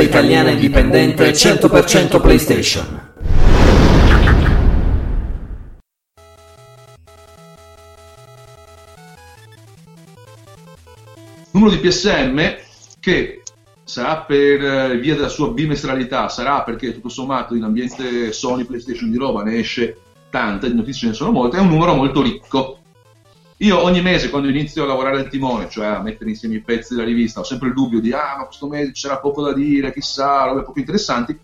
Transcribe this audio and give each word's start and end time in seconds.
rivista 0.00 0.02
italiana 0.02 0.50
indipendente 0.50 1.30
100% 1.30 2.20
PlayStation. 2.20 3.08
Numero 11.52 11.74
di 11.74 11.78
PSM 11.78 12.56
che 13.00 13.42
sarà 13.84 14.18
per 14.18 14.64
eh, 14.64 14.98
via 14.98 15.14
della 15.14 15.28
sua 15.28 15.50
bimestralità, 15.50 16.28
sarà 16.28 16.62
perché 16.62 16.94
tutto 16.94 17.08
sommato 17.08 17.54
in 17.54 17.64
ambiente 17.64 18.32
Sony 18.32 18.64
PlayStation 18.64 19.10
di 19.10 19.16
roba 19.16 19.42
ne 19.42 19.58
esce 19.58 19.98
tanta, 20.30 20.68
di 20.68 20.74
notizie 20.74 21.08
ne 21.08 21.14
sono 21.14 21.32
molte, 21.32 21.56
è 21.56 21.60
un 21.60 21.68
numero 21.68 21.94
molto 21.94 22.22
ricco. 22.22 22.79
Io 23.62 23.82
ogni 23.82 24.00
mese 24.00 24.30
quando 24.30 24.48
inizio 24.48 24.84
a 24.84 24.86
lavorare 24.86 25.18
al 25.18 25.28
timone, 25.28 25.68
cioè 25.68 25.86
a 25.86 26.00
mettere 26.00 26.30
insieme 26.30 26.54
i 26.54 26.62
pezzi 26.62 26.94
della 26.94 27.06
rivista, 27.06 27.40
ho 27.40 27.44
sempre 27.44 27.68
il 27.68 27.74
dubbio 27.74 28.00
di 28.00 28.10
ah 28.10 28.36
ma 28.38 28.44
questo 28.46 28.66
mese 28.66 28.92
c'era 28.92 29.18
poco 29.18 29.42
da 29.42 29.52
dire, 29.52 29.92
chissà, 29.92 30.44
robe 30.44 30.62
poco 30.62 30.78
interessanti. 30.78 31.38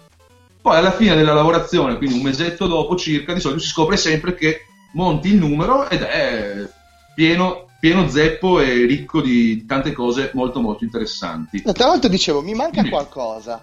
Poi 0.63 0.77
alla 0.77 0.93
fine 0.93 1.15
della 1.15 1.35
lavorazione, 1.35 1.99
quindi 1.99 2.17
un 2.17 2.23
mesetto 2.23 2.67
dopo 2.67 2.97
circa, 2.97 3.35
di 3.35 3.41
solito 3.41 3.61
si 3.61 3.69
scopre 3.69 3.99
sempre 3.99 4.35
che 4.35 4.61
monti 4.95 5.29
il 5.29 5.37
numero 5.37 5.91
ed 5.91 6.01
è 6.01 6.67
pieno, 7.15 7.67
pieno 7.79 8.09
zeppo 8.09 8.61
e 8.61 8.87
ricco 8.87 9.21
di 9.21 9.67
tante 9.67 9.93
cose 9.93 10.31
molto 10.33 10.61
molto 10.61 10.85
interessanti. 10.85 11.63
No, 11.67 11.73
tra 11.73 11.89
l'altro 11.89 12.09
dicevo, 12.09 12.41
mi 12.41 12.55
manca 12.55 12.81
Dimmi. 12.81 12.89
qualcosa. 12.95 13.63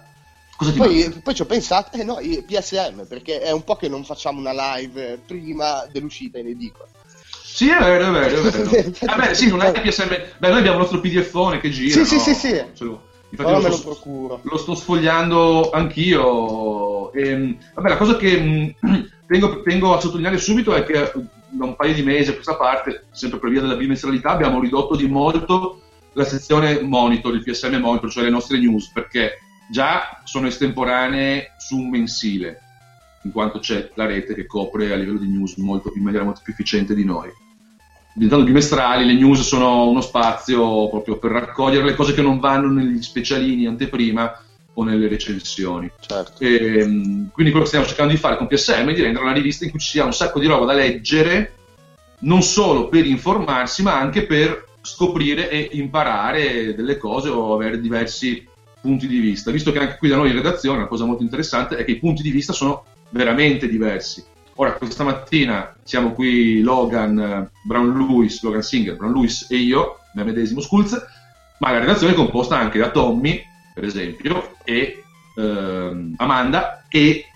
Cosa 0.56 0.70
ti 0.70 0.78
Poi, 0.78 1.02
manca? 1.02 1.20
poi 1.24 1.34
ci 1.34 1.42
ho 1.42 1.46
pensato, 1.46 1.98
eh 1.98 2.04
no, 2.04 2.20
PSM, 2.46 3.06
perché 3.08 3.40
è 3.40 3.50
un 3.50 3.64
po' 3.64 3.74
che 3.74 3.88
non 3.88 4.04
facciamo 4.04 4.38
una 4.38 4.76
live 4.76 5.20
prima 5.26 5.84
dell'uscita 5.90 6.38
in 6.38 6.46
edicola. 6.46 6.86
Sì, 7.46 7.68
è 7.68 7.78
vero, 7.78 8.08
è 8.08 8.10
vero, 8.10 8.40
è 8.40 8.50
vero. 8.50 8.90
Vabbè, 9.04 9.34
sì, 9.34 9.48
non 9.48 9.60
è 9.60 9.70
PSM. 9.70 10.08
Beh, 10.38 10.48
noi 10.48 10.58
abbiamo 10.58 10.78
il 10.78 10.82
nostro 10.82 11.00
PDFone 11.00 11.60
che 11.60 11.68
gira. 11.70 11.92
Sì, 11.92 12.04
sì, 12.06 12.16
no? 12.16 12.20
sì, 12.22 12.34
sì. 12.34 12.84
L'ho. 12.84 13.02
Infatti 13.28 13.50
Ora 13.50 13.68
lo 13.68 13.74
sto- 13.74 13.88
procuro. 13.88 14.40
lo 14.42 14.56
sto 14.56 14.74
sfogliando 14.74 15.70
anch'io. 15.70 17.12
Ehm, 17.12 17.56
vabbè, 17.74 17.88
la 17.90 17.96
cosa 17.96 18.16
che 18.16 18.74
mh, 18.80 19.08
tengo, 19.28 19.62
tengo 19.62 19.94
a 19.94 20.00
sottolineare 20.00 20.38
subito 20.38 20.74
è 20.74 20.84
che 20.84 21.02
eh, 21.02 21.12
da 21.50 21.64
un 21.64 21.76
paio 21.76 21.94
di 21.94 22.02
mesi 22.02 22.30
a 22.30 22.34
questa 22.34 22.56
parte, 22.56 23.06
sempre 23.12 23.38
per 23.38 23.50
via 23.50 23.60
della 23.60 23.76
bimestralità, 23.76 24.30
abbiamo 24.30 24.58
ridotto 24.58 24.96
di 24.96 25.06
molto 25.06 25.80
la 26.14 26.24
sezione 26.24 26.80
monitor, 26.80 27.34
il 27.34 27.42
PSM 27.42 27.74
monitor, 27.76 28.10
cioè 28.10 28.24
le 28.24 28.30
nostre 28.30 28.58
news, 28.58 28.90
perché 28.90 29.38
già 29.70 30.20
sono 30.24 30.46
estemporanee 30.46 31.54
su 31.58 31.76
un 31.76 31.90
mensile, 31.90 32.60
in 33.24 33.32
quanto 33.32 33.58
c'è 33.58 33.90
la 33.94 34.06
rete 34.06 34.34
che 34.34 34.46
copre 34.46 34.92
a 34.92 34.96
livello 34.96 35.18
di 35.18 35.28
news 35.28 35.56
molto, 35.56 35.92
in 35.94 36.02
maniera 36.02 36.24
molto 36.24 36.40
più 36.42 36.52
efficiente 36.52 36.94
di 36.94 37.04
noi. 37.04 37.30
Diventando 38.14 38.44
bimestrali, 38.44 39.04
le 39.04 39.14
news 39.14 39.40
sono 39.40 39.88
uno 39.88 40.00
spazio 40.00 40.88
proprio 40.88 41.18
per 41.18 41.32
raccogliere 41.32 41.84
le 41.84 41.94
cose 41.94 42.14
che 42.14 42.22
non 42.22 42.38
vanno 42.38 42.70
negli 42.70 43.02
specialini 43.02 43.66
anteprima 43.66 44.40
o 44.74 44.84
nelle 44.84 45.08
recensioni. 45.08 45.90
Certo. 46.00 46.44
Ehm, 46.44 47.30
quindi 47.32 47.50
quello 47.50 47.60
che 47.60 47.66
stiamo 47.66 47.86
cercando 47.86 48.12
di 48.12 48.18
fare 48.18 48.36
con 48.36 48.46
PSM 48.46 48.90
è 48.90 48.94
di 48.94 49.02
rendere 49.02 49.24
una 49.24 49.32
rivista 49.32 49.64
in 49.64 49.70
cui 49.70 49.80
ci 49.80 49.88
sia 49.88 50.04
un 50.04 50.12
sacco 50.12 50.38
di 50.38 50.46
roba 50.46 50.66
da 50.66 50.74
leggere, 50.74 51.54
non 52.20 52.42
solo 52.42 52.88
per 52.88 53.06
informarsi, 53.06 53.82
ma 53.82 53.98
anche 53.98 54.26
per 54.26 54.68
scoprire 54.80 55.48
e 55.48 55.70
imparare 55.72 56.74
delle 56.74 56.98
cose 56.98 57.30
o 57.30 57.54
avere 57.54 57.80
diversi 57.80 58.46
punti 58.80 59.06
di 59.06 59.18
vista. 59.18 59.50
Visto 59.50 59.72
che 59.72 59.78
anche 59.78 59.96
qui 59.96 60.08
da 60.08 60.16
noi 60.16 60.28
in 60.28 60.36
redazione 60.36 60.78
una 60.78 60.86
cosa 60.86 61.04
molto 61.04 61.22
interessante 61.22 61.76
è 61.76 61.84
che 61.84 61.92
i 61.92 61.98
punti 61.98 62.22
di 62.22 62.30
vista 62.30 62.52
sono 62.52 62.84
veramente 63.10 63.68
diversi. 63.68 64.24
Ora, 64.56 64.72
questa 64.72 65.04
mattina 65.04 65.74
siamo 65.82 66.12
qui 66.12 66.60
Logan, 66.60 67.18
eh, 67.18 67.50
Brown 67.64 67.96
Lewis, 67.96 68.42
Logan 68.42 68.62
Singer, 68.62 68.96
Brown 68.96 69.12
Lewis 69.12 69.46
e 69.50 69.56
io, 69.56 69.98
me 70.14 70.24
medesimo 70.24 70.60
Skulls, 70.60 70.92
ma 71.58 71.72
la 71.72 71.78
redazione 71.78 72.12
è 72.12 72.16
composta 72.16 72.56
anche 72.56 72.78
da 72.78 72.90
Tommy, 72.90 73.42
per 73.74 73.84
esempio, 73.84 74.56
e 74.64 75.02
ehm, 75.36 76.14
Amanda 76.16 76.84
e 76.88 77.26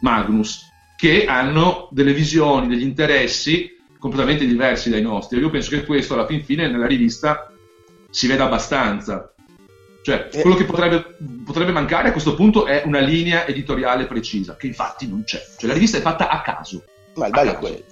Magnus, 0.00 0.70
che 0.96 1.26
hanno 1.26 1.88
delle 1.90 2.14
visioni, 2.14 2.68
degli 2.68 2.82
interessi 2.82 3.76
completamente 3.98 4.46
diversi 4.46 4.90
dai 4.90 5.02
nostri. 5.02 5.38
Io 5.38 5.50
penso 5.50 5.70
che 5.70 5.84
questo 5.84 6.14
alla 6.14 6.26
fin 6.26 6.42
fine 6.42 6.68
nella 6.68 6.86
rivista 6.86 7.52
si 8.10 8.26
veda 8.26 8.44
abbastanza. 8.44 9.31
Cioè, 10.02 10.28
Eh. 10.32 10.40
quello 10.40 10.56
che 10.56 10.64
potrebbe, 10.64 11.16
potrebbe 11.44 11.70
mancare 11.72 12.08
a 12.08 12.12
questo 12.12 12.34
punto 12.34 12.66
è 12.66 12.82
una 12.84 12.98
linea 12.98 13.46
editoriale 13.46 14.06
precisa, 14.06 14.56
che 14.56 14.66
infatti 14.66 15.08
non 15.08 15.22
c'è. 15.24 15.40
Cioè, 15.56 15.68
la 15.68 15.74
rivista 15.74 15.98
è 15.98 16.00
fatta 16.00 16.28
a 16.28 16.40
caso. 16.42 16.84
Ma 17.14 17.26
il 17.26 17.32
bello 17.32 17.50
è 17.52 17.56
quello. 17.56 17.82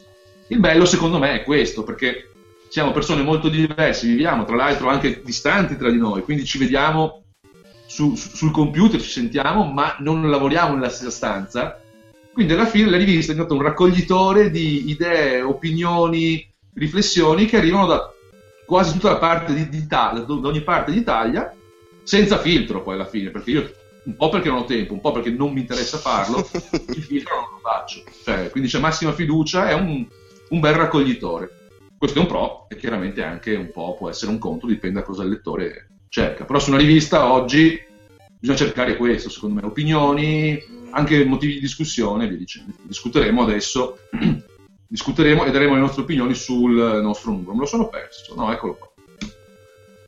Il 0.49 0.59
bello 0.59 0.85
secondo 0.85 1.19
me 1.19 1.35
è 1.35 1.45
questo, 1.45 1.85
perché 1.85 2.31
siamo 2.69 2.91
persone 2.91 3.23
molto 3.23 3.49
diverse, 3.49 4.07
viviamo 4.07 4.45
tra 4.45 4.57
l'altro 4.57 4.89
anche 4.89 5.23
distanti 5.25 5.77
tra 5.77 5.91
di 5.91 5.99
noi, 5.99 6.23
quindi 6.23 6.45
ci 6.45 6.59
vediamo 6.59 7.23
su- 7.87 8.15
su- 8.17 8.31
sul 8.35 8.51
computer, 8.51 9.01
ci 9.01 9.11
sentiamo, 9.11 9.65
ma 9.65 9.97
non 10.01 10.29
lavoriamo 10.29 10.75
nella 10.75 10.89
stessa 10.89 11.11
stanza. 11.11 11.81
Quindi 12.33 12.53
alla 12.53 12.67
fine 12.67 12.91
la 12.91 12.97
rivista 12.97 13.33
è 13.33 13.35
diventata 13.35 13.59
un 13.59 13.63
raccoglitore 13.67 14.51
di 14.51 14.89
idee, 14.91 15.43
opinioni, 15.43 16.49
riflessioni 16.75 17.47
che 17.47 17.57
arrivano 17.57 17.87
da 17.87 18.13
quasi 18.67 18.93
tutta 18.93 19.11
la 19.11 19.19
parte 19.19 19.53
di- 19.53 19.69
d'Italia, 19.69 20.23
da 20.23 20.33
ogni 20.33 20.63
parte 20.63 20.93
d'Italia, 20.93 21.53
senza 22.03 22.39
filtro 22.39 22.83
poi 22.83 22.95
alla 22.95 23.07
fine, 23.07 23.31
perché 23.31 23.51
io 23.51 23.71
un 24.03 24.17
po' 24.17 24.29
perché 24.31 24.49
non 24.49 24.59
ho 24.59 24.65
tempo, 24.65 24.93
un 24.93 25.01
po' 25.01 25.13
perché 25.13 25.31
non 25.31 25.53
mi 25.53 25.61
interessa 25.61 25.99
farlo, 25.99 26.39
il 26.95 27.03
filtro 27.03 27.35
non 27.35 27.49
lo 27.53 27.59
faccio. 27.63 28.03
Cioè, 28.25 28.51
quindi 28.51 28.69
c'è 28.69 28.79
massima 28.79 29.13
fiducia, 29.13 29.69
è 29.69 29.75
un, 29.75 30.07
un 30.49 30.61
bel 30.61 30.75
raccoglitore. 30.75 31.69
Questo 31.99 32.19
è 32.19 32.23
un 32.23 32.29
pro 32.29 32.67
e 32.69 32.77
chiaramente 32.77 33.23
anche 33.23 33.55
un 33.55 33.71
po' 33.71 33.95
può 33.95 34.09
essere 34.09 34.31
un 34.31 34.39
contro, 34.39 34.69
dipende 34.69 35.01
da 35.01 35.05
cosa 35.05 35.23
il 35.23 35.29
lettore 35.29 35.89
cerca. 36.09 36.45
Però 36.45 36.59
su 36.59 36.71
una 36.71 36.79
rivista 36.79 37.31
oggi 37.31 37.79
bisogna 38.39 38.59
cercare 38.59 38.97
questo, 38.97 39.29
secondo 39.29 39.61
me, 39.61 39.67
opinioni, 39.67 40.59
anche 40.91 41.25
motivi 41.25 41.55
di 41.55 41.61
discussione 41.61 42.27
via 42.27 42.39
dicendo. 42.39 42.73
Discuteremo 42.83 43.43
adesso, 43.43 43.99
discuteremo 44.89 45.45
e 45.45 45.51
daremo 45.51 45.75
le 45.75 45.81
nostre 45.81 46.03
opinioni 46.03 46.35
sul 46.35 47.01
nostro 47.03 47.33
numero. 47.33 47.53
Me 47.53 47.61
lo 47.61 47.67
sono 47.67 47.89
perso, 47.89 48.35
no, 48.35 48.51
eccolo 48.51 48.75
qua. 48.75 48.90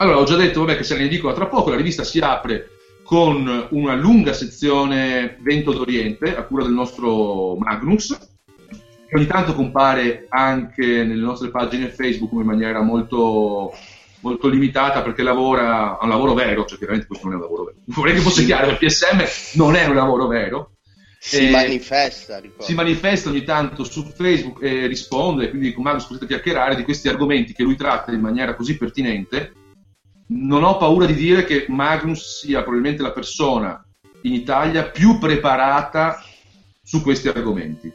Allora, 0.03 0.19
ho 0.19 0.25
già 0.25 0.35
detto 0.35 0.65
vabbè, 0.65 0.77
che 0.77 0.83
se 0.83 0.97
ne 0.99 1.07
dico 1.07 1.33
tra 1.33 1.47
poco, 1.47 1.71
la 1.71 1.77
rivista 1.77 2.03
si 2.03 2.19
apre 2.19 2.71
con 3.05 3.69
una 3.71 3.95
lunga 3.95 4.33
sezione 4.33 5.37
Vento 5.41 5.73
d'Oriente 5.73 6.35
a 6.35 6.43
cura 6.43 6.65
del 6.65 6.73
nostro 6.73 7.55
Magnus, 7.55 8.09
che 9.07 9.15
ogni 9.17 9.27
tanto 9.27 9.55
compare 9.55 10.27
anche 10.29 11.05
nelle 11.05 11.23
nostre 11.23 11.51
pagine 11.51 11.89
Facebook 11.91 12.33
in 12.33 12.41
maniera 12.41 12.81
molto, 12.81 13.73
molto 14.23 14.49
limitata 14.49 15.03
perché 15.03 15.23
lavora, 15.23 15.97
ha 15.97 16.03
un 16.03 16.09
lavoro 16.09 16.35
vero, 16.35 16.65
cioè 16.65 16.79
chiaramente 16.79 17.07
questo 17.07 17.29
non 17.29 17.37
è 17.37 17.39
un 17.39 17.43
lavoro 17.45 17.65
vero. 17.67 17.77
Vorrei 17.95 18.15
che 18.15 18.21
fosse 18.21 18.45
chiaro, 18.45 18.71
il 18.71 18.79
PSM 18.79 19.23
non 19.55 19.77
è 19.77 19.87
un 19.87 19.95
lavoro 19.95 20.27
vero. 20.27 20.73
Si 21.21 21.47
Eh, 21.47 21.51
manifesta, 21.51 22.41
ricordo. 22.41 22.65
si 22.65 22.75
manifesta 22.75 23.29
ogni 23.29 23.45
tanto 23.45 23.85
su 23.85 24.03
Facebook 24.03 24.61
e 24.65 24.89
risponde, 24.89 25.49
quindi 25.51 25.73
con 25.73 25.85
Magnus 25.85 26.07
potete 26.07 26.27
chiacchierare 26.27 26.75
di 26.75 26.83
questi 26.83 27.09
argomenti 27.09 27.53
che 27.53 27.63
lui 27.63 27.77
tratta 27.77 28.11
in 28.11 28.21
maniera 28.21 28.57
così 28.57 28.77
pertinente. 28.77 29.53
Non 30.35 30.65
ho 30.65 30.77
paura 30.77 31.07
di 31.07 31.15
dire 31.15 31.45
che 31.45 31.67
Magnus 31.69 32.41
sia 32.41 32.63
probabilmente 32.63 33.03
la 33.03 33.13
persona 33.13 33.85
in 34.23 34.33
Italia 34.33 34.85
più 34.85 35.19
preparata 35.19 36.23
su 36.83 37.03
questi 37.03 37.29
argomenti. 37.29 37.93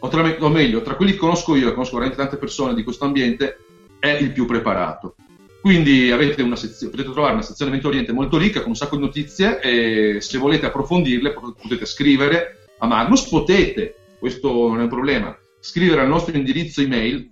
O, 0.00 0.08
tra, 0.08 0.36
o 0.38 0.48
meglio, 0.48 0.82
tra 0.82 0.94
quelli 0.94 1.12
che 1.12 1.18
conosco 1.18 1.56
io, 1.56 1.68
e 1.68 1.72
conosco 1.72 1.94
veramente 1.96 2.20
tante 2.20 2.36
persone 2.36 2.74
di 2.74 2.84
questo 2.84 3.04
ambiente, 3.04 3.58
è 3.98 4.08
il 4.08 4.32
più 4.32 4.44
preparato. 4.44 5.16
Quindi 5.60 6.10
sezione, 6.56 6.92
potete 6.92 7.10
trovare 7.10 7.32
una 7.34 7.42
sezione 7.42 7.70
Vento 7.70 7.88
Oriente 7.88 8.12
molto 8.12 8.38
ricca 8.38 8.60
con 8.60 8.70
un 8.70 8.76
sacco 8.76 8.96
di 8.96 9.02
notizie 9.02 9.60
e 9.60 10.20
se 10.20 10.38
volete 10.38 10.66
approfondirle 10.66 11.32
pot- 11.32 11.60
potete 11.60 11.84
scrivere 11.84 12.66
a 12.78 12.86
Magnus, 12.86 13.28
potete, 13.28 13.96
questo 14.18 14.68
non 14.68 14.78
è 14.78 14.82
un 14.82 14.88
problema, 14.88 15.36
scrivere 15.58 16.02
al 16.02 16.08
nostro 16.08 16.36
indirizzo 16.36 16.80
email 16.80 17.28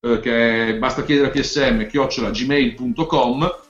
eh, 0.00 0.20
che 0.20 0.68
è- 0.68 0.78
basta 0.78 1.02
chiedere 1.04 1.26
a 1.26 1.30
psm 1.30 1.86
gmail.com 2.30 3.64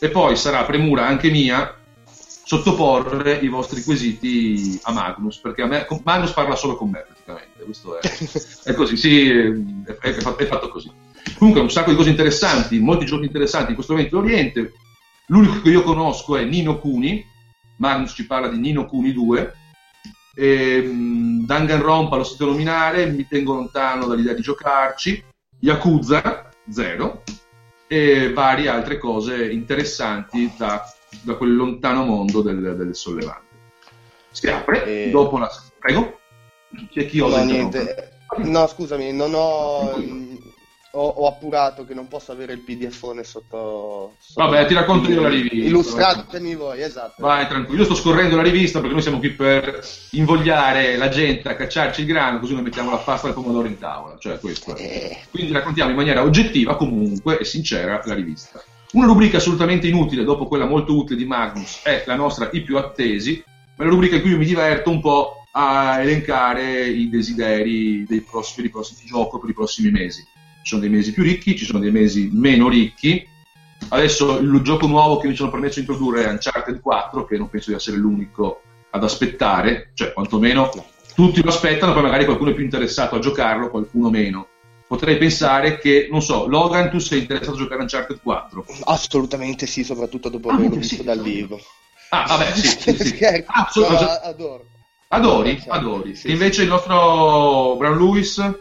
e 0.00 0.08
poi 0.08 0.34
sarà 0.36 0.64
premura 0.64 1.06
anche 1.06 1.30
mia 1.30 1.76
sottoporre 2.02 3.34
i 3.34 3.48
vostri 3.48 3.82
quesiti 3.84 4.80
a 4.82 4.92
Magnus 4.92 5.38
perché 5.38 5.62
a 5.62 5.66
me, 5.66 5.86
Magnus 6.02 6.32
parla 6.32 6.56
solo 6.56 6.74
con 6.76 6.90
me 6.90 7.04
praticamente 7.06 7.62
questo 7.62 8.00
è, 8.00 8.00
è 8.70 8.74
così, 8.74 8.96
sì, 8.96 9.28
è, 9.28 9.96
è 10.00 10.12
fatto, 10.14 10.38
è 10.38 10.46
fatto 10.46 10.68
così. 10.68 10.90
Comunque 11.36 11.62
un 11.62 11.70
sacco 11.70 11.90
di 11.90 11.96
cose 11.96 12.10
interessanti 12.10 12.80
molti 12.80 13.04
giorni 13.04 13.26
interessanti 13.26 13.68
in 13.68 13.74
questo 13.74 13.92
momento 13.92 14.18
Oriente. 14.18 14.72
L'unico 15.26 15.60
che 15.60 15.70
io 15.70 15.82
conosco 15.82 16.36
è 16.36 16.42
Nino 16.44 16.80
Cuni 16.80 17.24
Magnus 17.76 18.12
ci 18.14 18.26
parla 18.26 18.48
di 18.48 18.58
Nino 18.58 18.86
Cuni 18.86 19.12
2 19.12 19.54
ehm, 20.34 21.46
Danganronpa 21.46 22.16
lo 22.16 22.24
sento 22.24 22.46
nominare 22.46 23.06
mi 23.06 23.26
tengo 23.28 23.54
lontano 23.54 24.06
dall'idea 24.06 24.34
di 24.34 24.42
giocarci. 24.42 25.22
Yakuza 25.60 26.48
0 26.70 27.22
e 27.92 28.32
varie 28.32 28.68
altre 28.68 28.98
cose 28.98 29.50
interessanti 29.50 30.52
da, 30.56 30.80
da 31.22 31.34
quel 31.34 31.56
lontano 31.56 32.04
mondo 32.04 32.40
del, 32.40 32.76
del 32.76 32.94
sollevante. 32.94 33.48
Si 34.30 34.46
apre 34.46 35.06
E- 35.06 35.10
dopo 35.10 35.38
la... 35.38 35.50
Prego? 35.76 36.20
C'è 36.88 37.06
chi 37.06 37.18
osa 37.18 37.42
niente. 37.42 38.12
No, 38.36 38.68
scusami, 38.68 39.12
non 39.12 39.32
ho. 39.34 39.92
Ho, 40.92 41.06
ho 41.06 41.26
appurato 41.28 41.84
che 41.84 41.94
non 41.94 42.08
posso 42.08 42.32
avere 42.32 42.52
il 42.52 42.60
pdf 42.60 43.20
sotto, 43.22 44.14
sotto... 44.18 44.34
Vabbè, 44.34 44.66
ti 44.66 44.74
racconto 44.74 45.10
io 45.10 45.20
la 45.20 45.28
rivista. 45.28 45.56
Illustratemi 45.56 46.54
voi, 46.54 46.82
esatto. 46.82 47.22
Vai, 47.22 47.46
tranquillo. 47.46 47.80
Io 47.80 47.84
sto 47.84 47.94
scorrendo 47.94 48.36
la 48.36 48.42
rivista 48.42 48.78
perché 48.78 48.94
noi 48.94 49.02
siamo 49.02 49.18
qui 49.18 49.30
per 49.30 49.86
invogliare 50.12 50.96
la 50.96 51.08
gente 51.08 51.48
a 51.48 51.54
cacciarci 51.54 52.00
il 52.00 52.06
grano, 52.06 52.40
così 52.40 52.54
noi 52.54 52.62
mettiamo 52.62 52.90
la 52.90 52.96
pasta 52.96 53.28
al 53.28 53.34
pomodoro 53.34 53.68
in 53.68 53.78
tavola. 53.78 54.16
Cioè, 54.18 54.38
questo. 54.40 54.76
Eh. 54.76 55.18
Quindi 55.30 55.52
raccontiamo 55.52 55.90
in 55.90 55.96
maniera 55.96 56.22
oggettiva, 56.22 56.76
comunque, 56.76 57.38
e 57.38 57.44
sincera 57.44 58.00
la 58.04 58.14
rivista. 58.14 58.62
Una 58.92 59.06
rubrica 59.06 59.36
assolutamente 59.36 59.86
inutile, 59.86 60.24
dopo 60.24 60.48
quella 60.48 60.66
molto 60.66 60.96
utile 60.96 61.16
di 61.16 61.24
Magnus, 61.24 61.82
è 61.84 62.02
la 62.06 62.16
nostra 62.16 62.48
I 62.50 62.62
più 62.62 62.76
attesi, 62.76 63.42
ma 63.76 63.84
la 63.84 63.90
rubrica 63.90 64.16
in 64.16 64.22
cui 64.22 64.30
io 64.30 64.38
mi 64.38 64.44
diverto 64.44 64.90
un 64.90 65.00
po' 65.00 65.34
a 65.52 66.00
elencare 66.00 66.86
i 66.86 67.08
desideri 67.08 68.04
dei 68.04 68.20
prossimi, 68.20 68.62
dei 68.62 68.70
prossimi 68.70 69.06
giochi 69.06 69.38
per 69.40 69.50
i 69.50 69.54
prossimi 69.54 69.90
mesi. 69.90 70.26
Ci 70.62 70.68
sono 70.68 70.80
dei 70.80 70.90
mesi 70.90 71.12
più 71.12 71.22
ricchi, 71.22 71.56
ci 71.56 71.64
sono 71.64 71.78
dei 71.78 71.90
mesi 71.90 72.30
meno 72.32 72.68
ricchi. 72.68 73.26
Adesso 73.88 74.38
il 74.38 74.60
gioco 74.62 74.86
nuovo 74.86 75.18
che 75.18 75.26
mi 75.28 75.34
sono 75.34 75.50
permesso 75.50 75.80
di 75.80 75.86
introdurre 75.86 76.24
è 76.24 76.30
Uncharted 76.30 76.80
4, 76.80 77.24
che 77.24 77.38
non 77.38 77.48
penso 77.48 77.70
di 77.70 77.76
essere 77.76 77.96
l'unico 77.96 78.62
ad 78.90 79.02
aspettare, 79.04 79.90
cioè 79.94 80.12
quantomeno 80.12 80.70
tutti 81.14 81.42
lo 81.42 81.50
aspettano, 81.50 81.92
poi 81.92 82.02
magari 82.02 82.24
qualcuno 82.24 82.50
è 82.50 82.54
più 82.54 82.64
interessato 82.64 83.16
a 83.16 83.18
giocarlo, 83.18 83.70
qualcuno 83.70 84.10
meno. 84.10 84.46
Potrei 84.86 85.18
pensare 85.18 85.78
che, 85.78 86.08
non 86.10 86.20
so, 86.20 86.46
Logan, 86.46 86.90
tu 86.90 86.98
sei 86.98 87.20
interessato 87.20 87.52
a 87.56 87.58
giocare 87.58 87.82
Uncharted 87.82 88.20
4? 88.22 88.64
Assolutamente 88.84 89.66
sì, 89.66 89.84
soprattutto 89.84 90.28
dopo 90.28 90.48
Ah, 90.48 90.54
averlo 90.54 90.76
visto 90.76 90.96
sì. 90.96 91.04
dal 91.04 91.22
vivo. 91.22 91.60
Ah, 92.10 92.24
vabbè, 92.26 92.54
sì, 92.54 92.66
sì, 92.66 92.96
sì. 92.96 93.18
So- 93.70 93.86
adoro. 93.86 94.66
Adori, 95.08 95.62
adori. 95.68 96.18
invece 96.24 96.62
il 96.62 96.68
nostro 96.68 97.76
Brown 97.76 97.98
Lewis? 97.98 98.58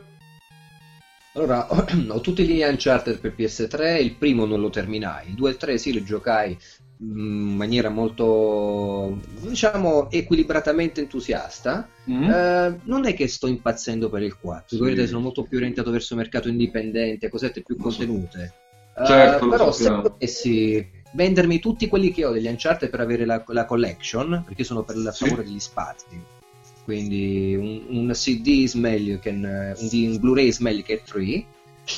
Allora, 1.33 1.67
ho 2.09 2.21
tutti 2.21 2.45
gli 2.45 2.61
Uncharted 2.61 3.19
per 3.19 3.35
PS3, 3.35 4.01
il 4.01 4.15
primo 4.15 4.45
non 4.45 4.59
lo 4.59 4.69
terminai, 4.69 5.29
il 5.29 5.35
2 5.35 5.49
e 5.49 5.51
il 5.53 5.57
3 5.57 5.77
sì 5.77 5.93
li 5.93 6.03
giocai 6.03 6.57
mm, 7.03 7.49
in 7.49 7.55
maniera 7.55 7.89
molto, 7.89 9.19
diciamo, 9.41 10.09
equilibratamente 10.09 11.01
entusiasta. 11.01 11.87
Mm? 12.09 12.23
Eh, 12.29 12.79
non 12.85 13.05
è 13.05 13.13
che 13.13 13.27
sto 13.27 13.47
impazzendo 13.47 14.09
per 14.09 14.23
il 14.23 14.37
4, 14.37 14.75
Sì. 14.77 14.81
vedete, 14.83 15.07
sono 15.07 15.19
molto 15.21 15.43
più 15.43 15.57
orientato 15.57 15.91
verso 15.91 16.13
il 16.13 16.19
mercato 16.19 16.49
indipendente, 16.49 17.29
cosette 17.29 17.61
più 17.61 17.75
Lo 17.77 17.89
so. 17.89 17.97
contenute. 17.97 18.53
Eh, 18.97 19.05
Certo, 19.05 19.45
lo 19.45 19.51
però 19.51 19.71
se 19.71 19.83
sappiamo. 19.83 20.01
potessi 20.09 20.97
vendermi 21.13 21.59
tutti 21.59 21.87
quelli 21.87 22.11
che 22.11 22.25
ho 22.25 22.31
degli 22.31 22.47
Uncharted 22.47 22.89
per 22.89 22.99
avere 22.99 23.25
la, 23.25 23.41
la 23.47 23.65
collection, 23.65 24.43
perché 24.45 24.63
sono 24.63 24.83
per 24.83 24.97
la 24.97 25.11
Sì. 25.11 25.25
favore 25.25 25.43
degli 25.43 25.59
spazi. 25.59 26.37
Quindi 26.83 27.55
un, 27.55 27.97
un 27.97 28.11
CD 28.13 28.47
is 28.47 28.73
meglio 28.73 29.19
che 29.19 29.29
un, 29.29 29.75
un, 29.77 30.19
Blu-ray 30.19 30.47
is 30.47 30.59
meglio 30.59 30.83
che 30.83 31.01
3. 31.05 31.45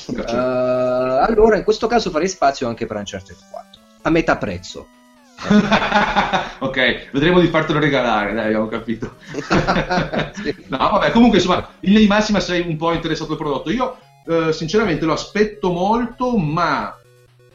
Grazie. 0.06 0.36
Eh, 0.36 0.40
allora 0.40 1.56
in 1.56 1.64
questo 1.64 1.86
caso 1.86 2.10
farei 2.10 2.28
spazio 2.28 2.68
anche 2.68 2.86
per 2.86 2.96
Uncharted 2.96 3.36
4 3.50 3.80
a 4.02 4.10
metà 4.10 4.36
prezzo. 4.36 4.86
ok, 6.58 7.10
vedremo 7.10 7.40
di 7.40 7.48
fartelo 7.48 7.80
regalare, 7.80 8.32
dai, 8.32 8.46
abbiamo 8.46 8.68
capito. 8.68 9.16
No, 10.68 10.78
vabbè, 10.78 11.10
comunque 11.10 11.38
insomma, 11.38 11.68
in 11.80 11.90
linea 11.90 12.00
di 12.00 12.06
massima 12.06 12.40
sei 12.40 12.66
un 12.66 12.76
po' 12.76 12.92
interessato 12.92 13.32
al 13.32 13.38
prodotto. 13.38 13.70
Io 13.70 13.98
eh, 14.26 14.52
sinceramente 14.52 15.04
lo 15.04 15.12
aspetto 15.12 15.70
molto, 15.70 16.36
ma 16.36 16.96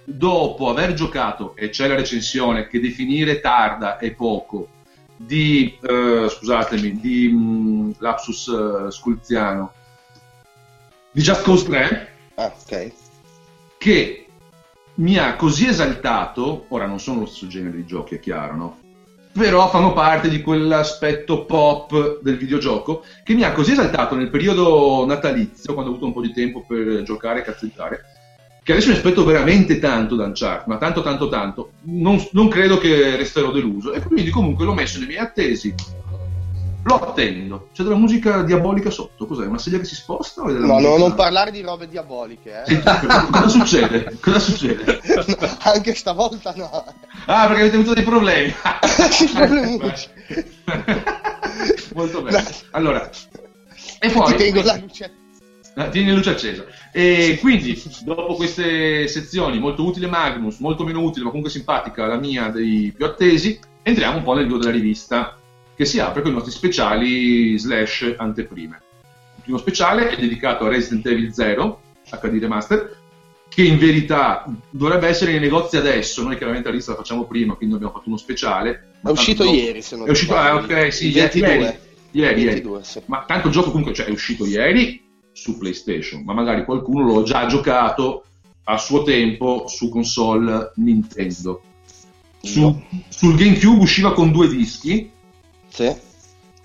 dopo 0.03 0.69
aver 0.69 0.93
giocato, 0.93 1.55
e 1.55 1.69
c'è 1.69 1.87
la 1.87 1.95
recensione, 1.95 2.67
che 2.67 2.79
definire 2.79 3.39
tarda 3.39 3.97
è 3.97 4.11
poco, 4.11 4.69
di, 5.17 5.77
eh, 5.81 6.27
scusatemi, 6.29 6.99
di 6.99 7.27
mh, 7.29 7.95
Lapsus 7.99 8.47
eh, 8.47 8.91
Sculziano, 8.91 9.73
di 11.11 11.21
Just 11.21 11.43
Cause 11.43 11.65
3, 11.65 12.11
Ah, 12.35 12.53
ok. 12.61 12.91
che 13.77 14.27
mi 14.95 15.17
ha 15.17 15.35
così 15.35 15.67
esaltato, 15.67 16.65
ora 16.69 16.85
non 16.85 16.99
sono 16.99 17.21
lo 17.21 17.25
stesso 17.25 17.47
genere 17.47 17.77
di 17.77 17.85
giochi, 17.85 18.15
è 18.15 18.19
chiaro, 18.19 18.55
no? 18.55 18.79
Però 19.33 19.69
fanno 19.69 19.93
parte 19.93 20.29
di 20.29 20.41
quell'aspetto 20.41 21.45
pop 21.45 22.21
del 22.21 22.37
videogioco 22.37 23.03
che 23.23 23.35
mi 23.35 23.43
ha 23.43 23.51
così 23.51 23.73
esaltato 23.73 24.15
nel 24.15 24.31
periodo 24.31 25.05
natalizio, 25.05 25.73
quando 25.73 25.91
ho 25.91 25.93
avuto 25.93 26.07
un 26.07 26.13
po' 26.13 26.21
di 26.21 26.33
tempo 26.33 26.63
per 26.67 27.03
giocare 27.03 27.39
e 27.39 27.43
cazzettare, 27.43 28.01
che 28.67 28.73
adesso 28.73 28.89
mi 28.89 28.95
aspetto 28.95 29.23
veramente 29.23 29.79
tanto 29.79 30.17
da 30.17 30.25
Uncharted, 30.25 30.67
ma 30.67 30.75
tanto 30.75 31.01
tanto 31.01 31.29
tanto. 31.29 31.71
Non, 31.83 32.21
non 32.33 32.49
credo 32.49 32.77
che 32.77 33.15
resterò 33.15 33.49
deluso 33.49 33.93
e 33.93 34.01
quindi 34.01 34.29
comunque 34.29 34.65
l'ho 34.65 34.73
messo 34.73 34.97
nei 34.97 35.07
miei 35.07 35.19
attesi. 35.21 35.73
Lo 36.83 36.95
attendo. 36.95 37.69
C'è 37.73 37.83
della 37.83 37.95
musica 37.95 38.43
diabolica 38.43 38.89
sotto, 38.89 39.25
cos'è? 39.25 39.45
Una 39.45 39.57
sedia 39.57 39.79
che 39.79 39.85
si 39.85 39.95
sposta 39.95 40.41
No, 40.41 40.49
musica? 40.49 40.79
no, 40.81 40.97
non 40.97 41.15
parlare 41.15 41.51
di 41.51 41.61
robe 41.61 41.87
diaboliche, 41.87 42.63
eh. 42.65 42.81
cosa 43.31 43.47
succede? 43.47 44.17
Cosa 44.19 44.39
succede? 44.39 44.99
Anche 45.63 45.95
stavolta 45.95 46.53
no. 46.57 46.83
Ah, 47.27 47.47
perché 47.47 47.61
avete 47.61 47.75
avuto 47.77 47.93
dei 47.93 48.03
problemi. 48.03 48.53
Molto 51.95 52.21
bene. 52.21 52.43
Allora, 52.71 53.09
e 53.99 54.07
Ti 54.09 54.13
poi 54.13 54.35
tengo 54.35 54.61
la 54.61 54.75
luce. 54.75 55.11
Ah, 55.79 55.89
tieni 55.89 56.09
la 56.09 56.15
luce 56.15 56.31
accesa. 56.31 56.65
E 56.91 57.37
quindi, 57.39 57.79
dopo 58.01 58.33
queste 58.33 59.07
sezioni, 59.07 59.59
molto 59.59 59.85
utile 59.85 60.07
Magnus, 60.07 60.57
molto 60.57 60.83
meno 60.83 61.01
utile, 61.03 61.25
ma 61.25 61.29
comunque 61.29 61.51
simpatica, 61.51 62.07
la 62.07 62.17
mia 62.17 62.47
dei 62.47 62.91
più 62.95 63.05
attesi, 63.05 63.59
entriamo 63.83 64.17
un 64.17 64.23
po' 64.23 64.33
nel 64.33 64.45
vivo 64.45 64.57
della 64.57 64.71
rivista, 64.71 65.37
che 65.75 65.85
si 65.85 65.99
apre 65.99 66.23
con 66.23 66.31
i 66.31 66.33
nostri 66.33 66.51
speciali 66.51 67.59
slash 67.59 68.15
anteprime. 68.17 68.81
Il 69.35 69.43
primo 69.43 69.59
speciale 69.59 70.09
è 70.09 70.19
dedicato 70.19 70.65
a 70.65 70.69
Resident 70.69 71.05
Evil 71.05 71.31
0, 71.31 71.81
HD 72.09 72.39
Remaster, 72.39 72.97
che 73.47 73.61
in 73.61 73.77
verità 73.77 74.45
dovrebbe 74.71 75.07
essere 75.07 75.29
nei 75.29 75.39
negozi 75.39 75.77
adesso, 75.77 76.23
noi 76.23 76.37
chiaramente 76.37 76.69
la 76.69 76.73
lista 76.73 76.91
la 76.91 76.97
facciamo 76.97 77.25
prima, 77.25 77.53
quindi 77.53 77.75
abbiamo 77.75 77.93
fatto 77.93 78.07
uno 78.07 78.17
speciale. 78.17 78.93
È 79.03 79.09
uscito 79.09 79.43
Tanto- 79.43 79.59
ieri, 79.59 79.83
se 79.83 79.95
non 79.95 80.07
È 80.07 80.09
uscito, 80.09 80.35
ah, 80.35 80.55
ok, 80.55 80.91
sì, 80.91 81.09
ieri, 81.11 81.39
22. 81.39 81.49
ieri, 81.49 81.77
ieri, 82.13 82.41
ieri. 82.41 82.53
22, 82.53 82.83
sì. 82.83 83.01
Ma 83.05 83.25
tanto 83.27 83.45
il 83.45 83.53
gioco 83.53 83.69
comunque 83.69 83.93
cioè, 83.93 84.07
è 84.07 84.09
uscito 84.09 84.43
ieri 84.43 85.05
su 85.37 85.57
PlayStation, 85.57 86.23
ma 86.23 86.33
magari 86.33 86.65
qualcuno 86.65 87.05
lo 87.05 87.19
ha 87.19 87.23
già 87.23 87.45
giocato 87.45 88.23
a 88.63 88.77
suo 88.79 89.03
tempo 89.03 89.67
su 89.67 89.87
console 89.89 90.71
Nintendo. 90.77 91.61
Su- 92.41 92.61
No. 92.61 92.83
Sul 93.09 93.35
GameCube 93.35 93.81
usciva 93.81 94.13
con 94.13 94.31
due 94.31 94.47
dischi, 94.47 95.09
Sì. 95.69 95.93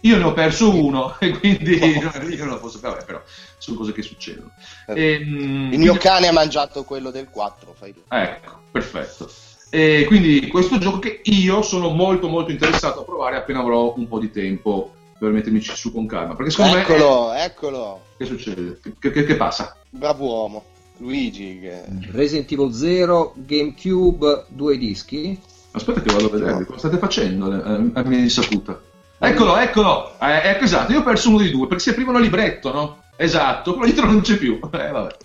io 0.00 0.16
ne 0.16 0.24
ho 0.24 0.32
perso 0.32 0.74
uno 0.74 1.16
e 1.20 1.30
quindi 1.38 1.74
io 1.84 2.10
non 2.44 2.48
lo 2.48 2.58
posso 2.60 2.78
fare, 2.78 3.04
però 3.04 3.20
sono 3.58 3.76
cose 3.76 3.92
che 3.92 4.02
succedono. 4.02 4.50
Ehm, 4.88 5.68
Il 5.72 5.78
mio 5.78 5.94
cane 5.94 6.28
ha 6.28 6.32
mangiato 6.32 6.84
quello 6.84 7.10
del 7.10 7.28
4, 7.28 7.74
fai 7.76 7.92
tu. 7.92 8.00
Ecco, 8.08 8.58
perfetto. 8.70 9.30
E 9.70 10.04
quindi 10.06 10.48
questo 10.48 10.78
gioco 10.78 10.98
che 10.98 11.20
io 11.24 11.62
sono 11.62 11.90
molto 11.90 12.28
molto 12.28 12.50
interessato 12.50 13.00
a 13.00 13.04
provare 13.04 13.36
appena 13.36 13.60
avrò 13.60 13.94
un 13.96 14.06
po' 14.08 14.18
di 14.18 14.30
tempo 14.30 14.94
per 15.22 15.30
mettermi 15.32 15.60
su 15.60 15.92
con 15.92 16.06
calma. 16.06 16.34
Perché 16.34 16.50
secondo 16.50 16.74
me... 16.76 16.82
Eccolo, 16.82 17.32
eccolo. 17.32 18.00
Che 18.16 18.24
succede? 18.24 18.80
Che, 18.98 19.10
che- 19.12 19.24
che 19.24 19.36
passa? 19.36 19.76
Bravo 19.88 20.24
uomo. 20.26 20.64
Luigi. 20.98 21.60
Che... 21.60 21.82
Resident 22.10 22.50
Evil 22.50 22.72
0, 22.72 23.34
GameCube, 23.36 24.46
due 24.48 24.76
dischi. 24.78 25.38
Aspetta 25.70 26.02
che 26.02 26.12
vado 26.12 26.26
a 26.26 26.30
vedere, 26.30 26.64
cosa 26.66 26.78
state 26.78 26.98
facendo 26.98 27.52
eh, 27.52 27.90
a 27.94 28.02
mia 28.02 28.18
insaputa? 28.18 28.78
Eccolo, 29.18 29.56
eccolo! 29.56 30.18
Eh, 30.20 30.50
ecco, 30.50 30.64
esatto, 30.64 30.92
io 30.92 30.98
ho 30.98 31.04
perso 31.04 31.28
uno 31.28 31.38
dei 31.38 31.50
due, 31.50 31.66
perché 31.68 31.82
si 31.84 31.90
aprivano 31.90 32.18
il 32.18 32.24
libretto, 32.24 32.72
no? 32.72 33.02
Esatto, 33.16 33.74
quello 33.74 33.92
dietro 33.92 34.10
non 34.10 34.20
c'è 34.20 34.36
più. 34.36 34.58
Eh, 34.72 34.90
vabbè. 34.90 35.16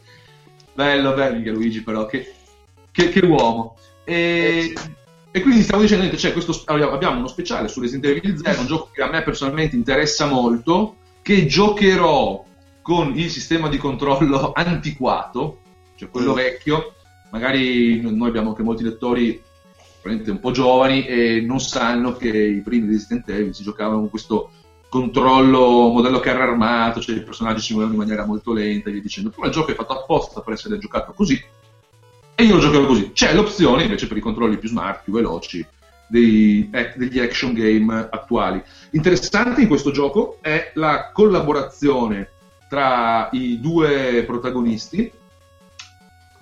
Bello, 0.73 1.13
bello, 1.13 1.51
Luigi, 1.51 1.81
però, 1.81 2.05
che, 2.05 2.33
che- 2.91 3.09
che 3.09 3.25
uomo. 3.25 3.77
E, 4.03 4.73
e 5.37 5.41
quindi 5.41 5.61
stavo 5.61 5.83
dicendo, 5.83 6.03
niente, 6.03 6.19
c'è 6.19 6.33
questo, 6.33 6.59
abbiamo 6.65 7.19
uno 7.19 7.27
speciale 7.27 7.67
su 7.67 7.79
Resident 7.79 8.05
Evil 8.05 8.39
0, 8.43 8.59
un 8.59 8.65
gioco 8.65 8.89
che 8.91 9.03
a 9.03 9.09
me 9.09 9.21
personalmente 9.21 9.75
interessa 9.75 10.25
molto, 10.25 10.95
che 11.21 11.45
giocherò 11.45 12.43
con 12.81 13.15
il 13.15 13.29
sistema 13.29 13.69
di 13.69 13.77
controllo 13.77 14.51
antiquato, 14.55 15.59
cioè 15.95 16.09
quello 16.09 16.31
Mm. 16.31 16.35
vecchio. 16.35 16.93
Magari 17.31 18.01
noi 18.01 18.29
abbiamo 18.29 18.49
anche 18.49 18.63
molti 18.63 18.83
lettori 18.83 19.39
probabilmente 20.01 20.31
un 20.31 20.39
po' 20.39 20.51
giovani 20.51 21.05
e 21.05 21.41
non 21.41 21.59
sanno 21.59 22.13
che 22.13 22.29
i 22.29 22.61
primi 22.61 22.87
Resident 22.87 23.29
Evil 23.29 23.53
si 23.53 23.63
giocavano 23.63 23.99
con 23.99 24.09
questo 24.09 24.51
controllo 24.89 25.89
modello 25.89 26.19
carro 26.19 26.43
armato, 26.43 26.99
cioè 26.99 27.17
i 27.17 27.23
personaggi 27.23 27.61
si 27.61 27.73
muovevano 27.73 28.01
in 28.01 28.07
maniera 28.07 28.25
molto 28.25 28.53
lenta 28.53 28.89
e 28.89 28.93
via 28.93 29.01
dicendo. 29.01 29.29
Però 29.29 29.45
il 29.45 29.53
gioco 29.53 29.69
è 29.69 29.75
fatto 29.75 29.93
apposta 29.93 30.41
per 30.41 30.53
essere 30.53 30.79
giocato 30.79 31.13
così 31.13 31.39
e 32.39 32.43
io 32.43 32.53
lo 32.53 32.61
giocherò 32.61 32.85
così. 32.85 33.13
C'è 33.13 33.33
l'opzione 33.33 33.81
invece 33.81 34.05
per 34.05 34.15
i 34.15 34.21
controlli 34.21 34.59
più 34.59 34.69
smart, 34.69 35.01
più 35.03 35.13
veloci 35.13 35.65
dei- 36.05 36.69
eh, 36.71 36.93
degli 36.95 37.17
action 37.17 37.51
game 37.53 38.09
attuali. 38.11 38.61
Interessante 38.91 39.61
in 39.61 39.67
questo 39.67 39.89
gioco 39.89 40.37
è 40.41 40.71
la 40.75 41.09
collaborazione 41.11 42.29
tra 42.69 43.29
i 43.31 43.59
due 43.59 44.23
protagonisti, 44.23 45.11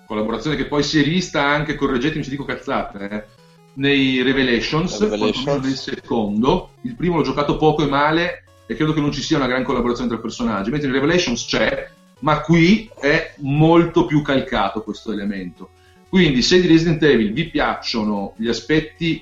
collaborazione 0.05 0.57
che 0.57 0.65
poi 0.65 0.83
si 0.83 0.99
è 0.99 1.03
vista 1.05 1.41
anche, 1.45 1.75
correggetemi 1.75 2.25
se 2.25 2.29
dico 2.29 2.43
cazzate, 2.43 3.09
eh, 3.09 3.23
nei 3.75 4.21
Revelations, 4.21 4.99
Revelations. 4.99 5.63
nel 5.63 5.75
secondo. 5.75 6.71
Il 6.81 6.95
primo 6.95 7.15
l'ho 7.15 7.23
giocato 7.23 7.55
poco 7.55 7.83
e 7.83 7.87
male 7.87 8.43
e 8.65 8.75
credo 8.75 8.91
che 8.91 8.99
non 8.99 9.13
ci 9.13 9.21
sia 9.21 9.37
una 9.37 9.47
gran 9.47 9.63
collaborazione 9.63 10.09
tra 10.09 10.19
personaggi, 10.19 10.71
mentre 10.71 10.89
in 10.89 10.93
Revelations 10.93 11.45
c'è, 11.45 11.89
ma 12.19 12.41
qui 12.41 12.89
è 12.99 13.35
molto 13.37 14.05
più 14.05 14.21
calcato 14.21 14.83
questo 14.83 15.13
elemento. 15.13 15.69
Quindi 16.15 16.41
se 16.43 16.61
di 16.61 16.67
Resident 16.67 17.03
Evil 17.03 17.33
vi 17.33 17.49
piacciono 17.49 18.35
gli 18.37 18.47
aspetti 18.47 19.21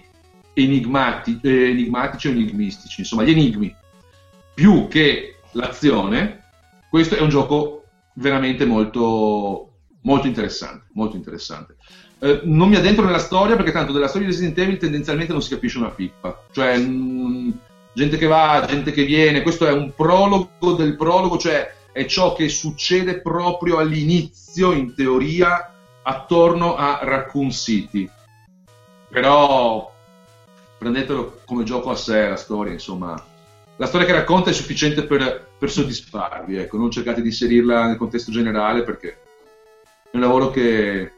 enigmati- 0.53 1.39
eh, 1.41 1.69
enigmatici 1.71 2.27
o 2.27 2.29
enigmistici, 2.29 2.99
insomma 2.99 3.23
gli 3.23 3.31
enigmi, 3.31 3.75
più 4.53 4.87
che 4.89 5.37
l'azione, 5.53 6.43
questo 6.91 7.15
è 7.15 7.21
un 7.21 7.29
gioco 7.29 7.85
veramente 8.13 8.65
molto, 8.65 9.71
molto 10.01 10.27
interessante, 10.27 10.85
molto 10.91 11.15
interessante. 11.15 11.77
Eh, 12.19 12.41
non 12.43 12.69
mi 12.69 12.75
addentro 12.75 13.03
nella 13.03 13.17
storia 13.17 13.55
perché 13.55 13.71
tanto 13.71 13.91
della 13.91 14.07
storia 14.07 14.27
di 14.27 14.33
Resident 14.33 14.59
Evil 14.59 14.77
tendenzialmente 14.77 15.31
non 15.31 15.41
si 15.41 15.49
capisce 15.49 15.79
una 15.79 15.89
pippa. 15.89 16.43
Cioè, 16.51 16.77
mh, 16.77 17.57
gente 17.91 18.17
che 18.17 18.27
va, 18.27 18.67
gente 18.69 18.91
che 18.91 19.03
viene, 19.03 19.41
questo 19.41 19.65
è 19.65 19.71
un 19.71 19.95
prologo 19.95 20.73
del 20.77 20.95
prologo, 20.95 21.39
cioè 21.39 21.73
è 21.91 22.05
ciò 22.05 22.33
che 22.33 22.49
succede 22.49 23.19
proprio 23.19 23.79
all'inizio, 23.79 24.73
in 24.73 24.93
teoria, 24.93 25.72
attorno 26.03 26.75
a 26.75 26.99
Raccoon 27.01 27.51
City. 27.51 28.09
Però 29.09 29.91
prendetelo 30.77 31.41
come 31.45 31.63
gioco 31.63 31.89
a 31.89 31.95
sé 31.95 32.29
la 32.29 32.35
storia, 32.35 32.73
insomma. 32.73 33.21
La 33.77 33.85
storia 33.87 34.05
che 34.05 34.13
racconta 34.13 34.49
è 34.49 34.53
sufficiente 34.53 35.03
per, 35.03 35.49
per 35.57 35.71
soddisfarvi, 35.71 36.57
ecco, 36.57 36.77
non 36.77 36.91
cercate 36.91 37.21
di 37.21 37.29
inserirla 37.29 37.87
nel 37.87 37.97
contesto 37.97 38.31
generale 38.31 38.83
perché 38.83 39.17
è 40.11 40.15
un 40.15 40.21
lavoro 40.21 40.51
che 40.51 41.11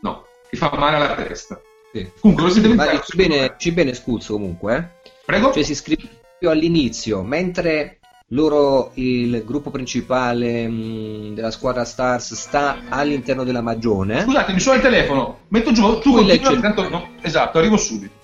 no, 0.00 0.26
che 0.48 0.56
fa 0.56 0.72
male 0.78 0.96
alla 0.96 1.14
testa. 1.14 1.60
Sì. 1.92 2.10
Comunque, 2.20 2.46
Resident 2.46 2.72
Evil 2.72 2.86
Ma 2.86 2.90
terzo, 2.90 3.10
ci 3.10 3.16
bene, 3.16 3.56
bene 3.74 3.94
Scuzzo 3.94 4.32
comunque, 4.32 4.76
eh? 4.76 5.10
Prego? 5.26 5.52
Cioè 5.52 5.62
si 5.62 5.74
scrive 5.74 6.08
più 6.38 6.48
all'inizio, 6.48 7.22
mentre 7.22 7.98
loro, 8.32 8.92
il 8.94 9.44
gruppo 9.44 9.70
principale 9.70 10.66
mh, 10.66 11.34
della 11.34 11.50
squadra 11.50 11.84
Stars 11.84 12.34
sta 12.34 12.82
all'interno 12.88 13.44
della 13.44 13.60
magione. 13.60 14.22
Scusate, 14.22 14.52
mi 14.52 14.60
suona 14.60 14.78
il 14.78 14.82
telefono. 14.82 15.38
Metto 15.48 15.72
giù, 15.72 15.98
tu 15.98 16.12
continua, 16.14 16.60
tanto 16.60 16.88
no, 16.88 17.10
esatto, 17.20 17.58
arrivo 17.58 17.76
subito. 17.76 18.20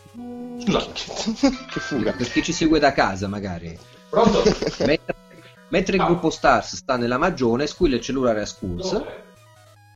Scusate. 0.60 0.92
che 1.70 1.80
fuga. 1.80 2.12
Per 2.12 2.30
chi 2.30 2.42
ci 2.42 2.52
segue 2.52 2.78
da 2.78 2.92
casa 2.92 3.28
magari. 3.28 3.78
Pronto? 4.08 4.42
Mentre, 4.78 5.14
mentre 5.68 5.96
il 5.96 6.04
gruppo 6.04 6.30
Stars 6.30 6.76
sta 6.76 6.96
nella 6.96 7.18
magione, 7.18 7.66
squilla 7.66 7.96
il 7.96 8.02
cellulare 8.02 8.40
a 8.40 8.46
Skulls. 8.46 9.04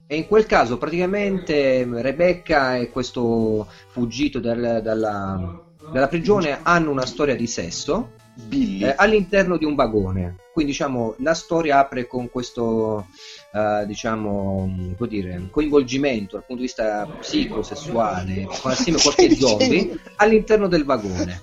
E 0.06 0.16
in 0.16 0.26
quel 0.26 0.44
caso 0.44 0.76
praticamente 0.76 1.88
Rebecca 1.90 2.76
e 2.76 2.90
questo 2.90 3.66
fuggito 3.88 4.40
dal- 4.40 4.80
dalla, 4.82 5.58
dalla 5.90 6.08
prigione 6.08 6.58
hanno 6.62 6.90
una 6.90 7.06
storia 7.06 7.34
di 7.34 7.46
sesso 7.46 8.10
Billy. 8.34 8.84
eh, 8.84 8.94
all'interno 8.96 9.56
di 9.56 9.64
un 9.64 9.74
vagone. 9.74 10.36
Quindi 10.52 10.72
diciamo 10.72 11.14
la 11.18 11.32
storia 11.34 11.78
apre 11.78 12.06
con 12.06 12.28
questo 12.30 13.06
eh, 13.54 13.84
diciamo 13.86 14.94
dire, 15.08 15.48
coinvolgimento 15.50 16.36
dal 16.36 16.44
punto 16.44 16.62
di 16.62 16.68
vista 16.68 17.06
psicosessuale, 17.20 18.46
assieme 18.64 18.98
a 18.98 19.00
qualche 19.02 19.34
zombie 19.34 19.98
all'interno 20.16 20.68
del 20.68 20.84
vagone. 20.84 21.40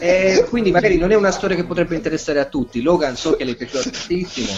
E 0.00 0.46
quindi 0.48 0.70
magari 0.72 0.96
non 0.96 1.12
è 1.12 1.14
una 1.14 1.30
storia 1.30 1.54
che 1.56 1.64
potrebbe 1.64 1.94
interessare 1.94 2.40
a 2.40 2.44
tutti. 2.46 2.82
Logan 2.82 3.16
so 3.16 3.36
che 3.36 3.44
le 3.44 3.54
piace 3.54 3.90
tantissimo. 3.90 4.52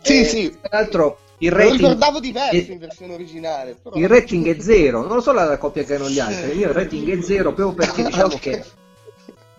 Sì, 0.00 0.20
Eh, 0.20 0.24
sì. 0.24 0.56
Tra 0.60 0.78
l'altro 0.78 1.18
il 1.38 1.50
Me 1.50 1.56
lo 1.56 1.62
rating, 1.64 1.80
ricordavo 1.80 2.20
diverso 2.20 2.54
eh, 2.54 2.72
in 2.72 2.78
versione 2.78 3.14
originale. 3.14 3.76
Però... 3.82 3.96
il 3.96 4.08
rating 4.08 4.46
è 4.56 4.60
zero. 4.60 5.00
Non 5.04 5.16
lo 5.16 5.20
so 5.20 5.32
la 5.32 5.56
coppia 5.58 5.82
che 5.82 5.94
hanno 5.96 6.08
gli 6.08 6.20
altri. 6.20 6.56
Io 6.56 6.68
il 6.68 6.74
rating 6.74 7.18
è 7.18 7.22
zero 7.22 7.52
proprio 7.52 7.74
perché 7.74 8.04
diciamo 8.06 8.34
Ok. 8.34 8.38
che 8.38 8.64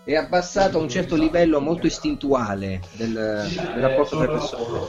è 0.05 0.15
abbassato 0.15 0.77
a 0.77 0.81
un 0.81 0.87
certo 0.87 1.15
livello 1.15 1.59
molto 1.59 1.87
istintuale 1.87 2.79
del, 2.91 3.11
del 3.11 3.81
rapporto 3.81 4.19
tra. 4.19 4.39
Sto 4.39 4.87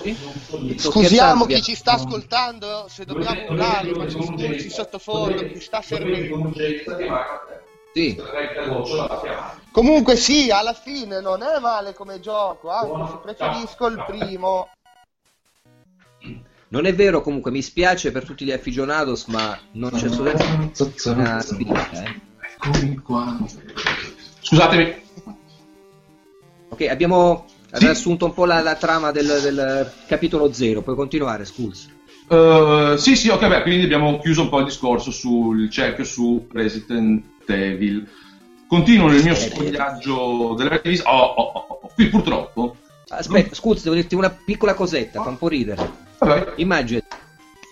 Scusiamo 0.77 1.47
chi 1.47 1.63
ci 1.63 1.75
sta 1.75 1.93
ascoltando 1.93 2.85
se 2.89 3.07
dobbiamo 3.07 3.45
urlare, 3.49 3.93
ma 3.93 4.05
c'è 4.05 4.11
Sculci 4.11 4.69
sottofondo, 4.69 5.47
chi 5.47 5.61
sta 5.61 5.81
servindo. 5.81 6.53
Sì. 7.95 8.23
Comunque 9.73 10.17
sì, 10.17 10.51
alla 10.51 10.75
fine 10.75 11.23
non 11.23 11.43
è 11.43 11.59
male 11.61 11.95
come 11.95 12.21
gioco, 12.21 12.69
anche 12.69 13.11
se 13.11 13.19
preferisco 13.23 13.87
il 13.87 14.05
primo. 14.07 14.69
Non 16.69 16.85
è 16.85 16.95
vero, 16.95 17.23
comunque 17.23 17.51
mi 17.51 17.63
spiace 17.63 18.13
per 18.13 18.25
tutti 18.25 18.45
gli 18.45 18.53
aficionados, 18.53 19.27
ma 19.27 19.59
non 19.73 19.93
c'è 19.93 20.09
assolutamente 20.09 20.93
una 21.07 21.41
spinta. 21.41 21.91
eh. 22.03 22.21
Eccomi 22.59 22.97
qua. 22.97 23.39
Scusatemi. 24.41 25.05
Ok, 26.69 26.87
abbiamo 26.89 27.47
Sì. 27.73 27.85
riassunto 27.85 28.25
un 28.27 28.35
po' 28.35 28.45
la, 28.45 28.61
la 28.63 28.75
trama 28.77 29.11
del, 29.13 29.27
del 29.43 29.93
capitolo 30.07 30.53
0. 30.53 30.83
Puoi 30.83 30.95
continuare, 30.97 31.45
Skulls. 31.45 31.95
Uh, 32.29 32.97
sì, 32.97 33.15
sì, 33.15 33.29
ok, 33.29 33.47
beh, 33.47 33.63
quindi 33.63 33.85
abbiamo 33.85 34.19
chiuso 34.19 34.43
un 34.43 34.49
po' 34.49 34.59
il 34.59 34.65
discorso 34.65 35.13
sul 35.13 35.71
cerchio 35.71 36.03
su 36.05 36.47
Resident 36.53 37.25
Evil. 37.47 38.05
Continuo 38.67 39.07
nel 39.09 39.23
mio 39.23 39.35
sfogliaggio 39.35 40.55
della 40.57 40.81
rivista. 40.83 41.13
Oh, 41.15 41.35
oh, 41.35 41.43
oh, 41.55 41.79
oh. 41.83 41.91
Qui 41.95 42.09
purtroppo. 42.09 42.77
Aspetta, 43.09 43.55
Skulls, 43.55 43.85
devo 43.85 43.95
dirti 43.95 44.17
una 44.17 44.31
piccola 44.31 44.75
cosetta, 44.75 45.23
fa 45.23 45.29
un 45.29 45.39
po' 45.39 45.47
ridere. 45.47 45.89
Vabbè, 46.19 46.55
Immagina, 46.57 47.01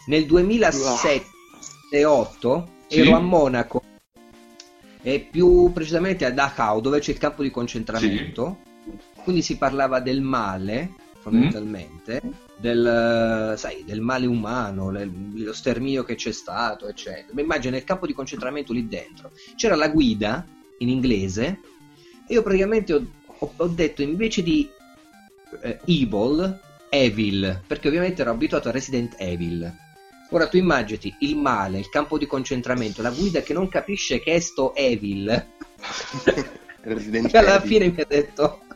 nel 0.06 0.22
2007-2008 0.24 2.64
Sì. 2.86 3.00
ero 3.00 3.16
a 3.16 3.20
Monaco 3.20 3.82
e 5.02 5.18
più 5.30 5.72
precisamente 5.72 6.24
a 6.24 6.30
Dachau 6.30 6.80
dove 6.80 7.00
c'è 7.00 7.10
il 7.10 7.18
campo 7.18 7.42
di 7.42 7.50
concentramento 7.50 8.58
quindi 9.24 9.42
si 9.42 9.56
parlava 9.58 9.98
del 10.00 10.20
male 10.20 10.92
fondamentalmente 11.18 12.20
del, 12.56 13.54
sai, 13.56 13.82
del 13.84 14.00
male 14.00 14.26
umano 14.26 14.90
del- 14.92 15.10
lo 15.34 15.52
sterminio 15.52 16.04
che 16.04 16.14
c'è 16.14 16.30
stato 16.32 16.86
eccetera. 16.86 17.32
Ma 17.32 17.40
immagina 17.40 17.72
nel 17.74 17.84
campo 17.84 18.06
di 18.06 18.12
concentramento 18.12 18.72
lì 18.72 18.86
dentro. 18.86 19.32
C'era 19.56 19.74
la 19.74 19.88
guida 19.88 20.46
in 20.78 20.88
inglese 20.90 21.60
e 22.28 22.34
io 22.34 22.42
praticamente 22.42 22.92
ho, 22.92 23.04
ho- 23.38 23.52
ho 23.56 23.66
detto 23.68 24.02
invece 24.02 24.42
di 24.42 24.68
eh, 25.62 25.80
evil 25.86 26.60
evil 26.90 27.60
perché 27.66 27.88
ovviamente 27.88 28.22
ero 28.22 28.30
abituato 28.30 28.68
a 28.68 28.72
Resident 28.72 29.14
Evil. 29.18 29.72
Ora 30.30 30.46
tu 30.46 30.56
immaginati 30.58 31.14
il 31.20 31.36
male 31.36 31.78
il 31.78 31.88
campo 31.88 32.18
di 32.18 32.26
concentramento 32.26 33.02
la 33.02 33.10
guida 33.10 33.40
che 33.40 33.52
non 33.52 33.68
capisce 33.68 34.20
che 34.20 34.34
è 34.34 34.38
sto 34.40 34.74
evil. 34.74 35.46
Resident 36.82 37.34
alla 37.34 37.56
Evil. 37.56 37.68
fine 37.68 37.90
mi 37.90 38.00
ha 38.00 38.06
detto 38.06 38.60
eh, 38.70 38.73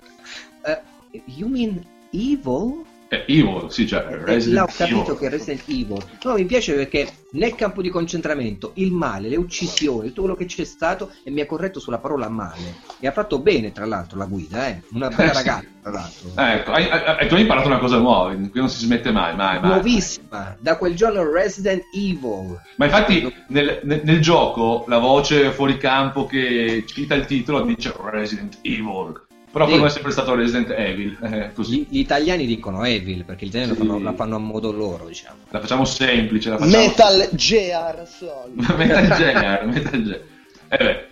you 1.26 1.48
mean 1.48 1.84
evil? 2.12 2.84
è 3.08 3.24
Evil, 3.26 3.68
sì, 3.70 3.86
cioè 3.86 4.00
E 4.02 4.04
là 4.10 4.64
ho 4.64 4.66
Resident 4.66 4.76
capito 4.76 5.00
Evil. 5.12 5.18
che 5.18 5.28
Resident 5.30 5.62
Evil 5.66 6.04
no 6.24 6.34
mi 6.34 6.44
piace 6.44 6.74
perché 6.74 7.08
nel 7.32 7.54
campo 7.54 7.80
di 7.80 7.88
concentramento 7.88 8.72
il 8.74 8.92
male, 8.92 9.30
le 9.30 9.36
uccisioni 9.36 10.08
tutto 10.08 10.20
quello 10.22 10.36
che 10.36 10.44
c'è 10.44 10.64
stato 10.64 11.10
e 11.24 11.30
mi 11.30 11.40
ha 11.40 11.46
corretto 11.46 11.80
sulla 11.80 11.96
parola 11.96 12.28
male 12.28 12.74
e 13.00 13.06
ha 13.06 13.12
fatto 13.12 13.38
bene 13.38 13.72
tra 13.72 13.86
l'altro 13.86 14.18
la 14.18 14.26
guida 14.26 14.68
eh? 14.68 14.82
una 14.92 15.08
bella 15.08 15.30
Eh, 15.30 15.34
sì. 15.34 15.42
ragazza 15.42 15.66
tra 15.80 15.90
l'altro 15.90 16.30
Ah, 16.34 16.52
ecco, 16.52 16.70
hai- 16.72 16.88
hai- 16.90 17.28
tu 17.28 17.34
hai 17.34 17.40
imparato 17.40 17.68
una 17.68 17.78
cosa 17.78 17.96
nuova, 17.96 18.34
qui 18.34 18.50
non 18.60 18.68
si 18.68 18.84
smette 18.84 19.10
mai, 19.10 19.34
mai, 19.34 19.58
mai. 19.58 19.70
nuovissima 19.70 20.54
da 20.60 20.76
quel 20.76 20.94
giorno 20.94 21.22
Resident 21.32 21.84
Evil 21.94 22.60
Ma 22.76 22.84
infatti 22.84 23.32
nel, 23.48 23.80
nel- 23.84 24.02
nel 24.04 24.20
gioco 24.20 24.84
la 24.86 24.98
voce 24.98 25.50
fuori 25.52 25.78
campo 25.78 26.26
che 26.26 26.84
cita 26.86 27.14
il 27.14 27.24
titolo 27.24 27.62
dice 27.62 27.90
Resident 28.10 28.58
Evil. 28.60 29.24
Però 29.58 29.64
Sì. 29.66 29.72
per 29.72 29.82
me 29.82 29.88
è 29.88 29.90
sempre 29.90 30.12
stato 30.12 30.34
Resident 30.36 30.70
Evil. 30.70 31.18
eh, 31.20 31.52
così. 31.52 31.80
Gli, 31.80 31.86
gli 31.96 31.98
italiani 31.98 32.46
dicono 32.46 32.84
Evil 32.84 33.24
perché 33.24 33.44
gli 33.44 33.48
italiani 33.48 33.72
Sì. 33.74 33.78
lo 33.80 33.84
fanno- 33.92 34.04
la 34.04 34.12
fanno 34.14 34.36
a 34.36 34.38
modo 34.38 34.70
loro, 34.70 35.06
diciamo. 35.06 35.38
La 35.50 35.58
facciamo 35.60 35.84
semplice, 35.84 36.50
la 36.50 36.58
facciamo 36.58 36.84
Metal 36.86 37.28
Gear 37.32 38.06
Solid. 38.06 38.54
Metal 38.78 39.16
Gear, 39.16 39.66
Metal 39.66 40.02
Gear. 40.04 40.20
Eh 40.68 40.76
beh. 40.76 41.06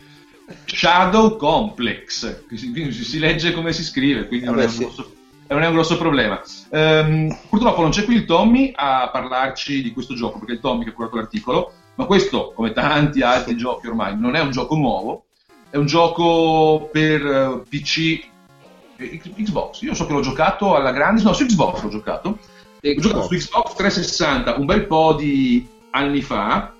Shadow 0.66 1.36
Complex, 1.36 2.44
che 2.48 2.56
si, 2.56 2.92
si- 2.92 3.18
legge 3.18 3.52
come 3.52 3.72
si 3.72 3.82
scrive, 3.82 4.28
quindi 4.28 4.46
non, 4.46 4.58
Eh 4.60 4.62
è 4.62 4.66
beh, 4.66 4.70
un 4.70 4.76
sì. 4.76 4.82
grosso, 4.84 5.12
eh, 5.48 5.54
non 5.54 5.62
è 5.64 5.66
un 5.66 5.72
grosso 5.72 5.96
problema. 5.96 6.40
Ehm, 6.70 7.36
purtroppo 7.48 7.82
non 7.82 7.90
c'è 7.90 8.04
qui 8.04 8.14
il 8.14 8.24
Tommy 8.26 8.70
a 8.76 9.08
parlarci 9.12 9.82
di 9.82 9.90
questo 9.92 10.14
gioco, 10.14 10.38
perché 10.38 10.52
è 10.52 10.54
il 10.56 10.60
Tommy 10.60 10.84
che 10.84 10.90
ha 10.90 10.92
curato 10.92 11.16
l'articolo, 11.16 11.72
ma 11.96 12.04
questo, 12.04 12.52
come 12.54 12.72
tanti 12.72 13.22
altri 13.22 13.56
giochi 13.56 13.88
ormai, 13.88 14.16
non 14.16 14.36
è 14.36 14.40
un 14.40 14.52
gioco 14.52 14.76
nuovo, 14.76 15.24
è 15.68 15.76
un 15.78 15.86
gioco 15.86 16.88
per 16.92 17.26
eh, 17.26 17.62
PC 17.68 18.34
Xbox. 18.96 19.82
Io 19.82 19.94
so 19.94 20.06
che 20.06 20.12
l'ho 20.12 20.20
giocato 20.20 20.74
alla 20.74 20.92
grande, 20.92 21.22
no, 21.22 21.32
su 21.32 21.44
Xbox 21.44 21.82
l'ho 21.82 21.88
giocato. 21.88 22.28
Ho 22.28 23.00
giocato 23.00 23.22
su 23.22 23.34
Xbox 23.34 23.74
360 23.74 24.54
un 24.56 24.64
bel 24.66 24.86
po' 24.86 25.14
di 25.14 25.66
anni 25.90 26.22
fa 26.22 26.72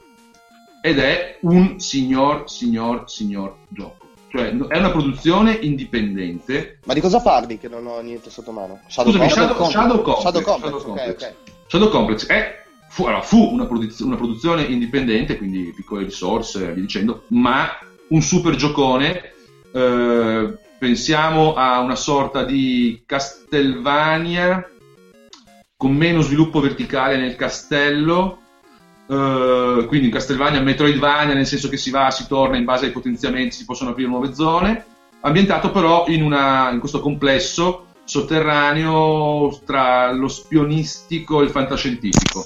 ed 0.81 0.99
è 0.99 1.39
un 1.43 1.81
signor, 1.81 2.49
signor, 2.49 3.11
signor 3.11 3.57
gioco. 3.69 4.05
Cioè, 4.29 4.51
è 4.51 4.79
una 4.79 4.91
produzione 4.91 5.53
indipendente. 5.53 6.79
Ma 6.85 6.95
di 6.95 7.01
cosa 7.01 7.21
parli 7.21 7.59
che 7.59 7.69
non 7.69 7.87
ho 7.87 8.01
niente 8.01 8.31
sotto 8.31 8.53
mano? 8.53 8.81
Shadow 8.87 9.13
Scusami, 9.13 9.31
Complex? 9.31 9.71
Shadow, 9.71 9.71
Shadow 9.71 10.03
Complex. 10.03 10.23
Shadow 10.23 10.43
Complex, 10.43 10.71
Shadow 10.71 10.83
Complex. 10.83 11.23
ok. 11.23 11.35
Shadow 11.67 11.89
Complex 11.89 12.27
è, 12.27 12.63
fu, 12.89 13.05
allora, 13.05 13.23
fu 13.23 13.53
una, 13.53 13.67
produz- 13.67 14.01
una 14.01 14.17
produzione 14.17 14.63
indipendente, 14.63 15.39
quindi 15.39 15.73
piccole 15.75 16.05
risorse, 16.05 16.73
via 16.73 16.83
dicendo, 16.83 17.25
ma 17.29 17.69
un 18.09 18.21
super 18.21 18.55
giocone. 18.57 19.33
eh, 19.73 20.59
pensiamo 20.79 21.55
a 21.55 21.81
una 21.81 21.97
sorta 21.97 22.45
di 22.45 23.03
Castlevania 23.07 24.71
con 25.77 25.95
meno 25.95 26.23
sviluppo 26.23 26.61
verticale 26.61 27.17
nel 27.17 27.37
castello, 27.37 28.39
eh, 29.09 29.85
quindi 29.87 30.07
in 30.07 30.13
Castlevania 30.13 30.61
Metroidvania, 30.61 31.35
nel 31.35 31.47
senso 31.47 31.69
che 31.69 31.77
si 31.77 31.91
va, 31.91 32.11
si 32.11 32.27
torna 32.27 32.57
in 32.57 32.65
base 32.65 32.87
ai 32.87 32.93
potenziamenti, 32.93 33.57
si 33.57 33.65
possono 33.65 33.91
aprire 33.91 34.09
nuove 34.09 34.35
zone, 34.35 34.85
ambientato 35.21 35.71
però 35.71 36.05
in, 36.09 36.23
una, 36.23 36.71
in 36.71 36.79
questo 36.79 37.01
complesso 37.01 37.87
sotterraneo 38.05 39.61
tra 39.65 40.13
lo 40.13 40.29
spionistico 40.29 41.41
e 41.41 41.45
il 41.45 41.51
fantascientifico. 41.51 42.45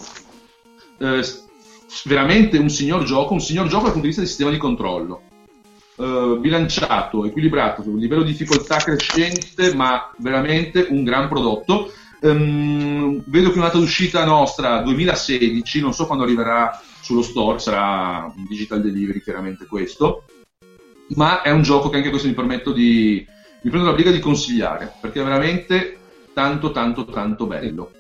Eh, 0.99 1.23
veramente 2.05 2.59
un 2.59 2.71
signor 2.71 3.05
gioco, 3.05 3.35
un 3.35 3.41
signor 3.41 3.67
gioco 3.67 3.85
dal 3.85 3.93
punto 3.93 4.01
di 4.01 4.07
vista 4.09 4.21
del 4.21 4.29
sistema 4.29 4.51
di 4.51 4.57
controllo. 4.57 5.23
Uh, 6.00 6.40
bilanciato, 6.40 7.26
equilibrato, 7.26 7.83
su 7.83 7.90
un 7.90 7.99
livello 7.99 8.23
di 8.23 8.30
difficoltà 8.30 8.76
crescente, 8.78 9.75
ma 9.75 10.11
veramente 10.16 10.87
un 10.88 11.04
gran 11.04 11.28
prodotto. 11.28 11.92
Um, 12.23 13.23
vedo 13.26 13.50
che 13.50 13.59
una 13.59 13.66
data 13.66 13.76
d'uscita 13.76 14.25
nostra 14.25 14.80
2016, 14.80 15.80
non 15.83 15.92
so 15.92 16.07
quando 16.07 16.25
arriverà 16.25 16.80
sullo 17.02 17.21
store, 17.21 17.59
sarà 17.59 18.33
un 18.35 18.47
digital 18.49 18.80
delivery 18.80 19.21
chiaramente 19.21 19.66
questo, 19.66 20.25
ma 21.16 21.42
è 21.42 21.50
un 21.50 21.61
gioco 21.61 21.90
che 21.90 21.97
anche 21.97 22.09
questo 22.09 22.28
mi 22.28 22.35
permetto 22.35 22.73
di, 22.73 23.23
mi 23.61 23.71
prendo 23.71 23.88
la 23.88 23.95
briga 23.95 24.11
di 24.11 24.21
consigliare, 24.21 24.95
perché 25.02 25.21
è 25.21 25.25
veramente 25.25 25.99
tanto 26.33 26.71
tanto 26.71 27.04
tanto 27.04 27.47
bello. 27.47 27.90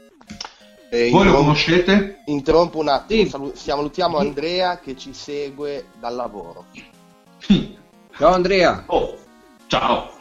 Eh, 0.90 1.10
Voi 1.10 1.26
lo 1.26 1.34
conoscete? 1.34 2.22
Interrompo 2.26 2.78
un 2.78 2.88
attimo, 2.88 3.24
sì. 3.24 3.28
Salu- 3.28 3.54
salutiamo 3.54 4.16
Andrea 4.16 4.78
che 4.78 4.96
ci 4.96 5.12
segue 5.12 5.88
dal 6.00 6.14
lavoro. 6.14 6.64
Ciao 8.20 8.34
Andrea. 8.34 8.82
Oh, 8.88 9.16
ciao. 9.66 10.12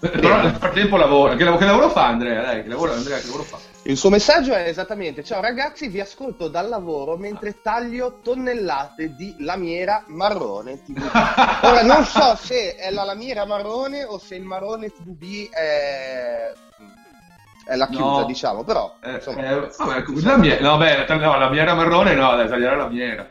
Però 0.00 0.42
nel 0.42 0.54
frattempo 0.54 0.98
lavora. 0.98 1.34
Che, 1.34 1.44
che 1.56 1.64
lavoro 1.64 1.88
fa 1.88 2.08
Andrea? 2.08 2.42
Dai, 2.42 2.62
che 2.62 2.68
lavoro, 2.68 2.92
Andrea, 2.92 3.16
che 3.16 3.24
lavoro 3.24 3.44
fa? 3.44 3.56
Il 3.84 3.96
suo 3.96 4.10
messaggio 4.10 4.52
è 4.52 4.68
esattamente: 4.68 5.24
Ciao 5.24 5.40
ragazzi, 5.40 5.88
vi 5.88 6.00
ascolto 6.00 6.48
dal 6.48 6.68
lavoro 6.68 7.16
mentre 7.16 7.62
taglio 7.62 8.18
tonnellate 8.22 9.14
di 9.14 9.34
lamiera 9.38 10.04
marrone 10.08 10.82
TVB. 10.82 11.00
Ora 11.64 11.82
non 11.84 12.04
so 12.04 12.36
se 12.36 12.74
è 12.74 12.90
la 12.90 13.04
lamiera 13.04 13.46
marrone 13.46 14.04
o 14.04 14.18
se 14.18 14.34
il 14.34 14.44
marrone 14.44 14.90
TVB 14.92 15.48
è, 15.50 16.52
è 17.64 17.76
la 17.76 17.86
chiusa, 17.88 18.20
No. 18.20 18.24
diciamo, 18.24 18.62
però 18.62 18.94
Eh, 19.02 19.14
insomma, 19.14 19.40
eh, 19.40 19.70
vabbè, 19.74 20.04
la 20.20 20.36
mia, 20.36 20.60
no, 20.60 20.76
beh, 20.76 21.06
no, 21.16 21.38
la 21.38 21.48
miera 21.48 21.72
marrone 21.72 22.12
no, 22.12 22.36
dai, 22.36 22.46
tagliare 22.46 22.76
la 22.76 22.88
miera. 22.88 23.30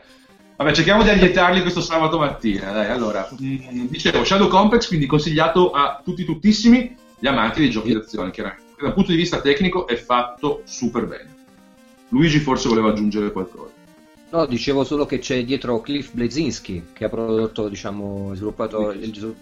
Vabbè, 0.56 0.72
cerchiamo 0.72 1.02
di 1.02 1.08
allietarli 1.08 1.62
questo 1.62 1.80
sabato 1.80 2.18
mattina, 2.18 2.70
dai, 2.72 2.90
allora. 2.90 3.28
mm, 3.40 3.86
dicevo, 3.86 4.24
Shadow 4.24 4.48
Complex, 4.48 4.86
quindi 4.86 5.06
consigliato 5.06 5.72
a 5.72 6.00
tutti 6.04 6.24
tuttissimi 6.24 6.94
gli 7.18 7.26
amanti 7.26 7.60
dei 7.60 7.70
giochi 7.70 7.92
d'azione, 7.92 8.30
chiaramente. 8.30 8.70
Dal 8.80 8.94
punto 8.94 9.10
di 9.12 9.16
vista 9.16 9.40
tecnico 9.40 9.86
è 9.86 9.96
fatto 9.96 10.62
super 10.64 11.06
bene. 11.06 11.34
Luigi 12.08 12.38
forse 12.40 12.68
voleva 12.68 12.90
aggiungere 12.90 13.32
qualcosa. 13.32 13.70
No, 14.30 14.46
dicevo 14.46 14.82
solo 14.84 15.06
che 15.06 15.18
c'è 15.18 15.44
dietro 15.44 15.80
Cliff 15.80 16.12
Blazinski 16.12 16.86
che 16.92 17.04
ha 17.04 17.08
prodotto, 17.08 17.68
diciamo, 17.68 18.34
sviluppato, 18.34 18.90
il- 18.90 19.34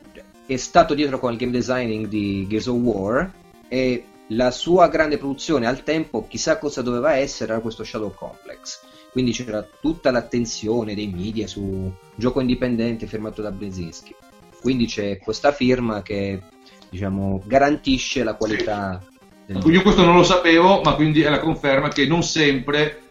è 0.46 0.56
stato 0.56 0.94
dietro 0.94 1.18
con 1.18 1.32
il 1.32 1.38
game 1.38 1.52
designing 1.52 2.06
di 2.06 2.46
Gears 2.48 2.66
of 2.66 2.76
War 2.76 3.30
e 3.68 4.04
la 4.28 4.50
sua 4.50 4.88
grande 4.88 5.16
produzione 5.16 5.66
al 5.66 5.82
tempo, 5.85 6.26
chissà 6.28 6.58
cosa 6.58 6.82
doveva 6.82 7.14
essere, 7.14 7.52
era 7.52 7.61
questo 7.61 7.85
Shadow 7.85 8.12
Complex. 8.14 8.80
Quindi 9.11 9.33
c'era 9.33 9.66
tutta 9.81 10.11
l'attenzione 10.11 10.94
dei 10.94 11.09
media 11.09 11.46
su 11.46 11.92
gioco 12.14 12.40
indipendente 12.40 13.07
firmato 13.07 13.42
da 13.42 13.51
Blazinski. 13.51 14.14
Quindi 14.61 14.87
c'è 14.87 15.18
questa 15.18 15.53
firma 15.53 16.03
che, 16.03 16.40
diciamo, 16.88 17.42
garantisce 17.44 18.23
la 18.23 18.35
qualità 18.35 19.03
del 19.46 19.62
Io 19.64 19.83
questo 19.83 20.05
non 20.05 20.14
lo 20.14 20.23
sapevo, 20.23 20.81
ma 20.83 20.94
quindi 20.94 21.23
è 21.23 21.31
la 21.31 21.40
conferma 21.40 21.88
che 21.88 22.07
non 22.07 22.23
sempre 22.23 23.03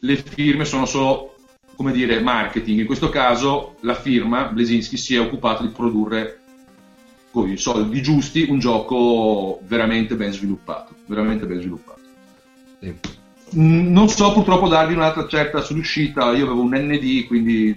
le 0.00 0.16
firme 0.16 0.64
sono 0.64 0.86
solo, 0.86 1.36
come 1.76 1.92
dire, 1.92 2.20
marketing. 2.20 2.80
In 2.80 2.86
questo 2.86 3.08
caso 3.08 3.76
la 3.80 3.94
firma, 3.94 4.46
Blesinski, 4.46 4.96
si 4.96 5.14
è 5.14 5.20
occupata 5.20 5.62
di 5.62 5.68
produrre 5.68 6.40
con 7.30 7.48
i 7.48 7.58
soldi 7.58 8.02
giusti 8.02 8.46
un 8.48 8.58
gioco 8.58 9.60
veramente 9.66 10.16
ben 10.16 10.32
sviluppato. 10.32 10.94
Veramente 11.06 11.46
ben 11.46 11.60
sviluppato. 11.60 12.00
Sì. 12.80 12.94
Mm, 13.56 13.92
Non 13.92 14.08
so 14.08 14.32
purtroppo 14.32 14.68
darvi 14.68 14.94
un'altra 14.94 15.26
certa 15.26 15.60
sull'uscita, 15.62 16.32
io 16.32 16.44
avevo 16.44 16.60
un 16.62 16.74
ND, 16.74 17.26
quindi 17.26 17.76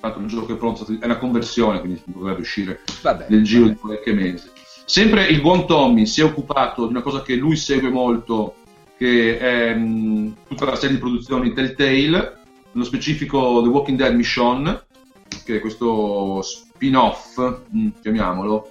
tanto 0.00 0.18
il 0.20 0.26
gioco 0.26 0.52
è 0.54 0.56
pronto, 0.56 0.86
è 0.98 1.04
una 1.04 1.18
conversione, 1.18 1.80
quindi 1.80 2.00
dovrebbe 2.06 2.40
uscire 2.40 2.80
Vabbè, 3.02 3.26
nel 3.28 3.42
giro 3.44 3.64
vabbè. 3.64 3.72
di 3.74 3.78
qualche 3.78 4.12
mese. 4.14 4.52
Sempre 4.86 5.26
il 5.26 5.40
buon 5.40 5.66
Tommy 5.66 6.06
si 6.06 6.20
è 6.20 6.24
occupato 6.24 6.86
di 6.86 6.92
una 6.92 7.02
cosa 7.02 7.22
che 7.22 7.34
lui 7.36 7.56
segue 7.56 7.90
molto, 7.90 8.54
che 8.96 9.38
è 9.38 9.74
mh, 9.74 10.34
tutta 10.48 10.64
la 10.64 10.76
serie 10.76 10.96
di 10.96 11.00
produzioni 11.00 11.52
Telltale, 11.52 12.38
nello 12.72 12.84
specifico 12.86 13.60
The 13.62 13.68
Walking 13.68 13.98
Dead 13.98 14.14
Mission, 14.14 14.82
che 15.44 15.56
è 15.56 15.60
questo 15.60 16.40
spin-off, 16.42 17.38
mh, 17.68 17.88
chiamiamolo, 18.00 18.70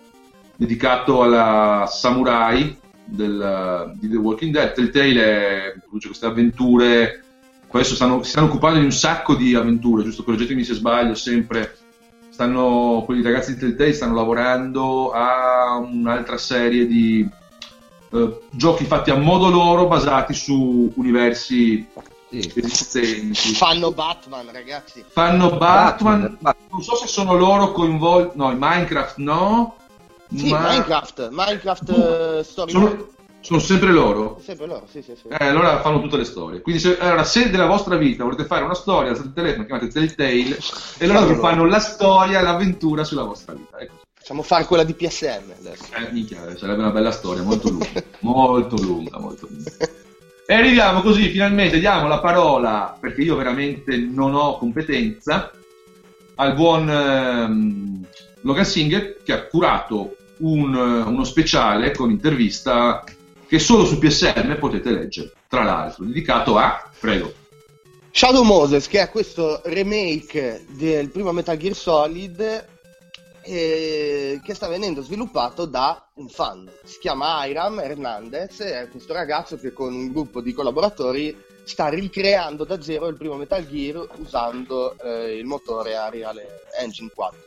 dedicato 0.55 1.21
alla 1.21 1.85
samurai 1.87 2.75
del- 3.09 3.91
di 3.95 4.09
The 4.09 4.17
Walking 4.17 4.53
Dead. 4.53 4.73
Telltale 4.73 5.79
produce 5.81 6.07
queste 6.07 6.25
avventure, 6.25 7.23
adesso 7.71 7.95
stanno, 7.95 8.23
si 8.23 8.31
stanno 8.31 8.47
occupando 8.47 8.79
di 8.79 8.85
un 8.85 8.91
sacco 8.91 9.35
di 9.35 9.55
avventure, 9.55 10.03
giusto? 10.03 10.23
Correggetemi 10.23 10.63
se 10.63 10.73
sbaglio, 10.73 11.15
sempre 11.15 11.77
stanno, 12.29 13.03
quelli 13.05 13.21
ragazzi 13.21 13.53
di 13.53 13.59
Telltale 13.59 13.93
stanno 13.93 14.15
lavorando 14.15 15.11
a 15.11 15.75
un'altra 15.77 16.37
serie 16.37 16.87
di 16.87 17.27
eh, 18.11 18.39
giochi 18.51 18.85
fatti 18.85 19.11
a 19.11 19.15
modo 19.17 19.49
loro, 19.49 19.87
basati 19.87 20.33
su 20.33 20.91
universi 20.95 21.85
esistenti. 22.31 23.53
fanno 23.53 23.91
Batman, 23.91 24.47
ragazzi. 24.51 25.03
Fanno 25.07 25.57
Batman, 25.57 26.37
Batman. 26.39 26.55
non 26.71 26.83
so 26.83 26.95
se 26.95 27.07
sono 27.07 27.35
loro 27.35 27.71
coinvolti, 27.71 28.37
no, 28.37 28.51
in 28.51 28.57
Minecraft 28.59 29.17
no, 29.17 29.75
Sì, 30.35 30.49
ma 30.49 30.59
Minecraft, 30.69 31.29
Minecraft 31.31 31.89
eh, 31.89 32.43
Story 32.43 32.71
sono, 32.71 33.07
sono 33.39 33.59
sempre 33.59 33.91
loro. 33.91 34.39
Sempre 34.43 34.67
loro, 34.67 34.87
sì, 34.89 35.01
sì, 35.01 35.15
sì. 35.15 35.27
Eh, 35.27 35.45
allora 35.45 35.81
fanno 35.81 36.01
tutte 36.01 36.17
le 36.17 36.25
storie. 36.25 36.61
Quindi, 36.61 36.81
se, 36.81 36.97
allora, 36.99 37.23
se 37.23 37.49
della 37.49 37.65
vostra 37.65 37.95
vita 37.95 38.23
volete 38.23 38.45
fare 38.45 38.63
una 38.63 38.75
storia 38.75 39.15
sul 39.15 39.33
telefono, 39.33 39.65
chiamate 39.65 39.87
Telltale 39.87 40.57
e 40.97 41.07
loro 41.07 41.25
vi 41.25 41.35
fanno 41.35 41.65
la 41.65 41.79
storia, 41.79 42.41
l'avventura 42.41 43.03
sulla 43.03 43.23
vostra 43.23 43.53
vita. 43.53 43.79
Ecco. 43.79 44.01
Facciamo 44.13 44.43
fare 44.43 44.65
quella 44.65 44.83
di 44.83 44.93
PSM 44.93 45.53
adesso. 45.59 45.85
Eh, 45.95 46.11
minchia, 46.11 46.55
sarebbe 46.57 46.81
una 46.81 46.91
bella 46.91 47.11
storia, 47.11 47.41
molto 47.41 47.69
lunga, 47.69 48.03
molto 48.19 48.75
lunga, 48.75 49.17
molto 49.17 49.47
lunga. 49.49 49.71
E 50.45 50.53
arriviamo 50.53 51.01
così, 51.01 51.29
finalmente 51.29 51.79
diamo 51.79 52.07
la 52.07 52.19
parola, 52.19 52.97
perché 52.99 53.21
io 53.21 53.35
veramente 53.35 53.97
non 53.97 54.35
ho 54.35 54.57
competenza, 54.57 55.51
al 56.35 56.53
buon 56.53 56.89
ehm, 56.89 58.05
Logan 58.41 58.65
Singer 58.65 59.21
che 59.23 59.33
ha 59.33 59.45
curato 59.45 60.15
un- 60.39 60.75
uno 60.75 61.23
speciale 61.23 61.91
con 61.91 62.11
intervista 62.11 63.03
che 63.47 63.59
solo 63.59 63.85
su 63.85 63.97
PSM 63.97 64.57
potete 64.59 64.91
leggere, 64.91 65.31
tra 65.47 65.63
l'altro, 65.63 66.05
dedicato 66.05 66.57
a, 66.57 66.89
prego, 66.99 67.33
Shadow 68.11 68.43
Moses, 68.43 68.87
che 68.87 69.01
è 69.01 69.09
questo 69.09 69.61
remake 69.65 70.65
del 70.69 71.09
primo 71.09 71.31
Metal 71.31 71.57
Gear 71.57 71.75
Solid 71.75 72.67
eh, 73.43 74.39
che 74.43 74.53
sta 74.53 74.67
venendo 74.67 75.01
sviluppato 75.01 75.65
da 75.65 76.07
un 76.15 76.27
fan. 76.27 76.69
Si 76.83 76.99
chiama 76.99 77.45
Iram 77.45 77.79
Hernandez, 77.79 78.59
è 78.59 78.87
questo 78.89 79.13
ragazzo 79.13 79.57
che 79.57 79.73
con 79.73 79.93
un 79.93 80.11
gruppo 80.11 80.41
di 80.41 80.53
collaboratori 80.53 81.35
sta 81.63 81.87
ricreando 81.87 82.63
da 82.63 82.81
zero 82.81 83.07
il 83.07 83.15
primo 83.15 83.35
Metal 83.35 83.65
Gear 83.67 84.07
usando 84.17 84.97
eh, 84.99 85.37
il 85.37 85.45
motore 85.45 85.95
Unreal 85.95 86.41
Engine 86.79 87.09
4. 87.13 87.39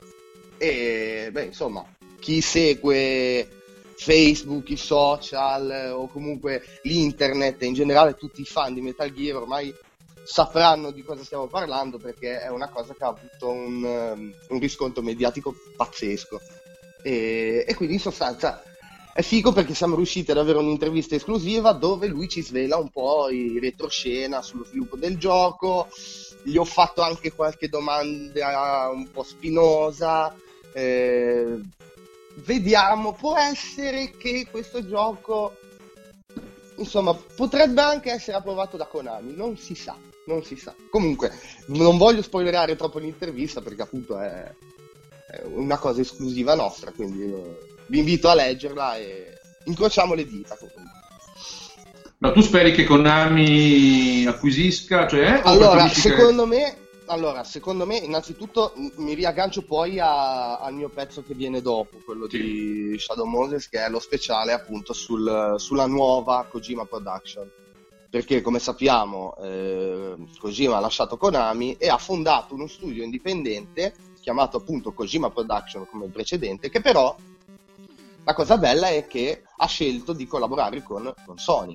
E 0.58 1.28
beh, 1.32 1.44
insomma, 1.44 1.84
chi 2.22 2.40
segue 2.40 3.48
Facebook, 3.96 4.70
i 4.70 4.76
social 4.76 5.68
eh, 5.70 5.90
o 5.90 6.06
comunque 6.06 6.62
l'internet 6.82 7.60
in 7.62 7.74
generale 7.74 8.14
tutti 8.14 8.42
i 8.42 8.44
fan 8.44 8.72
di 8.74 8.80
Metal 8.80 9.12
Gear 9.12 9.38
ormai 9.38 9.74
sapranno 10.24 10.92
di 10.92 11.02
cosa 11.02 11.24
stiamo 11.24 11.48
parlando 11.48 11.98
perché 11.98 12.40
è 12.40 12.48
una 12.48 12.68
cosa 12.68 12.94
che 12.94 13.02
ha 13.02 13.08
avuto 13.08 13.48
un, 13.48 13.84
ehm, 13.84 14.34
un 14.50 14.58
riscontro 14.60 15.02
mediatico 15.02 15.52
pazzesco. 15.76 16.40
E, 17.02 17.64
e 17.66 17.74
quindi 17.74 17.94
in 17.94 18.00
sostanza 18.00 18.62
è 19.12 19.22
figo 19.22 19.50
perché 19.50 19.74
siamo 19.74 19.96
riusciti 19.96 20.30
ad 20.30 20.38
avere 20.38 20.58
un'intervista 20.58 21.16
esclusiva 21.16 21.72
dove 21.72 22.06
lui 22.06 22.28
ci 22.28 22.40
svela 22.40 22.76
un 22.76 22.88
po' 22.88 23.30
i 23.30 23.58
retroscena 23.58 24.42
sullo 24.42 24.64
sviluppo 24.64 24.96
del 24.96 25.18
gioco. 25.18 25.88
Gli 26.44 26.56
ho 26.56 26.64
fatto 26.64 27.02
anche 27.02 27.32
qualche 27.32 27.68
domanda 27.68 28.88
un 28.92 29.10
po' 29.10 29.24
spinosa. 29.24 30.32
eh, 30.72 31.60
vediamo, 32.36 33.12
può 33.12 33.36
essere 33.36 34.12
che 34.16 34.46
questo 34.50 34.86
gioco 34.86 35.56
insomma 36.76 37.14
potrebbe 37.14 37.80
anche 37.80 38.10
essere 38.10 38.36
approvato 38.36 38.76
da 38.76 38.86
Konami, 38.86 39.34
non 39.34 39.56
si 39.56 39.74
sa, 39.74 39.96
non 40.26 40.44
si 40.44 40.56
sa. 40.56 40.74
Comunque 40.90 41.32
non 41.66 41.96
voglio 41.96 42.22
spoilerare 42.22 42.76
troppo 42.76 42.98
l'intervista 42.98 43.60
perché 43.60 43.82
appunto 43.82 44.18
è, 44.18 44.50
è 45.30 45.42
una 45.44 45.78
cosa 45.78 46.00
esclusiva 46.00 46.54
nostra, 46.54 46.92
quindi 46.92 47.22
eh, 47.24 47.58
vi 47.86 47.98
invito 47.98 48.28
a 48.28 48.34
leggerla 48.34 48.96
e 48.96 49.38
incrociamo 49.64 50.14
le 50.14 50.26
dita. 50.26 50.56
comunque. 50.56 51.00
Ma 52.18 52.30
tu 52.30 52.40
speri 52.40 52.72
che 52.72 52.84
Konami 52.84 54.26
acquisisca? 54.26 55.08
Cioè, 55.08 55.40
allora, 55.42 55.88
secondo 55.88 56.48
che... 56.48 56.48
me 56.48 56.76
allora, 57.12 57.44
secondo 57.44 57.84
me, 57.84 57.98
innanzitutto 57.98 58.72
mi 58.96 59.12
riaggancio 59.12 59.62
poi 59.62 60.00
a, 60.00 60.58
al 60.58 60.72
mio 60.72 60.88
pezzo 60.88 61.22
che 61.22 61.34
viene 61.34 61.60
dopo, 61.60 61.98
quello 62.04 62.28
sì. 62.28 62.40
di 62.40 62.98
Shadow 62.98 63.26
Moses, 63.26 63.68
che 63.68 63.84
è 63.84 63.90
lo 63.90 64.00
speciale 64.00 64.52
appunto 64.52 64.94
sul, 64.94 65.56
sulla 65.58 65.86
nuova 65.86 66.46
Kojima 66.50 66.86
Production. 66.86 67.50
Perché, 68.08 68.40
come 68.40 68.58
sappiamo, 68.58 69.36
eh, 69.42 70.16
Kojima 70.38 70.78
ha 70.78 70.80
lasciato 70.80 71.18
Konami 71.18 71.76
e 71.76 71.88
ha 71.88 71.98
fondato 71.98 72.54
uno 72.54 72.66
studio 72.66 73.04
indipendente 73.04 73.94
chiamato 74.20 74.56
appunto 74.56 74.92
Kojima 74.92 75.30
Production 75.30 75.86
come 75.90 76.06
il 76.06 76.12
precedente, 76.12 76.70
che 76.70 76.80
però 76.80 77.14
la 78.24 78.34
cosa 78.34 78.56
bella 78.56 78.88
è 78.88 79.06
che 79.06 79.42
ha 79.56 79.66
scelto 79.66 80.14
di 80.14 80.26
collaborare 80.26 80.82
con, 80.82 81.12
con 81.26 81.36
Sony. 81.36 81.74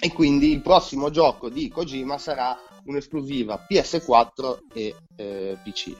E 0.00 0.12
quindi 0.12 0.50
il 0.50 0.62
prossimo 0.62 1.10
gioco 1.10 1.48
di 1.48 1.68
Kojima 1.68 2.18
sarà 2.18 2.58
un'esclusiva 2.86 3.66
PS4 3.68 4.58
e 4.72 4.94
eh, 5.16 5.58
PC. 5.62 5.94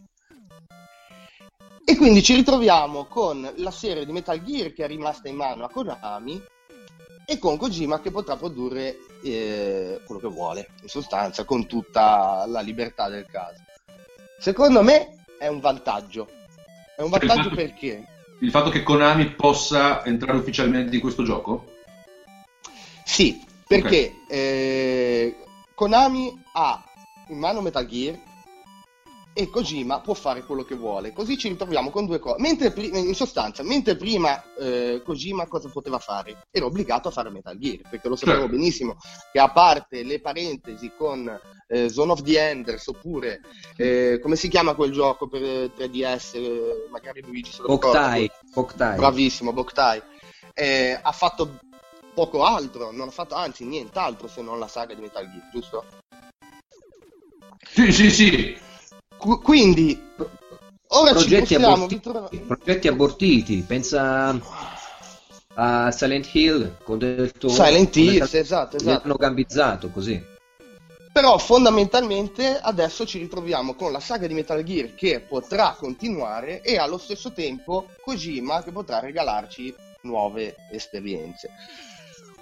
E 1.84 1.96
quindi 1.96 2.22
ci 2.22 2.34
ritroviamo 2.34 3.04
con 3.04 3.48
la 3.56 3.70
serie 3.70 4.04
di 4.04 4.12
Metal 4.12 4.42
Gear 4.42 4.72
che 4.72 4.84
è 4.84 4.88
rimasta 4.88 5.28
in 5.28 5.36
mano 5.36 5.64
a 5.64 5.68
Konami 5.68 6.42
e 7.24 7.38
con 7.38 7.56
Kojima 7.56 8.00
che 8.00 8.10
potrà 8.10 8.36
produrre 8.36 8.98
eh, 9.22 10.00
quello 10.04 10.20
che 10.20 10.28
vuole, 10.28 10.68
in 10.82 10.88
sostanza, 10.88 11.44
con 11.44 11.66
tutta 11.66 12.44
la 12.46 12.60
libertà 12.60 13.08
del 13.08 13.26
caso. 13.26 13.62
Secondo 14.38 14.82
me 14.82 15.24
è 15.38 15.48
un 15.48 15.60
vantaggio. 15.60 16.28
È 16.96 17.02
un 17.02 17.10
vantaggio 17.10 17.42
fatto, 17.42 17.54
perché? 17.54 18.06
Il 18.40 18.50
fatto 18.50 18.70
che 18.70 18.82
Konami 18.82 19.34
possa 19.34 20.04
entrare 20.04 20.38
ufficialmente 20.38 20.94
in 20.94 21.00
questo 21.00 21.22
gioco? 21.22 21.72
Sì, 23.04 23.44
perché 23.66 24.12
okay. 24.24 24.38
eh, 24.38 25.36
Konami 25.74 26.42
ha 26.56 26.82
in 27.28 27.38
mano 27.38 27.60
Metal 27.60 27.86
Gear 27.86 28.18
e 29.38 29.50
Kojima 29.50 30.00
può 30.00 30.14
fare 30.14 30.44
quello 30.44 30.64
che 30.64 30.74
vuole. 30.74 31.12
Così 31.12 31.36
ci 31.36 31.48
ritroviamo 31.48 31.90
con 31.90 32.06
due 32.06 32.18
cose. 32.18 32.40
Mentre 32.40 32.72
in 32.74 33.14
sostanza, 33.14 33.62
mentre 33.62 33.94
prima 33.94 34.42
eh, 34.58 35.02
Kojima 35.04 35.46
cosa 35.46 35.68
poteva 35.68 35.98
fare? 35.98 36.46
Era 36.50 36.64
obbligato 36.64 37.08
a 37.08 37.10
fare 37.10 37.28
Metal 37.28 37.58
Gear, 37.58 37.82
perché 37.90 38.08
lo 38.08 38.16
sapevo 38.16 38.40
certo. 38.40 38.56
benissimo 38.56 38.96
che 39.30 39.38
a 39.38 39.52
parte 39.52 40.04
le 40.04 40.22
parentesi 40.22 40.90
con 40.96 41.28
eh, 41.68 41.90
Zone 41.90 42.12
of 42.12 42.22
the 42.22 42.48
Enders 42.48 42.86
oppure 42.86 43.42
eh, 43.76 44.18
come 44.22 44.36
si 44.36 44.48
chiama 44.48 44.72
quel 44.72 44.92
gioco 44.92 45.28
per 45.28 45.42
3DS? 45.42 46.36
Eh, 46.36 46.88
magari 46.90 47.20
Luigi 47.20 47.52
se 47.52 47.60
lo 47.60 47.68
Boktai. 47.68 48.30
Boktai. 48.54 48.96
Bravissimo, 48.96 49.52
Boktai. 49.52 50.00
Eh, 50.54 50.98
ha 50.98 51.12
fatto 51.12 51.58
poco 52.14 52.42
altro, 52.42 52.90
non 52.90 53.08
ha 53.08 53.10
fatto 53.10 53.34
anzi 53.34 53.66
nient'altro 53.66 54.28
se 54.28 54.40
non 54.40 54.58
la 54.58 54.68
saga 54.68 54.94
di 54.94 55.02
Metal 55.02 55.30
Gear, 55.30 55.50
giusto? 55.52 55.84
Sì, 57.62 57.92
sì, 57.92 58.10
sì. 58.10 58.56
Qu- 59.16 59.42
quindi, 59.42 60.00
ora 60.88 61.10
progetti, 61.12 61.54
aborti- 61.54 62.00
progetti 62.46 62.88
abortiti, 62.88 63.64
pensa 63.66 64.38
a 65.54 65.90
Silent 65.90 66.28
Hill 66.32 66.76
con 66.82 66.98
del 66.98 67.32
tuo... 67.32 67.48
Silent 67.48 67.96
Hill, 67.96 68.22
esatto, 68.22 68.76
esatto. 68.76 68.76
Li 68.84 68.90
hanno 68.90 69.14
gambizzato 69.14 69.90
così. 69.90 70.34
Però 71.12 71.38
fondamentalmente 71.38 72.58
adesso 72.60 73.06
ci 73.06 73.18
ritroviamo 73.18 73.74
con 73.74 73.90
la 73.90 74.00
saga 74.00 74.26
di 74.26 74.34
Metal 74.34 74.62
Gear 74.62 74.94
che 74.94 75.20
potrà 75.20 75.74
continuare 75.78 76.60
e 76.60 76.76
allo 76.76 76.98
stesso 76.98 77.32
tempo 77.32 77.88
Kojima 78.02 78.62
che 78.62 78.70
potrà 78.70 79.00
regalarci 79.00 79.74
nuove 80.02 80.56
esperienze. 80.70 81.48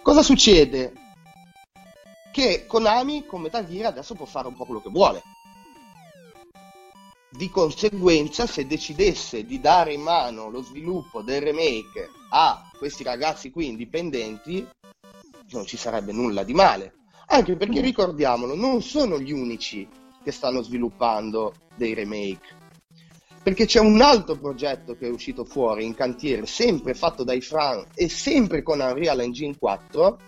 Cosa 0.03 0.24
succede? 0.24 0.92
Che 2.35 2.66
Konami 2.66 3.27
con 3.27 3.42
Metal 3.42 3.64
Gear 3.64 3.87
adesso 3.87 4.16
può 4.16 4.27
fare 4.27 4.49
un 4.49 4.57
po' 4.57 4.64
quello 4.64 4.83
che 4.83 4.90
vuole. 4.90 5.23
Di 7.31 7.49
conseguenza, 7.49 8.49
se 8.49 8.66
decidesse 8.66 9.44
di 9.44 9.61
dare 9.61 9.92
in 9.92 10.01
mano 10.01 10.51
lo 10.51 10.61
sviluppo 10.61 11.23
del 11.23 11.42
remake 11.42 12.11
a 12.31 12.68
questi 12.77 13.05
ragazzi 13.05 13.53
qui 13.53 13.68
indipendenti, 13.68 14.66
non 15.51 15.64
ci 15.64 15.77
sarebbe 15.77 16.11
nulla 16.11 16.42
di 16.42 16.55
male. 16.55 16.94
Anche 17.27 17.55
perché 17.55 17.81
ricordiamolo, 17.81 18.57
non 18.57 18.83
sono 18.83 19.20
gli 19.20 19.31
unici 19.31 19.88
che 20.25 20.33
stanno 20.33 20.61
sviluppando 20.61 21.55
dei 21.77 21.94
remake 21.94 22.62
perché 23.44 23.66
c'è 23.66 23.79
un 23.79 24.01
altro 24.01 24.37
progetto 24.37 24.97
che 24.97 25.07
è 25.07 25.11
uscito 25.11 25.44
fuori 25.44 25.85
in 25.85 25.94
cantiere, 25.94 26.47
sempre 26.47 26.94
fatto 26.94 27.25
dai 27.25 27.42
Fran 27.42 27.85
e 27.94 28.09
sempre 28.09 28.62
con 28.62 28.81
Unreal 28.81 29.20
Engine 29.20 29.55
4, 29.59 30.18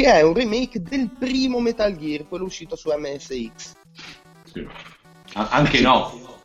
che 0.00 0.12
è 0.12 0.22
un 0.22 0.32
remake 0.32 0.80
del 0.80 1.10
primo 1.10 1.60
Metal 1.60 1.94
Gear, 1.96 2.26
quello 2.26 2.44
uscito 2.44 2.74
su 2.74 2.90
MSX. 2.90 3.74
Sì. 4.44 4.66
Anche 5.34 5.80
no. 5.80 6.38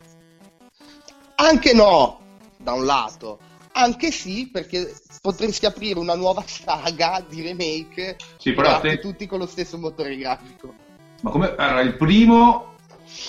Anche 1.36 1.72
no, 1.72 2.20
da 2.58 2.72
un 2.72 2.84
lato. 2.84 3.38
Anche 3.72 4.10
sì, 4.10 4.48
perché 4.50 4.94
potresti 5.22 5.66
aprire 5.66 5.98
una 5.98 6.14
nuova 6.14 6.42
saga 6.46 7.24
di 7.26 7.42
remake 7.42 8.16
sì, 8.38 8.52
però 8.52 8.80
te... 8.80 8.98
tutti 8.98 9.26
con 9.26 9.38
lo 9.38 9.46
stesso 9.46 9.78
motore 9.78 10.16
grafico. 10.16 10.74
Ma 11.22 11.30
come 11.30 11.54
era 11.56 11.80
il 11.80 11.94
primo 11.96 12.74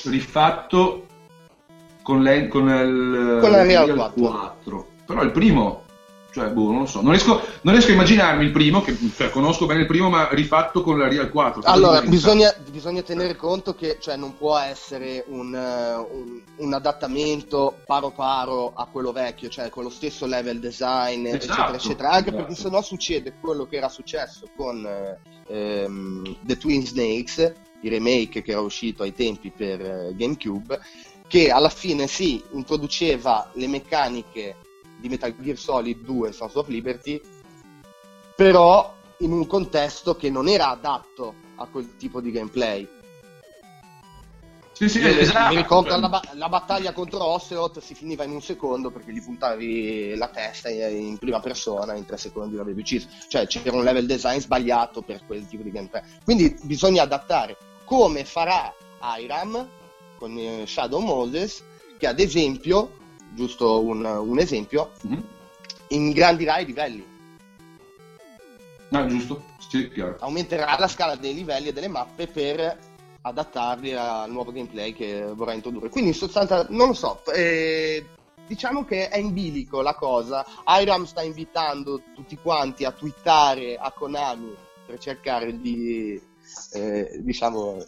rifatto 0.04 1.06
con, 2.02 2.22
le, 2.22 2.48
con 2.48 2.68
il 2.68 3.40
con 3.42 3.52
la 3.52 3.64
Real 3.64 3.94
4. 3.94 4.22
4. 4.22 4.88
Però 5.06 5.22
il 5.24 5.32
primo, 5.32 5.84
cioè, 6.32 6.50
boh, 6.50 6.72
non 6.72 6.82
lo 6.82 6.86
so, 6.86 7.02
non 7.02 7.12
riesco, 7.12 7.42
non 7.62 7.74
riesco, 7.74 7.92
a 7.92 7.94
immaginarmi 7.94 8.46
il 8.46 8.52
primo, 8.52 8.82
che 8.82 8.96
cioè, 9.16 9.30
conosco 9.30 9.66
bene 9.66 9.82
il 9.82 9.88
primo, 9.88 10.10
ma 10.10 10.30
rifatto 10.32 10.84
con 10.84 10.98
la 10.98 11.08
Real 11.08 11.30
4. 11.30 11.62
Allora, 11.64 12.02
bisogna, 12.02 12.54
bisogna, 12.70 13.02
tenere 13.02 13.36
conto 13.36 13.74
che 13.74 13.98
cioè, 14.00 14.18
non 14.18 14.38
può 14.38 14.58
essere 14.58 15.24
un, 15.28 15.54
un, 15.54 16.42
un, 16.58 16.74
adattamento 16.74 17.80
paro 17.86 18.12
paro 18.12 18.74
a 18.76 18.88
quello 18.92 19.12
vecchio, 19.12 19.50
cioè 19.50 19.70
con 19.70 19.84
lo 19.84 19.90
stesso 19.90 20.26
level 20.26 20.60
design, 20.60 21.26
esatto, 21.26 21.46
eccetera, 21.46 21.74
eccetera, 21.76 22.10
anche 22.10 22.30
esatto. 22.30 22.44
perché 22.44 22.62
sennò 22.62 22.82
succede 22.82 23.34
quello 23.40 23.66
che 23.66 23.78
era 23.78 23.90
successo 23.90 24.50
con 24.56 24.88
ehm, 25.48 26.36
The 26.42 26.58
Twin 26.58 26.86
Snakes, 26.86 27.54
il 27.82 27.92
remake 27.92 28.42
che 28.42 28.52
era 28.52 28.62
uscito 28.62 29.04
ai 29.04 29.14
tempi 29.14 29.52
per 29.56 29.82
eh, 29.82 30.14
GameCube, 30.16 30.80
che 31.28 31.50
alla 31.50 31.70
fine 31.70 32.08
sì, 32.08 32.42
introduceva 32.52 33.50
le 33.54 33.68
meccaniche 33.68 34.56
di 34.98 35.10
Metal 35.10 35.36
Gear 35.40 35.58
Solid 35.58 36.04
2 36.04 36.32
Sons 36.32 36.56
of 36.56 36.68
Liberty, 36.68 37.22
però 38.36 38.94
in 39.20 39.32
un 39.32 39.48
contesto 39.48 40.16
che 40.16 40.30
non 40.30 40.48
era 40.48 40.70
adatto 40.70 41.34
a 41.56 41.68
quel 41.68 41.96
tipo 41.98 42.22
di 42.22 42.32
gameplay. 42.32 42.88
Sì, 44.74 44.90
sì, 44.90 45.04
esatto. 45.04 45.56
Mi 45.56 45.62
ricordo 45.62 46.00
la, 46.00 46.22
la, 46.34 46.50
battaglia 46.50 46.92
contro 46.92 47.24
Ocelot 47.24 47.80
si 47.80 47.96
finiva 47.96 48.24
in 48.24 48.30
un 48.30 48.44
secondo 48.44 48.92
perché 48.92 49.12
gli 49.12 49.24
puntavi 49.24 50.16
la 50.16 50.28
testa 50.28 50.70
in 50.70 51.18
prima 51.18 51.40
persona, 51.40 51.96
in 51.96 52.06
tre 52.06 52.18
secondi 52.18 52.56
l'avevi 52.56 52.82
ucciso. 52.82 53.08
Cioè 53.28 53.48
c'era 53.48 53.76
un 53.76 53.84
level 53.84 54.06
design 54.06 54.38
sbagliato 54.38 55.02
per 55.02 55.22
quel 55.26 55.48
tipo 55.48 55.64
di 55.64 55.72
gameplay. 55.72 56.04
Quindi 56.24 56.56
bisogna 56.62 57.02
adattare 57.02 57.58
come 57.86 58.24
farà 58.24 58.72
Iram 59.20 59.68
con 60.18 60.38
eh, 60.38 60.66
Shadow 60.68 61.00
Moses, 61.00 61.64
che 61.98 62.06
ad 62.06 62.20
esempio, 62.20 62.97
giusto 63.34 63.82
un, 63.84 64.04
un 64.04 64.40
esempio, 64.40 64.92
mm-hmm. 65.06 65.20
ingranddirà 65.90 66.60
i 66.60 66.66
livelli. 66.66 67.06
No, 68.90 69.00
ah, 69.00 69.06
giusto, 69.08 69.44
sì, 69.70 69.90
chiaro. 69.90 70.18
Aumenterà 70.20 70.78
la 70.80 70.88
scala 70.88 71.16
dei 71.16 71.34
livelli 71.34 71.68
e 71.68 71.74
delle 71.74 71.90
mappe 71.90 72.28
per 72.28 72.78
adattarli 73.22 73.94
al 73.94 74.32
nuovo 74.32 74.52
gameplay 74.52 74.94
che 74.94 75.26
vorrà 75.34 75.54
introdurre. 75.54 75.90
Quindi 75.90 76.12
in 76.12 76.16
sostanza, 76.16 76.66
non 76.70 76.88
lo 76.88 76.94
so, 76.94 77.22
eh, 77.34 78.06
diciamo 78.48 78.86
che 78.86 79.10
è 79.10 79.18
in 79.18 79.34
bilico 79.34 79.82
la 79.82 79.94
cosa. 79.94 80.46
Iram 80.66 81.06
sta 81.06 81.22
invitando 81.22 82.02
tutti 82.16 82.38
quanti 82.38 82.86
a 82.86 82.92
twittare 82.92 83.76
a 83.78 83.92
Konami 83.92 84.56
per 84.86 84.98
cercare 85.00 85.60
di, 85.60 86.20
eh, 86.74 87.20
diciamo, 87.22 87.84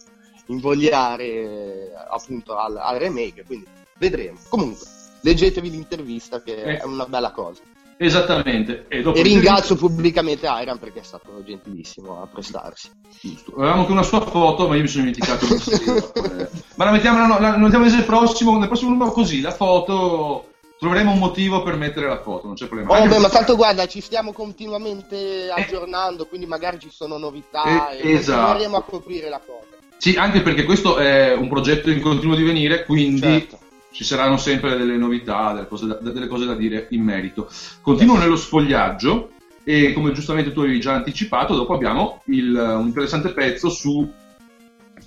invogliare 0.47 1.93
appunto 2.09 2.57
al, 2.57 2.75
al, 2.77 2.99
remake, 2.99 3.45
quindi 3.45 3.65
vedremo. 3.97 4.37
Comunque, 4.49 4.85
leggetevi 5.21 5.69
l'intervista 5.69 6.41
che 6.41 6.61
eh. 6.61 6.77
è 6.77 6.83
una 6.83 7.05
bella 7.05 7.31
cosa. 7.31 7.61
Esattamente. 8.01 8.85
E, 8.87 9.03
e 9.03 9.21
ringrazio 9.21 9.75
pubblicamente 9.75 10.47
Iron 10.61 10.79
perché 10.79 11.01
è 11.01 11.03
stato 11.03 11.43
gentilissimo 11.43 12.21
a 12.21 12.27
prestarsi. 12.27 12.89
Giusto. 13.19 13.53
Avevamo 13.57 13.81
anche 13.81 13.91
una 13.91 14.03
sua 14.03 14.21
foto, 14.21 14.69
ma 14.69 14.75
io 14.75 14.83
mi 14.83 14.87
sono 14.87 15.03
dimenticato. 15.03 15.45
Eh, 15.45 16.49
ma 16.75 16.85
la 16.85 16.91
mettiamo, 16.91 17.27
la, 17.27 17.39
la, 17.39 17.49
la 17.51 17.57
mettiamo 17.57 17.83
mese 17.83 18.03
prossimo, 18.03 18.57
nel 18.57 18.69
prossimo 18.69 18.91
numero 18.91 19.11
così, 19.11 19.41
la 19.41 19.51
foto 19.51 20.45
troveremo 20.79 21.11
un 21.11 21.19
motivo 21.19 21.61
per 21.61 21.75
mettere 21.75 22.07
la 22.07 22.21
foto, 22.21 22.47
non 22.47 22.55
c'è 22.55 22.67
problema. 22.67 22.97
Oh, 22.97 23.05
beh, 23.05 23.17
ma 23.17 23.27
tanto 23.27 23.57
guarda, 23.57 23.85
ci 23.85 23.99
stiamo 23.99 24.31
continuamente 24.31 25.49
aggiornando, 25.53 26.23
eh. 26.23 26.27
quindi 26.29 26.47
magari 26.47 26.79
ci 26.79 26.89
sono 26.89 27.17
novità 27.17 27.89
eh, 27.89 27.97
e 27.97 28.13
esatto. 28.13 28.37
continueremo 28.37 28.77
a 28.77 28.83
coprire 28.83 29.29
la 29.29 29.41
cosa. 29.45 29.67
Sì, 29.97 30.15
anche 30.15 30.41
perché 30.41 30.63
questo 30.63 30.95
è 30.95 31.33
un 31.33 31.49
progetto 31.49 31.89
in 31.89 31.99
continuo 31.99 32.35
divenire, 32.35 32.85
quindi 32.85 33.19
certo. 33.19 33.58
Ci 33.91 34.03
saranno 34.03 34.37
sempre 34.37 34.77
delle 34.77 34.97
novità, 34.97 35.53
delle 35.53 35.67
cose, 35.67 35.87
da, 35.87 35.95
delle 35.95 36.27
cose, 36.27 36.45
da, 36.45 36.55
dire 36.55 36.87
in 36.91 37.03
merito. 37.03 37.49
Continuo 37.81 38.17
nello 38.17 38.35
sfogliaggio 38.35 39.31
e 39.63 39.93
come 39.93 40.11
giustamente 40.11 40.51
tu 40.51 40.61
avevi 40.61 40.79
già 40.79 40.93
anticipato, 40.93 41.55
dopo 41.55 41.73
abbiamo 41.73 42.21
il, 42.25 42.55
un 42.55 42.87
interessante 42.87 43.29
pezzo 43.29 43.69
su 43.69 44.11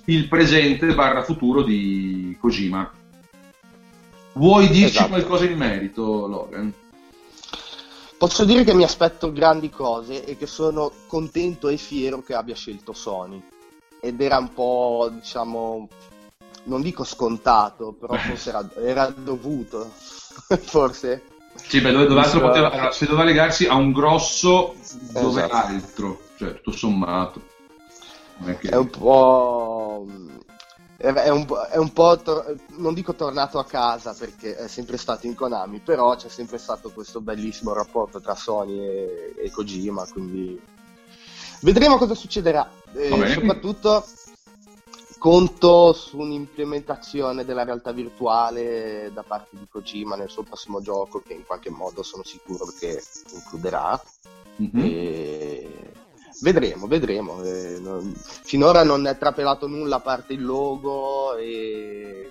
il 0.05 0.27
presente 0.27 0.93
barra 0.93 1.23
futuro 1.23 1.63
di 1.63 2.37
Kojima. 2.39 2.91
Vuoi 4.33 4.67
dirci 4.67 4.95
esatto. 4.95 5.09
qualcosa 5.09 5.45
in 5.45 5.57
merito, 5.57 6.27
Logan? 6.27 6.73
Posso 8.17 8.45
dire 8.45 8.63
che 8.63 8.73
mi 8.73 8.83
aspetto 8.83 9.31
grandi 9.31 9.69
cose 9.69 10.25
e 10.25 10.37
che 10.37 10.47
sono 10.47 10.91
contento 11.07 11.67
e 11.67 11.77
fiero 11.77 12.21
che 12.21 12.33
abbia 12.33 12.55
scelto 12.55 12.93
Sony. 12.93 13.41
Ed 13.99 14.19
era 14.19 14.37
un 14.37 14.53
po', 14.53 15.09
diciamo, 15.13 15.87
non 16.63 16.81
dico 16.81 17.03
scontato, 17.03 17.93
però 17.93 18.13
forse 18.19 18.49
era, 18.49 18.69
era 18.75 19.07
dovuto, 19.07 19.91
forse. 20.61 21.23
Sì, 21.55 21.81
beh, 21.81 21.91
dove, 21.91 22.07
dove 22.07 22.39
poteva, 22.39 22.91
se 22.91 23.05
doveva 23.05 23.23
legarsi 23.23 23.67
a 23.67 23.75
un 23.75 23.91
grosso, 23.91 24.75
dove 25.11 25.43
esatto. 25.43 25.67
altro, 25.67 26.21
cioè 26.37 26.53
tutto 26.55 26.71
sommato. 26.71 27.41
È, 28.43 28.57
che... 28.57 28.69
è 28.69 28.75
un 28.75 28.89
po'... 28.89 30.05
È 30.95 31.29
un, 31.29 31.45
è 31.69 31.75
un 31.75 31.91
po', 31.91 32.17
tor- 32.17 32.55
non 32.77 32.93
dico 32.93 33.13
tornato 33.13 33.59
a 33.59 33.65
casa 33.65 34.13
perché 34.17 34.55
è 34.55 34.69
sempre 34.69 34.95
stato 34.95 35.27
in 35.27 35.35
Konami, 35.35 35.79
però 35.79 36.15
c'è 36.15 36.29
sempre 36.29 36.57
stato 36.57 36.91
questo 36.91 37.19
bellissimo 37.19 37.73
rapporto 37.73 38.21
tra 38.21 38.35
Sony 38.35 38.79
e, 38.79 39.33
e 39.37 39.51
Kojima, 39.51 40.07
quindi 40.07 40.57
vedremo 41.59 41.97
cosa 41.97 42.13
succederà. 42.13 42.69
E 42.93 43.27
soprattutto 43.33 44.05
conto 45.23 45.93
su 45.93 46.17
un'implementazione 46.17 47.45
della 47.45 47.63
realtà 47.63 47.93
virtuale 47.93 49.09
da 49.13 49.23
parte 49.23 49.55
di 49.57 49.65
Kojima 49.69 50.17
nel 50.17 50.29
suo 50.29 50.43
prossimo 50.43 50.81
gioco 50.81 51.21
che 51.25 51.31
in 51.31 51.45
qualche 51.45 51.69
modo 51.69 52.03
sono 52.03 52.23
sicuro 52.25 52.65
che 52.77 53.01
includerà. 53.33 53.97
Mm-hmm. 54.61 54.83
E... 54.83 55.91
Vedremo, 56.41 56.87
vedremo. 56.87 57.41
Eh, 57.41 57.77
non... 57.79 58.13
Finora 58.13 58.83
non 58.83 59.07
è 59.07 59.17
trapelato 59.17 59.65
nulla 59.65 59.95
a 59.95 60.01
parte 60.01 60.33
il 60.33 60.43
logo 60.43 61.37
e 61.37 62.29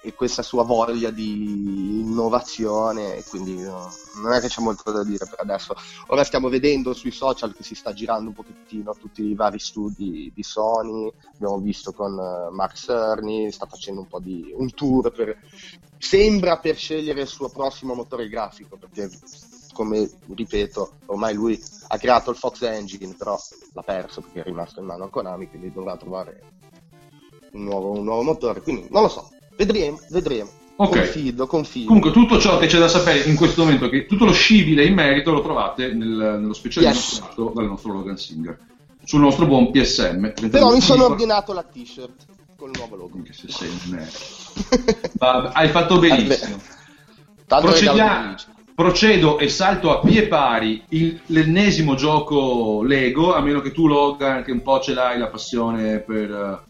e, 0.00 0.14
questa 0.14 0.42
sua 0.42 0.62
voglia 0.62 1.10
di 1.10 2.00
innovazione, 2.00 3.22
quindi 3.28 3.60
no, 3.60 3.92
non 4.22 4.32
è 4.32 4.40
che 4.40 4.48
c'è 4.48 4.62
molto 4.62 4.90
da 4.90 5.04
dire 5.04 5.26
per 5.26 5.40
adesso. 5.40 5.74
Ora 6.08 6.24
stiamo 6.24 6.48
vedendo 6.48 6.94
sui 6.94 7.10
social 7.10 7.54
che 7.54 7.62
si 7.62 7.74
sta 7.74 7.92
girando 7.92 8.28
un 8.28 8.34
pochettino 8.34 8.94
tutti 8.98 9.22
i 9.22 9.34
vari 9.34 9.58
studi 9.58 10.32
di 10.34 10.42
Sony, 10.42 11.12
abbiamo 11.34 11.58
visto 11.58 11.92
con 11.92 12.12
uh, 12.12 12.54
Mark 12.54 12.74
Cerny, 12.74 13.50
sta 13.50 13.66
facendo 13.66 14.00
un 14.00 14.08
po' 14.08 14.20
di 14.20 14.52
un 14.54 14.72
tour 14.72 15.12
per, 15.12 15.38
sembra 15.98 16.58
per 16.58 16.76
scegliere 16.76 17.22
il 17.22 17.28
suo 17.28 17.48
prossimo 17.48 17.94
motore 17.94 18.28
grafico, 18.28 18.76
perché 18.76 19.10
come 19.72 20.10
ripeto, 20.34 20.92
ormai 21.06 21.34
lui 21.34 21.62
ha 21.88 21.98
creato 21.98 22.30
il 22.30 22.36
Fox 22.36 22.62
Engine, 22.62 23.14
però 23.14 23.38
l'ha 23.74 23.82
perso 23.82 24.22
perché 24.22 24.40
è 24.40 24.44
rimasto 24.44 24.80
in 24.80 24.86
mano 24.86 25.04
a 25.04 25.10
Konami, 25.10 25.50
quindi 25.50 25.70
dovrà 25.70 25.98
trovare 25.98 26.54
un 27.52 27.64
nuovo, 27.64 27.90
un 27.90 28.04
nuovo 28.04 28.22
motore, 28.22 28.62
quindi 28.62 28.86
non 28.90 29.02
lo 29.02 29.08
so, 29.08 29.28
Vedremo, 29.56 30.00
vedremo. 30.10 30.50
Okay. 30.76 31.04
Confido, 31.04 31.46
confido. 31.46 31.86
Comunque 31.86 32.10
tutto 32.10 32.38
ciò 32.38 32.58
che 32.58 32.66
c'è 32.66 32.78
da 32.78 32.88
sapere 32.88 33.20
in 33.20 33.34
questo 33.34 33.64
momento, 33.64 33.88
che 33.88 34.04
tutto 34.04 34.26
lo 34.26 34.32
scibile 34.32 34.84
in 34.84 34.92
merito 34.92 35.32
lo 35.32 35.40
trovate 35.40 35.94
nel, 35.94 36.36
nello 36.38 36.52
speciale 36.52 36.88
yes. 36.88 37.18
fatto 37.18 37.52
dal 37.54 37.64
nostro 37.64 37.92
Logan 37.94 38.18
Singer, 38.18 38.58
sul 39.02 39.20
nostro 39.20 39.46
buon 39.46 39.70
PSM. 39.70 40.32
Però 40.50 40.70
mi 40.70 40.82
sono 40.82 41.06
ordinato 41.06 41.54
la 41.54 41.62
t-shirt 41.62 42.26
con 42.56 42.70
il 42.70 42.76
nuovo 42.76 42.96
logo. 42.96 43.16
Anche 43.16 43.32
se 43.32 43.48
sei 43.48 43.70
Hai 45.18 45.68
fatto 45.68 45.98
benissimo. 45.98 46.60
Procediamo, 47.46 48.34
procedo 48.74 49.38
e 49.38 49.48
salto 49.48 49.96
a 49.96 50.00
pie 50.00 50.26
pari 50.26 50.84
il, 50.90 51.20
l'ennesimo 51.26 51.94
gioco 51.94 52.82
Lego, 52.82 53.34
a 53.34 53.40
meno 53.40 53.62
che 53.62 53.72
tu 53.72 53.86
Logan, 53.86 54.44
che 54.44 54.52
un 54.52 54.60
po' 54.60 54.80
ce 54.80 54.92
l'hai 54.92 55.18
la 55.18 55.28
passione 55.28 56.00
per 56.00 56.64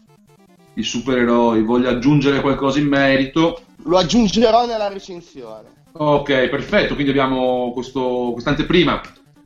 i 0.77 0.83
supereroi, 0.83 1.63
voglio 1.63 1.89
aggiungere 1.89 2.41
qualcosa 2.41 2.79
in 2.79 2.87
merito. 2.87 3.61
Lo 3.83 3.97
aggiungerò 3.97 4.65
nella 4.65 4.87
recensione. 4.87 5.75
Ok, 5.93 6.47
perfetto, 6.49 6.93
quindi 6.93 7.11
abbiamo 7.11 7.71
questo, 7.73 8.29
quest'anteprima 8.33 9.01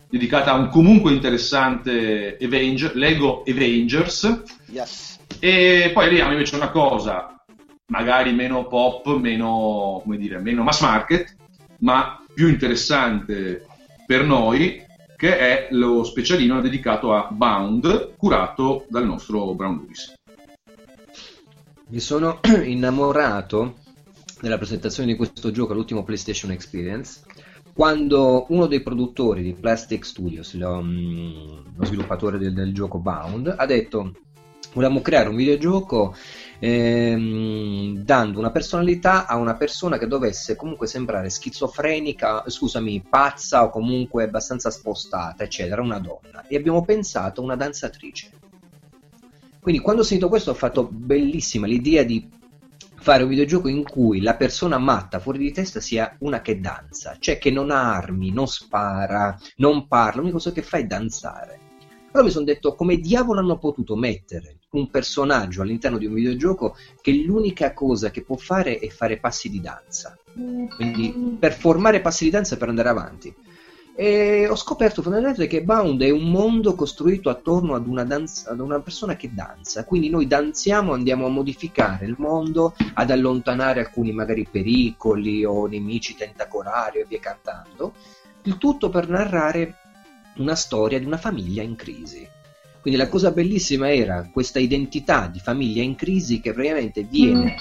dedicata 0.10 0.52
a 0.52 0.56
un 0.56 0.68
comunque 0.68 1.14
interessante 1.14 2.38
Avenger, 2.42 2.96
Lego 2.96 3.44
Avengers. 3.48 4.44
Yes. 4.68 5.20
E 5.40 5.92
poi 5.94 6.06
arriviamo 6.06 6.34
invece 6.34 6.56
a 6.56 6.58
una 6.58 6.70
cosa 6.70 7.42
magari 7.88 8.34
meno 8.34 8.68
pop, 8.68 9.16
meno, 9.16 10.02
come 10.04 10.18
dire, 10.18 10.40
meno 10.40 10.64
mass 10.64 10.82
market, 10.82 11.36
ma 11.80 12.22
più 12.34 12.48
interessante 12.48 13.66
per 14.06 14.26
noi, 14.26 14.84
che 15.16 15.38
è 15.38 15.68
lo 15.72 16.04
specialino 16.04 16.60
dedicato 16.62 17.14
a 17.14 17.28
Bound, 17.30 18.16
curato 18.18 18.86
dal 18.90 19.06
nostro 19.06 19.54
Brown 19.54 19.78
Lewis 19.78 20.14
mi 21.92 22.00
sono 22.00 22.40
innamorato 22.64 23.76
della 24.40 24.58
presentazione 24.58 25.12
di 25.12 25.18
questo 25.18 25.52
gioco 25.52 25.74
all'ultimo 25.74 26.04
PlayStation 26.04 26.52
Experience 26.52 27.22
quando 27.74 28.46
uno 28.50 28.66
dei 28.66 28.82
produttori 28.82 29.42
di 29.42 29.54
Plastic 29.54 30.06
Studios, 30.06 30.54
lo, 30.56 30.82
mm, 30.82 31.76
lo 31.76 31.86
sviluppatore 31.86 32.38
del, 32.38 32.54
del, 32.54 32.74
gioco 32.74 32.98
Bound, 32.98 33.54
ha 33.58 33.66
detto 33.66 34.14
volevamo 34.74 35.02
creare 35.02 35.30
un 35.30 35.36
videogioco 35.36 36.16
ehm, 36.60 37.98
dando 38.04 38.40
una 38.40 38.52
personalità 38.52 39.26
a 39.26 39.36
una 39.36 39.56
persona 39.56 39.98
che 39.98 40.08
dovesse 40.08 40.56
comunque 40.56 40.88
sembrare 40.88 41.30
schizofrenica, 41.30 42.44
scusami, 42.46 43.06
pazza 43.10 43.64
o 43.64 43.70
comunque 43.70 44.24
abbastanza 44.24 44.70
spostata, 44.70 45.44
eccetera, 45.44 45.82
una 45.82 46.00
donna. 46.00 46.46
E 46.48 46.56
abbiamo 46.56 46.84
pensato 46.84 47.42
a 47.42 47.44
una 47.44 47.56
danzatrice 47.56 48.41
quindi 49.62 49.80
quando 49.80 50.02
ho 50.02 50.06
sentito 50.06 50.28
questo 50.28 50.52
ho 50.52 50.56
fatto 50.56 50.88
bellissima 50.92 51.68
l'idea 51.68 52.04
di 52.04 52.28
fare 53.02 53.24
un 53.24 53.30
videogioco 53.30 53.68
in 53.68 53.84
cui 53.84 54.22
la 54.22 54.36
persona 54.36 54.78
matta 54.78 55.20
fuori 55.20 55.40
di 55.40 55.52
testa 55.52 55.80
sia 55.80 56.16
una 56.20 56.42
che 56.42 56.60
danza, 56.60 57.18
cioè 57.20 57.38
che 57.38 57.50
non 57.50 57.72
ha 57.72 57.96
armi, 57.96 58.32
non 58.32 58.48
spara, 58.48 59.38
non 59.58 59.88
parla, 59.88 60.18
l'unica 60.18 60.38
cosa 60.38 60.52
che 60.52 60.62
fa 60.62 60.78
è 60.78 60.86
danzare. 60.86 61.60
Allora 62.12 62.28
mi 62.28 62.32
sono 62.32 62.46
detto 62.46 62.76
come 62.76 62.98
diavolo 62.98 63.40
hanno 63.40 63.58
potuto 63.58 63.96
mettere 63.96 64.58
un 64.72 64.90
personaggio 64.90 65.62
all'interno 65.62 65.98
di 65.98 66.06
un 66.06 66.14
videogioco 66.14 66.76
che 67.02 67.14
l'unica 67.14 67.74
cosa 67.74 68.12
che 68.12 68.22
può 68.24 68.36
fare 68.36 68.80
è 68.80 68.88
fare 68.90 69.18
passi 69.18 69.50
di 69.50 69.62
danza. 69.62 70.18
Quindi 70.76 71.38
per 71.40 71.54
formare 71.54 72.02
passi 72.02 72.26
di 72.26 72.30
danza 72.30 72.58
per 72.58 72.70
andare 72.70 72.90
avanti. 72.90 73.34
E 73.94 74.48
ho 74.48 74.56
scoperto 74.56 75.02
fondamentalmente 75.02 75.54
che 75.54 75.64
Bound 75.64 76.02
è 76.02 76.10
un 76.10 76.30
mondo 76.30 76.76
costruito 76.76 77.30
attorno 77.30 77.76
ad 77.76 77.88
una, 77.88 78.06
danza, 78.06 78.52
ad 78.52 78.60
una 78.60 78.80
persona 78.80 79.16
che 79.16 79.34
danza, 79.34 79.84
quindi 79.84 80.10
noi 80.10 80.28
danziamo, 80.28 80.94
andiamo 80.94 81.26
a 81.26 81.30
modificare 81.30 82.06
il 82.06 82.16
mondo, 82.18 82.74
ad 82.94 83.12
allontanare 83.12 83.82
alcuni 83.82 84.14
magari 84.14 84.48
pericoli 84.50 85.44
o 85.44 85.68
nemici 85.68 86.16
tentacolari 86.16 87.00
e 87.00 87.06
via 87.06 87.20
cantando, 87.20 87.94
il 88.44 88.58
tutto 88.58 88.90
per 88.90 89.10
narrare 89.10 89.76
una 90.38 90.56
storia 90.56 90.98
di 90.98 91.06
una 91.06 91.18
famiglia 91.18 91.62
in 91.62 91.76
crisi. 91.76 92.28
Quindi 92.82 93.00
la 93.00 93.10
cosa 93.10 93.30
bellissima 93.30 93.94
era 93.94 94.28
questa 94.34 94.58
identità 94.58 95.28
di 95.28 95.40
famiglia 95.40 95.84
in 95.84 95.96
crisi 95.96 96.42
che 96.42 96.52
praticamente 96.52 97.04
viene 97.04 97.56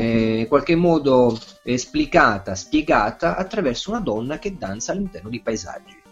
eh, 0.00 0.38
in 0.40 0.48
qualche 0.48 0.74
modo 0.74 1.38
esplicata, 1.62 2.54
spiegata 2.54 3.36
attraverso 3.36 3.90
una 3.90 4.00
donna 4.00 4.38
che 4.38 4.56
danza 4.56 4.92
all'interno 4.92 5.28
di 5.28 5.40
paesaggi. 5.40 6.02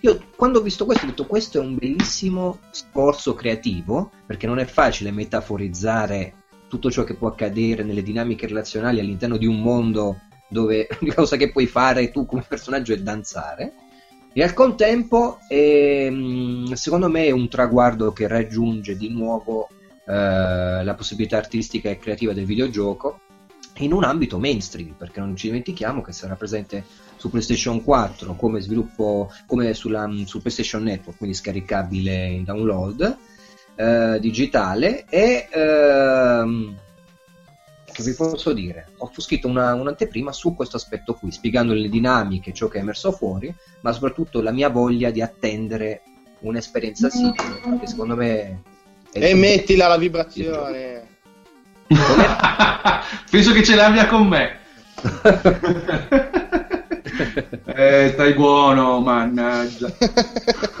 Io 0.00 0.20
quando 0.36 0.58
ho 0.58 0.62
visto 0.62 0.84
questo 0.84 1.04
ho 1.04 1.08
detto 1.08 1.26
questo 1.26 1.58
è 1.58 1.60
un 1.64 1.76
bellissimo 1.76 2.58
sforzo 2.70 3.34
creativo 3.34 4.10
perché 4.26 4.46
non 4.46 4.58
è 4.58 4.66
facile 4.66 5.10
metaforizzare 5.10 6.34
tutto 6.68 6.90
ciò 6.90 7.04
che 7.04 7.14
può 7.14 7.28
accadere 7.28 7.82
nelle 7.82 8.02
dinamiche 8.02 8.46
relazionali 8.46 9.00
all'interno 9.00 9.38
di 9.38 9.46
un 9.46 9.60
mondo 9.60 10.20
dove 10.48 10.86
l'unica 11.00 11.16
cosa 11.16 11.36
che 11.36 11.50
puoi 11.50 11.66
fare 11.66 12.10
tu 12.10 12.26
come 12.26 12.44
personaggio 12.46 12.92
è 12.92 12.98
danzare 12.98 13.72
e 14.32 14.42
al 14.42 14.54
contempo, 14.54 15.38
ehm, 15.48 16.72
secondo 16.72 17.08
me, 17.08 17.26
è 17.26 17.30
un 17.30 17.48
traguardo 17.48 18.12
che 18.12 18.26
raggiunge 18.26 18.96
di 18.96 19.10
nuovo 19.10 19.68
eh, 20.06 20.82
la 20.82 20.94
possibilità 20.96 21.36
artistica 21.36 21.90
e 21.90 21.98
creativa 21.98 22.32
del 22.32 22.44
videogioco 22.44 23.20
in 23.78 23.92
un 23.92 24.04
ambito 24.04 24.38
mainstream, 24.38 24.94
perché 24.96 25.20
non 25.20 25.36
ci 25.36 25.48
dimentichiamo 25.48 26.02
che 26.02 26.12
sarà 26.12 26.34
presente 26.34 26.84
su 27.16 27.30
PlayStation 27.30 27.82
4 27.82 28.34
come 28.34 28.60
sviluppo, 28.60 29.30
come 29.46 29.74
sulla, 29.74 30.10
su 30.24 30.40
PlayStation 30.40 30.82
Network, 30.82 31.18
quindi 31.18 31.36
scaricabile 31.36 32.26
in 32.26 32.44
download 32.44 33.16
eh, 33.76 34.18
digitale 34.20 35.04
e 35.08 35.48
ehm, 35.50 36.76
che 37.92 38.02
vi 38.02 38.14
posso 38.14 38.52
dire? 38.52 38.88
Ho 38.98 39.10
scritto 39.16 39.46
una, 39.46 39.74
un'anteprima 39.74 40.32
su 40.32 40.54
questo 40.54 40.76
aspetto 40.76 41.14
qui, 41.14 41.30
spiegando 41.30 41.72
le 41.74 41.88
dinamiche, 41.88 42.52
ciò 42.52 42.68
che 42.68 42.78
è 42.78 42.80
emerso 42.80 43.12
fuori, 43.12 43.54
ma 43.82 43.92
soprattutto 43.92 44.40
la 44.40 44.50
mia 44.50 44.68
voglia 44.68 45.10
di 45.10 45.20
attendere 45.20 46.02
un'esperienza 46.40 47.08
simile, 47.08 47.60
che 47.78 47.86
secondo 47.86 48.16
me... 48.16 48.62
È 49.12 49.22
e 49.22 49.34
mettila 49.34 49.88
la 49.88 49.98
vibrazione! 49.98 51.06
Penso 53.30 53.52
che 53.52 53.62
ce 53.62 53.74
l'abbia 53.74 54.06
con 54.06 54.26
me! 54.26 54.58
eh, 57.66 58.10
stai 58.12 58.34
buono, 58.34 59.00
mannaggia. 59.00 59.92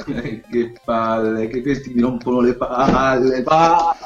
Eh, 0.06 0.42
che 0.50 0.72
palle, 0.84 1.48
che 1.48 1.62
questi 1.62 1.92
mi 1.94 2.00
rompono 2.00 2.40
le 2.40 2.54
palle. 2.54 3.42
palle. 3.42 3.96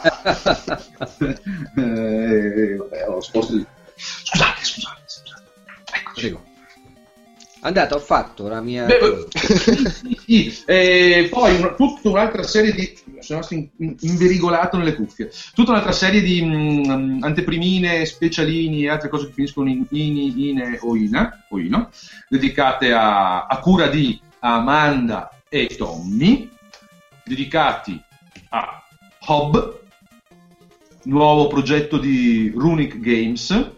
eh, 1.76 2.76
vabbè, 2.76 3.09
ho 3.09 3.20
sposto... 3.20 3.64
Scusate, 3.94 4.64
scusate, 4.64 5.02
scusate. 5.07 5.44
Eccoci. 5.92 6.56
Andate, 7.66 7.94
ho 7.94 7.98
fatto 7.98 8.46
la 8.46 8.61
mia... 8.61 8.85
Beh, 8.85 9.26
sì, 9.35 9.76
sì, 10.24 10.50
sì. 10.50 10.62
E 10.66 11.26
poi 11.29 11.57
una, 11.57 11.74
tutta 11.74 12.09
un'altra 12.11 12.44
serie 12.44 12.72
di... 12.72 12.96
Sono 13.18 13.44
in, 13.50 13.68
in, 13.79 13.96
inverigolato 14.02 14.76
nelle 14.76 14.94
cuffie. 14.94 15.33
Tutta 15.52 15.72
un'altra 15.72 15.90
serie 15.90 16.20
di 16.20 16.42
mh, 16.42 17.24
anteprimine, 17.24 18.05
specialini 18.05 18.85
e 18.85 18.88
altre 18.88 19.09
cose 19.09 19.26
che 19.26 19.33
finiscono 19.33 19.68
in 19.68 19.85
ini, 19.90 20.48
ine 20.50 20.79
o 20.81 20.94
ina, 20.94 21.44
o 21.48 21.59
ino, 21.59 21.90
dedicate 22.29 22.92
a, 22.92 23.46
a 23.46 23.59
cura 23.59 23.88
di 23.88 24.20
Amanda 24.38 25.29
e 25.48 25.66
Tommy, 25.76 26.48
dedicati 27.24 28.00
a 28.50 28.81
Hob, 29.26 29.81
nuovo 31.02 31.48
progetto 31.48 31.98
di 31.98 32.52
Runic 32.55 33.00
Games, 33.00 33.70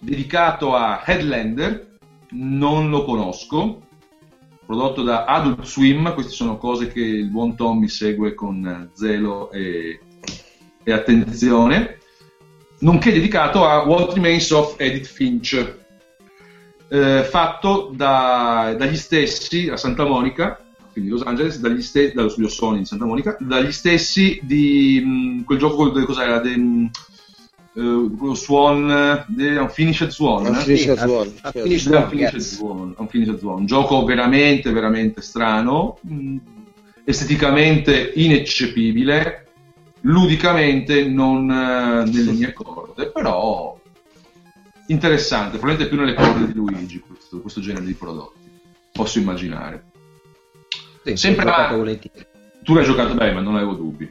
dedicato 0.00 0.74
a 0.74 1.00
Headlander, 1.06 1.86
non 2.30 2.90
lo 2.90 3.04
conosco, 3.04 3.82
prodotto 4.66 5.02
da 5.02 5.24
Adult 5.24 5.64
Swim, 5.64 6.12
queste 6.12 6.32
sono 6.32 6.58
cose 6.58 6.88
che 6.88 7.00
il 7.00 7.30
buon 7.30 7.56
Tommy 7.56 7.88
segue 7.88 8.34
con 8.34 8.90
zelo 8.92 9.50
e, 9.50 9.98
e 10.82 10.92
attenzione, 10.92 11.98
nonché 12.80 13.12
dedicato 13.12 13.64
a 13.64 13.84
What 13.84 14.12
Remains 14.12 14.50
of 14.50 14.74
Edith 14.78 15.06
Finch, 15.06 15.76
eh, 16.88 17.24
fatto 17.24 17.92
da, 17.94 18.74
dagli 18.76 18.96
stessi 18.96 19.68
a 19.68 19.76
Santa 19.76 20.04
Monica, 20.04 20.62
quindi 20.92 21.10
Los 21.10 21.22
Angeles, 21.22 21.58
dagli 21.60 21.82
stessi, 21.82 22.14
dallo 22.14 22.28
studio 22.28 22.50
Sony 22.50 22.78
di 22.78 22.84
Santa 22.84 23.04
Monica, 23.04 23.36
dagli 23.40 23.72
stessi 23.72 24.40
di 24.42 25.02
mh, 25.04 25.44
quel 25.44 25.58
gioco, 25.58 25.90
cos'era, 25.92 26.40
de, 26.40 26.56
mh, 26.56 26.90
uh, 27.78 28.34
Swan, 28.34 29.24
The 29.28 29.58
Unfinished 29.58 30.10
Swan. 30.10 30.46
Unfinished 30.46 30.98
Swan. 30.98 31.32
Unfinished 31.42 31.86
Swan, 31.86 32.04
Unfinished 32.04 32.40
Swan, 32.40 32.94
Unfinished 32.98 33.38
Swan. 33.38 33.58
Un 33.58 33.66
gioco 33.66 34.04
veramente, 34.04 34.72
veramente 34.72 35.20
strano, 35.20 35.98
mh, 36.02 36.14
mm, 36.14 36.36
esteticamente 37.04 38.12
ineccepibile, 38.16 39.46
ludicamente 40.02 41.06
non 41.06 41.44
uh, 41.44 42.10
nelle 42.10 42.32
mie 42.32 42.52
corde, 42.52 43.10
però 43.10 43.78
interessante, 44.88 45.58
probabilmente 45.58 45.94
più 45.94 45.98
nelle 45.98 46.14
corde 46.14 46.46
di 46.46 46.54
Luigi 46.54 47.00
questo, 47.00 47.40
questo 47.40 47.60
genere 47.60 47.84
di 47.84 47.94
prodotti, 47.94 48.48
posso 48.92 49.18
immaginare. 49.18 49.84
Sì, 51.04 51.16
Sempre. 51.16 51.44
Tu 52.62 52.74
l'hai 52.74 52.84
giocato 52.84 53.14
bene, 53.14 53.32
ma 53.32 53.40
non 53.40 53.56
avevo 53.56 53.72
dubbi. 53.72 54.10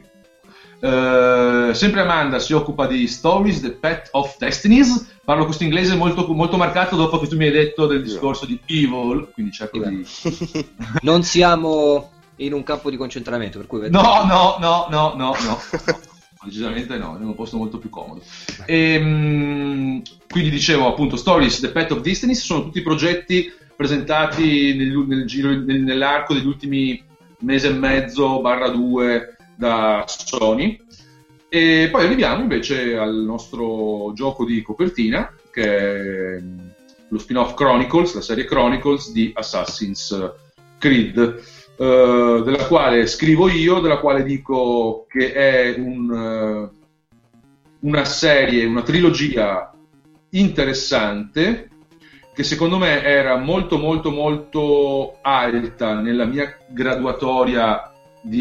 Uh, 0.80 1.72
sempre 1.72 2.00
Amanda 2.00 2.38
si 2.38 2.52
occupa 2.52 2.86
di 2.86 3.06
Stories, 3.08 3.60
The 3.60 3.72
Pet 3.72 4.08
of 4.12 4.36
Destinies. 4.38 5.16
Parlo 5.24 5.44
questo 5.44 5.64
inglese 5.64 5.96
molto, 5.96 6.26
molto 6.32 6.56
marcato 6.56 6.96
dopo 6.96 7.18
che 7.18 7.26
tu 7.26 7.36
mi 7.36 7.46
hai 7.46 7.52
detto 7.52 7.86
del 7.86 8.02
discorso 8.02 8.46
di 8.46 8.58
Evil, 8.66 9.28
quindi 9.32 9.52
cerco 9.52 9.78
di... 9.78 10.06
non 11.02 11.22
siamo 11.22 12.10
in 12.36 12.52
un 12.52 12.62
campo 12.62 12.90
di 12.90 12.96
concentramento, 12.96 13.58
per 13.58 13.66
cui... 13.66 13.90
No, 13.90 14.24
no, 14.24 14.56
no, 14.58 14.86
no, 14.88 15.14
no, 15.16 15.36
no. 15.42 15.58
decisamente 16.44 16.96
no, 16.96 17.18
è 17.18 17.22
un 17.22 17.34
posto 17.34 17.56
molto 17.56 17.78
più 17.78 17.90
comodo. 17.90 18.22
E, 18.64 18.96
um, 18.96 20.02
quindi 20.28 20.50
dicevo 20.50 20.86
appunto 20.86 21.16
Stories, 21.16 21.60
The 21.60 21.70
Pet 21.70 21.92
of 21.92 22.00
Destinies 22.00 22.42
sono 22.42 22.62
tutti 22.62 22.82
progetti 22.82 23.52
presentati 23.74 24.74
nel, 24.76 25.04
nel 25.06 25.26
giro, 25.26 25.50
nel, 25.50 25.82
nell'arco 25.82 26.34
degli 26.34 26.46
ultimi 26.46 27.02
mese 27.40 27.68
e 27.68 27.72
mezzo, 27.72 28.40
barra 28.40 28.68
due, 28.68 29.36
da 29.58 30.04
Sony. 30.06 30.80
E 31.48 31.88
poi 31.90 32.04
arriviamo 32.04 32.42
invece 32.42 32.96
al 32.96 33.16
nostro 33.16 34.12
gioco 34.14 34.44
di 34.44 34.62
copertina, 34.62 35.34
che 35.50 36.36
è 36.36 36.42
lo 37.08 37.18
spin-off 37.18 37.54
Chronicles, 37.54 38.14
la 38.14 38.20
serie 38.20 38.44
Chronicles 38.44 39.10
di 39.12 39.32
Assassin's 39.34 40.32
Creed, 40.78 41.42
eh, 41.76 42.42
della 42.44 42.66
quale 42.66 43.06
scrivo 43.06 43.48
io, 43.48 43.80
della 43.80 43.98
quale 43.98 44.22
dico 44.22 45.06
che 45.08 45.32
è 45.32 45.74
un, 45.78 46.70
uh, 46.70 47.88
una 47.88 48.04
serie, 48.04 48.66
una 48.66 48.82
trilogia 48.82 49.72
interessante, 50.30 51.70
che 52.34 52.42
secondo 52.44 52.78
me 52.78 53.02
era 53.02 53.36
molto 53.36 53.78
molto 53.78 54.10
molto 54.10 55.18
alta 55.22 55.94
nella 55.94 56.24
mia 56.24 56.56
graduatoria 56.68 57.87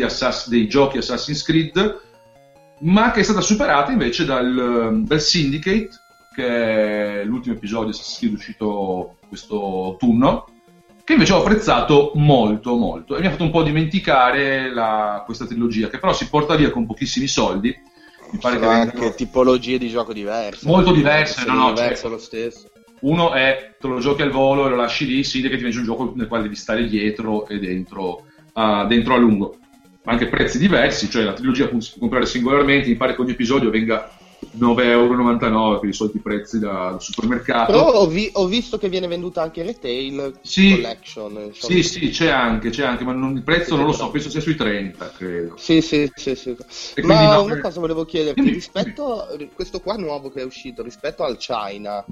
Assass- 0.04 0.50
dei 0.50 0.68
giochi 0.68 0.98
Assassin's 0.98 1.44
Creed, 1.44 2.02
ma 2.80 3.12
che 3.12 3.22
è 3.22 3.24
stata 3.24 3.42
superata 3.42 3.92
invece 3.92 4.26
dal, 4.26 5.02
dal 5.04 5.22
Syndicate, 5.22 5.90
che 6.36 7.22
è 7.22 7.24
l'ultimo 7.24 7.56
episodio 7.56 7.86
di 7.86 7.92
Assassin's 7.92 8.18
Creed 8.20 8.34
uscito 8.34 9.18
questo 9.28 9.56
autunno, 9.56 10.46
che 11.04 11.14
invece 11.14 11.34
ho 11.34 11.40
apprezzato 11.40 12.12
molto 12.16 12.76
molto 12.76 13.16
e 13.16 13.22
mi 13.22 13.28
ha 13.28 13.32
fatto 13.32 13.44
un 13.44 13.52
po' 13.52 13.64
dimenticare 13.64 14.72
la, 14.74 15.24
questa 15.26 15.46
trilogia, 15.46 15.90
che 15.90 16.00
però 16.00 16.14
si 16.14 16.28
porta 16.30 16.56
via 16.56 16.70
con 16.70 16.86
pochissimi 16.86 17.28
soldi. 17.28 17.74
Mi 18.30 18.40
pare 18.40 18.56
Sono 18.56 18.68
che 18.68 18.76
anche 18.76 18.92
vengano... 18.92 19.16
tipologie 19.16 19.78
di 19.78 19.88
gioco 19.88 20.12
diverse. 20.12 20.68
Molto 20.68 20.92
diverse, 20.92 21.46
no, 21.46 21.54
no, 21.54 21.68
diverso 21.70 22.02
cioè, 22.02 22.12
lo 22.12 22.18
stesso. 22.18 22.72
Uno 23.00 23.32
è 23.32 23.76
te 23.80 23.88
lo 23.88 24.00
giochi 24.00 24.22
al 24.22 24.32
volo 24.32 24.66
e 24.66 24.70
lo 24.70 24.76
lasci 24.76 25.06
lì, 25.06 25.24
Syndicate 25.24 25.62
invece 25.62 25.78
è 25.78 25.80
un 25.80 25.86
gioco 25.86 26.12
nel 26.14 26.28
quale 26.28 26.44
devi 26.44 26.56
stare 26.56 26.86
dietro 26.88 27.48
e 27.48 27.58
dentro, 27.58 28.26
uh, 28.54 28.86
dentro 28.86 29.14
a 29.14 29.18
lungo 29.18 29.60
ma 30.08 30.14
anche 30.14 30.30
prezzi 30.30 30.58
diversi, 30.58 31.10
cioè 31.10 31.24
la 31.24 31.34
trilogia 31.34 31.66
si 31.80 31.90
può 31.92 32.00
comprare 32.00 32.26
singolarmente, 32.26 32.88
mi 32.88 32.96
pare 32.96 33.14
che 33.14 33.20
ogni 33.20 33.32
episodio 33.32 33.70
venga 33.70 34.10
9,99 34.58 34.82
euro 34.86 35.80
per 35.80 35.90
i 35.90 35.94
soliti 35.94 36.20
prezzi 36.20 36.60
da, 36.60 36.92
dal 36.92 37.02
supermercato. 37.02 37.74
Però 37.74 37.92
ho, 37.92 38.08
vi- 38.08 38.30
ho, 38.32 38.46
visto 38.46 38.78
che 38.78 38.88
viene 38.88 39.08
venduta 39.08 39.42
anche 39.42 39.64
retail 39.64 40.40
sì, 40.44 40.72
collection. 40.72 41.32
Insomma. 41.48 41.74
Sì, 41.74 41.84
sì, 41.84 42.10
c'è 42.10 42.30
anche, 42.30 42.70
c'è 42.70 42.86
anche, 42.86 43.04
ma 43.04 43.12
non, 43.12 43.36
il 43.36 43.44
prezzo 43.44 43.76
non 43.76 43.86
lo 43.86 43.92
so, 43.92 44.10
penso 44.10 44.30
sia 44.30 44.40
sui 44.40 44.56
30, 44.56 45.12
credo. 45.12 45.58
Sì, 45.58 45.82
sì, 45.82 46.10
sì. 46.16 46.36
sì. 46.36 46.56
Ma 47.02 47.34
no, 47.34 47.44
una 47.44 47.60
cosa 47.60 47.82
volevo 47.82 48.06
chiederti, 48.06 48.40
dimmi, 48.40 48.54
rispetto 48.54 49.24
a 49.24 49.38
questo 49.54 49.82
qua 49.82 49.98
nuovo 49.98 50.32
che 50.32 50.40
è 50.40 50.46
uscito, 50.46 50.84
rispetto 50.84 51.26
al 51.26 51.36
China, 51.36 52.06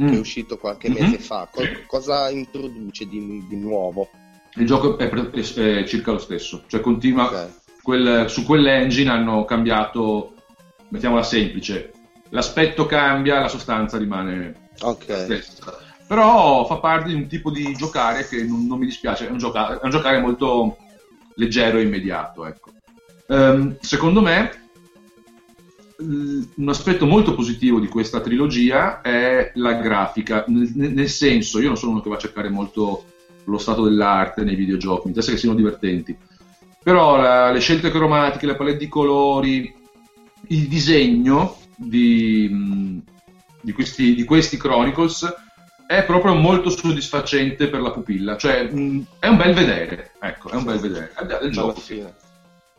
mm. 0.00 0.08
che 0.08 0.14
è 0.14 0.20
uscito 0.20 0.56
qualche 0.56 0.88
mm-hmm. 0.88 1.02
mese 1.02 1.18
fa, 1.18 1.48
co- 1.50 1.64
cosa 1.88 2.30
introduce 2.30 3.08
di, 3.08 3.44
di 3.48 3.56
nuovo? 3.56 4.08
Il 4.54 4.66
gioco 4.66 4.98
è, 4.98 5.08
è, 5.08 5.30
è, 5.30 5.84
circa 5.84 6.12
lo 6.12 6.18
stesso, 6.18 6.64
cioè 6.66 6.80
continua, 6.80 7.26
okay. 7.26 7.48
quel, 7.82 8.28
su 8.28 8.44
quell'engine 8.44 9.10
hanno 9.10 9.44
cambiato, 9.44 10.34
mettiamola 10.88 11.22
semplice, 11.22 11.92
l'aspetto 12.30 12.86
cambia, 12.86 13.40
la 13.40 13.48
sostanza 13.48 13.96
rimane 13.98 14.70
okay. 14.80 15.24
stessa. 15.24 15.78
Però 16.06 16.66
fa 16.66 16.78
parte 16.78 17.08
di 17.08 17.14
un 17.14 17.28
tipo 17.28 17.50
di 17.52 17.72
giocare 17.74 18.26
che 18.26 18.42
non, 18.42 18.66
non 18.66 18.78
mi 18.80 18.86
dispiace, 18.86 19.28
è 19.28 19.30
un, 19.30 19.38
giocare, 19.38 19.74
è 19.74 19.84
un, 19.84 19.90
giocare, 19.90 20.18
molto 20.18 20.76
leggero 21.34 21.78
e 21.78 21.82
immediato. 21.82 22.46
Ecco. 22.46 22.72
Um, 23.26 23.76
secondo 23.80 24.20
me 24.20 24.50
un 26.00 26.68
aspetto 26.68 27.06
molto 27.06 27.34
positivo 27.34 27.78
di 27.78 27.86
questa 27.86 28.20
trilogia 28.20 29.02
è 29.02 29.52
la 29.54 29.74
grafica, 29.74 30.44
nel, 30.48 30.70
nel 30.74 31.08
senso, 31.08 31.60
io 31.60 31.68
non 31.68 31.76
sono 31.76 31.92
uno 31.92 32.00
che 32.00 32.08
va 32.08 32.16
a 32.16 32.20
cercare 32.20 32.48
molto 32.48 33.04
lo 33.44 33.58
stato 33.58 33.82
dell'arte 33.84 34.42
nei 34.42 34.54
videogiochi, 34.54 35.02
mi 35.02 35.08
interessa 35.08 35.32
che 35.32 35.38
siano 35.38 35.56
divertenti. 35.56 36.16
Però 36.82 37.16
la, 37.16 37.50
le 37.50 37.60
scelte 37.60 37.90
cromatiche, 37.90 38.46
la 38.46 38.56
palette 38.56 38.78
di 38.78 38.88
colori, 38.88 39.74
il 40.48 40.66
disegno 40.68 41.58
di, 41.76 43.02
di, 43.60 43.72
questi, 43.72 44.14
di 44.14 44.24
questi 44.24 44.56
Chronicles 44.56 45.32
è 45.86 46.04
proprio 46.04 46.34
molto 46.34 46.70
soddisfacente 46.70 47.68
per 47.68 47.80
la 47.80 47.90
pupilla, 47.90 48.36
cioè 48.36 48.62
mh, 48.62 49.06
è 49.18 49.26
un 49.26 49.36
bel 49.36 49.54
vedere, 49.54 50.12
ecco, 50.20 50.50
è 50.50 50.54
un 50.54 50.64
bel 50.64 50.78
vedere, 50.78 51.10
al 51.14 51.26
del 51.26 51.50
gioco. 51.50 51.66
Molto, 51.66 51.80
sì. 51.80 52.04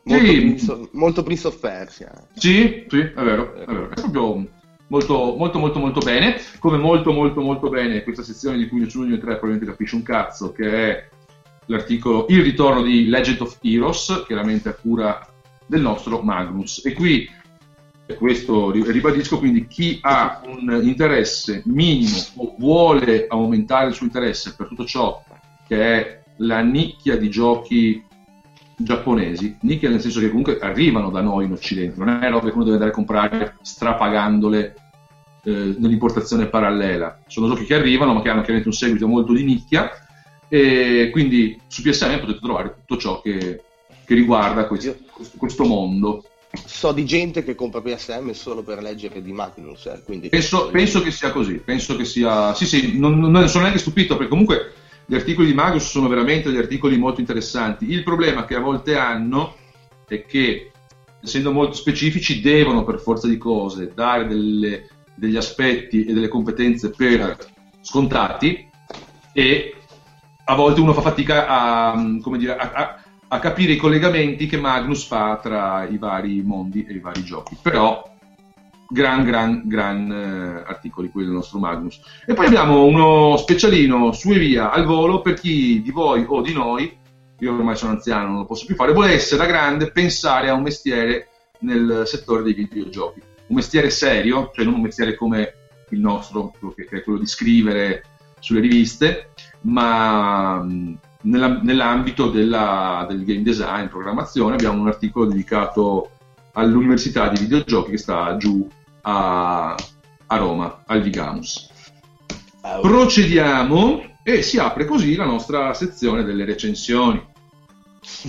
Prince, 0.04 0.90
molto 0.94 1.22
Prince 1.22 1.48
of 1.48 1.60
Persia. 1.60 2.12
Sì, 2.34 2.86
sì, 2.88 3.00
è 3.00 3.22
vero, 3.22 3.54
è 3.54 3.66
vero, 3.66 3.90
è 3.90 3.94
proprio 3.94 4.48
molto, 4.92 5.36
molto, 5.38 5.58
molto, 5.58 5.80
molto 5.80 6.00
bene. 6.02 6.40
Come 6.60 6.78
molto, 6.78 7.12
molto, 7.14 7.42
molto 7.42 7.70
bene 7.70 8.04
questa 8.04 8.24
sezione 8.24 8.58
di 8.58 8.70
noi 8.70 9.18
tre 9.18 9.38
probabilmente 9.38 9.66
capisce 9.66 9.96
un 9.96 10.04
cazzo, 10.04 10.52
che 10.52 10.70
è 10.70 11.10
l'articolo 11.66 12.26
Il 12.30 12.44
ritorno 12.44 12.84
di 12.84 13.08
Legend 13.08 13.42
of 13.42 13.58
Heroes, 13.62 14.24
chiaramente 14.28 14.70
a 14.70 14.74
cura 14.74 15.26
del 15.66 15.82
nostro 15.82 16.22
Magnus. 16.22 16.86
E 16.86 16.94
qui, 16.94 17.28
questo 18.18 18.72
ribadisco, 18.72 19.40
quindi 19.40 19.68
chi 19.68 20.00
ha 20.02 20.42
un 20.46 20.82
interesse 20.84 21.64
minimo 21.66 22.18
o 22.36 22.56
vuole 22.60 23.26
aumentare 23.28 23.88
il 23.88 23.94
suo 23.94 24.06
interesse 24.06 24.54
per 24.56 24.68
tutto 24.68 24.84
ciò 24.84 25.24
che 25.66 25.80
è 25.80 26.24
la 26.38 26.60
nicchia 26.60 27.16
di 27.16 27.30
giochi 27.30 28.04
giapponesi, 28.76 29.58
nicchia 29.62 29.90
nel 29.90 30.02
senso 30.02 30.20
che 30.20 30.28
comunque 30.28 30.60
arrivano 30.60 31.10
da 31.10 31.22
noi 31.22 31.46
in 31.46 31.54
Occidente, 31.54 31.98
non 31.98 32.22
è 32.22 32.30
roba 32.30 32.48
che 32.48 32.56
uno 32.56 32.64
deve 32.64 32.76
andare 32.76 32.92
a 32.92 32.96
comprare 32.96 33.56
strapagandole 33.62 34.76
eh, 35.44 35.76
nell'importazione 35.78 36.48
parallela. 36.48 37.24
Sono 37.28 37.48
giochi 37.48 37.66
che 37.66 37.76
arrivano, 37.76 38.14
ma 38.14 38.22
che 38.22 38.30
hanno 38.30 38.42
chiaramente 38.42 38.68
un 38.68 38.76
seguito 38.76 39.08
molto 39.08 39.34
di 39.34 39.44
nicchia, 39.44 39.92
e 40.48 41.10
quindi 41.12 41.60
su 41.68 41.82
PSM 41.82 42.20
potete 42.20 42.40
trovare 42.40 42.76
tutto 42.76 43.00
ciò 43.00 43.22
che, 43.22 43.64
che 44.06 44.14
riguarda 44.14 44.68
questo, 44.68 44.98
questo, 45.38 45.64
mondo. 45.64 46.26
So 46.66 46.92
di 46.92 47.06
gente 47.06 47.44
che 47.44 47.56
compra 47.56 47.82
PSM 47.82 48.32
solo 48.32 48.62
per 48.62 48.82
leggere 48.82 49.22
di 49.22 49.32
Magnus, 49.32 49.86
eh, 49.86 50.02
quindi... 50.04 50.28
penso, 50.28 50.70
penso, 50.70 51.02
che 51.02 51.12
sia 51.12 51.32
così. 51.32 51.54
Penso 51.56 51.96
che 51.96 52.04
sia. 52.04 52.54
Sì, 52.54 52.66
sì, 52.66 53.00
non, 53.00 53.18
non 53.18 53.48
sono 53.48 53.64
neanche 53.64 53.80
stupito 53.80 54.16
perché 54.16 54.30
comunque 54.30 54.74
gli 55.06 55.16
articoli 55.16 55.48
di 55.48 55.54
Magnus 55.54 55.90
sono 55.90 56.08
veramente 56.08 56.50
degli 56.50 56.60
articoli 56.60 56.98
molto 56.98 57.22
interessanti. 57.22 57.90
Il 57.90 58.04
problema 58.04 58.46
che 58.46 58.56
a 58.56 58.60
volte 58.60 58.98
hanno 58.98 59.56
è 60.06 60.26
che, 60.26 60.72
essendo 61.24 61.52
molto 61.52 61.74
specifici, 61.74 62.42
devono 62.42 62.84
per 62.84 63.00
forza 63.00 63.28
di 63.28 63.38
cose 63.38 63.92
dare 63.96 64.28
delle, 64.28 64.88
degli 65.22 65.38
aspetti 65.38 66.04
e 66.04 66.14
delle 66.14 66.28
competenze 66.28 66.90
per 66.90 67.38
scontati 67.80 68.68
e 69.32 69.76
a 70.46 70.56
volte 70.56 70.82
uno 70.82 70.94
fa 70.94 71.02
fatica 71.02 71.46
a, 71.48 71.96
dire, 72.38 72.56
a, 72.56 72.72
a, 72.72 73.04
a, 73.28 73.40
capire 73.40 73.74
i 73.74 73.78
collegamenti 73.78 74.48
che 74.48 74.58
Magnus 74.58 75.06
fa 75.06 75.38
tra 75.40 75.88
i 75.88 76.00
vari 76.00 76.42
mondi 76.42 76.84
e 76.84 76.94
i 76.94 77.00
vari 77.00 77.24
giochi. 77.24 77.56
Però 77.62 78.04
gran, 78.90 79.24
gran, 79.24 79.62
gran 79.66 80.12
eh, 80.12 80.64
articoli 80.68 81.12
quelli 81.12 81.28
del 81.28 81.36
nostro 81.36 81.60
Magnus. 81.60 82.02
E 82.26 82.34
poi 82.34 82.48
abbiamo 82.48 82.84
uno 82.84 83.38
specialino 83.38 84.14
su 84.14 84.32
e 84.32 84.40
via 84.40 84.72
al 84.72 84.86
volo 84.86 85.22
per 85.22 85.36
chi 85.36 85.84
di 85.84 85.92
voi 85.92 86.26
o 86.28 86.42
di 86.42 86.52
noi, 86.52 86.98
io 87.38 87.54
ormai 87.54 87.76
sono 87.76 87.92
anziano, 87.92 88.30
non 88.30 88.38
lo 88.38 88.46
posso 88.46 88.66
più 88.66 88.74
fare, 88.74 88.92
vuole 88.92 89.14
essere 89.14 89.46
da 89.46 89.48
grande, 89.48 89.92
pensare 89.92 90.50
a 90.50 90.56
un 90.56 90.64
mestiere 90.64 91.28
nel 91.60 92.04
settore 92.08 92.42
dei 92.42 92.54
videogiochi. 92.56 93.30
Un 93.52 93.58
mestiere 93.58 93.90
serio, 93.90 94.50
cioè 94.56 94.64
non 94.64 94.76
un 94.76 94.82
mestiere 94.82 95.14
come 95.14 95.54
il 95.90 96.00
nostro, 96.00 96.54
che 96.74 96.88
è 96.90 97.04
quello 97.04 97.20
di 97.20 97.28
scrivere 97.28 98.06
sulle 98.40 98.62
riviste, 98.62 99.34
ma 99.64 100.66
nella, 101.24 101.60
nell'ambito 101.62 102.30
della, 102.30 103.06
del 103.10 103.26
game 103.26 103.42
design, 103.42 103.88
programmazione, 103.88 104.54
abbiamo 104.54 104.80
un 104.80 104.88
articolo 104.88 105.26
dedicato 105.26 106.12
all'Università 106.54 107.28
di 107.28 107.42
Videogiochi 107.42 107.92
che 107.92 107.98
sta 107.98 108.38
giù 108.38 108.66
a, 109.02 109.76
a 110.28 110.38
Roma, 110.38 110.84
al 110.86 111.02
Vigamus. 111.02 111.70
Procediamo 112.82 114.18
e 114.24 114.44
si 114.44 114.60
apre 114.60 114.86
così 114.86 115.16
la 115.16 115.26
nostra 115.26 115.74
sezione 115.74 116.24
delle 116.24 116.46
recensioni. 116.46 117.22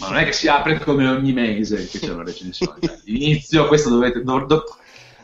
Ma 0.01 0.09
non 0.09 0.19
è 0.19 0.25
che 0.25 0.33
si 0.33 0.49
apre 0.49 0.81
come 0.81 1.07
ogni 1.07 1.33
mese 1.33 1.87
che 1.87 2.01
c'è 2.01 2.13
una 2.13 2.25
recensione. 2.25 2.81
All'inizio, 2.81 3.69
questo 3.69 3.89
dovete. 3.89 4.23
Do, 4.23 4.45
do, 4.47 4.65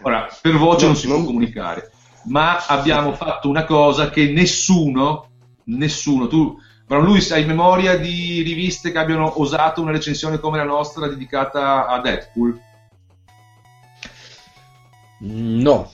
ora, 0.02 0.28
per 0.40 0.56
voce 0.56 0.86
non 0.86 0.96
si 0.96 1.06
può 1.06 1.22
comunicare, 1.22 1.90
ma 2.24 2.64
abbiamo 2.66 3.12
fatto 3.12 3.48
una 3.48 3.64
cosa 3.64 4.10
che 4.10 4.30
nessuno 4.30 5.28
nessuno. 5.68 6.26
Tu, 6.26 6.56
però 6.86 7.00
lui 7.00 7.24
hai 7.30 7.44
memoria 7.44 7.96
di 7.96 8.42
riviste 8.42 8.90
che 8.90 8.98
abbiano 8.98 9.40
osato 9.40 9.80
una 9.80 9.92
recensione 9.92 10.38
come 10.38 10.58
la 10.58 10.64
nostra 10.64 11.06
dedicata 11.06 11.86
a 11.86 12.00
Deadpool? 12.00 12.60
No, 15.20 15.90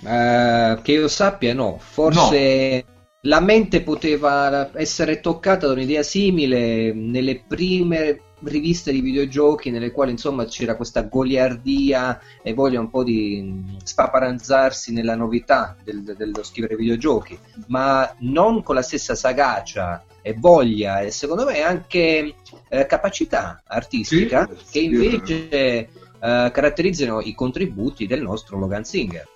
uh, 0.00 0.80
che 0.80 0.92
io 0.92 1.08
sappia 1.08 1.52
no, 1.52 1.76
forse 1.78 2.84
no. 2.86 2.92
la 3.22 3.40
mente 3.40 3.82
poteva 3.82 4.70
essere 4.74 5.20
toccata 5.20 5.66
da 5.66 5.72
un'idea 5.74 6.02
simile 6.02 6.92
nelle 6.94 7.44
prime 7.46 8.20
riviste 8.44 8.92
di 8.92 9.00
videogiochi 9.00 9.70
nelle 9.70 9.90
quali 9.90 10.10
insomma 10.10 10.44
c'era 10.44 10.76
questa 10.76 11.02
goliardia 11.02 12.20
e 12.42 12.54
voglia 12.54 12.80
un 12.80 12.90
po' 12.90 13.04
di 13.04 13.76
spaparanzarsi 13.82 14.92
nella 14.92 15.14
novità 15.14 15.76
del, 15.82 16.02
dello 16.02 16.42
scrivere 16.42 16.76
videogiochi, 16.76 17.38
ma 17.68 18.14
non 18.20 18.62
con 18.62 18.74
la 18.74 18.82
stessa 18.82 19.14
sagacia 19.14 20.04
e 20.22 20.34
voglia 20.34 21.00
e 21.00 21.10
secondo 21.10 21.44
me 21.44 21.62
anche 21.62 22.34
eh, 22.68 22.86
capacità 22.86 23.62
artistica 23.66 24.48
sì, 24.56 24.70
che 24.70 24.78
invece 24.78 25.48
eh, 25.48 25.88
caratterizzano 26.18 27.20
i 27.20 27.34
contributi 27.34 28.06
del 28.06 28.22
nostro 28.22 28.58
Logan 28.58 28.84
Singer. 28.84 29.28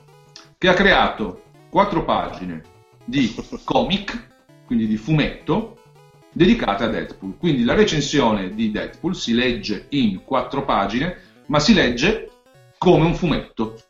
Che 0.58 0.68
ha 0.68 0.74
creato 0.74 1.42
quattro 1.68 2.04
pagine 2.04 2.62
di 3.04 3.34
comic, 3.64 4.28
quindi 4.64 4.86
di 4.86 4.96
fumetto, 4.96 5.78
dedicate 6.36 6.84
a 6.84 6.88
Deadpool. 6.88 7.38
Quindi 7.38 7.64
la 7.64 7.72
recensione 7.72 8.54
di 8.54 8.70
Deadpool 8.70 9.16
si 9.16 9.32
legge 9.32 9.86
in 9.90 10.22
quattro 10.22 10.66
pagine, 10.66 11.16
ma 11.46 11.58
si 11.58 11.72
legge 11.72 12.30
come 12.76 13.06
un 13.06 13.14
fumetto. 13.14 13.80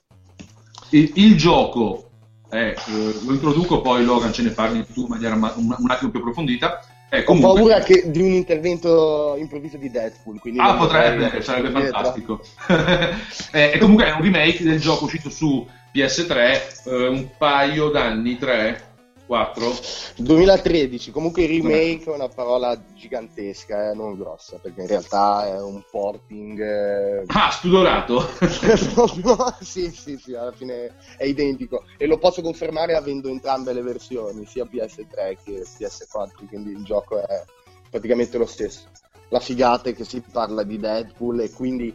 Il, 0.91 1.11
il 1.15 1.37
gioco 1.37 2.11
è, 2.49 2.73
eh, 2.77 3.15
lo 3.25 3.33
introduco, 3.33 3.81
poi 3.81 4.05
Logan 4.05 4.33
ce 4.33 4.43
ne 4.43 4.51
parli 4.51 4.87
tu 4.87 5.03
in 5.03 5.09
maniera 5.09 5.35
un, 5.35 5.75
un 5.77 5.91
attimo 5.91 6.13
più 6.13 6.21
approfondita. 6.21 6.87
È 7.09 7.25
comunque... 7.25 7.51
Ho 7.51 7.55
paura 7.55 7.81
che, 7.81 8.11
di 8.13 8.21
un 8.21 8.33
intervento 8.33 9.35
improvviso 9.37 9.77
di 9.77 9.91
Deadpool. 9.91 10.41
ah, 10.59 10.75
potrebbe, 10.75 11.43
sarebbe 11.43 11.71
fantastico. 11.71 12.41
e 13.51 13.77
comunque 13.81 14.07
è 14.07 14.13
un 14.13 14.23
remake 14.23 14.63
del 14.63 14.79
gioco 14.79 15.07
uscito 15.07 15.31
su 15.31 15.67
PS3 15.93 16.85
eh, 16.85 17.07
un 17.09 17.29
paio 17.37 17.89
d'anni, 17.89 18.39
tre, 18.39 18.86
4? 19.27 19.75
2013, 20.19 21.11
comunque 21.11 21.47
remake 21.47 22.05
è 22.05 22.15
una 22.15 22.29
parola 22.29 22.81
gigantesca, 22.95 23.91
eh, 23.91 23.95
non 23.95 24.17
grossa, 24.17 24.59
perché 24.59 24.83
in 24.83 24.87
realtà 24.87 25.47
è 25.49 25.61
un 25.61 25.83
porting... 25.91 26.61
Eh... 26.61 27.25
Ah, 27.27 27.51
spudorato! 27.51 28.21
sì, 29.61 29.91
sì, 29.91 30.17
sì, 30.17 30.35
alla 30.35 30.53
fine 30.53 30.95
è 31.19 31.25
identico. 31.25 31.85
E 31.99 32.07
lo 32.07 32.19
posso 32.19 32.41
confermare 32.41 32.95
avendo 32.95 33.29
entrambe 33.29 33.73
le 33.73 33.83
versioni, 33.83 34.47
sia 34.47 34.65
PS3 34.65 35.37
che 35.45 35.65
PS4, 35.79 36.47
quindi 36.49 36.71
il 36.71 36.85
gioco 36.85 37.21
è 37.21 37.45
praticamente 37.91 38.39
lo 38.39 38.47
stesso. 38.47 38.85
La 39.31 39.41
figata 39.41 39.89
è 39.89 39.95
che 39.95 40.05
si 40.05 40.23
parla 40.31 40.63
di 40.63 40.79
Deadpool 40.79 41.41
e 41.41 41.51
quindi 41.51 41.93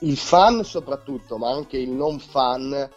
il 0.00 0.16
fan 0.16 0.64
soprattutto, 0.64 1.36
ma 1.36 1.50
anche 1.50 1.76
il 1.76 1.90
non 1.90 2.18
fan 2.18 2.88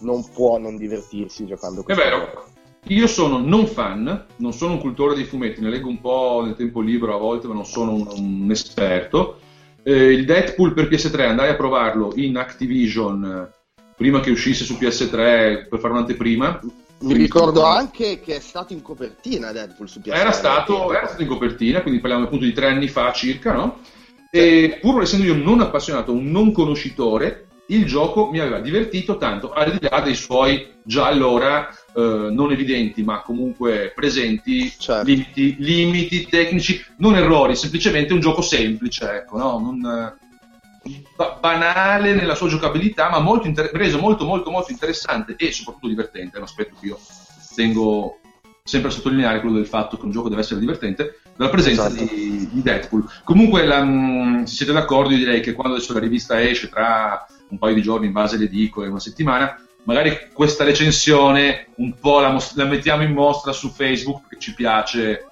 non 0.00 0.28
può 0.30 0.58
non 0.58 0.76
divertirsi 0.76 1.46
giocando 1.46 1.82
questo 1.82 2.02
È 2.02 2.04
vero. 2.04 2.18
Gioco. 2.18 2.53
Io 2.88 3.06
sono 3.06 3.38
non 3.38 3.66
fan, 3.66 4.26
non 4.36 4.52
sono 4.52 4.74
un 4.74 4.80
cultore 4.80 5.14
dei 5.14 5.24
fumetti, 5.24 5.62
ne 5.62 5.70
leggo 5.70 5.88
un 5.88 6.00
po' 6.00 6.42
nel 6.44 6.54
tempo 6.54 6.82
libero 6.82 7.14
a 7.14 7.18
volte, 7.18 7.46
ma 7.46 7.54
non 7.54 7.64
sono 7.64 7.92
un, 7.92 8.06
un 8.06 8.50
esperto. 8.50 9.38
Eh, 9.82 10.12
il 10.12 10.26
Deadpool 10.26 10.74
per 10.74 10.88
PS3 10.88 11.28
andai 11.28 11.48
a 11.48 11.56
provarlo 11.56 12.12
in 12.16 12.36
Activision 12.36 13.24
eh, 13.24 13.82
prima 13.96 14.20
che 14.20 14.30
uscisse 14.30 14.64
su 14.64 14.74
PS3 14.74 15.68
per 15.68 15.78
fare 15.78 15.94
un'anteprima. 15.94 16.60
Mi 17.00 17.14
ricordo 17.14 17.64
anche 17.64 18.20
che 18.20 18.36
è 18.36 18.40
stato 18.40 18.74
in 18.74 18.82
copertina 18.82 19.50
Deadpool 19.52 19.88
su 19.88 20.00
PS3. 20.00 20.14
Era 20.14 20.32
stato, 20.32 20.92
era 20.92 21.06
stato 21.06 21.22
in 21.22 21.28
copertina, 21.28 21.80
quindi 21.80 22.00
parliamo 22.00 22.24
appunto 22.24 22.44
di 22.44 22.52
tre 22.52 22.66
anni 22.66 22.88
fa 22.88 23.12
circa, 23.12 23.52
no? 23.52 23.78
E 24.30 24.78
pur 24.80 25.00
essendo 25.00 25.24
io 25.24 25.36
non 25.36 25.60
appassionato, 25.60 26.12
un 26.12 26.30
non 26.30 26.52
conoscitore, 26.52 27.46
il 27.68 27.86
gioco 27.86 28.30
mi 28.30 28.40
aveva 28.40 28.60
divertito 28.60 29.16
tanto, 29.16 29.52
al 29.52 29.72
di 29.78 29.88
là 29.88 30.00
dei 30.00 30.14
suoi 30.14 30.66
già 30.82 31.06
allora 31.06 31.68
eh, 31.96 32.28
non 32.30 32.50
evidenti, 32.50 33.02
ma 33.02 33.20
comunque 33.20 33.92
presenti 33.94 34.72
certo. 34.76 35.06
limiti, 35.06 35.56
limiti, 35.58 36.26
tecnici, 36.26 36.84
non 36.96 37.16
errori, 37.16 37.54
semplicemente 37.54 38.12
un 38.12 38.20
gioco 38.20 38.42
semplice, 38.42 39.10
ecco, 39.10 39.38
no? 39.38 39.58
non, 39.58 40.16
ba- 41.16 41.38
banale 41.40 42.14
nella 42.14 42.34
sua 42.34 42.48
giocabilità, 42.48 43.10
ma 43.10 43.20
molto 43.20 43.46
inter- 43.46 43.70
reso 43.72 43.98
molto 43.98 44.24
molto 44.24 44.50
molto 44.50 44.72
interessante 44.72 45.36
e 45.36 45.52
soprattutto 45.52 45.88
divertente, 45.88 46.36
è 46.36 46.38
un 46.38 46.44
aspetto 46.44 46.74
che 46.80 46.86
io 46.86 46.98
tengo 47.54 48.18
sempre 48.62 48.88
a 48.88 48.92
sottolineare 48.92 49.40
quello 49.40 49.56
del 49.56 49.66
fatto 49.66 49.98
che 49.98 50.04
un 50.06 50.10
gioco 50.10 50.30
deve 50.30 50.40
essere 50.40 50.58
divertente 50.58 51.20
dalla 51.36 51.50
presenza 51.50 51.86
esatto. 51.86 52.14
di, 52.14 52.48
di, 52.50 52.62
Deadpool. 52.62 53.04
Comunque, 53.22 53.66
la, 53.66 53.84
mh, 53.84 54.44
se 54.44 54.54
siete 54.54 54.72
d'accordo, 54.72 55.10
io 55.10 55.18
direi 55.18 55.40
che 55.40 55.52
quando 55.52 55.74
adesso 55.74 55.92
la 55.92 55.98
rivista 56.00 56.40
esce 56.40 56.68
tra 56.68 57.26
un 57.48 57.58
paio 57.58 57.74
di 57.74 57.82
giorni 57.82 58.06
in 58.06 58.12
base 58.12 58.36
alle 58.36 58.46
edicole, 58.46 58.88
una 58.88 59.00
settimana, 59.00 59.54
magari 59.84 60.30
questa 60.32 60.64
recensione 60.64 61.68
un 61.76 61.94
po' 61.98 62.20
la, 62.20 62.30
mos- 62.30 62.54
la, 62.54 62.64
mettiamo 62.64 63.02
in 63.02 63.12
mostra 63.12 63.52
su 63.52 63.70
Facebook 63.70 64.22
perché 64.22 64.38
ci 64.38 64.54
piace 64.54 65.26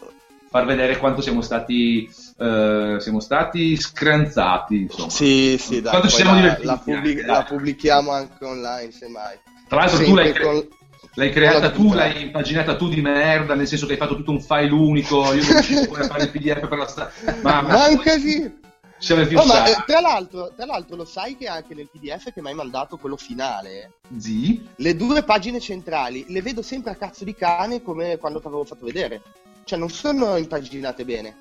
far 0.48 0.66
vedere 0.66 0.98
quanto 0.98 1.22
siamo 1.22 1.40
stati, 1.40 2.06
uh, 2.36 2.98
siamo 2.98 3.20
stati 3.20 3.76
scranzati. 3.76 4.82
Insomma. 4.82 5.08
Sì, 5.08 5.56
sì, 5.58 5.80
dai, 5.80 5.90
quanto 5.90 6.08
ci 6.08 6.16
siamo 6.16 6.32
la, 6.32 6.36
divertiti. 6.36 6.66
La, 6.66 6.76
pubblic- 6.76 7.26
la, 7.26 7.42
pubblichiamo 7.44 8.10
anche 8.10 8.44
online, 8.44 8.92
semmai. 8.92 9.38
Tra 9.66 9.78
l'altro 9.78 9.96
Sempre 9.96 10.12
tu 10.12 10.14
l'hai, 10.14 10.32
cre- 10.32 10.44
con... 10.44 10.68
l'hai 11.14 11.30
creata 11.30 11.70
tu, 11.70 11.92
l'hai 11.94 12.22
impaginata 12.22 12.76
tu 12.76 12.90
di 12.90 13.00
merda, 13.00 13.54
nel 13.54 13.66
senso 13.66 13.86
che 13.86 13.92
hai 13.92 13.98
fatto 13.98 14.16
tutto 14.16 14.32
un 14.32 14.42
file 14.42 14.72
unico, 14.72 15.32
io 15.32 15.42
non 15.42 15.52
riuscivo 15.52 15.94
a 15.94 16.04
fare 16.04 16.24
il 16.24 16.30
PDF 16.30 16.68
per 16.68 16.78
la 16.78 16.86
strada. 16.86 17.12
Ma, 17.40 17.62
ma... 17.62 17.68
Manca 17.88 18.18
sì! 18.18 18.60
Siamo 19.02 19.26
più 19.26 19.36
oh, 19.36 19.44
ma, 19.44 19.66
eh, 19.66 19.82
tra, 19.84 20.00
l'altro, 20.00 20.52
tra, 20.54 20.64
l'altro, 20.64 20.94
lo 20.94 21.04
sai 21.04 21.36
che 21.36 21.48
anche 21.48 21.74
nel 21.74 21.88
PDF 21.90 22.32
che 22.32 22.40
mi 22.40 22.50
hai 22.50 22.54
mandato 22.54 22.96
quello 22.98 23.16
finale, 23.16 23.94
sì. 24.16 24.64
le 24.76 24.94
due 24.94 25.24
pagine 25.24 25.58
centrali 25.58 26.24
le 26.28 26.40
vedo 26.40 26.62
sempre 26.62 26.92
a 26.92 26.94
cazzo 26.94 27.24
di 27.24 27.34
cane 27.34 27.82
come 27.82 28.18
quando 28.18 28.40
ti 28.40 28.46
avevo 28.46 28.62
fatto 28.62 28.84
vedere. 28.84 29.20
Cioè, 29.64 29.76
non 29.76 29.90
sono 29.90 30.36
impaginate 30.36 31.04
bene. 31.04 31.34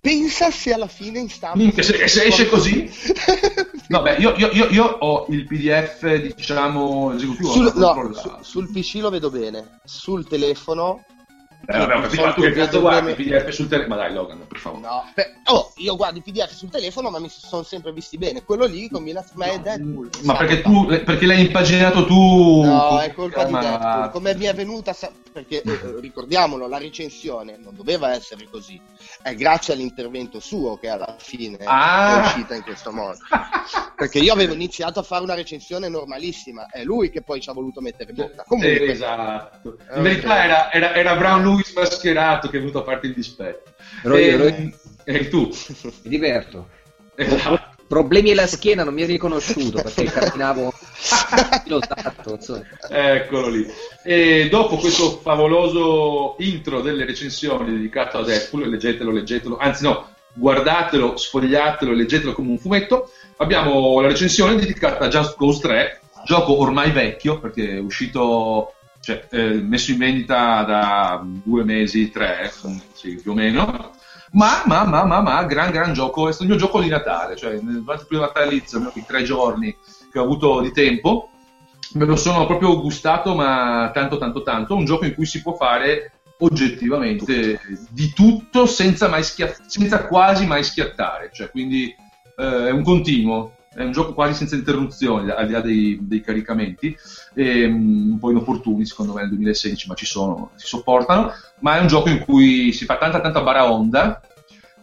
pensa 0.00 0.52
se 0.52 0.72
alla 0.72 0.86
fine 0.86 1.18
in 1.18 1.28
stampa... 1.28 1.58
Minchia, 1.58 1.82
se, 1.82 2.06
se 2.06 2.22
esce 2.22 2.48
così? 2.48 2.88
no, 3.88 4.02
beh, 4.02 4.14
io, 4.18 4.36
io, 4.36 4.50
io, 4.52 4.68
io 4.68 4.84
ho 4.84 5.26
il 5.28 5.46
PDF, 5.46 6.34
diciamo, 6.36 7.12
esecutivo. 7.14 7.50
Sul, 7.50 7.72
no, 7.74 8.12
su- 8.14 8.36
sul 8.42 8.70
PC 8.70 9.00
lo 9.00 9.10
vedo 9.10 9.28
bene, 9.28 9.80
sul 9.84 10.24
telefono... 10.24 11.04
Eh, 11.70 11.86
capito, 11.86 12.08
solito 12.08 12.40
ma 12.40 12.46
che 12.48 12.52
cazzo 12.52 12.80
guardi 12.80 13.14
PDF 13.14 13.48
sul 13.50 13.68
telefono? 13.68 13.94
Ma 13.94 14.02
dai, 14.02 14.12
Logan, 14.12 14.46
per 14.46 14.58
favore. 14.58 14.82
No, 14.82 15.04
beh, 15.14 15.32
oh, 15.44 15.72
io 15.76 15.96
guardo 15.96 16.18
i 16.18 16.22
PDF 16.22 16.52
sul 16.52 16.68
telefono, 16.68 17.10
ma 17.10 17.18
mi 17.20 17.28
sono 17.28 17.62
sempre 17.62 17.92
visti 17.92 18.18
bene. 18.18 18.42
Quello 18.42 18.66
lì 18.66 18.88
combinato, 18.88 19.28
ma 19.34 19.46
è 19.46 19.60
Deadpool. 19.60 20.10
Ma 20.24 20.36
perché 20.36 20.62
tu, 20.62 20.86
perché 20.86 21.26
l'hai 21.26 21.40
impaginato 21.40 22.04
tu? 22.06 22.62
No, 22.62 22.98
è 22.98 23.12
colpa 23.12 23.44
di 23.44 23.52
Deadpool. 23.52 24.10
Come 24.10 24.34
mi 24.34 24.46
è 24.46 24.54
venuta, 24.54 24.92
sa- 24.92 25.12
perché 25.32 25.62
eh, 25.62 25.78
ricordiamolo, 26.00 26.66
la 26.66 26.78
recensione 26.78 27.56
non 27.56 27.74
doveva 27.76 28.12
essere 28.12 28.48
così. 28.50 28.80
È 29.22 29.34
grazie 29.34 29.74
all'intervento 29.74 30.40
suo 30.40 30.78
che 30.78 30.88
alla 30.88 31.14
fine 31.18 31.58
Ah. 31.64 32.16
è 32.16 32.20
uscita 32.26 32.54
in 32.54 32.62
questo 32.62 32.90
modo. 32.90 33.18
Perché 33.94 34.18
io 34.18 34.32
avevo 34.32 34.54
iniziato 34.54 34.98
a 35.00 35.02
fare 35.02 35.22
una 35.22 35.34
recensione 35.34 35.88
normalissima, 35.88 36.68
è 36.70 36.82
lui 36.84 37.10
che 37.10 37.20
poi 37.22 37.40
ci 37.40 37.50
ha 37.50 37.52
voluto 37.52 37.80
mettere 37.82 38.12
bocca. 38.14 38.44
Comunque, 38.46 38.80
Eh, 38.80 38.90
esatto. 38.90 39.76
In 39.78 39.86
Ok. 39.96 40.00
verità 40.00 40.42
era, 40.44 40.72
era, 40.72 40.94
era 40.94 41.16
Brown 41.16 41.42
Lewis 41.42 41.72
mascherato 41.74 42.48
che 42.48 42.56
è 42.56 42.60
venuto 42.60 42.80
a 42.80 42.84
farti 42.84 43.06
il 43.08 43.14
dispetto. 43.14 43.72
Ero 44.04 44.16
io, 44.16 44.26
ero 44.32 44.44
io. 44.44 44.54
Ehm, 44.54 44.74
Eri 45.04 45.28
tu. 45.28 45.50
Mi 45.82 46.08
diverto. 46.08 46.68
Esatto. 47.14 47.68
Problemi 47.86 48.30
alla 48.30 48.46
schiena 48.46 48.84
non 48.84 48.94
mi 48.94 49.02
ha 49.02 49.06
riconosciuto 49.06 49.82
perché 49.82 50.04
camminavo 50.04 50.72
pilotato, 51.64 52.34
insomma. 52.34 52.64
Eccolo 52.88 53.48
lì. 53.48 53.66
E 54.04 54.48
dopo 54.50 54.76
questo 54.76 55.18
favoloso 55.22 56.36
intro 56.38 56.80
delle 56.80 57.04
recensioni 57.04 57.72
dedicato 57.72 58.18
a 58.18 58.24
Deadpool, 58.24 58.68
leggetelo, 58.68 59.10
leggetelo, 59.10 59.56
anzi 59.58 59.84
no, 59.84 60.08
guardatelo, 60.32 61.16
sfogliatelo, 61.16 61.92
leggetelo 61.92 62.32
come 62.32 62.50
un 62.50 62.58
fumetto, 62.58 63.10
abbiamo 63.38 64.00
la 64.00 64.08
recensione 64.08 64.56
dedicata 64.56 65.04
a 65.04 65.08
Just 65.08 65.36
Cause 65.36 65.60
3, 65.60 66.00
gioco 66.24 66.58
ormai 66.58 66.90
vecchio 66.90 67.38
perché 67.38 67.76
è 67.76 67.78
uscito, 67.78 68.74
cioè 69.00 69.26
eh, 69.30 69.54
messo 69.54 69.90
in 69.90 69.98
vendita 69.98 70.62
da 70.62 71.24
due 71.24 71.64
mesi, 71.64 72.10
tre, 72.10 72.52
sì, 72.92 73.16
più 73.20 73.32
o 73.32 73.34
meno. 73.34 73.92
Ma, 74.32 74.62
ma, 74.66 74.84
ma, 74.84 75.04
ma, 75.04 75.20
ma, 75.20 75.42
gran, 75.44 75.72
gran 75.72 75.92
gioco, 75.92 76.28
è 76.28 76.32
stato 76.32 76.44
il 76.44 76.50
mio 76.50 76.58
gioco 76.58 76.80
di 76.80 76.88
Natale, 76.88 77.34
cioè 77.34 77.58
durante 77.58 78.02
il 78.02 78.06
primo 78.06 78.22
natalizio, 78.22 78.92
i 78.94 79.04
tre 79.04 79.24
giorni 79.24 79.76
che 80.10 80.18
ho 80.18 80.24
avuto 80.24 80.60
di 80.60 80.72
tempo, 80.72 81.30
me 81.94 82.04
lo 82.04 82.16
sono 82.16 82.46
proprio 82.46 82.80
gustato, 82.80 83.34
ma 83.34 83.90
tanto, 83.92 84.18
tanto, 84.18 84.42
tanto. 84.42 84.74
Un 84.74 84.84
gioco 84.84 85.04
in 85.04 85.14
cui 85.14 85.26
si 85.26 85.42
può 85.42 85.54
fare 85.54 86.12
oggettivamente 86.38 87.60
di 87.90 88.12
tutto 88.12 88.66
senza, 88.66 89.08
mai 89.08 89.22
schia- 89.22 89.54
senza 89.66 90.06
quasi 90.06 90.46
mai 90.46 90.64
schiattare. 90.64 91.30
Cioè, 91.32 91.50
quindi 91.50 91.94
eh, 92.36 92.68
è 92.68 92.70
un 92.70 92.82
continuo, 92.82 93.56
è 93.72 93.82
un 93.82 93.92
gioco 93.92 94.14
quasi 94.14 94.34
senza 94.34 94.56
interruzioni, 94.56 95.30
al 95.30 95.46
di 95.46 95.52
là 95.52 95.60
dei, 95.60 95.98
dei 96.00 96.20
caricamenti, 96.20 96.96
e, 97.34 97.68
mm, 97.68 98.12
un 98.12 98.18
po' 98.18 98.30
inopportuni 98.30 98.84
secondo 98.84 99.12
me 99.12 99.20
nel 99.20 99.30
2016, 99.30 99.88
ma 99.88 99.94
ci 99.94 100.06
sono, 100.06 100.50
si 100.56 100.66
sopportano. 100.66 101.32
Ma 101.60 101.76
è 101.76 101.80
un 101.80 101.86
gioco 101.86 102.08
in 102.08 102.20
cui 102.20 102.72
si 102.72 102.84
fa 102.84 102.96
tanta, 102.96 103.20
tanta 103.20 103.42
baraonda, 103.42 104.20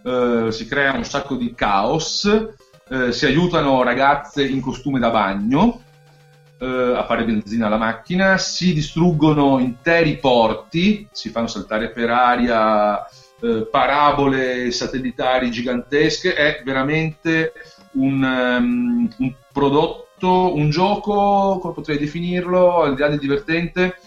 eh, 0.03 0.47
si 0.51 0.67
crea 0.67 0.93
un 0.93 1.03
sacco 1.03 1.36
di 1.36 1.53
caos, 1.53 2.30
eh, 2.90 3.12
si 3.12 3.26
aiutano 3.26 3.84
ragazze 3.84 4.46
in 4.46 4.62
costume 4.62 5.00
da 5.00 5.10
bagno 5.10 5.82
eh, 6.60 6.66
a 6.96 7.06
fare 7.06 7.24
benzina 7.24 7.68
alla 7.68 7.78
macchina, 7.78 8.38
si 8.38 8.74
distruggono 8.74 9.60
interi 9.60 10.18
porti, 10.18 11.08
si 11.12 11.30
fanno 11.30 11.48
saltare 11.48 11.92
per 11.92 12.10
aria 12.10 13.06
eh, 13.40 13.68
parabole 13.70 14.72
satellitari 14.72 15.52
gigantesche, 15.52 16.34
è 16.34 16.62
veramente 16.64 17.54
un, 17.94 18.24
ehm, 18.24 19.10
un 19.18 19.34
prodotto, 19.52 20.56
un 20.56 20.70
gioco, 20.70 21.60
come 21.62 21.74
potrei 21.74 21.98
definirlo, 22.00 22.82
al 22.82 22.96
di 22.96 23.02
là 23.02 23.10
del 23.10 23.20
divertente, 23.20 24.00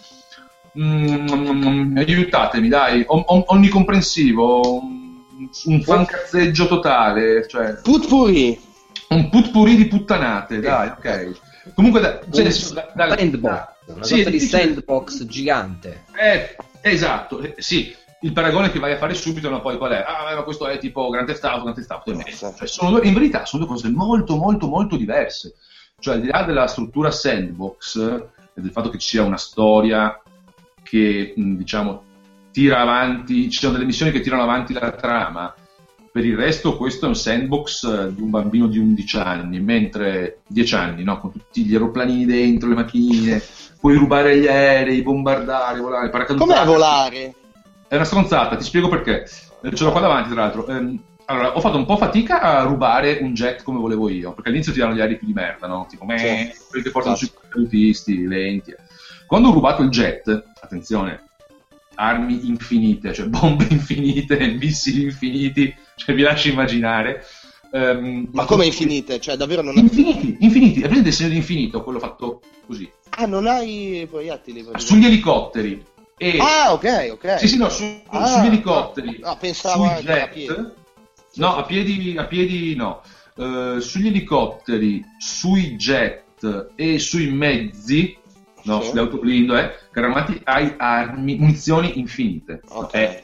mm, 0.77 1.97
aiutatemi, 1.97 2.67
dai, 2.67 3.03
on- 3.07 3.23
on- 3.27 3.43
onnicomprensivo, 3.45 4.79
un, 4.79 5.19
un 5.65 5.81
fancazzeggio 5.81 6.67
totale, 6.67 7.47
cioè 7.47 7.79
Putpuri. 7.81 8.69
Un 9.11 9.29
putpurì 9.29 9.75
di 9.75 9.87
puttanate, 9.87 10.59
dai, 10.59 10.87
ok. 10.89 11.39
Comunque, 11.75 11.99
da, 12.01 12.19
cioè, 12.31 12.49
da- 12.73 12.91
da- 12.93 13.15
Sandbox, 13.17 13.67
una 13.85 14.03
Sì, 14.03 14.15
sorta 14.15 14.29
di 14.29 14.39
sandbox 14.39 15.25
gigante. 15.25 16.03
Eh, 16.15 16.55
esatto, 16.81 17.39
eh, 17.41 17.55
sì. 17.57 17.95
Il 18.23 18.33
paragone 18.33 18.71
che 18.71 18.77
vai 18.79 18.91
a 18.93 18.97
fare 18.97 19.15
subito, 19.15 19.49
ma 19.49 19.59
poi 19.61 19.77
qual 19.77 19.91
è? 19.93 20.03
Ah, 20.05 20.35
ma 20.35 20.43
questo 20.43 20.67
è 20.67 20.77
tipo 20.77 21.09
Grand 21.09 21.25
Theft 21.25 21.43
Auto, 21.43 21.61
Grand 21.63 21.75
Theft 21.75 21.89
Auto 21.91 22.11
e 22.11 22.15
mezzo. 22.15 22.53
Cioè, 22.55 22.67
sono 22.67 22.91
due- 22.91 23.07
in 23.07 23.13
verità 23.13 23.45
sono 23.45 23.65
due 23.65 23.73
cose 23.73 23.89
molto, 23.89 24.35
molto, 24.37 24.67
molto 24.67 24.95
diverse. 24.95 25.55
Cioè, 25.99 26.15
al 26.15 26.21
di 26.21 26.27
là 26.27 26.43
della 26.43 26.67
struttura 26.67 27.09
sandbox 27.09 27.97
e 28.53 28.61
del 28.61 28.71
fatto 28.71 28.89
che 28.89 28.99
ci 28.99 29.07
sia 29.09 29.23
una 29.23 29.37
storia 29.37 30.19
che, 30.83 31.33
diciamo, 31.35 32.03
tira 32.51 32.79
avanti, 32.81 33.49
ci 33.49 33.59
sono 33.59 33.73
delle 33.73 33.85
missioni 33.85 34.11
che 34.11 34.19
tirano 34.21 34.43
avanti 34.43 34.73
la 34.73 34.91
trama, 34.91 35.53
per 36.11 36.25
il 36.25 36.35
resto 36.35 36.75
questo 36.75 37.05
è 37.05 37.07
un 37.07 37.15
sandbox 37.15 37.83
eh, 37.83 38.13
di 38.13 38.21
un 38.21 38.29
bambino 38.29 38.67
di 38.67 38.77
11 38.77 39.17
anni, 39.17 39.59
mentre 39.61 40.41
10 40.47 40.75
anni, 40.75 41.03
no? 41.03 41.19
con 41.19 41.31
tutti 41.31 41.63
gli 41.63 41.73
aeroplanini 41.73 42.25
dentro, 42.25 42.67
le 42.67 42.75
macchinine, 42.75 43.41
puoi 43.79 43.95
rubare 43.95 44.37
gli 44.37 44.47
aerei, 44.47 45.01
bombardare, 45.01 45.79
volare, 45.79 46.09
paracadutare. 46.09 46.53
Com'è 46.53 46.65
volare? 46.65 47.33
È 47.87 47.95
una 47.95 48.03
stronzata, 48.03 48.55
ti 48.57 48.63
spiego 48.63 48.89
perché. 48.89 49.25
Eh, 49.61 49.75
Ce 49.75 49.83
l'ho 49.83 49.91
qua 49.91 50.01
davanti, 50.01 50.31
tra 50.31 50.41
l'altro. 50.41 50.67
Ehm, 50.67 51.01
allora, 51.25 51.55
ho 51.55 51.61
fatto 51.61 51.77
un 51.77 51.85
po' 51.85 51.95
fatica 51.95 52.41
a 52.41 52.63
rubare 52.63 53.19
un 53.21 53.33
jet 53.33 53.63
come 53.63 53.79
volevo 53.79 54.09
io, 54.09 54.33
perché 54.33 54.49
all'inizio 54.49 54.73
ti 54.73 54.79
danno 54.79 54.93
gli 54.93 54.99
aerei 54.99 55.17
più 55.17 55.27
di 55.27 55.33
merda, 55.33 55.67
no? 55.67 55.85
Tipo, 55.89 56.03
me, 56.03 56.53
quelli 56.69 56.83
che 56.83 56.91
portano 56.91 57.15
sui 57.15 57.31
paracadutisti, 57.33 58.27
lenti. 58.27 58.73
Quando 59.25 59.47
ho 59.47 59.53
rubato 59.53 59.81
il 59.81 59.89
jet, 59.89 60.43
attenzione, 60.59 61.29
armi 61.95 62.47
infinite, 62.47 63.13
cioè 63.13 63.27
bombe 63.27 63.65
infinite, 63.69 64.37
missili 64.59 65.03
infiniti, 65.03 65.73
cioè 66.05 66.15
vi 66.15 66.21
lascio 66.21 66.49
immaginare. 66.49 67.25
Ehm, 67.73 68.27
Ma 68.33 68.45
come 68.45 68.65
infinite? 68.65 69.19
Cioè, 69.19 69.35
davvero 69.37 69.61
non. 69.61 69.77
Infiniti, 69.77 70.37
infiniti. 70.39 70.79
È 70.81 70.85
presente 70.87 71.09
il 71.09 71.13
segno 71.15 71.29
di 71.29 71.35
infinito, 71.37 71.83
quello 71.83 71.99
fatto 71.99 72.41
così. 72.65 72.89
Ah, 73.11 73.25
non 73.25 73.47
hai 73.47 74.05
proiettili? 74.09 74.65
Sugli 74.75 75.05
elicotteri. 75.05 75.83
E... 76.17 76.37
Ah, 76.39 76.73
ok, 76.73 77.09
ok. 77.13 77.39
Sì, 77.39 77.47
sì, 77.47 77.57
no, 77.57 77.69
su- 77.69 77.83
Ah, 78.07 78.25
sugli 78.27 78.47
elicotteri. 78.47 79.19
no, 79.21 79.37
pensavo 79.39 79.85
sui 79.85 79.93
anche 79.93 80.11
a 80.11 80.15
jet. 80.27 80.33
piedi. 80.33 80.69
No, 81.35 81.55
a 81.55 81.63
piedi, 81.63 82.15
a 82.17 82.25
piedi 82.25 82.75
no. 82.75 83.01
Eh, 83.37 83.77
sugli 83.79 84.07
elicotteri, 84.07 85.03
sui 85.17 85.75
jet 85.77 86.69
e 86.75 86.99
sui 86.99 87.31
mezzi, 87.31 88.15
no, 88.63 88.81
Sì. 88.81 88.87
sugli 88.89 88.99
autoblindo, 88.99 89.57
eh, 89.57 89.71
carri 89.91 90.07
armati, 90.07 90.41
hai 90.43 90.73
armi, 90.77 91.37
munizioni 91.37 91.97
infinite. 91.99 92.61
Ok. 92.69 92.93
Eh, 92.93 93.23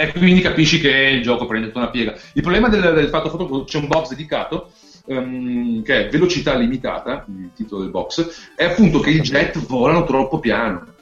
e 0.00 0.12
quindi 0.12 0.40
capisci 0.40 0.78
che 0.78 0.90
il 0.90 1.22
gioco 1.22 1.44
prende 1.46 1.66
tutta 1.66 1.80
una 1.80 1.90
piega. 1.90 2.14
Il 2.34 2.42
problema 2.42 2.68
del, 2.68 2.94
del 2.94 3.08
fatto 3.08 3.30
foto, 3.30 3.64
c'è 3.64 3.78
un 3.78 3.88
box 3.88 4.10
dedicato 4.10 4.70
ehm, 5.06 5.82
che 5.82 6.06
è 6.06 6.08
velocità 6.08 6.54
limitata, 6.54 7.24
il 7.26 7.50
titolo 7.52 7.80
del 7.82 7.90
box, 7.90 8.52
è 8.54 8.64
appunto 8.64 9.00
che 9.00 9.10
i 9.10 9.20
jet 9.20 9.58
volano 9.66 10.04
troppo 10.04 10.38
piano. 10.38 10.94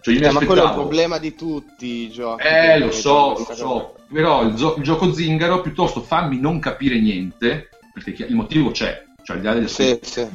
Cioè 0.00 0.14
Eh, 0.16 0.30
ma 0.30 0.42
quello 0.46 0.62
è 0.62 0.68
il 0.68 0.72
problema 0.72 1.18
di 1.18 1.34
tutti 1.34 1.84
i 1.86 2.10
giochi. 2.10 2.46
eh, 2.46 2.78
lo 2.78 2.86
Che- 2.88 2.92
so, 2.92 3.44
lo 3.46 3.54
so, 3.54 3.94
però 4.10 4.42
il, 4.44 4.56
zo- 4.56 4.76
il 4.78 4.82
gioco 4.82 5.12
zingaro 5.12 5.60
piuttosto 5.60 6.00
fammi 6.00 6.40
non 6.40 6.58
capire 6.60 6.98
niente, 6.98 7.68
perché 7.92 8.14
chi- 8.14 8.22
il 8.26 8.34
motivo 8.34 8.70
c'è, 8.70 9.04
cioè 9.22 9.36
al 9.36 9.42
di 9.42 9.48
là 9.48 9.52
delle 9.52 9.68
Sì, 9.68 9.98
sì. 10.00 10.20
è 10.20 10.28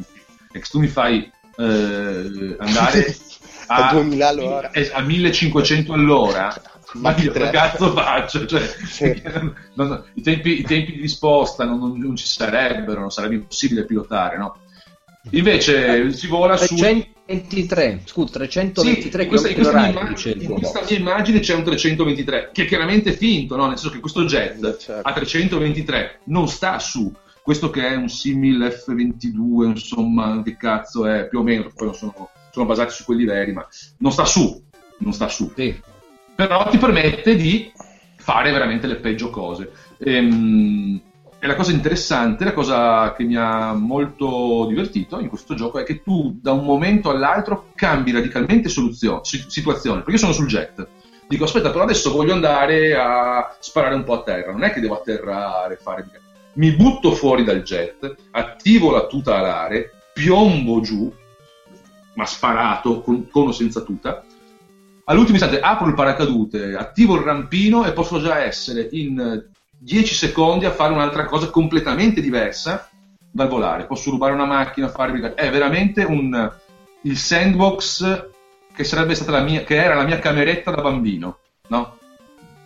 che 0.52 0.64
se 0.64 0.70
tu 0.70 0.78
mi 0.80 0.88
fai 0.88 1.28
eh, 1.58 2.56
andare 2.60 3.16
A 3.68 3.94
2000 3.94 4.28
all'ora. 4.28 4.70
a 4.94 5.02
1500 5.02 5.94
all'ora, 5.94 6.54
ma 6.96 7.14
che 7.14 7.30
tre. 7.32 7.50
cazzo 7.52 7.92
faccio? 7.96 8.46
Cioè, 8.46 8.62
Sì. 8.86 9.22
non- 9.26 9.54
non- 9.76 10.04
i, 10.14 10.22
tempi, 10.22 10.60
i 10.60 10.64
tempi 10.64 10.94
di 10.94 11.02
risposta 11.02 11.64
non, 11.66 11.80
non- 11.80 11.98
non 12.00 12.16
ci 12.16 12.26
sarebbero, 12.26 13.00
non 13.02 13.12
sarebbe 13.12 13.36
impossibile 13.36 13.86
pilotare, 13.86 14.38
no? 14.38 14.58
Invece 15.32 16.12
si 16.14 16.28
vola 16.28 16.56
su... 16.56 16.76
323, 16.76 18.02
scusa, 18.06 18.34
323 18.34 19.24
in 19.24 19.28
questa, 19.30 19.48
in 19.48 19.56
questa 19.56 19.74
mia 19.80 19.88
immagine, 19.90 20.44
in 20.44 20.52
questa 20.54 20.82
mia 20.88 20.98
immagine 21.00 21.40
c'è 21.40 21.56
un 21.56 21.64
323 21.64 22.50
che 22.54 22.62
è 22.64 22.66
chiaramente 22.68 23.12
finto, 23.14 23.56
no? 23.56 23.66
nel 23.68 23.78
senso 23.80 23.94
che 23.96 24.00
questo 24.00 24.24
jet 24.26 24.78
Certo. 24.78 25.08
a 25.10 25.12
323 25.14 26.20
non 26.26 26.48
sta 26.48 26.78
su 26.78 27.12
questo 27.42 27.70
che 27.72 27.88
è 27.88 27.96
un 27.96 28.10
simil 28.10 28.60
F22, 28.60 29.66
insomma, 29.66 30.42
che 30.44 30.56
cazzo 30.58 31.06
è 31.08 31.28
più 31.28 31.40
o 31.40 31.44
meno, 31.44 31.72
poi 31.76 31.88
non 31.88 31.96
sono, 31.96 32.30
sono 32.52 32.66
basati 32.66 32.92
su 32.94 33.04
quelli 33.04 33.26
veri, 33.26 33.52
ma 33.52 33.68
non 34.00 34.12
sta 34.12 34.26
su, 34.26 34.64
non 35.00 35.14
sta 35.14 35.28
su 35.28 35.52
Sì. 35.56 35.76
Però 36.36 36.68
ti 36.70 36.78
permette 36.78 37.36
di 37.36 37.72
fare 38.18 38.52
veramente 38.52 38.88
le 38.88 38.96
peggio 38.96 39.30
cose. 39.30 39.72
Ehm, 40.00 41.02
E 41.38 41.48
la 41.48 41.56
cosa 41.56 41.72
interessante, 41.72 42.44
la 42.44 42.54
cosa 42.54 43.14
che 43.14 43.24
mi 43.24 43.36
ha 43.36 43.74
molto 43.74 44.66
divertito 44.68 45.20
in 45.20 45.28
questo 45.28 45.54
gioco 45.54 45.78
è 45.78 45.84
che 45.84 46.02
tu 46.02 46.40
da 46.42 46.54
un 46.54 46.64
momento 46.66 47.12
all'altro 47.12 47.68
cambi 47.76 48.12
radicalmente 48.12 48.68
situazione. 48.68 49.22
Perché 50.00 50.12
io 50.12 50.18
sono 50.18 50.34
sul 50.34 50.48
jet, 50.48 50.88
dico 51.28 51.44
aspetta, 51.44 51.70
però 51.70 51.84
adesso 51.84 52.12
voglio 52.12 52.34
andare 52.34 52.96
a 52.96 53.56
sparare 53.60 53.94
un 53.94 54.04
po' 54.04 54.14
a 54.14 54.24
terra, 54.24 54.52
non 54.54 54.64
è 54.64 54.72
che 54.72 54.80
devo 54.82 54.96
atterrare, 54.96 55.78
fare... 55.80 56.10
Mi 56.54 56.72
butto 56.72 57.12
fuori 57.12 57.44
dal 57.44 57.62
jet, 57.62 58.16
attivo 58.32 58.90
la 58.90 59.06
tuta 59.06 59.38
alare, 59.38 59.92
piombo 60.16 60.82
giù, 60.82 61.14
ma 62.16 62.26
sparato, 62.26 63.02
con, 63.02 63.30
con 63.30 63.50
o 63.50 63.52
senza 63.52 63.82
tuta, 63.82 64.24
all'ultimo 65.06 65.38
istante 65.38 65.60
apro 65.60 65.88
il 65.88 65.94
paracadute, 65.94 66.76
attivo 66.76 67.16
il 67.16 67.24
rampino 67.24 67.86
e 67.86 67.94
posso 67.94 68.22
già 68.22 68.40
essere 68.40 68.88
in 68.92 69.44
10 69.78 70.14
secondi 70.14 70.66
a 70.66 70.72
fare 70.72 70.94
un'altra 70.94 71.26
cosa 71.26 71.50
completamente 71.50 72.22
diversa 72.22 72.90
dal 73.32 73.48
volare. 73.48 73.86
Posso 73.86 74.12
rubare 74.12 74.34
una 74.34 74.46
macchina, 74.46 74.90
fare... 74.90 75.34
È 75.34 75.50
veramente 75.50 76.04
un... 76.04 76.52
il 77.02 77.18
sandbox 77.18 78.30
che 78.74 78.84
sarebbe 78.84 79.16
stata 79.16 79.32
la 79.32 79.42
mia, 79.42 79.64
che 79.64 79.76
era 79.76 79.96
la 79.96 80.04
mia 80.04 80.20
cameretta 80.20 80.72
da 80.72 80.82
bambino, 80.82 81.40
no? 81.68 81.98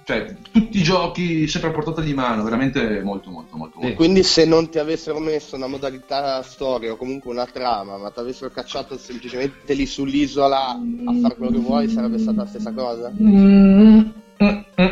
Cioè, 0.09 0.35
tutti 0.51 0.79
i 0.79 0.81
giochi 0.81 1.47
sempre 1.47 1.69
a 1.69 1.71
portata 1.71 2.01
di 2.01 2.15
mano, 2.15 2.41
veramente 2.41 2.99
molto, 3.03 3.29
molto, 3.29 3.55
molto. 3.55 3.77
molto. 3.79 3.95
Quindi 3.95 4.23
se 4.23 4.43
non 4.43 4.67
ti 4.67 4.79
avessero 4.79 5.19
messo 5.19 5.55
una 5.55 5.67
modalità 5.67 6.41
storia 6.41 6.91
o 6.93 6.95
comunque 6.95 7.29
una 7.29 7.45
trama, 7.45 7.95
ma 7.97 8.09
ti 8.09 8.19
avessero 8.19 8.49
cacciato 8.49 8.97
semplicemente 8.97 9.75
lì 9.75 9.85
sull'isola 9.85 10.69
a 10.69 11.13
fare 11.21 11.35
quello 11.35 11.51
che 11.51 11.59
vuoi, 11.59 11.89
sarebbe 11.89 12.17
stata 12.17 12.41
la 12.41 12.47
stessa 12.47 12.73
cosa? 12.73 13.13
Mm. 13.21 14.01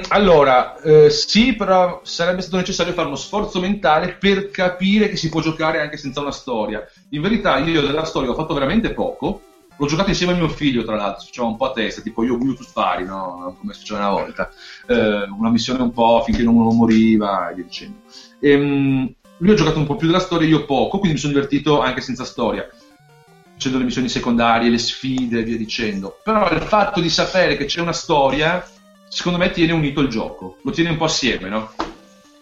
Allora, 0.09 0.79
eh, 0.81 1.09
sì, 1.09 1.55
però 1.55 2.01
sarebbe 2.03 2.41
stato 2.41 2.57
necessario 2.57 2.93
fare 2.93 3.07
uno 3.07 3.15
sforzo 3.15 3.59
mentale 3.59 4.17
per 4.19 4.51
capire 4.51 5.09
che 5.09 5.15
si 5.15 5.29
può 5.29 5.41
giocare 5.41 5.81
anche 5.81 5.97
senza 5.97 6.21
una 6.21 6.31
storia. 6.31 6.87
In 7.09 7.23
verità 7.23 7.57
io 7.57 7.81
della 7.81 8.05
storia 8.05 8.29
ho 8.29 8.35
fatto 8.35 8.53
veramente 8.53 8.93
poco, 8.93 9.41
L'ho 9.79 9.85
giocato 9.85 10.09
insieme 10.09 10.33
a 10.33 10.35
mio 10.35 10.49
figlio, 10.49 10.83
tra 10.83 10.95
l'altro, 10.95 11.21
ci 11.21 11.27
faceva 11.27 11.47
un 11.47 11.57
po' 11.57 11.65
a 11.65 11.71
testa, 11.71 12.01
tipo 12.01 12.23
io 12.23 12.37
voglio 12.37 12.55
tu 12.55 12.63
spari, 12.63 13.05
no? 13.05 13.55
come 13.59 13.73
faceva 13.73 13.99
una 13.99 14.09
volta. 14.09 14.51
Eh, 14.87 15.23
una 15.29 15.49
missione 15.49 15.83
un 15.83 15.91
po' 15.91 16.23
finché 16.25 16.41
non, 16.41 16.55
moriva 16.55 17.49
e 17.49 17.55
via 17.55 17.63
dicendo. 17.63 17.97
E, 18.39 18.55
um, 18.55 19.13
lui 19.37 19.51
ha 19.51 19.55
giocato 19.55 19.77
un 19.77 19.85
po' 19.85 19.95
più 19.95 20.07
della 20.07 20.19
storia, 20.19 20.47
io 20.47 20.65
poco, 20.65 20.97
quindi 20.97 21.13
mi 21.13 21.19
sono 21.19 21.33
divertito 21.33 21.79
anche 21.79 22.01
senza 22.01 22.25
storia, 22.25 22.67
facendo 23.53 23.77
le 23.77 23.83
missioni 23.83 24.09
secondarie, 24.09 24.69
le 24.69 24.79
sfide 24.79 25.39
e 25.39 25.43
via 25.43 25.57
dicendo. 25.57 26.19
Però 26.23 26.49
il 26.51 26.61
fatto 26.61 26.99
di 26.99 27.09
sapere 27.09 27.55
che 27.55 27.65
c'è 27.65 27.81
una 27.81 27.93
storia, 27.93 28.67
secondo 29.07 29.37
me 29.37 29.51
tiene 29.51 29.73
unito 29.73 30.01
il 30.01 30.09
gioco, 30.09 30.57
lo 30.63 30.71
tiene 30.71 30.89
un 30.89 30.97
po' 30.97 31.05
assieme, 31.05 31.49
no? 31.49 31.71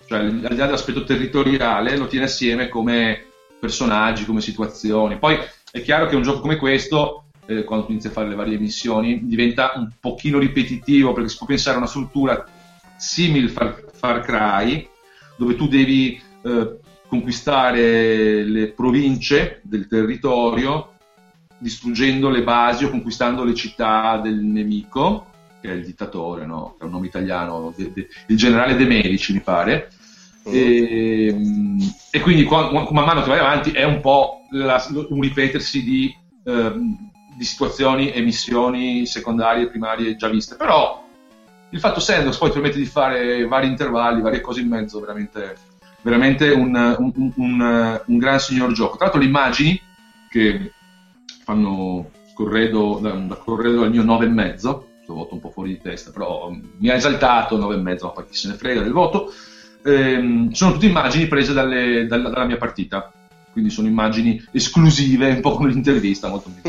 Cioè, 0.08 0.20
al 0.20 0.32
di 0.32 0.42
là 0.42 0.66
dell'aspetto 0.66 1.04
territoriale, 1.04 1.98
lo 1.98 2.08
tiene 2.08 2.26
assieme 2.26 2.70
come 2.70 3.26
personaggi, 3.60 4.24
come 4.24 4.40
situazioni. 4.40 5.18
Poi 5.18 5.38
è 5.72 5.82
chiaro 5.82 6.08
che 6.08 6.16
un 6.16 6.22
gioco 6.22 6.40
come 6.40 6.56
questo 6.56 7.25
eh, 7.46 7.64
quando 7.64 7.86
tu 7.86 7.92
inizi 7.92 8.08
a 8.08 8.12
fare 8.12 8.30
le 8.30 8.36
varie 8.36 8.58
missioni, 8.58 9.26
diventa 9.26 9.74
un 9.76 9.90
pochino 10.00 10.40
ripetitivo 10.40 11.14
perché 11.14 11.30
si 11.30 11.38
può 11.38 11.48
pensare 11.48 11.76
a 11.76 11.80
una 11.80 11.88
struttura 11.88 12.46
simile 12.98 13.50
Far, 13.50 13.84
Far 13.94 14.22
Cry, 14.22 14.88
dove 15.38 15.56
tu 15.56 15.68
devi 15.68 16.20
eh, 16.44 16.80
conquistare 17.08 18.44
le 18.44 18.68
province 18.72 19.62
del 19.64 19.88
territorio 19.88 20.92
distruggendo 21.58 22.30
le 22.30 22.44
basi 22.44 22.86
o 22.86 22.90
conquistando 22.90 23.44
le 23.44 23.54
città 23.54 24.20
del 24.22 24.36
nemico, 24.36 25.28
che 25.62 25.72
è 25.72 25.74
il 25.74 25.86
dittatore, 25.86 26.46
no? 26.46 26.76
che 26.78 26.84
è 26.84 26.86
un 26.86 26.92
nome 26.92 27.08
italiano, 27.08 27.74
de, 27.76 27.92
de, 27.94 28.08
il 28.28 28.38
generale 28.38 28.76
De 28.76 28.86
Medici 28.86 29.34
mi 29.34 29.42
pare. 29.42 29.92
Mm. 30.48 30.54
E, 30.54 31.36
e, 32.12 32.20
quindi 32.20 32.44
man 32.46 32.86
mano 32.92 33.24
che 33.24 33.30
vai 33.30 33.40
avanti 33.40 33.72
è 33.72 33.84
un 33.84 34.00
po' 34.00 34.42
la, 34.52 34.84
un 35.10 35.22
ripetersi 35.22 35.84
di 35.84 36.16
eh, 36.44 36.74
di 37.36 37.44
situazioni 37.44 38.12
e 38.12 38.22
missioni 38.22 39.06
secondarie 39.06 39.64
e 39.64 39.68
primarie 39.68 40.16
già 40.16 40.30
viste, 40.30 40.56
però 40.56 41.04
il 41.70 41.80
fatto 41.80 42.00
Sandbox 42.00 42.38
poi 42.38 42.50
ti 42.50 42.56
permette 42.56 42.78
di 42.78 42.86
fare 42.86 43.46
vari 43.46 43.68
intervalli, 43.68 44.22
varie 44.22 44.42
cose 44.42 44.62
in 44.62 44.70
mezzo, 44.70 45.00
veramente, 45.00 45.56
veramente 46.02 46.52
un, 46.52 46.74
un, 46.98 47.32
un, 47.36 48.02
un 48.06 48.18
gran 48.18 48.40
signor 48.40 48.72
gioco. 48.72 48.96
Tra 48.96 49.06
l'altro 49.06 49.22
le 49.22 49.28
immagini 49.28 49.82
che 50.30 50.72
fanno 51.44 52.12
corredo, 52.34 53.00
da, 53.02 53.12
da 53.12 53.36
corredo 53.36 53.84
al 53.84 53.92
mio 53.92 54.04
9,5, 54.04 54.56
sto 54.56 55.14
voto 55.14 55.34
un 55.34 55.42
po' 55.42 55.52
fuori 55.52 55.70
di 55.70 55.82
testa, 55.82 56.12
però 56.12 56.50
mi 56.50 56.90
ha 56.90 56.96
esaltato 56.96 57.58
9,5, 57.58 58.12
ma 58.16 58.24
chi 58.24 58.36
se 58.36 58.48
ne 58.48 58.56
frega 58.56 58.82
del 58.82 58.94
voto, 58.94 59.32
ehm, 59.84 60.52
sono 60.52 60.72
tutte 60.74 60.86
immagini 60.86 61.28
prese 61.28 61.52
dalle, 61.52 62.08
dalla, 62.08 62.30
dalla 62.30 62.46
mia 62.46 62.58
partita 62.58 63.12
quindi 63.56 63.72
sono 63.72 63.88
immagini 63.88 64.46
esclusive, 64.52 65.30
un 65.30 65.40
po' 65.40 65.54
come 65.54 65.70
l'intervista, 65.70 66.28
molto 66.28 66.52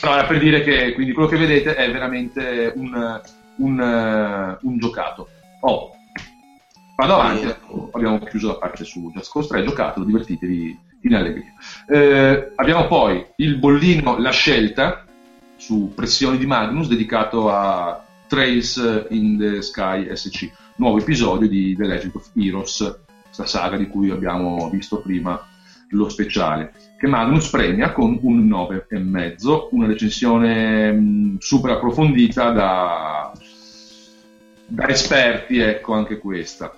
Però 0.00 0.14
era 0.14 0.24
per 0.24 0.38
dire 0.38 0.62
che 0.62 0.94
quindi 0.94 1.12
quello 1.12 1.28
che 1.28 1.36
vedete 1.36 1.74
è 1.74 1.92
veramente 1.92 2.72
un, 2.74 3.20
un, 3.56 3.78
uh, 3.78 4.66
un 4.66 4.78
giocato. 4.78 5.28
Oh, 5.60 5.90
vado 6.96 7.14
avanti, 7.16 7.48
ecco, 7.48 7.90
abbiamo 7.92 8.18
chiuso 8.20 8.48
la 8.48 8.54
parte 8.54 8.84
su 8.84 9.12
Just 9.14 9.30
Cause 9.30 9.48
3, 9.48 9.62
giocatelo, 9.62 10.06
divertitevi 10.06 10.78
in 11.02 11.14
allegria. 11.14 11.52
Eh, 11.86 12.52
abbiamo 12.56 12.86
poi 12.86 13.22
il 13.36 13.58
bollino 13.58 14.18
La 14.18 14.30
Scelta 14.30 15.04
su 15.56 15.92
Pressioni 15.94 16.38
di 16.38 16.46
Magnus, 16.46 16.88
dedicato 16.88 17.50
a 17.50 18.02
Trails 18.26 19.06
in 19.10 19.36
the 19.36 19.60
Sky 19.60 20.16
SC, 20.16 20.50
nuovo 20.76 20.98
episodio 20.98 21.46
di 21.46 21.76
The 21.76 21.86
Legend 21.86 22.14
of 22.14 22.30
Heroes 22.34 23.00
questa 23.32 23.46
saga 23.46 23.78
di 23.78 23.88
cui 23.88 24.10
abbiamo 24.10 24.68
visto 24.68 25.00
prima 25.00 25.40
lo 25.88 26.08
speciale, 26.08 26.72
che 26.98 27.06
Magnus 27.06 27.48
premia 27.48 27.92
con 27.92 28.18
un 28.22 28.46
9,5, 28.46 29.68
una 29.70 29.86
recensione 29.86 30.92
mh, 30.92 31.38
super 31.38 31.72
approfondita 31.72 32.50
da, 32.50 33.32
da 34.66 34.88
esperti, 34.88 35.58
ecco 35.58 35.94
anche 35.94 36.18
questa. 36.18 36.74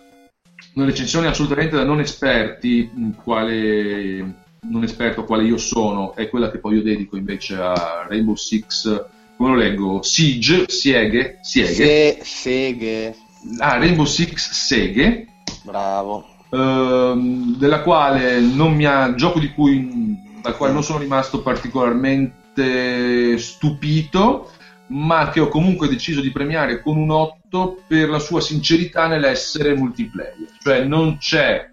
Una 0.75 0.87
recensione 0.87 1.27
assolutamente 1.27 1.77
da 1.77 1.85
non 1.85 2.01
esperti, 2.01 2.91
quale 3.23 4.43
non 4.63 4.83
esperto 4.83 5.25
quale 5.25 5.45
io 5.45 5.59
sono, 5.59 6.15
è 6.15 6.29
quella 6.29 6.51
che 6.51 6.59
poi 6.59 6.77
io 6.77 6.83
dedico 6.83 7.17
invece 7.17 7.57
a 7.57 8.07
Rainbow 8.09 8.35
Six, 8.35 9.05
come 9.37 9.51
lo 9.51 9.57
leggo? 9.57 10.03
Siege, 10.03 10.65
Sieghe, 10.69 11.39
Sieghe. 11.43 11.75
Se, 11.75 12.19
seghe. 12.23 13.15
Ah, 13.59 13.77
Rainbow 13.77 14.07
Six 14.07 14.51
Seghe. 14.53 15.27
Bravo 15.63 16.33
Ehm, 16.55 17.57
della 17.57 17.83
quale 17.83 18.39
non 18.41 18.75
mi 18.75 18.85
ha, 18.85 19.15
gioco 19.15 19.41
di 19.41 19.53
cui, 19.53 20.17
dal 20.41 20.57
quale 20.57 20.73
non 20.73 20.85
sono 20.85 21.01
rimasto 21.01 21.43
particolarmente 21.43 23.37
stupito, 23.39 24.51
ma 24.89 25.31
che 25.31 25.41
ho 25.41 25.49
comunque 25.49 25.89
deciso 25.89 26.21
di 26.21 26.31
premiare 26.31 26.81
con 26.81 26.97
un 26.97 27.11
8 27.11 27.83
per 27.89 28.09
la 28.09 28.21
sua 28.21 28.41
sincerità 28.41 29.09
nell'essere 29.09 29.75
multiplayer. 29.75 30.47
Cioè 30.63 30.85
non 30.85 31.17
c'è 31.19 31.71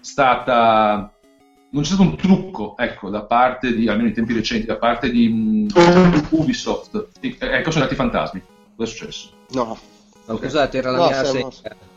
stata 0.00 1.08
non 1.70 1.82
c'è 1.82 1.88
stato 1.88 2.02
un 2.02 2.16
trucco, 2.16 2.76
ecco, 2.76 3.10
da 3.10 3.22
parte 3.22 3.74
di, 3.74 3.88
almeno 3.88 4.08
in 4.08 4.14
tempi 4.14 4.32
recenti, 4.32 4.64
da 4.64 4.76
parte 4.76 5.10
di 5.10 5.26
um, 5.26 6.22
Ubisoft. 6.30 7.08
ecco, 7.20 7.70
sono 7.70 7.84
andati 7.84 7.94
i 7.94 7.96
fantasmi. 7.96 8.42
Cosa 8.76 8.90
è 8.90 8.94
successo? 8.94 9.30
No. 9.50 9.76
Okay. 10.26 10.44
Scusate, 10.44 10.78
era 10.78 10.92
la 10.92 10.98
no, 10.98 11.06
mia 11.06 11.24
sedia. 11.24 11.48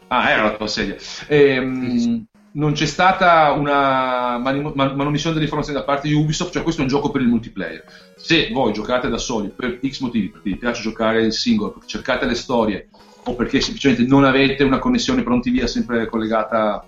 Ah, 0.07 0.29
era 0.29 0.43
la 0.43 0.55
tua 0.55 0.67
sedia. 0.67 0.95
Ehm, 1.27 2.25
non 2.53 2.73
c'è 2.73 2.85
stata 2.85 3.51
una 3.51 4.37
man- 4.37 4.71
man- 4.73 4.95
manomissione 4.95 5.33
dell'informazione 5.33 5.79
da 5.79 5.85
parte 5.85 6.07
di 6.07 6.13
Ubisoft, 6.13 6.51
cioè 6.53 6.63
questo 6.63 6.81
è 6.81 6.83
un 6.85 6.89
gioco 6.89 7.11
per 7.11 7.21
il 7.21 7.27
multiplayer. 7.27 7.83
Se 8.15 8.49
voi 8.51 8.73
giocate 8.73 9.09
da 9.09 9.17
soli 9.17 9.49
per 9.49 9.79
X 9.85 9.99
motivi, 9.99 10.29
perché 10.29 10.49
vi 10.49 10.57
piace 10.57 10.81
giocare 10.81 11.21
il 11.21 11.33
singolo, 11.33 11.71
perché 11.71 11.87
cercate 11.87 12.25
le 12.25 12.35
storie 12.35 12.89
o 13.25 13.35
perché 13.35 13.59
semplicemente 13.61 14.03
non 14.03 14.23
avete 14.23 14.63
una 14.63 14.79
connessione 14.79 15.23
pronti 15.23 15.49
via 15.49 15.67
sempre 15.67 16.07
collegata 16.07 16.83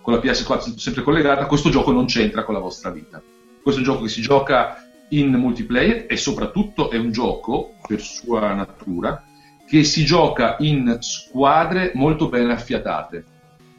con 0.00 0.14
la 0.14 0.20
PS4 0.20 0.76
sempre 0.76 1.02
collegata, 1.02 1.46
questo 1.46 1.68
gioco 1.68 1.92
non 1.92 2.06
c'entra 2.06 2.44
con 2.44 2.54
la 2.54 2.60
vostra 2.60 2.90
vita. 2.90 3.20
Questo 3.62 3.82
è 3.82 3.84
un 3.84 3.92
gioco 3.92 4.04
che 4.04 4.10
si 4.10 4.22
gioca 4.22 4.82
in 5.10 5.30
multiplayer 5.32 6.06
e 6.08 6.16
soprattutto 6.16 6.90
è 6.90 6.96
un 6.96 7.10
gioco, 7.10 7.74
per 7.86 8.00
sua 8.00 8.52
natura, 8.52 9.22
che 9.68 9.84
si 9.84 10.04
gioca 10.04 10.56
in 10.60 10.96
squadre 11.00 11.92
molto 11.94 12.28
ben 12.28 12.48
affiatate. 12.48 13.24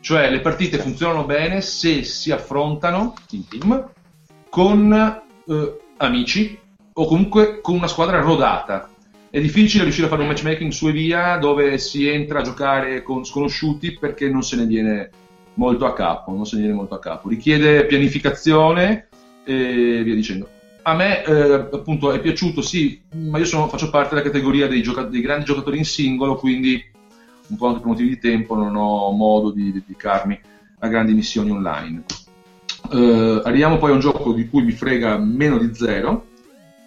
Cioè 0.02 0.30
le 0.30 0.40
partite 0.40 0.78
funzionano 0.78 1.26
bene 1.26 1.62
se 1.62 2.04
si 2.04 2.32
affrontano 2.32 3.16
in 3.32 3.48
team 3.48 3.90
con 4.50 4.94
eh, 5.48 5.80
amici 5.98 6.58
o 6.94 7.06
comunque 7.06 7.60
con 7.62 7.76
una 7.76 7.88
squadra 7.88 8.22
rodata. 8.22 8.88
È 9.32 9.42
difficile 9.42 9.84
riuscire 9.84 10.06
a 10.06 10.10
fare 10.10 10.22
un 10.22 10.28
matchmaking 10.28 10.72
su 10.72 10.88
e 10.88 10.92
via 10.92 11.38
dove 11.38 11.78
si 11.80 12.08
entra 12.08 12.40
a 12.40 12.44
giocare 12.44 13.02
con 13.02 13.26
sconosciuti 13.26 13.98
perché 14.00 14.30
non 14.30 14.44
se 14.44 14.56
ne 14.58 14.66
viene 14.66 15.10
molto 15.56 15.86
a 15.86 15.94
capo, 15.94 16.32
non 16.32 16.46
se 16.46 16.56
ne 16.56 16.62
viene 16.62 16.76
molto 16.76 16.94
a 16.94 17.00
capo. 17.00 17.30
Richiede 17.30 17.86
pianificazione 17.86 19.08
e 19.44 20.02
via 20.04 20.16
dicendo 20.16 20.50
a 20.90 20.96
me 20.96 21.24
eh, 21.24 21.54
appunto 21.72 22.12
è 22.12 22.20
piaciuto, 22.20 22.62
sì, 22.62 23.02
ma 23.16 23.38
io 23.38 23.46
sono, 23.46 23.68
faccio 23.68 23.90
parte 23.90 24.16
della 24.16 24.26
categoria 24.26 24.68
dei, 24.68 24.82
gioca- 24.82 25.04
dei, 25.04 25.22
grandi 25.22 25.46
giocatori 25.46 25.78
in 25.78 25.86
singolo, 25.86 26.36
quindi 26.36 26.84
un 27.48 27.58
po' 27.58 27.68
anche 27.68 27.80
per 27.80 27.90
motivi 27.90 28.10
di 28.10 28.20
tempo 28.20 28.56
non 28.56 28.76
ho 28.76 29.12
modo 29.12 29.52
di 29.52 29.72
dedicarmi 29.72 30.40
a 30.80 30.88
grandi 30.88 31.14
missioni 31.14 31.52
online. 31.52 32.04
Eh, 32.92 33.42
arriviamo 33.44 33.78
poi 33.78 33.92
a 33.92 33.94
un 33.94 34.00
gioco 34.00 34.34
di 34.34 34.48
cui 34.48 34.64
mi 34.64 34.72
frega 34.72 35.18
meno 35.18 35.58
di 35.58 35.74
zero, 35.74 36.28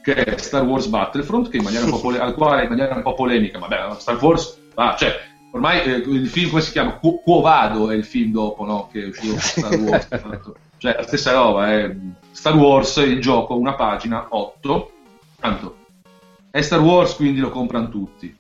che 0.03 0.15
è 0.15 0.37
Star 0.39 0.65
Wars 0.65 0.87
Battlefront, 0.87 1.49
che 1.49 1.59
in 1.59 1.63
maniera 1.63 1.85
un 1.85 1.93
po' 1.93 2.01
pole- 2.01 2.19
al 2.19 2.35
quale 2.35 2.65
in 2.65 2.69
maniera 2.69 2.95
un 2.95 3.03
po' 3.03 3.15
polemica, 3.15 3.59
vabbè, 3.59 3.95
Star 3.99 4.23
Wars, 4.23 4.59
ah, 4.75 4.97
cioè, 4.97 5.15
ormai 5.53 5.83
eh, 5.83 5.97
il 5.97 6.29
film 6.29 6.51
come 6.51 6.63
si 6.63 6.73
chiama? 6.73 6.93
Quo, 6.93 7.19
Quo 7.19 7.41
Vado 7.41 7.91
è 7.91 7.95
il 7.95 8.05
film 8.05 8.33
dopo, 8.33 8.65
no? 8.65 8.89
Che 8.91 9.03
è 9.03 9.07
uscito 9.07 9.39
Star 9.39 9.75
Wars. 9.79 10.09
Cioè, 10.83 10.97
la 10.97 11.05
stessa 11.05 11.31
roba, 11.31 11.71
è 11.71 11.95
Star 12.33 12.57
Wars, 12.57 12.97
il 12.97 13.21
gioco, 13.21 13.57
una 13.57 13.75
pagina, 13.75 14.27
8, 14.31 14.91
tanto, 15.39 15.77
è 16.51 16.61
Star 16.61 16.81
Wars, 16.81 17.15
quindi 17.15 17.39
lo 17.39 17.51
comprano 17.51 17.89
tutti. 17.89 18.37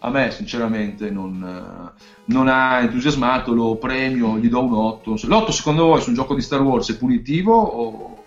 A 0.00 0.10
me, 0.10 0.30
sinceramente, 0.30 1.08
non, 1.08 1.90
non 2.26 2.48
ha 2.48 2.80
entusiasmato, 2.80 3.54
lo 3.54 3.76
premio, 3.76 4.36
gli 4.36 4.50
do 4.50 4.62
un 4.62 4.74
8. 4.74 5.14
L'8 5.22 5.48
secondo 5.48 5.86
voi 5.86 6.02
su 6.02 6.10
un 6.10 6.14
gioco 6.14 6.34
di 6.34 6.42
Star 6.42 6.60
Wars 6.60 6.90
è 6.90 6.98
punitivo 6.98 7.58
o, 7.58 8.24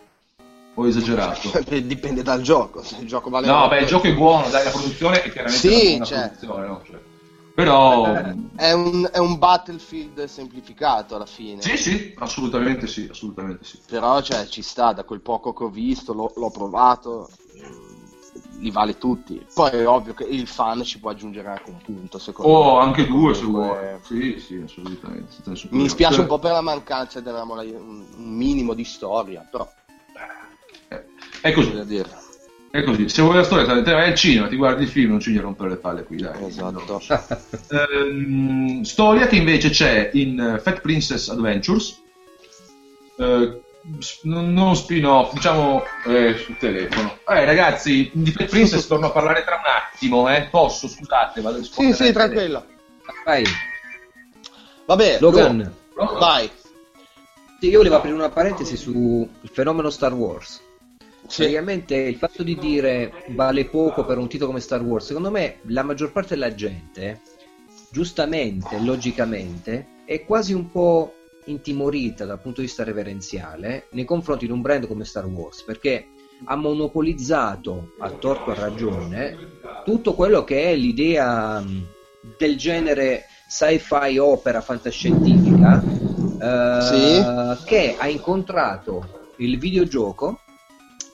o 0.74 0.88
esagerato? 0.88 1.52
Dipende 1.70 2.24
dal 2.24 2.42
gioco, 2.42 2.82
se 2.82 2.98
il 3.00 3.06
gioco 3.06 3.30
vale 3.30 3.46
No, 3.46 3.66
8, 3.66 3.70
beh, 3.70 3.80
il 3.82 3.86
gioco 3.86 4.08
è 4.08 4.14
buono, 4.16 4.50
dai, 4.50 4.64
la 4.64 4.72
produzione 4.72 5.22
è 5.22 5.32
chiaramente 5.32 5.70
Sì, 5.70 5.96
una 5.98 5.98
buona 5.98 6.06
cioè. 6.06 6.18
produzione, 6.30 6.66
no? 6.66 6.82
Cioè, 6.84 7.00
però... 7.54 8.14
è 8.56 8.72
un, 8.72 9.10
è 9.12 9.18
un 9.18 9.38
Battlefield 9.38 10.26
semplificato 10.26 11.16
alla 11.16 11.26
fine. 11.26 11.62
Sì, 11.62 11.78
sì, 11.78 12.14
assolutamente 12.18 12.88
sì, 12.88 13.08
assolutamente 13.10 13.64
sì. 13.64 13.80
Però 13.88 14.22
cioè, 14.22 14.46
ci 14.48 14.62
sta, 14.62 14.94
da 14.94 15.04
quel 15.04 15.22
poco 15.22 15.54
che 15.54 15.64
ho 15.64 15.70
visto, 15.70 16.14
l'ho, 16.14 16.32
l'ho 16.36 16.50
provato, 16.50 17.30
li 18.60 18.72
vale 18.72 18.98
tutti. 18.98 19.46
Poi 19.54 19.70
è 19.72 19.88
ovvio 19.88 20.14
che 20.14 20.24
il 20.24 20.48
fan 20.48 20.84
ci 20.84 21.00
può 21.00 21.12
aggiungere 21.12 21.50
anche 21.50 21.70
un 21.70 21.78
punto, 21.84 22.18
secondo 22.18 22.52
me. 22.52 22.58
O 22.58 22.80
anche 22.80 23.06
due 23.06 23.34
se 23.34 23.44
vuoi. 23.46 23.98
Sì, 24.04 24.40
sì, 24.40 24.62
assolutamente. 24.64 25.36
Mi 25.46 25.54
problema. 25.54 25.84
dispiace 25.84 26.14
Cioè, 26.14 26.22
un 26.24 26.28
po' 26.28 26.40
per 26.40 26.52
la 26.52 26.62
mancanza 26.62 27.20
di 27.20 27.30
una- 27.30 27.44
un 27.44 28.06
un 28.18 28.36
minimo 28.36 28.74
di 28.74 28.84
storia, 28.84 29.48
però 29.50 29.70
eh, 30.90 31.06
È 31.42 31.52
così, 31.52 31.68
bisogna 31.68 31.84
dire. 31.84 32.23
È 32.76 32.82
così. 32.82 33.08
Se 33.08 33.22
vuoi 33.22 33.36
la 33.36 33.44
storia, 33.44 33.84
te 33.84 33.92
vai 33.92 34.10
al 34.10 34.16
cinema, 34.16 34.48
ti 34.48 34.56
guardi 34.56 34.82
il 34.82 34.90
film, 34.90 35.12
non 35.12 35.20
ci 35.20 35.30
vieni 35.30 35.44
a 35.44 35.48
rompere 35.48 35.70
le 35.70 35.76
palle 35.76 36.04
qui, 36.06 36.18
dai. 36.18 36.44
Esatto. 36.48 37.00
Ehm, 37.70 38.82
storia 38.82 39.28
che 39.28 39.36
invece 39.36 39.70
c'è 39.70 40.10
in 40.14 40.40
eh, 40.40 40.60
Fat 40.60 40.82
Princess 40.82 41.30
Adventures. 41.30 42.02
Eh, 43.20 43.62
non, 44.24 44.76
spin-off, 44.76 45.34
diciamo 45.34 45.84
eh, 46.08 46.36
sul 46.36 46.58
telefono. 46.58 47.20
Eh, 47.28 47.46
ragazzi, 47.46 48.10
di 48.12 48.32
Fat 48.32 48.50
Princess 48.50 48.88
torno 48.88 49.06
a 49.06 49.12
parlare 49.12 49.44
tra 49.44 49.54
un 49.54 49.62
attimo, 49.94 50.28
eh. 50.34 50.48
Posso, 50.50 50.88
scusate, 50.88 51.42
vado 51.42 51.58
a 51.58 51.62
Sì, 51.62 51.68
rispondere 51.68 52.06
sì, 52.08 52.12
tranquillo. 52.12 52.66
Vai, 53.24 53.44
Vabbè, 54.86 55.18
Logan. 55.20 55.72
vai. 55.94 56.50
Sì, 57.60 57.70
io 57.70 57.78
volevo 57.78 57.98
aprire 57.98 58.16
una 58.16 58.30
parentesi 58.30 58.76
sul 58.76 59.30
fenomeno 59.52 59.92
Star 59.92 60.14
Wars. 60.14 60.60
Sì. 61.34 61.42
Praticamente 61.42 61.96
il 61.96 62.18
fatto 62.18 62.44
di 62.44 62.56
dire 62.60 63.12
vale 63.30 63.66
poco 63.66 64.06
per 64.06 64.20
un 64.20 64.28
titolo 64.28 64.52
come 64.52 64.62
Star 64.62 64.84
Wars, 64.84 65.08
secondo 65.08 65.32
me 65.32 65.62
la 65.64 65.82
maggior 65.82 66.12
parte 66.12 66.36
della 66.36 66.54
gente, 66.54 67.22
giustamente, 67.90 68.80
logicamente, 68.80 69.88
è 70.06 70.24
quasi 70.26 70.54
un 70.54 70.70
po' 70.70 71.16
intimorita 71.46 72.26
dal 72.26 72.40
punto 72.40 72.62
di 72.62 72.68
vista 72.68 72.84
reverenziale 72.84 73.88
nei 73.94 74.06
confronti 74.06 74.46
di 74.46 74.52
un 74.52 74.62
brand 74.62 74.86
come 74.86 75.06
Star 75.06 75.26
Wars, 75.26 75.64
perché 75.64 76.06
ha 76.46 76.56
monopolizzato 76.56 77.94
a 77.98 78.12
torto 78.12 78.52
e 78.52 78.54
a 78.54 78.60
ragione 78.60 79.38
tutto 79.86 80.14
quello 80.14 80.44
che 80.44 80.66
è 80.66 80.76
l'idea 80.76 81.60
mh, 81.60 81.88
del 82.38 82.58
genere 82.58 83.24
sci-fi 83.50 84.20
opera 84.20 84.62
fantascientifica 84.62 85.84
eh, 86.40 87.58
che 87.66 87.96
ha 87.98 88.08
incontrato 88.08 89.32
il 89.38 89.58
videogioco 89.58 90.42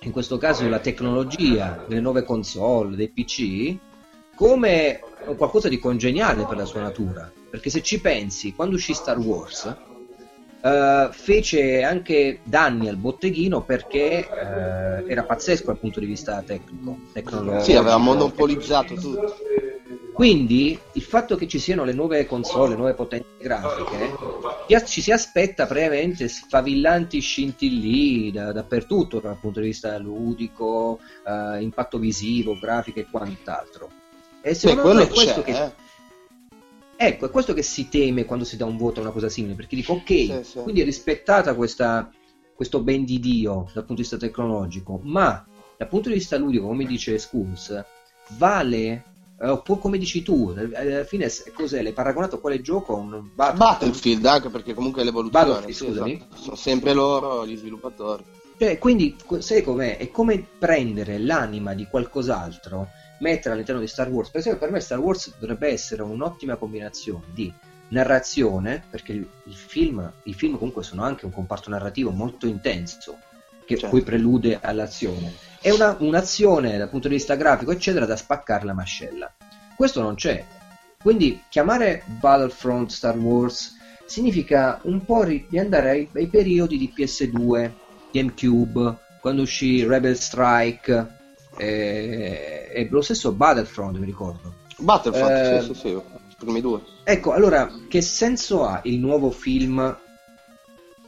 in 0.02 0.12
questo 0.12 0.38
caso 0.38 0.68
la 0.70 0.80
tecnologia 0.80 1.84
delle 1.88 2.02
nuove 2.02 2.24
console, 2.24 2.96
dei 2.96 3.10
PC, 3.10 3.76
come 4.36 5.02
qualcosa 5.36 5.68
di 5.68 5.80
congeniale 5.80 6.46
per 6.46 6.58
la 6.58 6.66
sua 6.66 6.82
natura. 6.82 7.30
Perché 7.50 7.70
se 7.70 7.82
ci 7.82 8.00
pensi, 8.00 8.54
quando 8.54 8.76
uscì 8.76 8.94
Star 8.94 9.18
Wars, 9.18 9.76
eh, 10.62 11.10
fece 11.12 11.84
anche 11.84 12.40
danni 12.44 12.88
al 12.90 12.98
botteghino 12.98 13.64
perché 13.64 14.20
eh, 14.20 15.10
era 15.10 15.24
pazzesco 15.24 15.68
dal 15.68 15.78
punto 15.78 16.00
di 16.00 16.06
vista 16.06 16.42
tecnico, 16.46 16.98
tecnologico. 17.14 17.64
Sì, 17.64 17.76
aveva 17.76 17.98
monopolizzato 17.98 18.96
tutto. 18.96 19.38
Quindi 20.20 20.78
il 20.96 21.02
fatto 21.02 21.38
che 21.38 21.48
ci 21.48 21.60
siano 21.60 21.86
le 21.86 21.94
nuove 21.94 22.26
console, 22.26 22.72
le 22.72 22.76
nuove 22.76 22.94
potenze 22.94 23.38
grafiche, 23.40 24.18
ci- 24.86 25.00
si 25.00 25.14
aspetta 25.14 25.66
praticamente 25.66 26.28
sfavillanti 26.28 27.22
scintillii 27.22 28.30
da- 28.30 28.52
dappertutto 28.52 29.22
dal 29.22 29.38
punto 29.40 29.62
di 29.62 29.68
vista 29.68 29.98
ludico, 29.98 31.00
eh, 31.26 31.62
impatto 31.62 32.00
visivo, 32.00 32.60
grafica 32.60 33.00
e 33.00 33.08
quant'altro. 33.10 33.90
E 34.42 34.54
secondo 34.56 34.82
quello 34.82 35.00
me 35.00 35.06
è 35.06 35.10
questo 35.10 35.42
che, 35.42 35.64
eh. 35.64 35.72
ecco, 36.98 37.26
è 37.28 37.30
questo 37.30 37.54
che 37.54 37.64
si 37.64 37.88
teme 37.88 38.26
quando 38.26 38.44
si 38.44 38.58
dà 38.58 38.66
un 38.66 38.76
voto 38.76 39.00
a 39.00 39.04
una 39.04 39.14
cosa 39.14 39.30
simile, 39.30 39.54
perché 39.54 39.78
dico 39.78 39.94
ok, 39.94 40.06
Sì, 40.06 40.40
sì. 40.44 40.60
quindi 40.60 40.82
è 40.82 40.84
rispettata 40.84 41.56
questa, 41.56 42.12
questo 42.54 42.82
ben 42.82 43.06
di 43.06 43.22
Dio 43.22 43.70
dal 43.74 43.86
punto 43.86 43.94
di 43.94 44.02
vista 44.02 44.18
tecnologico, 44.18 45.00
ma 45.02 45.48
dal 45.78 45.88
punto 45.88 46.10
di 46.10 46.16
vista 46.16 46.36
ludico, 46.36 46.68
come 46.68 46.84
dice 46.84 47.18
Schools, 47.18 47.86
vale, 48.38 49.09
oppure 49.42 49.80
come 49.80 49.98
dici 49.98 50.22
tu, 50.22 50.54
eh, 50.58 50.76
alla 50.76 51.04
fine 51.04 51.30
cos'è? 51.54 51.82
L'hai 51.82 51.94
paragonato 51.94 52.36
a 52.36 52.40
quale 52.40 52.62
gioco? 52.62 52.96
Un 52.96 53.30
Bat- 53.34 53.56
Battlefield 53.56 54.26
anche 54.26 54.50
perché 54.50 54.74
comunque 54.74 55.04
l'evoluzione 55.04 55.46
Battlefield, 55.46 55.94
scusami. 55.94 56.28
sono 56.36 56.56
sempre 56.56 56.94
loro 56.94 57.46
gli 57.46 57.56
sviluppatori 57.56 58.24
Cioè, 58.58 58.78
quindi, 58.78 59.16
sai 59.40 59.64
com'è? 59.64 59.98
È 59.98 60.12
come 60.12 60.46
prendere 60.58 61.18
l'anima 61.18 61.74
di 61.74 61.86
qualcos'altro, 61.86 62.90
metterla 63.20 63.54
all'interno 63.54 63.80
di 63.80 63.88
Star 63.88 64.10
Wars. 64.10 64.30
Per 64.30 64.42
esempio, 64.42 64.62
per 64.62 64.72
me 64.72 64.82
Star 64.82 65.00
Wars 65.00 65.34
dovrebbe 65.40 65.70
essere 65.70 66.02
un'ottima 66.02 66.58
combinazione 66.58 67.24
di 67.34 67.52
narrazione, 67.90 68.84
perché 68.90 69.14
il, 69.14 69.28
il 69.46 69.54
film, 69.56 70.12
i 70.24 70.34
film 70.34 70.58
comunque 70.58 70.84
sono 70.84 71.04
anche 71.04 71.26
un 71.26 71.32
comparto 71.32 71.70
narrativo 71.70 72.12
molto 72.12 72.46
intenso, 72.48 73.18
che 73.66 73.76
Certo. 73.76 73.90
poi 73.90 74.02
prelude 74.04 74.60
all'azione. 74.62 75.34
È 75.62 75.70
una- 75.72 75.96
un'azione 76.00 76.78
dal 76.78 76.90
punto 76.90 77.08
di 77.08 77.16
vista 77.16 77.36
grafico, 77.36 77.72
eccetera, 77.72 78.06
da 78.06 78.16
spaccare 78.16 78.66
la 78.66 78.74
mascella. 78.74 79.32
Questo 79.76 80.02
non 80.02 80.16
c'è. 80.16 80.44
Quindi 81.02 81.42
chiamare 81.50 82.04
Battlefront 82.06 82.90
Star 82.92 83.18
Wars 83.18 83.76
significa 84.06 84.80
un 84.84 85.04
po' 85.06 85.24
ri- 85.24 85.46
riandare 85.50 85.90
ai, 85.92 86.10
ai 86.14 86.28
periodi 86.28 86.78
di 86.78 86.92
PS2, 86.96 87.72
GameCube, 88.12 88.98
quando 89.22 89.44
uscì 89.44 89.86
Rebel 89.86 90.18
Strike 90.18 91.18
eh, 91.58 92.70
e 92.74 92.88
lo 92.90 93.02
stesso 93.02 93.32
Battlefront, 93.32 93.98
mi 93.98 94.06
ricordo. 94.06 94.56
Battlefront 94.78 95.32
Eh, 95.32 95.62
sì 95.62 95.74
sì 95.74 95.80
sì 95.80 95.88
i 95.90 96.02
primi 96.38 96.62
due 96.62 96.80
Ecco, 97.04 97.32
allora, 97.34 97.70
che 97.90 98.02
senso 98.02 98.66
ha 98.66 98.80
il 98.84 98.98
nuovo 99.00 99.30
film 99.32 99.98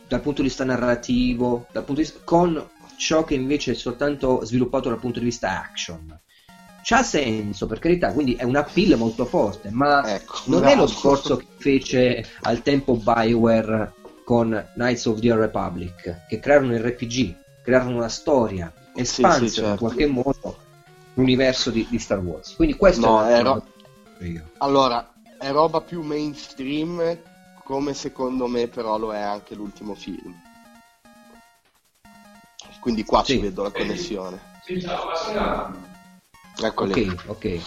dal 0.07 0.19
punto 0.19 0.41
di 0.41 0.47
vista 0.49 0.65
narrativo, 0.65 1.67
dal 1.71 1.83
punto 1.83 2.01
di 2.01 2.07
vista, 2.07 2.19
con 2.23 2.69
ciò 3.01 3.23
che 3.23 3.33
invece 3.33 3.71
è 3.71 3.75
soltanto 3.75 4.45
sviluppato 4.45 4.89
dal 4.89 4.99
punto 4.99 5.17
di 5.19 5.25
vista 5.25 5.59
action? 5.59 6.17
C'ha 6.83 7.01
senso, 7.03 7.65
per 7.65 7.79
carità, 7.79 8.11
quindi 8.13 8.35
è 8.35 8.43
un 8.43 8.55
appeal 8.55 8.97
molto 8.97 9.25
forte, 9.25 9.69
ma 9.71 10.03
ecco 10.15 10.41
non 10.45 10.63
è 10.65 10.69
lo 10.75 10.83
bravo. 10.85 10.87
sforzo 10.87 11.37
che 11.37 11.45
fece 11.57 12.25
al 12.41 12.61
tempo 12.61 12.95
Bioware 12.95 13.93
con 14.23 14.67
Knights 14.75 15.05
of 15.05 15.19
the 15.19 15.33
Republic, 15.35 16.25
che 16.27 16.39
crearono 16.39 16.73
un 16.75 16.81
RPG, 16.81 17.35
crearono 17.63 17.97
una 17.97 18.07
storia, 18.09 18.71
espansero 18.95 19.47
sì, 19.47 19.53
certo. 19.55 19.69
in 19.71 19.77
qualche 19.77 20.05
modo 20.07 20.57
l'universo 21.15 21.69
di, 21.71 21.85
di 21.89 21.99
Star 21.99 22.19
Wars. 22.19 22.55
Quindi 22.55 22.75
questo 22.75 23.07
No, 23.07 23.25
è 23.25 23.33
era- 23.33 23.61
io. 24.19 24.49
allora 24.57 25.11
è 25.39 25.49
roba 25.51 25.81
più 25.81 26.01
mainstream 26.03 27.17
come 27.63 27.93
secondo 27.93 28.47
me 28.47 28.67
però 28.67 28.97
lo 28.97 29.13
è 29.13 29.19
anche 29.19 29.55
l'ultimo 29.55 29.95
film 29.95 30.33
quindi 32.81 33.05
qua 33.05 33.23
Sì. 33.23 33.35
ci 33.35 33.39
vedo 33.39 33.63
la 33.63 33.71
connessione 33.71 34.49
ecco 36.61 36.83
lì. 36.83 37.09
Ok, 37.09 37.23
ok. 37.27 37.59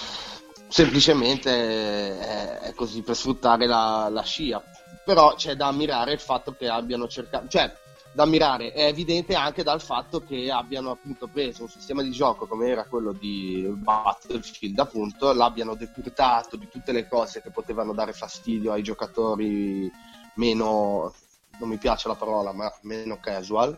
semplicemente 0.69 1.51
è, 1.51 2.59
è 2.61 2.75
così 2.75 3.03
per 3.03 3.17
sfruttare 3.17 3.67
la, 3.67 4.09
la 4.11 4.23
scia. 4.23 4.63
Però 5.05 5.35
c'è 5.35 5.55
da 5.55 5.67
ammirare 5.67 6.13
il 6.13 6.21
fatto 6.21 6.55
che 6.57 6.67
abbiano 6.69 7.07
cercato, 7.09 7.47
cioè 7.49 7.71
da 8.15 8.23
ammirare 8.23 8.73
è 8.73 8.87
evidente 8.87 9.35
anche 9.35 9.63
dal 9.63 9.83
fatto 9.83 10.21
che 10.21 10.51
abbiano 10.51 10.93
appunto 10.93 11.27
preso 11.27 11.63
un 11.63 11.69
sistema 11.69 12.01
di 12.01 12.11
gioco 12.11 12.47
come 12.47 12.69
era 12.69 12.85
quello 12.85 13.13
di 13.13 13.67
Battlefield, 13.69 14.79
appunto, 14.79 15.33
l'abbiano 15.35 15.75
decurtato 15.75 16.57
di 16.57 16.69
tutte 16.71 16.93
le 16.93 17.07
cose 17.07 17.43
che 17.43 17.51
potevano 17.51 17.93
dare 17.93 18.13
fastidio 18.13 18.73
ai 18.73 18.83
giocatori 18.83 19.91
meno, 20.37 21.13
non 21.59 21.69
mi 21.69 21.77
piace 21.77 22.09
la 22.09 22.15
parola, 22.15 22.53
ma 22.53 22.73
meno 22.83 23.19
casual 23.21 23.77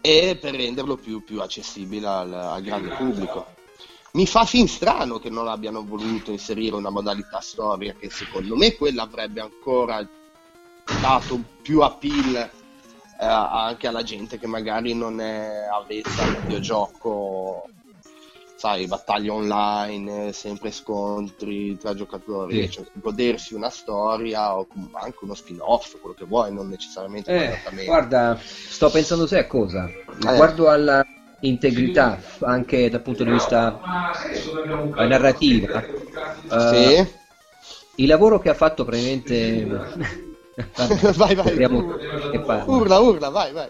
e 0.00 0.38
per 0.40 0.54
renderlo 0.54 0.96
più, 0.96 1.24
più 1.24 1.40
accessibile 1.40 2.06
al, 2.06 2.32
al 2.32 2.62
grande 2.62 2.90
pubblico. 2.90 3.46
Mi 4.12 4.26
fa 4.26 4.44
fin 4.44 4.68
strano 4.68 5.18
che 5.18 5.28
non 5.28 5.48
abbiano 5.48 5.84
voluto 5.84 6.30
inserire 6.30 6.76
una 6.76 6.90
modalità 6.90 7.40
storia 7.40 7.94
che 7.98 8.10
secondo 8.10 8.54
me 8.54 8.76
quella 8.76 9.02
avrebbe 9.02 9.40
ancora 9.40 10.06
dato 11.00 11.42
più 11.62 11.80
appeal 11.80 12.34
eh, 12.36 13.24
anche 13.24 13.86
alla 13.86 14.02
gente 14.02 14.38
che 14.38 14.46
magari 14.46 14.94
non 14.94 15.20
è 15.20 15.66
avvezza 15.72 16.22
al 16.22 16.36
videogioco, 16.42 17.68
sai, 18.64 18.86
battaglie 18.86 19.28
online, 19.28 20.32
sempre 20.32 20.70
scontri 20.70 21.76
tra 21.76 21.94
giocatori, 21.94 22.62
Sì. 22.62 22.70
cioè, 22.70 22.84
godersi 22.94 23.52
una 23.52 23.68
storia 23.68 24.56
o 24.56 24.66
anche 24.92 25.18
uno 25.20 25.34
spin-off, 25.34 26.00
quello 26.00 26.14
che 26.16 26.24
vuoi, 26.24 26.50
non 26.50 26.68
necessariamente 26.70 27.30
un 27.30 27.36
Eh, 27.36 27.46
adattamento. 27.48 27.84
guarda, 27.90 28.38
sto 28.40 28.88
pensando 28.88 29.26
sai 29.26 29.40
a 29.40 29.46
cosa? 29.46 29.86
Eh. 29.86 30.04
Riguardo 30.30 30.70
alla 30.70 31.04
integrità, 31.40 32.18
anche 32.40 32.88
dal 32.88 33.02
punto 33.02 33.22
di 33.22 33.32
vista 33.32 33.78
eh, 34.96 35.06
narrativa, 35.08 35.84
eh, 35.84 37.04
Sì. 37.04 38.02
il 38.02 38.06
lavoro 38.06 38.38
che 38.38 38.48
ha 38.48 38.54
fatto 38.54 38.86
praticamente... 38.86 39.92
Vabbè, 40.74 41.12
vai, 41.12 41.34
vai. 41.34 42.64
Urla, 42.66 42.98
urla, 43.00 43.28
vai, 43.28 43.52
vai. 43.52 43.68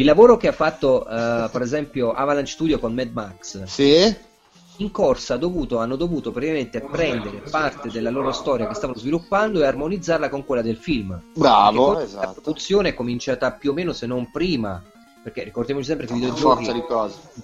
Il 0.00 0.06
lavoro 0.06 0.38
che 0.38 0.48
ha 0.48 0.52
fatto, 0.52 1.06
eh, 1.06 1.48
per 1.52 1.60
esempio, 1.60 2.12
Avalanche 2.14 2.50
Studio 2.50 2.78
con 2.78 2.94
Mad 2.94 3.10
Max, 3.12 3.64
Sì. 3.64 4.16
in 4.76 4.90
corsa 4.90 5.36
dovuto- 5.36 5.76
hanno 5.76 5.96
dovuto 5.96 6.30
praticamente 6.30 6.80
prendere 6.80 7.42
parte 7.50 7.90
della 7.90 8.08
loro 8.08 8.32
storia 8.32 8.66
che 8.66 8.72
stavano 8.72 8.98
sviluppando 8.98 9.60
e 9.60 9.66
armonizzarla 9.66 10.30
con 10.30 10.46
quella 10.46 10.62
del 10.62 10.76
film. 10.78 11.20
Bravo, 11.34 11.82
E 11.82 11.84
poi 11.84 11.94
La 11.96 12.02
esatto. 12.04 12.40
produzione 12.40 12.88
è 12.88 12.94
cominciata 12.94 13.52
più 13.52 13.72
o 13.72 13.74
meno, 13.74 13.92
se 13.92 14.06
non 14.06 14.30
prima, 14.30 14.82
perché 15.22 15.42
ricordiamoci 15.44 15.86
sempre 15.88 16.06
che 16.06 16.14
i 16.14 16.16
videogiochi 16.16 16.82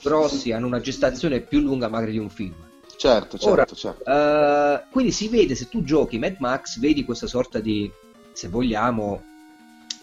grossi 0.02 0.52
hanno 0.52 0.66
una 0.66 0.80
gestazione 0.80 1.40
più 1.40 1.60
lunga 1.60 1.88
magari 1.88 2.12
di 2.12 2.18
un 2.18 2.30
film. 2.30 2.54
Certo, 2.96 3.36
certo, 3.36 3.52
Ora, 3.52 3.64
certo. 3.66 4.10
eh, 4.10 4.82
quindi 4.90 5.12
si 5.12 5.28
vede, 5.28 5.54
se 5.54 5.68
tu 5.68 5.82
giochi 5.82 6.18
Mad 6.18 6.36
Max, 6.38 6.78
vedi 6.78 7.04
questa 7.04 7.26
sorta 7.26 7.58
di, 7.60 7.90
se 8.32 8.48
vogliamo, 8.48 9.22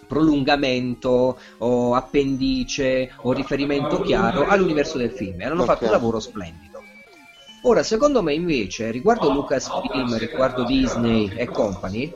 prolungamento 0.03 1.37
o 1.57 1.93
appendice 1.95 3.11
o 3.21 3.31
riferimento 3.33 4.01
chiaro 4.01 4.45
all'universo 4.45 4.97
del 4.97 5.11
film 5.11 5.41
e 5.41 5.45
hanno 5.45 5.61
Ok. 5.61 5.65
fatto 5.65 5.85
un 5.85 5.91
lavoro 5.91 6.19
splendido. 6.19 6.81
Ora, 7.65 7.81
secondo 7.81 8.21
me 8.21 8.33
invece, 8.33 8.91
riguardo 8.91 9.29
Lucasfilm, 9.29 10.17
riguardo 10.17 10.63
Disney 10.63 11.31
e 11.33 11.49
company, 11.49 12.13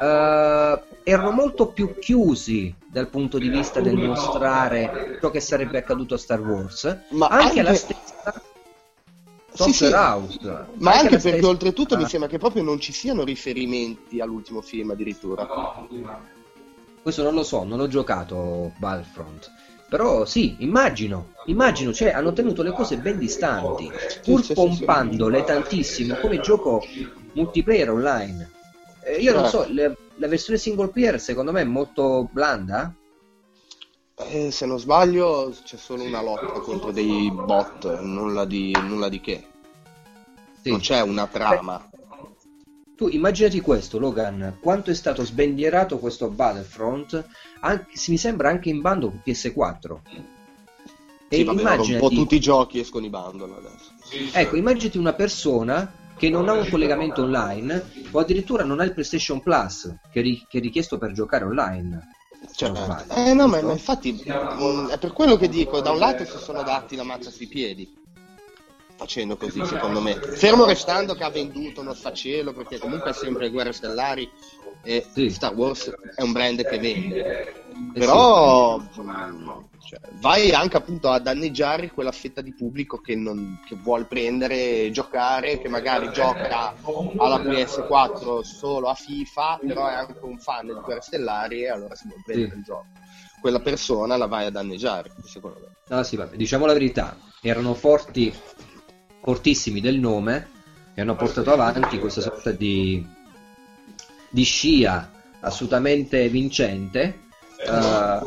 eh, 0.00 0.82
erano 1.02 1.30
molto 1.32 1.66
più 1.66 1.98
chiusi 1.98 2.74
dal 2.86 3.08
punto 3.08 3.38
di 3.38 3.48
vista 3.48 3.80
del 3.80 3.96
mostrare 3.98 5.18
ciò 5.20 5.30
che 5.30 5.40
sarebbe 5.40 5.78
accaduto 5.78 6.14
a 6.14 6.18
Star 6.18 6.40
Wars, 6.40 6.84
Ma 7.10 7.26
anche, 7.26 7.44
anche- 7.44 7.60
alla 7.60 7.74
stessa 7.74 8.42
Sì, 9.52 9.72
sì. 9.72 9.84
house. 9.92 10.38
Ma 10.78 10.92
anche 10.92 11.00
alla 11.08 11.08
perché 11.10 11.18
stessa- 11.18 11.46
oltretutto 11.48 11.96
mi 11.96 12.06
sembra 12.08 12.28
che 12.28 12.38
proprio 12.38 12.62
non 12.62 12.80
ci 12.80 12.92
siano 12.92 13.22
riferimenti 13.22 14.18
all'ultimo 14.20 14.62
film 14.62 14.90
addirittura. 14.90 15.46
Questo 17.04 17.22
non 17.22 17.34
lo 17.34 17.42
so, 17.42 17.64
non 17.64 17.80
ho 17.80 17.86
giocato 17.86 18.72
Battlefront. 18.78 19.52
Però 19.90 20.24
sì, 20.24 20.56
immagino, 20.60 21.34
immagino, 21.44 21.92
cioè 21.92 22.12
hanno 22.12 22.32
tenuto 22.32 22.62
le 22.62 22.70
cose 22.72 22.96
ben 22.96 23.18
distanti, 23.18 23.92
pur 24.24 24.42
pompandole 24.54 25.44
tantissimo 25.44 26.14
come 26.14 26.40
gioco 26.40 26.82
multiplayer 27.34 27.90
online. 27.90 28.50
Eh, 29.02 29.16
io 29.16 29.34
non 29.34 29.46
so, 29.50 29.66
le- 29.68 29.94
la 30.14 30.28
versione 30.28 30.58
single 30.58 30.88
player 30.88 31.20
secondo 31.20 31.52
me 31.52 31.60
è 31.60 31.64
molto 31.64 32.26
blanda. 32.32 32.90
Eh, 34.16 34.50
se 34.50 34.64
non 34.64 34.78
sbaglio 34.78 35.54
c'è 35.62 35.76
solo 35.76 36.04
una 36.04 36.22
lotta 36.22 36.58
contro 36.60 36.90
dei 36.90 37.30
bot, 37.30 38.00
nulla 38.00 38.46
di, 38.46 38.74
nulla 38.80 39.10
di 39.10 39.20
che. 39.20 39.46
Sì. 40.62 40.70
Non 40.70 40.80
c'è 40.80 41.02
una 41.02 41.26
trama. 41.26 41.86
Tu 42.96 43.08
immaginati 43.08 43.60
questo, 43.60 43.98
Logan, 43.98 44.58
quanto 44.60 44.90
è 44.90 44.94
stato 44.94 45.24
sbandierato 45.24 45.98
questo 45.98 46.28
Battlefront, 46.28 47.24
anche, 47.60 47.96
se 47.96 48.12
mi 48.12 48.18
sembra 48.18 48.50
anche 48.50 48.68
in 48.68 48.80
bando 48.80 49.08
con 49.10 49.20
PS4. 49.24 49.98
E 51.28 51.36
Sì, 51.36 51.42
vabbè, 51.44 51.76
un 51.76 51.96
po' 51.98 52.08
tutti 52.08 52.36
i 52.36 52.40
giochi 52.40 52.78
escono 52.78 53.04
in 53.04 53.10
bundle 53.10 53.52
adesso. 53.56 54.38
ecco, 54.38 54.54
immaginati 54.56 54.98
una 54.98 55.12
persona 55.14 55.92
che 56.16 56.30
non 56.30 56.48
ha 56.48 56.52
un 56.52 56.68
collegamento 56.68 57.22
online 57.22 57.84
o 58.12 58.20
addirittura 58.20 58.62
non 58.62 58.78
ha 58.78 58.84
il 58.84 58.92
PlayStation 58.92 59.40
Plus 59.42 59.92
che, 60.12 60.20
ri- 60.20 60.46
che 60.48 60.58
è 60.58 60.60
richiesto 60.60 60.96
per 60.96 61.10
giocare 61.12 61.44
online. 61.44 62.10
Cioè, 62.54 62.68
Non 62.68 62.76
sbaglio. 62.84 63.12
eh 63.14 63.34
no, 63.34 63.48
ma, 63.48 63.60
ma 63.62 63.72
infatti 63.72 64.12
mh, 64.12 64.88
è 64.90 64.98
per 64.98 65.12
quello 65.12 65.36
che 65.36 65.48
dico, 65.48 65.80
da 65.80 65.90
un 65.90 65.98
lato 65.98 66.24
si 66.24 66.38
sono 66.38 66.62
dati 66.62 66.94
la 66.94 67.02
mazza 67.02 67.30
sui 67.30 67.48
piedi, 67.48 67.92
facendo 68.96 69.36
così 69.36 69.64
secondo 69.64 70.00
me. 70.00 70.14
Fermo 70.14 70.64
restando 70.64 71.14
che 71.14 71.24
ha 71.24 71.30
venduto 71.30 71.80
uno 71.80 71.94
sfacelo, 71.94 72.52
perché 72.52 72.78
comunque 72.78 73.10
è 73.10 73.14
sempre 73.14 73.50
Guerre 73.50 73.72
Stellari 73.72 74.30
e 74.82 75.04
Sì. 75.12 75.30
Star 75.30 75.54
Wars 75.54 75.92
è 76.14 76.22
un 76.22 76.32
brand 76.32 76.62
che 76.64 76.78
vende. 76.78 77.52
Eh 77.94 77.98
Però 77.98 78.80
cioè, 79.86 79.98
vai 80.20 80.52
anche 80.52 80.76
appunto 80.76 81.10
a 81.10 81.18
danneggiare 81.18 81.90
quella 81.90 82.12
fetta 82.12 82.40
di 82.40 82.54
pubblico 82.54 82.98
che, 82.98 83.14
non, 83.16 83.60
che 83.66 83.76
vuole 83.76 84.04
prendere 84.04 84.84
e 84.84 84.90
giocare, 84.92 85.58
che 85.60 85.68
magari 85.68 86.10
gioca 86.12 86.74
alla 87.18 87.38
PS4 87.38 88.40
solo 88.40 88.88
a 88.88 88.94
FIFA, 88.94 89.60
però 89.66 89.88
è 89.88 89.94
anche 89.94 90.18
un 90.22 90.38
fan 90.38 90.66
di 90.66 90.72
Guerre 90.72 91.02
Stellari 91.02 91.62
e 91.62 91.68
allora 91.68 91.94
si 91.94 92.06
vuole 92.06 92.22
prendere 92.24 92.50
Sì. 92.52 92.56
il 92.58 92.62
gioco. 92.64 92.86
Quella 93.40 93.60
persona 93.60 94.16
la 94.16 94.26
vai 94.26 94.46
a 94.46 94.50
danneggiare, 94.50 95.10
secondo 95.24 95.58
me. 95.60 95.96
Ah 95.96 96.02
sì, 96.02 96.16
vabbè, 96.16 96.34
diciamo 96.36 96.64
la 96.64 96.72
verità, 96.72 97.18
erano 97.42 97.74
forti, 97.74 98.34
fortissimi 99.24 99.80
del 99.80 99.98
nome 99.98 100.48
e 100.92 101.00
hanno 101.00 101.16
portato 101.16 101.50
avanti 101.50 101.98
questa 101.98 102.20
sorta 102.20 102.50
di, 102.50 103.04
di 104.28 104.42
scia 104.42 105.10
assolutamente 105.40 106.28
vincente, 106.28 107.20
eh, 107.66 108.20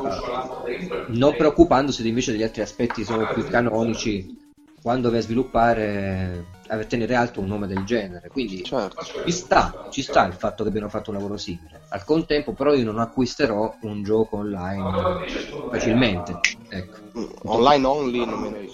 non 1.09 1.35
preoccupandosi 1.37 2.07
invece 2.07 2.31
degli 2.31 2.41
altri 2.41 2.63
aspetti 2.63 3.03
sono 3.03 3.31
più 3.31 3.47
canonici 3.47 4.35
quando 4.81 5.11
vai 5.11 5.19
a 5.19 5.21
sviluppare, 5.21 6.45
a 6.67 6.77
tenere 6.85 7.13
alto 7.13 7.41
un 7.41 7.47
nome 7.47 7.67
del 7.67 7.83
genere. 7.83 8.29
Quindi 8.29 8.63
Certo. 8.63 9.05
ci 9.23 9.31
sta, 9.31 9.87
ci 9.91 10.01
sta 10.01 10.25
il 10.25 10.33
fatto 10.33 10.63
che 10.63 10.69
abbiano 10.69 10.89
fatto 10.89 11.11
un 11.11 11.17
lavoro 11.17 11.37
simile. 11.37 11.81
Al 11.89 12.03
contempo, 12.05 12.53
però, 12.53 12.73
io 12.73 12.85
non 12.85 12.99
acquisterò 12.99 13.75
un 13.81 14.01
gioco 14.03 14.37
online 14.37 15.25
facilmente. 15.69 16.39
Ecco. 16.69 16.97
Mm, 17.19 17.25
online 17.43 17.85
only 17.85 18.25
nemmeno 18.25 18.57
io. 18.57 18.71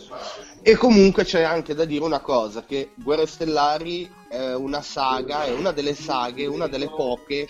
E 0.66 0.76
comunque 0.78 1.26
c'è 1.26 1.42
anche 1.42 1.74
da 1.76 1.84
dire 1.86 2.04
una 2.06 2.22
cosa, 2.22 2.64
che 2.64 2.92
Guerre 2.96 3.26
Stellari 3.26 4.10
è 4.30 4.54
una 4.54 4.82
saga, 4.82 5.44
è 5.44 5.52
una 5.52 5.72
delle 5.72 5.94
saghe, 5.94 6.46
una 6.46 6.68
delle 6.68 6.88
poche 6.88 7.46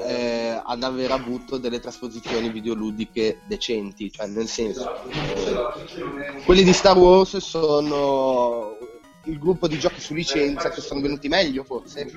eh, 0.00 0.60
ad 0.64 0.82
aver 0.82 1.10
avuto 1.10 1.58
delle 1.58 1.80
trasposizioni 1.80 2.50
videoludiche 2.50 3.40
decenti, 3.46 4.10
cioè 4.10 4.26
nel 4.26 4.46
senso, 4.48 4.90
eh, 5.10 6.42
quelli 6.44 6.62
di 6.62 6.72
Star 6.72 6.96
Wars 6.96 7.36
sono 7.36 8.76
il 9.24 9.38
gruppo 9.38 9.68
di 9.68 9.78
giochi 9.78 10.00
su 10.00 10.14
licenza 10.14 10.70
che 10.70 10.80
sono 10.80 11.02
venuti 11.02 11.28
meglio 11.28 11.62
forse 11.62 12.10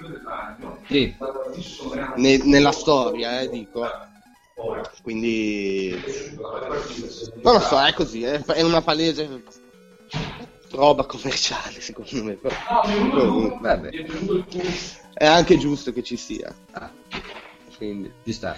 Sì, 0.88 1.14
ne- 2.16 2.42
nella 2.46 2.72
storia, 2.72 3.42
eh, 3.42 3.50
dico. 3.50 3.86
Quindi 5.02 6.00
non 7.42 7.54
lo 7.54 7.60
so, 7.60 7.80
è 7.84 7.94
così, 7.94 8.24
è, 8.24 8.44
è 8.44 8.62
una 8.62 8.82
palese 8.82 9.28
roba 10.72 11.06
commerciale 11.06 11.80
secondo 11.82 12.24
me. 12.24 12.34
Però, 12.34 12.56
comunque, 12.82 13.58
vabbè, 13.60 13.90
è 15.14 15.26
anche 15.26 15.58
giusto 15.58 15.92
che 15.92 16.04
ci 16.04 16.18
sia. 16.18 16.54
ah, 16.72 16.92
Quindi. 17.78 18.12
ci 18.24 18.34
sta. 18.34 18.56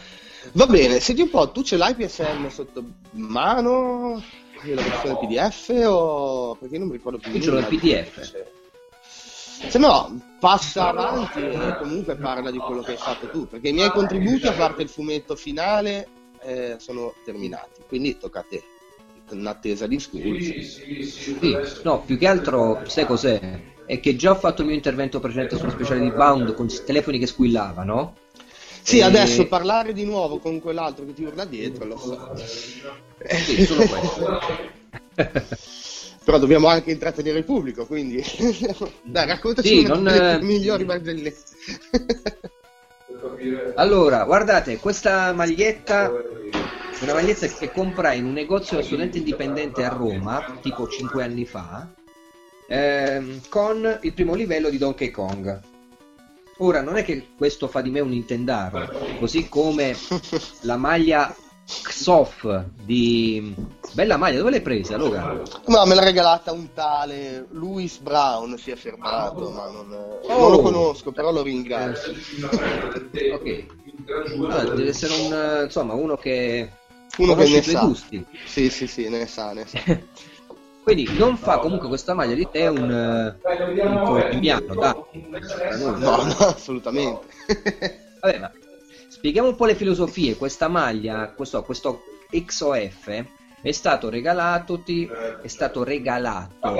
Va 0.53 0.65
bene, 0.65 0.99
senti 0.99 1.21
un 1.21 1.29
po', 1.29 1.51
tu 1.51 1.63
ce 1.63 1.77
l'hai 1.77 1.95
PSM 1.95 2.49
sotto 2.49 2.83
mano? 3.11 4.21
La 4.65 4.81
versione 4.81 5.17
PDF 5.19 5.73
o 5.85 6.55
perché 6.55 6.77
non 6.77 6.87
mi 6.87 6.93
ricordo 6.93 7.17
più 7.17 7.31
Io 7.33 7.41
ce 7.41 7.49
l'ho 7.49 7.55
nulla. 7.55 7.67
PDF. 7.67 8.35
Se 9.69 9.77
no, 9.77 10.19
passa 10.39 10.89
avanti 10.89 11.39
e 11.39 11.77
comunque 11.77 12.15
parla 12.15 12.51
di 12.51 12.57
quello 12.57 12.81
che 12.81 12.91
hai 12.91 12.97
fatto 12.97 13.29
tu, 13.29 13.47
perché 13.47 13.69
i 13.69 13.73
miei 13.73 13.89
contributi, 13.91 14.45
a 14.47 14.51
parte 14.53 14.81
il 14.81 14.89
fumetto 14.89 15.35
finale, 15.35 16.07
eh, 16.41 16.75
sono 16.79 17.13
terminati, 17.23 17.81
quindi 17.87 18.17
tocca 18.17 18.39
a 18.39 18.45
te, 18.47 18.61
in 19.33 19.45
attesa 19.45 19.87
di 19.87 19.99
Sculls. 19.99 20.53
Sì, 21.39 21.57
no, 21.83 22.01
più 22.03 22.17
che 22.17 22.27
altro, 22.27 22.81
sai 22.87 23.05
cos'è? 23.05 23.39
È 23.85 23.99
che 23.99 24.15
già 24.15 24.31
ho 24.31 24.35
fatto 24.35 24.61
il 24.61 24.67
mio 24.67 24.75
intervento 24.75 25.19
precedente 25.19 25.57
sullo 25.57 25.71
speciale 25.71 25.99
di 25.99 26.09
Bound 26.11 26.53
con 26.53 26.67
i 26.67 26.83
telefoni 26.85 27.19
che 27.19 27.27
squillavano. 27.27 28.15
Sì, 28.81 28.99
E- 28.99 29.03
adesso 29.03 29.47
parlare 29.47 29.93
di 29.93 30.05
nuovo 30.05 30.39
con 30.39 30.59
quell'altro 30.61 31.05
che 31.05 31.13
ti 31.13 31.23
urla 31.23 31.45
dietro, 31.45 31.85
lo 31.85 31.97
so. 31.97 32.17
Sì, 33.25 33.65
solo 33.65 33.85
questo. 33.87 34.39
Però 36.23 36.39
dobbiamo 36.39 36.67
anche 36.67 36.91
intrattenere 36.91 37.39
il 37.39 37.43
pubblico, 37.43 37.85
quindi... 37.85 38.23
Dai, 39.03 39.27
raccontaci 39.27 39.67
Sì, 39.67 39.79
una 39.85 39.95
non, 39.95 40.03
delle 40.05 40.39
eh, 40.39 40.41
migliori 40.41 40.85
barzellette. 40.85 41.41
Allora, 43.75 44.23
guardate, 44.23 44.77
questa 44.77 45.33
maglietta 45.33 46.11
una 47.03 47.13
maglietta 47.13 47.47
che 47.47 47.71
comprai 47.71 48.19
in 48.19 48.25
un 48.25 48.33
negozio 48.33 48.77
da 48.77 48.83
studente 48.83 49.17
indipendente 49.17 49.83
a 49.83 49.89
Roma, 49.89 50.57
tipo 50.61 50.87
5 50.87 51.23
anni 51.23 51.45
fa, 51.45 51.87
ehm, 52.67 53.41
con 53.49 53.99
il 54.01 54.13
primo 54.13 54.33
livello 54.35 54.69
di 54.69 54.77
Donkey 54.77 55.11
Kong. 55.11 55.59
Ora, 56.57 56.81
non 56.81 56.95
è 56.95 57.03
che 57.03 57.27
questo 57.35 57.67
fa 57.67 57.81
di 57.81 57.89
me 57.89 57.99
un 57.99 58.09
Nintendaro, 58.09 58.89
così 59.19 59.49
come 59.49 59.95
la 60.61 60.77
maglia 60.77 61.35
Xof 61.65 62.65
di 62.83 63.55
bella 63.93 64.17
maglia 64.17 64.37
dove 64.39 64.51
l'hai 64.51 64.61
presa 64.61 64.97
Logan? 64.97 65.41
No, 65.67 65.85
me 65.85 65.95
l'ha 65.95 66.03
regalata 66.03 66.51
un 66.51 66.73
tale 66.73 67.47
Louis 67.51 67.97
Brown, 67.99 68.57
si 68.57 68.71
è 68.71 68.75
fermato, 68.75 69.49
ma 69.49 69.69
non, 69.69 70.11
Oh. 70.25 70.39
non 70.39 70.51
lo 70.51 70.61
conosco, 70.61 71.11
però 71.11 71.31
lo 71.31 71.41
ringrazio. 71.41 72.13
ok 73.33 73.65
allora, 74.35 74.63
deve 74.63 74.89
essere 74.89 75.13
un 75.13 75.33
eh, 75.33 75.63
insomma 75.63 75.93
uno 75.93 76.17
che 76.17 76.69
Uno 77.17 77.35
che 77.35 77.47
ne 77.47 77.61
sa. 77.61 77.85
gusti 77.85 78.25
Sì, 78.45 78.69
sì, 78.69 78.87
sì, 78.87 79.09
ne 79.09 79.27
sa, 79.27 79.53
ne 79.53 79.65
sa. 79.67 79.79
quindi 80.83 81.07
non 81.17 81.37
fa 81.37 81.59
comunque 81.59 81.87
questa 81.87 82.13
maglia 82.13 82.33
di 82.33 82.47
te 82.49 82.67
un, 82.67 82.89
eh, 82.89 83.81
un 83.81 84.01
colombiano 84.03 84.75
da 84.75 84.95
No, 85.77 85.97
no, 85.97 86.35
assolutamente. 86.39 87.25
Vabbè, 88.21 88.39
ma 88.39 88.51
spieghiamo 89.09 89.49
un 89.49 89.55
po' 89.55 89.65
le 89.65 89.75
filosofie. 89.75 90.37
Questa 90.37 90.67
maglia, 90.67 91.29
questo, 91.29 91.63
questo 91.63 92.03
XOF 92.29 93.25
è 93.61 93.71
stato 93.71 94.09
regalato, 94.09 94.79
ti, 94.81 95.09
è 95.41 95.47
stato 95.47 95.83
regalato 95.83 96.77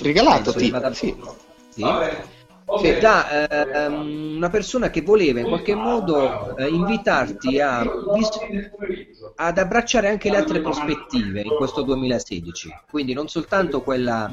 Regalato, 0.00 0.52
ti, 0.52 0.72
sì. 0.92 1.14
sì, 1.70 1.84
sì, 2.80 2.98
da 2.98 3.86
ehm, 3.86 4.36
una 4.36 4.50
persona 4.50 4.90
che 4.90 5.02
voleva 5.02 5.40
in 5.40 5.46
qualche 5.46 5.74
modo 5.74 6.56
eh, 6.56 6.68
invitarti 6.68 7.60
a 7.60 7.84
ad 9.36 9.58
abbracciare 9.58 10.08
anche 10.08 10.30
le 10.30 10.36
altre 10.36 10.60
prospettive 10.60 11.40
in 11.40 11.56
questo 11.56 11.82
2016. 11.82 12.72
Quindi 12.90 13.12
non 13.12 13.28
soltanto 13.28 13.82
quella 13.82 14.32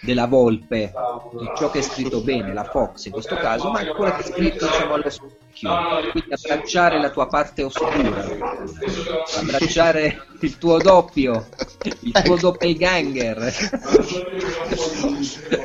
della 0.00 0.26
volpe, 0.26 0.92
di 1.38 1.50
ciò 1.56 1.70
che 1.70 1.80
è 1.80 1.82
scritto 1.82 2.22
bene, 2.22 2.52
la 2.54 2.64
Fox 2.64 3.04
in 3.06 3.12
questo 3.12 3.36
caso, 3.36 3.70
ma 3.70 3.80
anche 3.80 3.92
quella 3.92 4.16
che 4.16 4.22
è 4.22 4.26
scritto 4.26 4.66
diciamo, 4.66 4.94
allo 4.94 5.10
specchio. 5.10 5.70
Quindi 6.10 6.32
abbracciare 6.32 6.98
la 7.00 7.10
tua 7.10 7.26
parte 7.26 7.62
oscura, 7.62 8.26
abbracciare 9.36 10.26
il 10.40 10.58
tuo 10.58 10.78
doppio, 10.78 11.46
il 12.00 12.12
tuo 12.24 12.36
doppelganger. 12.36 13.52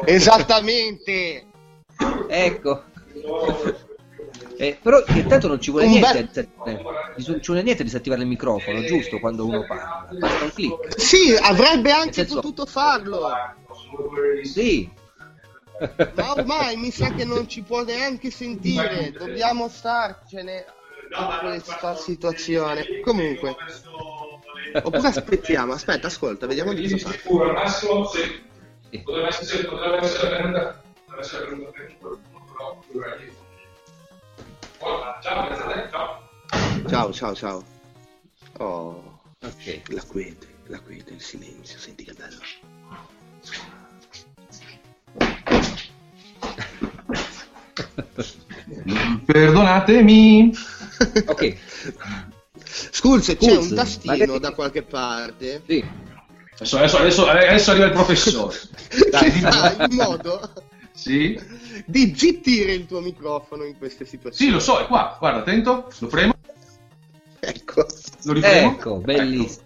Esattamente. 0.05 1.45
Ecco. 2.28 2.84
Eh, 4.58 4.78
però 4.82 5.04
intanto 5.08 5.48
non 5.48 5.60
ci 5.60 5.70
vuole 5.72 5.88
niente, 5.88 6.50
eh, 6.66 6.82
non 6.82 7.41
ci 7.41 7.48
vuole 7.48 7.62
niente 7.62 7.84
di 7.84 7.89
disattivare 7.89 8.22
il 8.22 8.28
microfono, 8.28 8.84
giusto? 8.84 9.20
Quando 9.20 9.46
uno 9.46 9.66
parla, 9.66 10.08
basta 10.18 10.43
un 10.46 10.52
clic. 10.54 11.00
Sì, 11.00 11.36
avrebbe 11.39 11.91
anche 11.91 12.14
senso- 12.14 12.36
potuto 12.36 12.66
farlo, 12.66 13.28
Sì, 14.43 14.89
ma 16.16 16.32
ormai 16.32 16.78
mi 16.78 16.89
sa 16.91 17.14
che 17.14 17.26
non 17.26 17.50
ci 17.50 17.62
può 17.64 17.84
neanche 17.84 18.32
sentire. 18.32 19.12
Dobbiamo 19.12 19.68
starcene 19.68 20.66
da 21.10 21.39
questa 21.41 21.96
situazione. 21.96 23.02
Comunque, 23.04 23.56
oppure 24.74 25.08
aspettiamo, 25.08 25.74
aspetta, 25.74 26.08
ascolta, 26.08 26.48
vediamo 26.48 26.72
di 26.72 26.89
cosa 26.89 27.10
fa. 27.10 27.30
Potrebbe 29.04 29.28
essere, 29.28 29.66
potrebbe 29.66 29.98
essere 29.98 30.84
potrebbe 31.16 31.22
essere 31.22 31.45
venuta 31.49 31.72
per 31.72 31.95
però 34.78 35.22
ciao, 35.22 35.47
grazie 35.47 35.63
a 35.63 35.68
te, 35.68 35.89
ciao. 35.89 36.30
Ciao, 36.88 37.13
ciao, 37.13 37.36
ciao. 37.36 37.63
Oh, 38.57 39.22
ok. 39.41 39.82
la 39.88 40.03
quiete, 40.03 40.47
la 40.68 40.80
quiete, 40.80 41.13
il 41.13 41.22
silenzio, 41.22 41.80
senti 41.80 42.03
che 42.03 42.13
bello. 42.13 42.39
Perdonatemi. 49.26 50.53
Ok, 51.26 51.57
Sculze, 52.66 53.38
c'è 53.38 53.55
un 53.55 53.74
tastino 53.74 54.38
da 54.38 54.53
qualche 54.53 54.84
parte 54.84 55.61
sì. 55.66 55.84
Adesso, 56.57 56.78
adesso, 56.78 56.97
adesso, 56.97 57.28
adesso 57.28 57.72
arriva 57.72 57.86
il 57.88 57.91
professore. 57.91 58.57
Dai, 59.11 59.30
fa 59.32 59.86
in 59.89 59.95
modo 59.95 60.39
Sì? 60.96 61.38
di 61.86 62.14
zittire 62.16 62.72
il 62.74 62.86
tuo 62.86 63.02
microfono 63.02 63.64
in 63.64 63.78
queste 63.78 64.06
situazioni. 64.06 64.50
Sì, 64.50 64.56
lo 64.56 64.60
so, 64.60 64.80
è 64.80 64.88
qua. 64.88 65.16
Guarda, 65.20 65.39
attento. 65.39 65.91
Lo 66.00 66.08
fremo. 66.08 66.34
Ecco. 67.39 67.86
Lo 68.24 68.34
ripremo. 68.34 68.72
Ecco, 68.72 68.96
bellissimo. 68.98 69.64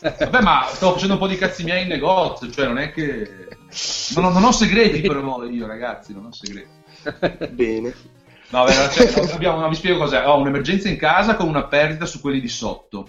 Vabbè, 0.00 0.42
ma 0.42 0.66
stavo 0.68 0.92
facendo 0.92 1.14
un 1.14 1.20
po' 1.20 1.26
di 1.26 1.36
cazzi 1.36 1.64
miei 1.64 1.82
in 1.82 1.88
negozio, 1.88 2.50
cioè 2.50 2.66
non 2.66 2.78
è 2.78 2.92
che... 2.92 3.48
Non 4.14 4.26
ho, 4.26 4.30
non 4.30 4.44
ho 4.44 4.52
segreti 4.52 5.00
però 5.00 5.44
io, 5.44 5.66
ragazzi, 5.66 6.12
non 6.12 6.26
ho 6.26 6.32
segreti. 6.32 6.68
Bene. 7.50 7.94
No, 8.50 8.64
vabbè, 8.64 8.90
cioè, 8.90 9.32
abbiamo, 9.32 9.58
no, 9.58 9.68
vi 9.68 9.74
spiego 9.74 9.98
cos'è. 9.98 10.24
Ho 10.24 10.38
un'emergenza 10.38 10.88
in 10.88 10.96
casa 10.96 11.34
con 11.34 11.48
una 11.48 11.64
perdita 11.64 12.06
su 12.06 12.20
quelli 12.20 12.40
di 12.40 12.48
sotto 12.48 13.08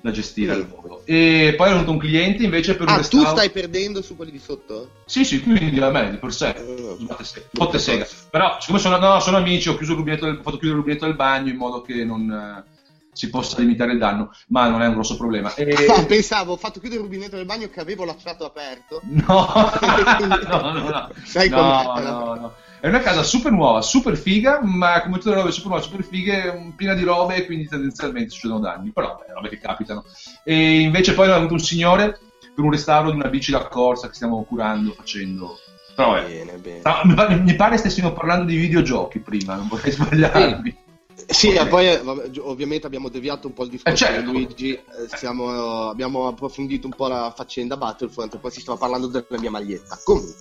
da 0.00 0.10
gestire 0.10 0.52
al 0.52 0.66
volo. 0.66 1.02
E 1.04 1.54
poi 1.56 1.68
è 1.68 1.72
venuto 1.72 1.90
un 1.90 1.98
cliente 1.98 2.44
invece 2.44 2.76
per 2.76 2.82
un 2.86 2.88
Ah, 2.88 2.96
tu 2.96 2.98
restauro... 3.18 3.28
stai 3.30 3.50
perdendo 3.50 4.02
su 4.02 4.16
quelli 4.16 4.30
di 4.30 4.38
sotto? 4.38 4.90
Sì, 5.06 5.24
sì, 5.24 5.40
quindi 5.42 5.78
a 5.80 5.90
me 5.90 6.10
di 6.10 6.16
per 6.18 6.32
sé. 6.32 6.50
Eh, 6.50 6.96
Botte 7.00 7.24
se- 7.24 7.46
botte 7.50 7.78
sega. 7.78 8.06
Però, 8.30 8.56
siccome 8.60 8.78
sono, 8.78 8.98
no, 8.98 9.20
sono 9.20 9.38
amici, 9.38 9.68
ho, 9.68 9.76
chiuso 9.76 9.92
il 9.92 9.98
rubinetto 9.98 10.26
del, 10.26 10.34
ho 10.34 10.42
fatto 10.42 10.58
chiudere 10.58 10.72
il 10.72 10.78
rubinetto 10.78 11.06
del 11.06 11.14
bagno 11.16 11.50
in 11.50 11.56
modo 11.56 11.82
che 11.82 12.04
non 12.04 12.30
eh, 12.30 12.77
si 13.18 13.30
possa 13.30 13.58
limitare 13.58 13.92
il 13.92 13.98
danno, 13.98 14.30
ma 14.48 14.68
non 14.68 14.80
è 14.80 14.86
un 14.86 14.94
grosso 14.94 15.16
problema. 15.16 15.52
E- 15.54 15.86
Ah, 15.88 16.04
pensavo, 16.06 16.52
ho 16.52 16.56
fatto 16.56 16.78
chiudere 16.78 17.00
il 17.00 17.08
rubinetto 17.08 17.34
del 17.34 17.46
bagno 17.46 17.68
che 17.68 17.80
avevo 17.80 18.04
lasciato 18.04 18.44
aperto. 18.44 19.00
No, 19.02 19.24
no, 20.48 20.72
no, 20.72 20.88
no. 20.88 21.10
Sai 21.24 21.48
no, 21.48 21.82
no, 22.00 22.34
no. 22.34 22.54
È 22.80 22.86
una 22.86 23.00
casa 23.00 23.24
super 23.24 23.50
nuova, 23.50 23.82
super 23.82 24.16
figa, 24.16 24.60
ma 24.62 25.02
come 25.02 25.16
tutte 25.16 25.30
le 25.30 25.34
robe 25.34 25.50
super 25.50 25.70
nuove, 25.70 25.82
super 25.82 26.04
fighe, 26.04 26.72
piena 26.76 26.94
di 26.94 27.02
robe, 27.02 27.44
quindi 27.44 27.66
tendenzialmente 27.66 28.30
succedono 28.30 28.60
danni. 28.60 28.92
Però, 28.92 29.20
è 29.26 29.32
robe 29.32 29.48
che 29.48 29.58
capitano. 29.58 30.04
E 30.44 30.78
invece 30.78 31.14
poi 31.14 31.28
è 31.28 31.32
venuto 31.32 31.54
un 31.54 31.58
signore 31.58 32.20
per 32.54 32.64
un 32.64 32.70
restauro 32.70 33.10
di 33.10 33.16
una 33.16 33.28
bici 33.28 33.50
da 33.50 33.66
corsa 33.66 34.06
che 34.06 34.14
stiamo 34.14 34.44
curando, 34.44 34.92
facendo. 34.92 35.58
Però, 35.96 36.12
vabbè. 36.12 36.28
Bene, 36.28 36.58
bene. 36.58 37.14
Pare, 37.14 37.34
mi 37.34 37.56
pare 37.56 37.76
stessimo 37.78 38.12
parlando 38.12 38.44
di 38.44 38.56
videogiochi 38.56 39.18
prima, 39.18 39.56
non 39.56 39.66
vorrei 39.66 39.90
sbagliarmi. 39.90 40.70
Sì, 40.70 40.87
e 41.30 41.66
poi 41.66 41.88
eh, 41.90 41.98
vabbè, 41.98 42.30
ovviamente 42.40 42.86
abbiamo 42.86 43.10
deviato 43.10 43.46
un 43.48 43.52
po' 43.52 43.64
il 43.64 43.70
discorso 43.70 44.04
Eh, 44.04 44.06
certo. 44.08 44.20
di 44.30 44.32
Luigi, 44.32 44.72
eh, 44.72 44.82
siamo- 45.14 45.88
abbiamo 45.90 46.26
approfondito 46.26 46.86
un 46.86 46.94
po' 46.94 47.06
la 47.06 47.32
faccenda 47.36 47.76
Battlefront 47.76 48.34
e 48.34 48.38
poi 48.38 48.50
si 48.50 48.60
stava 48.60 48.78
parlando 48.78 49.08
della 49.08 49.26
mia 49.38 49.50
maglietta. 49.50 49.98
Comunque, 50.04 50.34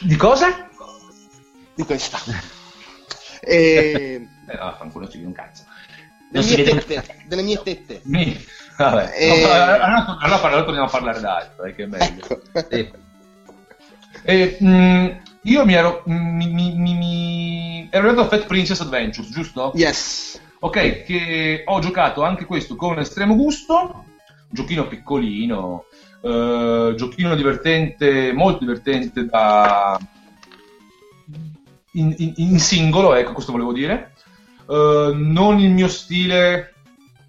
Di 0.00 0.16
cosa? 0.16 0.68
di 1.74 1.84
questa. 1.84 2.18
E... 3.40 4.26
Eh, 4.48 4.56
no, 4.58 4.74
fanculo, 4.78 5.08
ci 5.08 5.22
un 5.22 5.32
cazzo. 5.32 5.62
delle, 6.30 6.44
mie 6.44 6.56
vede- 6.56 6.84
tette, 6.84 7.24
delle 7.28 7.42
mie 7.42 7.62
tette. 7.62 8.00
Mi... 8.04 8.44
Vabbè. 8.78 9.12
Eh. 9.14 9.42
Allora, 9.44 9.64
allora, 9.64 10.18
allora, 10.18 10.40
allora 10.42 10.64
torniamo 10.64 10.86
a 10.86 10.90
parlare 10.90 11.20
d'altro, 11.20 11.64
eh, 11.64 11.74
che 11.74 11.84
è 11.84 11.86
meglio. 11.86 12.24
Ecco. 12.52 12.66
Sì. 12.70 12.90
E, 14.22 14.56
mh, 14.58 15.22
io 15.46 15.64
mi 15.64 15.74
ero. 15.74 16.02
Mi, 16.06 16.48
mi, 16.48 16.74
mi, 16.74 17.88
ero 17.90 18.08
arrivato 18.08 18.26
a 18.26 18.28
Fat 18.28 18.46
Princess 18.46 18.80
Adventures, 18.80 19.30
giusto? 19.30 19.72
Yes. 19.74 20.40
Ok, 20.60 21.04
che 21.04 21.62
ho 21.64 21.78
giocato 21.80 22.22
anche 22.22 22.44
questo 22.44 22.76
con 22.76 22.98
estremo 22.98 23.34
gusto. 23.36 24.04
Giochino 24.48 24.86
piccolino, 24.86 25.84
eh, 26.22 26.94
giochino 26.96 27.34
divertente, 27.34 28.32
molto 28.32 28.60
divertente 28.60 29.26
da. 29.26 29.98
In, 31.92 32.14
in- 32.18 32.34
in 32.36 32.58
singolo, 32.58 33.14
ecco, 33.14 33.32
questo 33.32 33.52
volevo 33.52 33.72
dire. 33.72 34.12
Eh, 34.68 35.10
non 35.14 35.58
il 35.60 35.70
mio 35.70 35.88
stile 35.88 36.74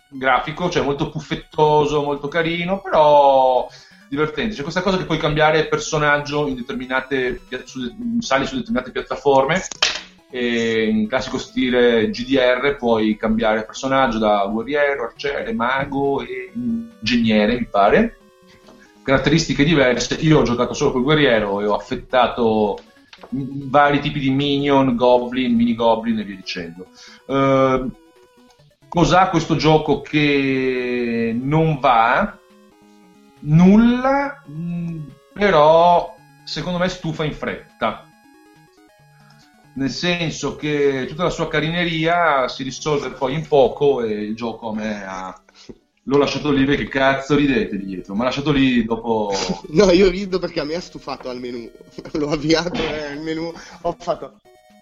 grafico, 0.09 0.69
cioè 0.69 0.83
molto 0.83 1.09
puffettoso, 1.09 2.03
molto 2.03 2.27
carino, 2.27 2.81
però 2.81 3.67
divertente. 4.09 4.55
C'è 4.55 4.61
questa 4.61 4.81
cosa 4.81 4.97
che 4.97 5.05
puoi 5.05 5.17
cambiare 5.17 5.67
personaggio 5.67 6.47
in 6.47 6.55
determinate 6.55 7.41
su- 7.65 8.17
sali 8.19 8.45
su 8.45 8.55
determinate 8.55 8.91
piattaforme. 8.91 9.61
E 10.29 10.89
in 10.89 11.07
classico 11.07 11.37
stile 11.37 12.09
GDR 12.09 12.75
puoi 12.77 13.15
cambiare 13.15 13.63
personaggio 13.63 14.17
da 14.17 14.45
guerriero, 14.51 15.05
arciere, 15.05 15.53
mago 15.53 16.21
e 16.21 16.51
ingegnere, 16.53 17.57
mi 17.57 17.65
pare. 17.65 18.17
Caratteristiche 19.03 19.63
diverse. 19.63 20.15
Io 20.15 20.39
ho 20.39 20.43
giocato 20.43 20.73
solo 20.73 20.91
col 20.91 21.03
guerriero 21.03 21.61
e 21.61 21.65
ho 21.65 21.75
affettato 21.75 22.77
vari 23.29 23.99
tipi 23.99 24.19
di 24.19 24.29
minion, 24.29 24.95
goblin, 24.95 25.55
mini 25.55 25.75
goblin 25.75 26.19
e 26.19 26.23
via 26.23 26.35
dicendo. 26.35 26.87
Eh, 27.25 27.85
cos'ha 28.87 29.29
questo 29.29 29.55
gioco 29.55 30.01
che 30.01 31.37
non 31.39 31.79
va? 31.79 32.37
Nulla, 33.39 34.41
mh, 34.45 34.97
però 35.33 36.15
secondo 36.43 36.77
me 36.79 36.87
stufa 36.89 37.23
in 37.23 37.33
fretta. 37.33 38.03
Nel 39.73 39.91
senso 39.91 40.55
che 40.55 41.05
tutta 41.07 41.23
la 41.23 41.29
sua 41.29 41.47
carineria 41.47 42.47
si 42.47 42.63
risolve 42.63 43.11
poi 43.11 43.35
in 43.35 43.47
poco 43.47 44.01
e 44.01 44.11
il 44.11 44.35
gioco 44.35 44.69
a 44.69 44.73
me 44.73 45.05
ha... 45.05 45.41
L'ho 46.09 46.17
lasciato 46.17 46.51
lì 46.51 46.63
perché 46.65 46.87
cazzo 46.87 47.35
ridete 47.35 47.77
dietro, 47.77 48.15
ma 48.15 48.23
lasciato 48.23 48.51
lì 48.51 48.83
dopo... 48.85 49.29
No, 49.69 49.91
io 49.91 50.09
rido 50.09 50.39
perché 50.39 50.61
a 50.61 50.63
me 50.63 50.75
ha 50.75 50.81
stufato 50.81 51.29
al 51.29 51.39
menu. 51.39 51.69
L'ho 52.13 52.29
avviato 52.29 52.81
il 53.13 53.19
menu, 53.21 53.51
ho 53.81 53.95
fatto... 53.99 54.39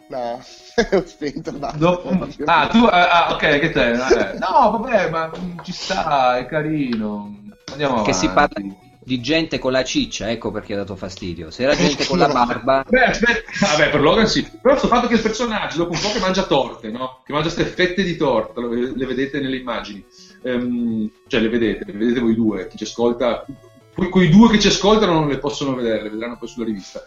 No, 0.08 0.40
ho 0.92 1.04
spento. 1.06 1.52
basta. 1.54 1.78
Dopo- 1.78 2.28
Ah, 2.46 2.68
tu, 2.68 2.86
ah, 2.86 3.26
ah, 3.26 3.34
ok, 3.34 3.60
che 3.60 3.72
te? 3.72 3.90
eh. 3.92 4.38
No, 4.38 4.78
vabbè, 4.80 5.10
ma 5.10 5.32
mm, 5.36 5.58
ci 5.64 5.72
sta, 5.74 6.38
è 6.38 6.46
carino. 6.46 7.42
Andiamo 7.72 8.02
Che 8.04 8.14
si 8.14 8.26
avanti. 8.28 8.54
parla 8.56 8.76
di 9.06 9.22
gente 9.22 9.60
con 9.60 9.72
la 9.72 9.84
ciccia, 9.84 10.32
ecco 10.32 10.50
perché 10.52 10.74
ha 10.74 10.78
dato 10.78 10.96
fastidio. 10.96 11.52
Se 11.52 11.64
era 11.64 11.76
gente 11.76 12.06
con 12.06 12.18
la 12.18 12.28
barba, 12.34 12.84
Beh, 12.88 13.04
aspetta, 13.06 13.42
vabbè, 13.62 13.90
per 13.92 14.02
Logan 14.02 14.28
sì. 14.28 14.42
Però 14.44 14.74
questo 14.74 14.88
fatto 14.88 15.08
che 15.08 15.14
il 15.16 15.22
personaggio, 15.22 15.78
dopo 15.78 15.94
un 15.94 16.00
po' 16.00 16.12
che 16.12 16.20
mangia 16.20 16.44
torte, 16.44 16.90
no? 16.90 17.22
Che 17.24 17.32
mangia 17.34 17.52
queste 17.54 17.66
fette 17.72 18.04
di 18.04 18.16
torta, 18.18 18.62
le 18.62 19.06
vedete 19.06 19.40
nelle 19.40 19.58
immagini. 19.58 20.04
Ehm, 20.44 21.10
cioè, 21.28 21.40
le 21.40 21.50
vedete, 21.50 21.86
le 21.86 21.94
vedete 21.94 22.20
voi 22.20 22.34
due, 22.36 22.68
chi 22.68 22.78
ci 22.78 22.84
ascolta. 22.84 23.46
Quei, 23.94 24.10
quei 24.10 24.30
due 24.30 24.50
che 24.50 24.60
ci 24.60 24.68
ascoltano 24.68 25.14
non 25.14 25.28
le 25.28 25.38
possono 25.38 25.76
vedere, 25.76 26.02
le 26.04 26.10
vedranno 26.10 26.38
poi 26.38 26.48
sulla 26.48 26.66
rivista. 26.66 27.04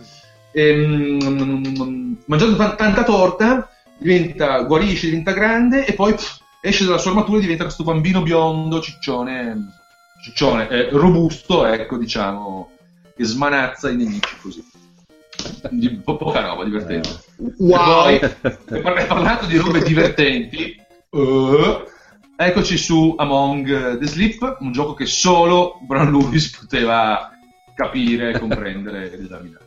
Ehm, 0.52 2.16
mangiando 2.26 2.56
tan- 2.56 2.76
tanta 2.76 3.02
torta, 3.04 3.68
diventa, 3.98 4.60
guarisce, 4.62 5.06
diventa 5.08 5.32
grande 5.32 5.84
e 5.84 5.92
poi 5.94 6.14
pff, 6.14 6.40
esce 6.60 6.84
dalla 6.84 6.98
sua 6.98 7.10
armatura 7.10 7.38
e 7.38 7.42
diventa 7.42 7.64
questo 7.64 7.84
bambino 7.84 8.22
biondo, 8.22 8.80
ciccione, 8.80 9.77
ciccione 10.22 10.68
eh, 10.68 10.88
robusto, 10.90 11.66
ecco, 11.66 11.96
diciamo, 11.96 12.70
che 13.16 13.24
smanazza 13.24 13.90
i 13.90 13.96
nemici 13.96 14.36
così. 14.40 14.64
Di, 15.70 15.90
po- 15.90 16.16
poca 16.16 16.40
roba, 16.40 16.64
divertente. 16.64 17.08
Wow. 17.58 18.08
E 18.08 18.18
poi, 18.66 18.80
par- 18.82 19.06
parlando 19.06 19.46
di 19.46 19.56
robe 19.56 19.82
divertenti, 19.82 20.80
eh, 21.10 21.84
eccoci 22.36 22.76
su 22.76 23.14
Among 23.16 23.98
the 23.98 24.06
Sleep, 24.06 24.56
un 24.60 24.72
gioco 24.72 24.94
che 24.94 25.06
solo 25.06 25.78
Bran 25.86 26.10
Lewis 26.10 26.56
poteva 26.56 27.30
capire, 27.74 28.38
comprendere 28.38 29.12
ed 29.12 29.20
esaminare. 29.20 29.66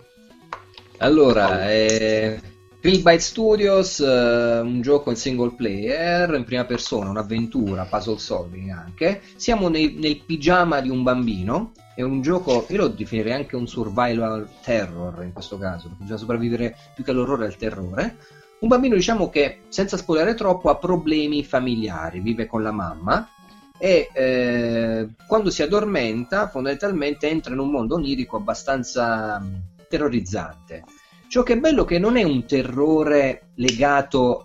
Allora, 0.98 1.72
eh, 1.72 2.40
Greenbyte 2.82 3.20
Studios, 3.20 4.00
eh, 4.00 4.60
un 4.60 4.82
gioco 4.82 5.12
in 5.12 5.16
single 5.16 5.52
player, 5.52 6.34
in 6.34 6.44
prima 6.44 6.66
persona, 6.66 7.12
un'avventura, 7.12 7.86
puzzle 7.86 8.18
solving 8.18 8.72
anche. 8.72 9.22
Siamo 9.36 9.70
nei- 9.70 9.94
nel 10.00 10.24
pigiama 10.24 10.82
di 10.82 10.90
un 10.90 11.04
bambino. 11.04 11.74
È 11.94 12.02
un 12.02 12.24
gioco, 12.24 12.66
io 12.70 12.78
lo 12.78 12.88
definirei 12.88 13.34
anche 13.34 13.56
un 13.56 13.68
survival 13.68 14.50
terror 14.64 15.22
in 15.24 15.32
questo 15.32 15.60
caso, 15.60 15.90
perché 15.90 16.02
bisogna 16.02 16.18
sopravvivere 16.18 16.76
più 16.96 17.04
che 17.04 17.12
all'orrore 17.12 17.46
al 17.46 17.56
terrore. 17.56 18.16
Un 18.62 18.68
bambino, 18.68 18.96
diciamo 18.96 19.30
che, 19.30 19.60
senza 19.68 19.96
spoilerare 19.96 20.34
troppo, 20.34 20.72
ha 20.72 20.76
problemi 20.78 21.44
familiari, 21.44 22.20
vive 22.20 22.48
con 22.48 22.64
la 22.64 22.72
mamma 22.72 23.30
e 23.78 24.10
eh, 24.12 25.08
quando 25.28 25.52
si 25.52 25.62
addormenta 25.62 26.48
fondamentalmente 26.48 27.30
entra 27.30 27.54
in 27.54 27.60
un 27.60 27.70
mondo 27.70 27.94
onirico 27.94 28.38
abbastanza 28.38 29.40
terrorizzante. 29.88 30.84
Ciò 31.32 31.44
che 31.44 31.54
è 31.54 31.58
bello 31.58 31.84
è 31.84 31.88
che 31.88 31.98
non 31.98 32.18
è 32.18 32.24
un 32.24 32.46
terrore 32.46 33.52
legato 33.56 34.44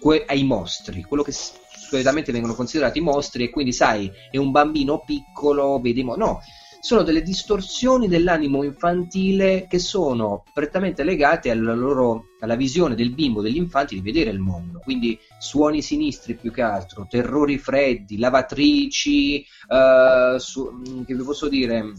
que- 0.00 0.24
ai 0.26 0.44
mostri, 0.44 1.02
quello 1.02 1.22
che 1.22 1.30
solitamente 1.30 2.32
vengono 2.32 2.54
considerati 2.54 3.00
mostri 3.00 3.44
e 3.44 3.50
quindi 3.50 3.70
sai 3.74 4.10
è 4.30 4.38
un 4.38 4.50
bambino 4.50 5.02
piccolo, 5.04 5.78
vediamo, 5.78 6.16
no, 6.16 6.40
sono 6.80 7.02
delle 7.02 7.20
distorsioni 7.20 8.08
dell'animo 8.08 8.62
infantile 8.62 9.66
che 9.68 9.78
sono 9.78 10.42
prettamente 10.54 11.04
legate 11.04 11.50
alla 11.50 11.74
loro 11.74 12.28
alla 12.40 12.54
visione 12.56 12.94
del 12.94 13.12
bimbo, 13.12 13.42
degli 13.42 13.58
infanti 13.58 13.94
di 13.96 14.00
vedere 14.00 14.30
il 14.30 14.38
mondo, 14.38 14.80
quindi 14.82 15.18
suoni 15.38 15.82
sinistri 15.82 16.34
più 16.34 16.50
che 16.50 16.62
altro, 16.62 17.06
terrori 17.10 17.58
freddi, 17.58 18.16
lavatrici, 18.16 19.40
eh, 19.42 20.36
su- 20.38 21.04
che 21.04 21.14
vi 21.14 21.22
posso 21.22 21.46
dire, 21.48 21.92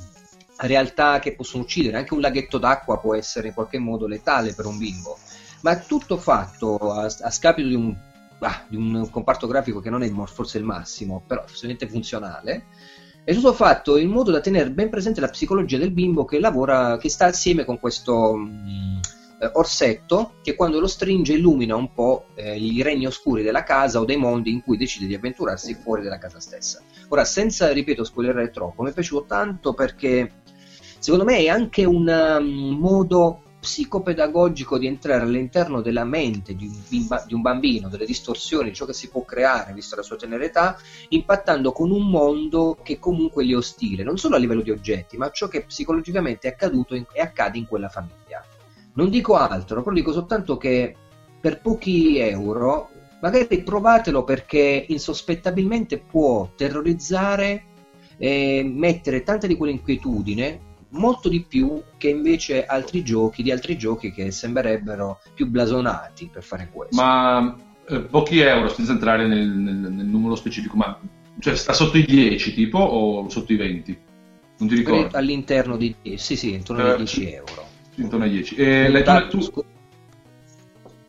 realtà 0.60 1.20
che 1.20 1.36
possono 1.36 1.64
uccidere, 1.64 1.98
anche 1.98 2.14
un 2.14 2.22
laghetto 2.22 2.58
d'acqua 2.58 3.00
può 3.00 3.16
essere 3.16 3.50
in 3.50 3.54
qualche 3.54 3.78
modo 3.78 4.08
letale 4.08 4.54
per 4.54 4.66
un 4.66 4.78
bimbo, 4.78 5.18
ma 5.62 5.72
è 5.72 5.86
tutto 5.86 6.18
fatto 6.18 6.94
a, 6.94 7.04
a 7.06 7.32
scapito 7.32 7.68
di 7.68 7.76
un, 7.76 7.96
ah, 8.40 8.64
di 8.68 8.76
un 8.76 9.10
comparto 9.10 9.48
grafico 9.48 9.80
che 9.80 9.90
non 9.90 10.04
è 10.04 10.12
forse 10.26 10.58
il 10.58 10.64
massimo, 10.64 11.24
però 11.26 11.44
assolutamente 11.44 11.88
funzionale. 11.88 12.66
È 13.24 13.34
tutto 13.34 13.54
fatto 13.54 13.98
in 13.98 14.10
modo 14.10 14.32
da 14.32 14.40
tenere 14.40 14.72
ben 14.72 14.90
presente 14.90 15.20
la 15.20 15.28
psicologia 15.28 15.78
del 15.78 15.92
bimbo 15.92 16.24
che 16.24 16.40
lavora, 16.40 16.98
che 16.98 17.10
sta 17.10 17.26
assieme 17.26 17.66
con 17.66 17.78
questo 17.78 18.34
mh, 18.36 19.00
eh, 19.40 19.52
orsetto 19.54 20.36
che 20.42 20.56
quando 20.56 20.80
lo 20.80 20.88
stringe 20.88 21.34
illumina 21.34 21.76
un 21.76 21.94
po' 21.94 22.28
eh, 22.34 22.58
i 22.58 22.82
regni 22.82 23.06
oscuri 23.06 23.44
della 23.44 23.64
casa 23.64 24.00
o 24.00 24.06
dei 24.06 24.18
mondi 24.18 24.52
in 24.52 24.64
cui 24.64 24.78
decide 24.78 25.06
di 25.06 25.14
avventurarsi 25.14 25.76
fuori 25.76 26.02
dalla 26.02 26.18
casa 26.18 26.40
stessa. 26.40 26.82
Ora, 27.10 27.24
senza, 27.24 27.72
ripeto, 27.72 28.04
spoilerare 28.04 28.50
troppo, 28.50 28.82
mi 28.82 28.90
è 28.90 28.94
piaciuto 28.94 29.26
tanto 29.26 29.74
perché 29.74 30.32
secondo 31.00 31.26
me 31.26 31.38
è 31.38 31.48
anche 31.48 31.86
un 31.86 32.08
um, 32.08 32.78
modo 32.80 33.42
psicopedagogico 33.60 34.78
di 34.78 34.88
entrare 34.88 35.24
all'interno 35.24 35.82
della 35.82 36.06
mente 36.06 36.56
di 36.56 36.72
un, 37.32 37.42
bambino, 37.42 37.90
delle 37.90 38.06
distorsioni, 38.06 38.70
di 38.70 38.76
ciò 38.76 38.86
che 38.86 38.94
si 38.94 39.10
può 39.10 39.26
creare, 39.26 39.74
vista 39.74 39.96
la 39.96 40.04
sua 40.04 40.16
tenera 40.16 40.44
età, 40.44 40.78
impattando 41.10 41.72
con 41.72 41.92
un 41.92 42.08
mondo 42.10 42.78
che 42.82 43.00
comunque 43.00 43.46
gli 43.46 43.52
è 43.52 43.58
ostile, 43.58 44.04
non 44.04 44.18
solo 44.18 44.36
a 44.36 44.40
livello 44.40 44.62
di 44.62 44.72
oggetti, 44.72 45.18
ma 45.18 45.30
ciò 45.32 45.48
che 45.48 45.64
psicologicamente 45.64 46.48
è 46.48 46.52
accaduto 46.52 46.94
e 46.94 47.20
accade 47.20 47.58
in 47.58 47.68
quella 47.68 47.90
famiglia. 47.90 48.44
Non 48.94 49.10
dico 49.10 49.36
altro, 49.36 49.84
però 49.84 49.94
dico 49.94 50.14
soltanto 50.14 50.58
che 50.58 50.96
per 51.40 51.60
pochi 51.62 52.18
euro 52.20 52.90
magari 53.20 53.64
provatelo 53.64 54.24
perché 54.24 54.86
insospettabilmente 54.88 55.98
può 55.98 56.50
terrorizzare 56.56 57.64
e 58.18 58.64
mettere 58.64 59.24
tanta 59.24 59.46
di 59.46 59.56
quell'inquietudine 59.56 60.67
molto 60.90 61.30
di 61.30 61.42
più 61.48 61.82
che 61.98 62.10
invece 62.10 62.66
altri 62.66 63.04
giochi 63.04 63.44
di 63.44 63.52
altri 63.52 63.78
giochi 63.78 64.12
che 64.12 64.32
sembrerebbero 64.32 65.20
più 65.34 65.48
blasonati 65.48 66.30
per 66.32 66.44
fare 66.44 66.70
questo. 66.72 66.96
Ma 66.96 67.56
eh, 67.90 68.02
pochi 68.02 68.40
euro, 68.40 68.70
senza 68.70 68.92
entrare 68.94 69.28
nel, 69.28 69.48
nel- 69.50 69.76
nel 69.76 70.06
numero 70.06 70.36
specifico, 70.36 70.76
ma 70.78 71.00
cioè, 71.40 71.56
sta 71.56 71.74
sotto 71.74 71.98
i 71.98 72.06
10 72.06 72.54
tipo 72.54 72.80
o 72.80 73.30
sotto 73.30 73.54
i 73.54 73.58
20? 73.58 74.00
Non 74.60 74.70
ti 74.70 74.76
ricordo? 74.76 75.16
all'interno 75.18 75.78
di 75.78 75.96
sì, 76.16 76.36
sì, 76.36 76.54
intorno 76.54 76.84
Eh, 76.86 76.90
ai 76.92 76.98
10 76.98 77.32
euro. 77.32 77.66
Intorno 77.96 78.26
ai 78.26 78.32
10. 78.32 78.56
E 78.56 78.90
l'hai- 78.90 79.30
tu, 79.30 79.38
tu- 79.40 79.64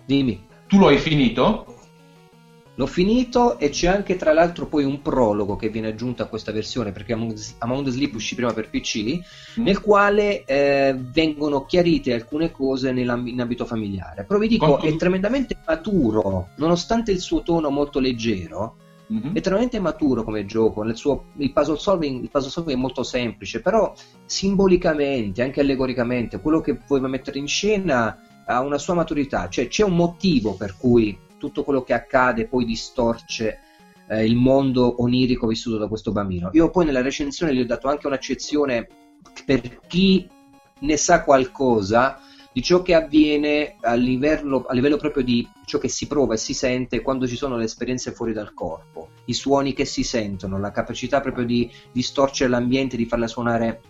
Dimmi. 0.05 0.46
tu 0.66 0.78
lo 0.78 0.88
hai 0.88 0.98
finito? 0.98 1.77
L'ho 2.78 2.86
finito 2.86 3.59
e 3.59 3.70
c'è 3.70 3.88
anche 3.88 4.14
tra 4.14 4.32
l'altro 4.32 4.66
poi 4.66 4.84
un 4.84 5.02
prologo 5.02 5.56
che 5.56 5.68
viene 5.68 5.88
aggiunto 5.88 6.22
a 6.22 6.26
questa 6.26 6.52
versione 6.52 6.92
perché 6.92 7.16
the 7.16 7.90
Sleep 7.90 8.14
uscì 8.14 8.36
prima 8.36 8.52
per 8.52 8.70
PC 8.70 9.18
Mm. 9.59 9.64
nel 9.64 9.80
quale 9.80 10.44
eh, 10.44 10.94
vengono 10.96 11.64
chiarite 11.64 12.14
alcune 12.14 12.52
cose 12.52 12.90
in 12.90 13.40
ambito 13.40 13.64
familiare. 13.64 14.22
Però 14.22 14.38
vi 14.38 14.46
dico, 14.46 14.66
Quanto- 14.66 14.86
è 14.86 14.94
tremendamente 14.96 15.56
maturo, 15.66 16.50
nonostante 16.59 17.10
il 17.10 17.18
suo 17.18 17.42
tono 17.42 17.68
molto 17.70 17.98
leggero, 17.98 18.76
Mhm. 19.09 19.34
è 19.34 19.40
tremendamente 19.40 19.80
maturo 19.80 20.22
come 20.22 20.44
gioco. 20.46 20.84
Nel 20.84 20.96
suo, 20.96 21.24
il, 21.38 21.50
puzzle 21.52 21.78
solving, 21.78 22.22
il 22.22 22.30
puzzle 22.30 22.50
solving 22.50 22.76
è 22.76 22.80
molto 22.80 23.02
semplice, 23.02 23.60
però 23.60 23.92
simbolicamente, 24.24 25.42
anche 25.42 25.60
allegoricamente, 25.60 26.38
quello 26.40 26.60
che 26.60 26.78
vuoi 26.86 27.00
mettere 27.00 27.38
in 27.40 27.48
scena 27.48 28.18
ha 28.46 28.60
una 28.60 28.78
sua 28.78 28.94
maturità, 28.94 29.48
cioè 29.48 29.66
c'è 29.66 29.82
un 29.82 29.96
motivo 29.96 30.55
per 30.55 30.74
cui 30.78 31.18
tutto 31.39 31.65
quello 31.65 31.82
che 31.82 31.94
accade 31.94 32.47
poi 32.47 32.65
distorce 32.65 33.60
eh, 34.09 34.24
il 34.24 34.36
mondo 34.36 35.02
onirico 35.02 35.47
vissuto 35.47 35.78
da 35.78 35.89
questo 35.89 36.12
bambino. 36.12 36.51
Io 36.52 36.70
poi 36.70 36.85
nella 36.85 37.02
recensione 37.02 37.55
gli 37.55 37.60
ho 37.60 37.66
dato 37.66 37.89
anche 37.89 38.06
un'accezione 38.06 38.89
per 39.44 39.81
chi 39.86 40.28
ne 40.81 40.97
sa 40.97 41.24
qualcosa 41.24 42.20
di 42.52 42.62
ciò 42.62 42.82
che 42.82 42.94
avviene 42.94 43.77
a 43.81 43.94
livello, 43.94 44.65
a 44.66 44.74
livello 44.74 44.97
proprio 44.97 45.23
di 45.23 45.48
ciò 45.65 45.78
che 45.78 45.89
si 45.89 46.06
prova 46.06 46.35
e 46.35 46.39
si 46.39 46.55
sente 46.55 47.02
quando 47.02 47.27
ci 47.27 47.36
sono 47.36 47.56
le 47.56 47.65
esperienze 47.65 48.12
fuori 48.12 48.32
dal 48.32 48.55
corpo, 48.55 49.10
i 49.27 49.35
suoni 49.35 49.74
che 49.74 49.85
si 49.85 50.02
sentono, 50.02 50.59
la 50.59 50.70
capacità 50.70 51.20
proprio 51.20 51.44
di 51.44 51.70
distorcere 51.93 52.51
l'ambiente, 52.51 52.97
di 52.97 53.09
suonare 53.27 53.81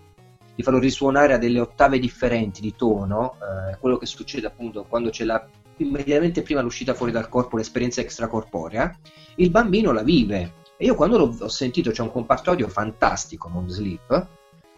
di 0.58 0.64
farlo 0.64 0.80
risuonare 0.80 1.34
a 1.34 1.38
delle 1.38 1.60
ottave 1.60 2.00
differenti 2.00 2.60
di 2.60 2.74
tono, 2.74 3.36
eh, 3.36 3.78
quello 3.78 3.96
che 3.96 4.06
succede 4.06 4.48
appunto 4.48 4.84
quando 4.88 5.10
c'è 5.10 5.22
la, 5.22 5.48
immediatamente 5.78 6.42
prima 6.42 6.60
l'uscita 6.60 6.94
fuori 6.94 7.12
dal 7.12 7.28
corpo, 7.28 7.56
l'esperienza 7.56 8.00
extracorporea, 8.00 8.98
il 9.36 9.50
bambino 9.50 9.92
la 9.92 10.02
vive. 10.02 10.54
E 10.76 10.84
io 10.84 10.94
quando 10.94 11.18
l'ho 11.18 11.36
ho 11.40 11.48
sentito, 11.48 11.90
c'è 11.90 12.02
un 12.02 12.12
comparto 12.12 12.50
audio 12.50 12.68
fantastico, 12.68 13.48
Moon 13.48 13.68
Sleep, 13.68 14.26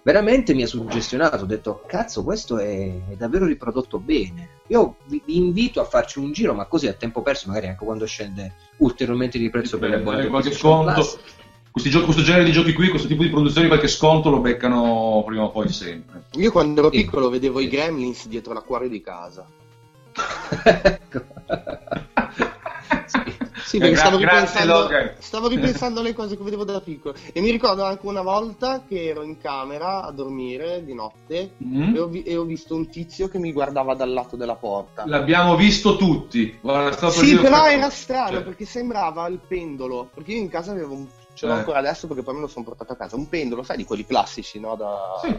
veramente 0.03 0.55
mi 0.55 0.63
ha 0.63 0.67
suggestionato, 0.67 1.45
ho 1.45 1.47
detto, 1.47 1.83
cazzo, 1.87 2.25
questo 2.25 2.59
è, 2.59 3.09
è 3.09 3.17
davvero 3.17 3.45
riprodotto 3.45 3.99
bene. 3.99 4.49
Io 4.69 4.97
vi, 5.07 5.21
vi 5.25 5.37
invito 5.37 5.81
a 5.81 5.85
farci 5.85 6.19
un 6.19 6.33
giro, 6.33 6.55
ma 6.55 6.65
così 6.65 6.87
a 6.87 6.95
tempo 6.95 7.21
perso, 7.21 7.49
magari 7.49 7.69
anche 7.69 7.85
quando 7.85 8.07
scende 8.07 8.55
ulteriormente 8.79 9.39
di 9.39 9.51
prezzo 9.51 9.79
per 9.79 9.91
le 9.91 9.97
Eh, 9.97 10.01
buone 10.01 10.27
qualche 10.29 10.53
sconto. 10.53 11.19
Giochi- 11.73 12.05
questo 12.05 12.23
genere 12.23 12.45
di 12.45 12.53
giochi 12.53 12.73
qui, 12.73 12.89
questo 12.89 13.07
tipo 13.07 13.23
di 13.23 13.29
produzioni, 13.29 13.69
qualche 13.69 13.89
sconto 13.89 14.31
lo 14.31 14.41
beccano 14.41 15.23
prima 15.25 15.45
o 15.45 15.51
poi 15.51 15.69
sempre. 15.69 16.25
Io 16.33 16.51
quando 16.51 16.81
ero 16.81 16.91
piccolo 16.91 17.29
vedevo 17.29 17.61
i 17.61 17.69
gremlins 17.69 18.27
dietro 18.27 18.53
l'acquario 18.53 18.89
di 18.89 19.01
casa. 19.01 19.47
Ecco. 20.65 21.24
sì, 23.07 23.19
Sì, 23.65 23.78
perché 23.78 23.95
gra- 23.95 24.01
stavo 24.01 24.16
ripensando, 24.19 24.89
stavo 25.19 25.49
ripensando 25.49 26.01
alle 26.01 26.12
cose 26.12 26.37
che 26.37 26.43
vedevo 26.43 26.65
da 26.65 26.81
piccolo. 26.81 27.15
E 27.32 27.41
mi 27.41 27.51
ricordo 27.51 27.85
anche 27.85 28.07
una 28.07 28.23
volta 28.23 28.82
che 28.87 29.07
ero 29.07 29.23
in 29.23 29.39
camera 29.39 30.03
a 30.03 30.11
dormire 30.11 30.85
di 30.85 30.95
notte 30.95 31.53
Mm? 31.65 31.95
e, 31.95 31.99
ho 32.01 32.07
vi- 32.09 32.23
e 32.23 32.37
ho 32.37 32.45
visto 32.45 32.74
un 32.74 32.89
tizio 32.89 33.28
che 33.28 33.39
mi 33.39 33.53
guardava 33.53 33.95
dal 33.95 34.12
lato 34.12 34.37
della 34.37 34.57
porta. 34.57 35.05
L'abbiamo 35.07 35.55
visto 35.57 35.97
tutti. 35.97 36.59
Guarda, 36.61 37.11
Sì, 37.11 37.37
però 37.37 37.66
era 37.69 37.91
strano 37.91 38.32
Cioè, 38.37 38.43
perché 38.43 38.65
sembrava 38.65 39.27
il 39.28 39.39
pendolo. 39.47 40.09
Perché 40.12 40.32
io 40.32 40.41
in 40.41 40.49
casa 40.49 40.73
avevo 40.73 40.95
un. 40.95 41.07
Ce 41.32 41.47
l'ho 41.47 41.53
Eh. 41.55 41.59
ancora 41.59 41.78
adesso 41.78 42.07
perché 42.09 42.23
poi 42.23 42.35
me 42.35 42.41
lo 42.41 42.49
sono 42.49 42.65
portato 42.65 42.93
a 42.93 42.97
casa. 42.97 43.15
Un 43.16 43.28
pendolo, 43.28 43.62
sai, 43.62 43.77
di 43.77 43.85
quelli 43.85 44.05
classici, 44.05 44.59
no? 44.59 44.74
Da. 44.74 44.97
Sì. 45.23 45.39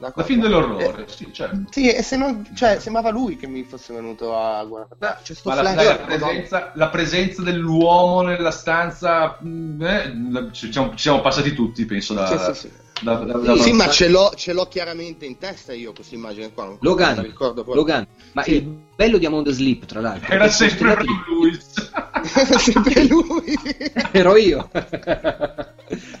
La 0.00 0.12
cosa. 0.12 0.26
fin 0.26 0.40
dell'orrore, 0.40 1.04
Eh, 1.04 1.08
sì, 1.10 1.28
certo. 1.30 1.60
Sì, 1.70 1.90
e 1.92 2.02
se 2.02 2.16
non, 2.16 2.48
cioè, 2.54 2.78
sembrava 2.80 3.10
lui 3.10 3.36
che 3.36 3.46
mi 3.46 3.62
fosse 3.64 3.92
venuto 3.92 4.34
a 4.34 4.64
guardare. 4.64 5.18
C'è 5.22 5.34
sto 5.34 5.50
Ma 5.50 5.54
la, 5.56 5.74
la 5.74 5.96
presenza, 5.96 6.72
la 6.74 6.88
presenza 6.88 7.42
dell'uomo 7.42 8.22
nella 8.22 8.50
stanza, 8.50 9.38
mm, 9.44 9.82
eh, 9.82 10.48
ci, 10.52 10.72
siamo, 10.72 10.90
ci 10.92 10.98
siamo 10.98 11.20
passati 11.20 11.52
tutti, 11.52 11.84
penso, 11.84 12.14
da, 12.14 12.26
Sì, 12.26 12.38
sì, 12.54 12.60
sì. 12.68 12.72
da- 13.02 13.14
da- 13.16 13.38
da- 13.38 13.56
Sì, 13.56 13.72
ma 13.72 13.88
ce 13.90 14.08
l'ho, 14.08 14.32
ce 14.34 14.54
l'ho 14.54 14.66
chiaramente 14.68 15.26
in 15.26 15.36
testa 15.36 15.74
io 15.74 15.92
questa 15.92 16.14
immagine 16.14 16.50
qua. 16.50 16.64
non 16.64 16.78
Logan. 16.80 17.34
Logan, 17.66 18.06
ma 18.32 18.42
Sì. 18.42 18.54
il 18.54 18.62
bello 18.96 19.18
di 19.18 19.26
Among 19.26 19.44
the 19.44 19.52
Sleep, 19.52 19.84
tra 19.84 20.00
l'altro, 20.00 20.32
Era 20.32 20.48
sempre 20.48 20.94
costellativo. 20.94 21.79
Sempre 22.58 23.04
lui. 23.04 23.58
ero 24.12 24.36
io. 24.36 24.70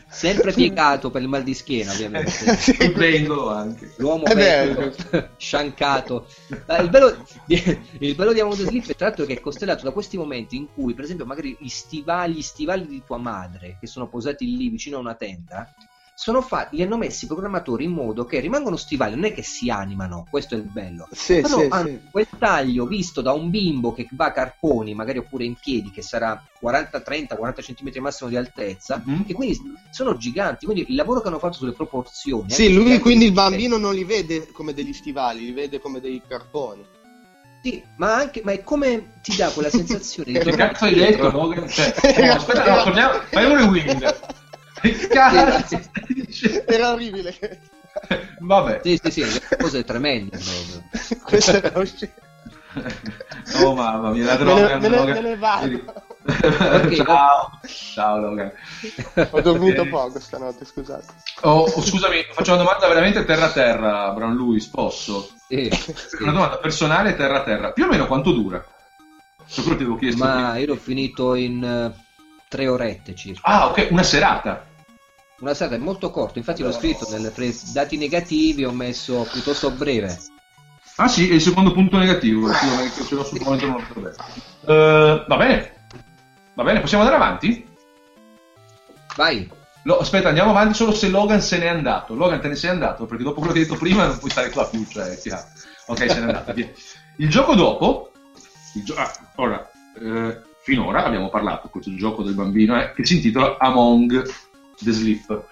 Sempre 0.08 0.52
piegato 0.52 1.10
per 1.10 1.22
il 1.22 1.28
mal 1.28 1.42
di 1.42 1.54
schiena, 1.54 1.92
ovviamente. 1.92 2.30
Sì. 2.60 2.76
Pendolo 2.92 3.50
anche. 3.50 3.92
L'uomo 3.96 4.24
È 4.24 4.34
vecchio, 4.34 4.92
vero. 5.10 5.28
sciancato. 5.36 6.26
Il 6.48 6.88
bello, 6.90 7.24
il 7.46 8.14
bello 8.14 8.32
di 8.32 8.40
Among 8.40 8.56
the 8.56 8.64
Sleep 8.64 8.88
è 8.88 8.96
tra 8.96 9.06
l'altro 9.06 9.24
che 9.24 9.34
è 9.34 9.40
costellato 9.40 9.84
da 9.84 9.92
questi 9.92 10.16
momenti 10.16 10.56
in 10.56 10.66
cui, 10.72 10.94
per 10.94 11.04
esempio, 11.04 11.24
magari 11.24 11.56
gli 11.58 11.68
stivali, 11.68 12.34
gli 12.34 12.42
stivali 12.42 12.86
di 12.86 13.02
tua 13.06 13.18
madre, 13.18 13.76
che 13.80 13.86
sono 13.86 14.08
posati 14.08 14.56
lì 14.56 14.68
vicino 14.68 14.96
a 14.96 15.00
una 15.00 15.14
tenda, 15.14 15.72
sono 16.20 16.42
fatti, 16.42 16.76
li 16.76 16.82
hanno 16.82 16.98
messi 16.98 17.24
i 17.24 17.28
programmatori 17.28 17.84
in 17.84 17.92
modo 17.92 18.26
che 18.26 18.40
rimangono 18.40 18.76
stivali, 18.76 19.14
non 19.14 19.24
è 19.24 19.32
che 19.32 19.42
si 19.42 19.70
animano, 19.70 20.26
questo 20.28 20.54
è 20.54 20.58
il 20.58 20.70
bello. 20.70 21.08
Sì, 21.12 21.40
Però 21.40 21.60
sì, 21.60 21.66
hanno 21.70 21.86
sì. 21.86 22.00
quel 22.10 22.26
taglio 22.38 22.84
visto 22.84 23.22
da 23.22 23.32
un 23.32 23.48
bimbo 23.48 23.94
che 23.94 24.06
va 24.10 24.26
a 24.26 24.32
carponi, 24.32 24.92
magari 24.94 25.16
oppure 25.16 25.44
in 25.44 25.54
piedi, 25.58 25.90
che 25.90 26.02
sarà 26.02 26.38
40, 26.60 27.00
30, 27.00 27.36
40 27.36 27.62
cm 27.62 28.02
massimo 28.02 28.28
di 28.28 28.36
altezza, 28.36 29.02
Mhm. 29.02 29.24
che 29.24 29.32
quindi 29.32 29.58
sono 29.88 30.14
giganti. 30.18 30.66
Quindi 30.66 30.84
il 30.90 30.94
lavoro 30.94 31.22
che 31.22 31.28
hanno 31.28 31.38
fatto 31.38 31.56
sulle 31.56 31.72
proporzioni. 31.72 32.50
Sì, 32.50 32.70
lui 32.70 32.98
quindi 32.98 33.24
il 33.24 33.32
bambino 33.32 33.78
non 33.78 33.94
li 33.94 34.04
vede 34.04 34.48
come 34.52 34.74
degli 34.74 34.92
stivali, 34.92 35.40
li 35.46 35.52
vede 35.52 35.80
come 35.80 36.00
dei 36.00 36.20
carponi. 36.28 36.84
Sì, 37.62 37.82
ma 37.96 38.14
anche 38.14 38.42
ma 38.44 38.52
è 38.52 38.62
come 38.62 39.12
ti 39.22 39.34
dà 39.36 39.48
quella 39.48 39.70
sensazione 39.70 40.32
di 40.32 40.38
Che 40.38 40.50
cazzo 40.52 40.84
hai 40.84 40.94
detto, 40.94 41.30
Logan? 41.30 41.66
Cioè, 41.66 41.94
no, 42.26 42.32
aspetta, 42.32 42.76
no, 42.76 42.82
torniamo, 42.82 43.20
fai 43.30 43.44
un 43.46 43.56
rewind. 43.56 44.38
Stai 45.66 46.06
dicendo? 46.08 46.66
Era 46.66 46.92
orribile. 46.92 47.36
Vabbè. 48.40 48.80
Sì, 48.82 49.00
sì, 49.02 49.10
sì, 49.10 49.24
le 49.24 49.56
cose 49.58 49.84
tremende 49.84 50.38
proprio. 50.38 51.18
Questo 51.24 51.50
era 51.56 51.78
uscito. 51.78 52.28
Oh 53.62 53.74
mamma 53.74 54.10
mia, 54.10 54.24
la 54.26 54.32
Me 54.32 54.44
droga. 54.44 54.76
ne, 54.78 54.88
me 54.88 54.96
ne- 55.04 55.12
me 55.12 55.20
ne 55.20 55.36
vado. 55.36 55.82
Ciao. 56.94 57.50
Ciao 57.66 58.18
Logan. 58.18 58.52
Ho 59.30 59.40
dormito 59.40 59.86
poco 59.86 60.20
stanotte, 60.20 60.64
scusate. 60.64 61.06
Oh, 61.40 61.62
oh, 61.62 61.82
scusami, 61.82 62.24
faccio 62.32 62.52
una 62.54 62.62
domanda 62.62 62.86
veramente 62.86 63.24
terra 63.24 63.50
terra, 63.50 64.10
Brown 64.12 64.36
Lewis, 64.36 64.66
posso? 64.68 65.28
Sì, 65.48 65.66
Una 65.66 65.76
sì. 65.96 66.24
domanda 66.24 66.58
personale 66.58 67.16
terra 67.16 67.42
terra. 67.42 67.72
Più 67.72 67.84
o 67.84 67.88
meno 67.88 68.06
quanto 68.06 68.30
dura? 68.30 68.64
Ma 70.16 70.56
io 70.58 70.66
l'ho 70.66 70.76
finito 70.76 71.34
in 71.34 71.64
eh, 71.64 71.92
tre 72.48 72.68
orette 72.68 73.16
circa. 73.16 73.40
Ah, 73.42 73.66
ok, 73.66 73.88
una 73.90 74.04
serata. 74.04 74.64
Una 75.40 75.54
serata 75.54 75.76
è 75.76 75.78
molto 75.78 76.10
corto, 76.10 76.38
infatti 76.38 76.62
l'ho 76.62 76.72
scritto 76.72 77.08
nelle 77.10 77.32
tre 77.32 77.54
dati 77.72 77.96
negativi, 77.96 78.64
ho 78.64 78.72
messo 78.72 79.26
piuttosto 79.30 79.70
breve. 79.70 80.18
Ah 80.96 81.08
sì, 81.08 81.30
è 81.30 81.34
il 81.34 81.40
secondo 81.40 81.72
punto 81.72 81.96
negativo, 81.96 82.48
che 82.48 83.04
ce 83.04 83.14
l'ho 83.14 83.24
sul 83.24 83.40
momento 83.40 83.66
non 83.66 83.86
lo 83.94 84.12
so. 84.12 84.70
Eh, 84.70 85.24
va 85.26 85.36
bene. 85.36 85.74
Va 86.52 86.62
bene, 86.62 86.80
possiamo 86.80 87.04
andare 87.04 87.22
avanti? 87.22 87.66
Vai. 89.16 89.50
Lo- 89.84 89.98
aspetta, 89.98 90.28
andiamo 90.28 90.50
avanti 90.50 90.74
solo 90.74 90.92
se 90.92 91.08
Logan 91.08 91.40
se 91.40 91.56
n'è 91.56 91.68
andato. 91.68 92.14
Logan 92.14 92.40
te 92.40 92.48
ne 92.48 92.54
sei 92.56 92.68
andato, 92.68 93.06
perché 93.06 93.22
dopo 93.22 93.38
quello 93.38 93.54
che 93.54 93.60
hai 93.60 93.64
detto 93.64 93.78
prima 93.78 94.06
non 94.06 94.18
puoi 94.18 94.30
stare 94.30 94.50
qua 94.50 94.68
più, 94.68 94.84
cioè, 94.86 95.18
chiaro. 95.18 95.46
Ok, 95.86 95.98
se 95.98 96.18
n'è 96.20 96.26
andato, 96.26 96.52
via. 96.52 96.70
Il 97.16 97.30
gioco 97.30 97.54
dopo, 97.54 98.12
il 98.74 98.84
gio- 98.84 98.96
ah, 98.96 99.10
ora, 99.36 99.70
eh, 99.98 100.42
finora 100.62 101.04
abbiamo 101.04 101.30
parlato, 101.30 101.68
questo 101.68 101.94
gioco 101.94 102.22
del 102.22 102.34
bambino, 102.34 102.78
eh, 102.78 102.92
che 102.92 103.06
si 103.06 103.14
intitola 103.16 103.56
Among 103.58 104.22
the 104.82 104.92
Sleep. 104.92 105.44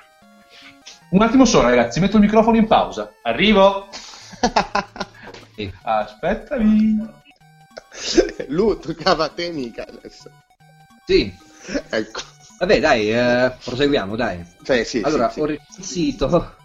Un 1.10 1.22
attimo 1.22 1.44
solo, 1.44 1.68
ragazzi, 1.68 2.00
metto 2.00 2.16
il 2.16 2.22
microfono 2.22 2.56
in 2.56 2.66
pausa. 2.66 3.12
Arrivo! 3.22 3.88
Aspettami! 5.82 7.26
Lui 8.48 8.78
toccava 8.80 9.24
a 9.24 9.28
te 9.28 9.50
mica 9.50 9.86
adesso. 9.86 10.30
Sì. 11.06 11.34
Ecco. 11.88 12.20
Vabbè, 12.58 12.80
dai, 12.80 13.12
eh, 13.12 13.52
proseguiamo, 13.62 14.16
dai. 14.16 14.44
Cioè, 14.62 14.84
sì, 14.84 15.00
allora, 15.02 15.30
sì, 15.30 15.40
ho 15.40 15.44
recensito 15.46 16.26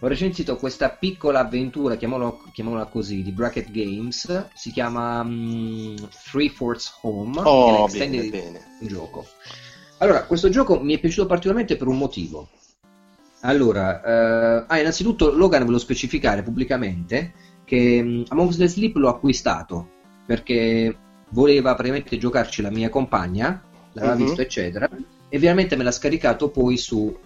ho 0.00 0.06
recensito 0.08 0.56
questa 0.56 0.90
piccola 0.90 1.40
avventura, 1.40 1.96
chiamiamola, 1.96 2.36
chiamiamola 2.52 2.86
così, 2.86 3.22
di 3.22 3.32
Bracket 3.32 3.70
Games. 3.70 4.48
Si 4.54 4.72
chiama 4.72 5.22
mm, 5.22 5.96
Three 6.30 6.50
Fourths 6.50 6.98
Home. 7.02 7.40
Oh, 7.44 7.86
bene, 7.86 8.28
bene. 8.28 8.60
gioco. 8.80 9.26
Allora, 9.98 10.24
questo 10.24 10.48
gioco 10.48 10.80
mi 10.80 10.94
è 10.94 10.98
piaciuto 11.00 11.26
particolarmente 11.26 11.76
per 11.76 11.86
un 11.88 11.96
motivo. 11.98 12.48
Allora, 13.40 14.02
eh, 14.02 14.64
ah, 14.66 14.78
innanzitutto 14.78 15.30
Logan 15.32 15.60
volevo 15.60 15.78
specificare 15.78 16.42
pubblicamente 16.42 17.32
che 17.64 18.02
mm, 18.02 18.22
Among 18.28 18.54
the 18.54 18.66
Sleep 18.68 18.96
l'ho 18.96 19.08
acquistato 19.08 19.90
perché 20.26 20.94
voleva 21.30 21.74
praticamente 21.74 22.18
giocarci 22.18 22.62
la 22.62 22.70
mia 22.70 22.88
compagna, 22.88 23.62
l'aveva 23.92 24.14
Mhm. 24.14 24.24
visto 24.24 24.40
eccetera, 24.40 24.88
e 25.28 25.38
veramente 25.38 25.76
me 25.76 25.84
l'ha 25.84 25.90
scaricato 25.92 26.50
poi 26.50 26.76
su 26.76 27.16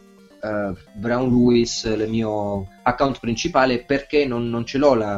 eh, 0.43 0.73
Brown 0.95 1.29
Lewis, 1.29 1.85
il 1.85 2.09
mio 2.09 2.67
account 2.83 3.19
principale, 3.21 3.85
perché 3.85 4.27
non, 4.27 4.49
non 4.49 4.65
ce 4.65 4.79
l'ho 4.79 4.95
la, 4.95 5.17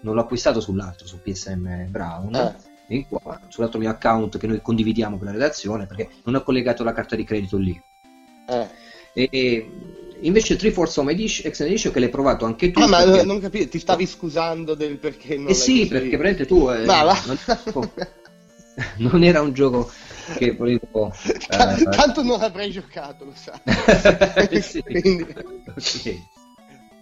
non 0.00 0.14
l'ho 0.14 0.20
acquistato 0.20 0.60
sull'altro, 0.60 1.06
su 1.06 1.20
PSM 1.20 1.88
Brown. 1.88 2.34
Eh. 2.34 2.54
In 2.88 3.06
qua, 3.08 3.40
sull'altro 3.48 3.80
mio 3.80 3.90
account 3.90 4.38
che 4.38 4.46
noi 4.46 4.60
condividiamo 4.62 5.16
con 5.16 5.26
la 5.26 5.32
redazione 5.32 5.86
perché 5.86 6.08
non 6.24 6.36
ho 6.36 6.42
collegato 6.42 6.84
la 6.84 6.92
carta 6.92 7.16
di 7.16 7.24
credito 7.24 7.56
lì 7.56 7.80
Eh. 8.48 8.68
e, 9.12 9.28
e 9.32 9.70
invece 10.20 10.54
3 10.56 10.70
Force 10.70 11.00
Home 11.00 11.10
Edition, 11.12 11.46
Extended 11.48 11.74
Edition 11.74 11.92
che 11.92 11.98
l'hai 12.00 12.08
provato 12.10 12.44
anche 12.44 12.70
tu 12.70 12.80
Ah, 12.80 12.86
ma 12.86 13.02
perché- 13.02 13.20
eh, 13.20 13.24
non 13.24 13.40
capisco, 13.40 13.68
ti 13.70 13.78
stavi 13.80 14.06
scusando 14.06 14.74
del 14.74 14.98
perché 14.98 15.36
non 15.36 15.48
eh 15.48 15.54
sì 15.54 15.88
perché 15.88 16.06
io. 16.06 16.16
praticamente 16.18 16.46
tu 16.46 16.68
eh, 16.70 16.84
Ma 16.84 17.02
va. 17.02 17.18
non, 17.26 17.90
non 19.12 19.24
era 19.24 19.40
un 19.40 19.52
gioco 19.52 19.90
che 20.36 20.52
volevo 20.54 21.12
eh, 21.24 21.82
Tanto 21.90 22.22
non 22.22 22.40
avrei 22.42 22.70
giocato, 22.70 23.24
lo 23.24 23.32
sai. 23.34 23.60
Quindi- 25.00 25.26
Ok. 25.68 26.22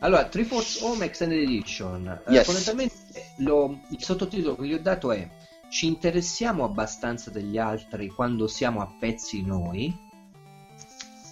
Allora, 0.01 0.25
3 0.27 0.45
Force 0.45 0.85
Home 0.85 1.05
Extended 1.07 1.39
Edition. 1.41 2.07
Eh, 2.27 2.33
Yes. 2.33 2.45
fondamentalmente 2.45 2.95
lo- 3.39 3.81
il 3.89 4.03
sottotitolo 4.03 4.55
che 4.57 4.67
gli 4.67 4.75
ho 4.75 4.79
dato 4.81 5.13
è 5.13 5.27
Ci 5.75 5.87
interessiamo 5.87 6.63
abbastanza 6.63 7.31
degli 7.31 7.59
altri 7.59 8.07
quando 8.07 8.47
siamo 8.47 8.81
a 8.81 8.95
pezzi 8.97 9.45
noi? 9.45 9.93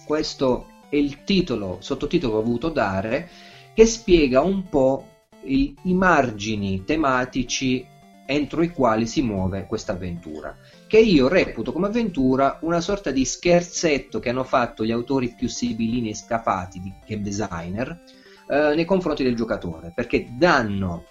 Questo 0.05 0.67
è 0.89 0.97
il 0.97 1.23
titolo, 1.23 1.77
sottotitolo 1.79 2.33
che 2.33 2.39
ho 2.39 2.43
voluto 2.43 2.67
dare, 2.67 3.29
che 3.73 3.85
spiega 3.85 4.41
un 4.41 4.67
po' 4.67 5.07
i, 5.45 5.73
i 5.83 5.93
margini 5.93 6.83
tematici 6.83 7.87
entro 8.25 8.63
i 8.63 8.73
quali 8.73 9.07
si 9.07 9.21
muove 9.21 9.65
questa 9.65 9.93
avventura 9.93 10.57
che 10.87 10.99
io 10.99 11.29
reputo 11.29 11.71
come 11.71 11.87
avventura 11.87 12.59
una 12.63 12.81
sorta 12.81 13.11
di 13.11 13.23
scherzetto 13.23 14.19
che 14.19 14.29
hanno 14.29 14.43
fatto 14.43 14.83
gli 14.83 14.91
autori 14.91 15.33
più 15.33 15.47
sibilini 15.47 16.09
e 16.09 16.15
scafati 16.15 16.81
di 16.81 16.93
game 17.07 17.21
designer 17.21 18.03
eh, 18.49 18.75
nei 18.75 18.83
confronti 18.83 19.23
del 19.23 19.37
giocatore, 19.37 19.93
perché 19.95 20.27
danno 20.37 21.05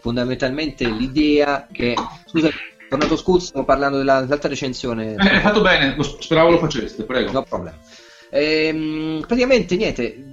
fondamentalmente 0.00 0.88
l'idea 0.88 1.66
che 1.70 1.94
scusa, 2.26 2.48
tornato 2.88 3.16
scuzzo, 3.16 3.46
stiamo 3.46 3.66
parlando 3.66 3.98
della- 3.98 4.20
dell'altra 4.20 4.48
recensione. 4.48 5.14
Eh, 5.14 5.28
hai 5.28 5.40
fatto 5.40 5.60
bene, 5.60 5.94
lo- 5.96 6.02
speravo 6.02 6.50
lo 6.50 6.58
faceste, 6.58 7.04
prego. 7.04 7.32
No 7.32 7.42
problem. 7.42 7.74
Ehm, 8.30 9.24
praticamente 9.26 9.76
niente, 9.76 10.24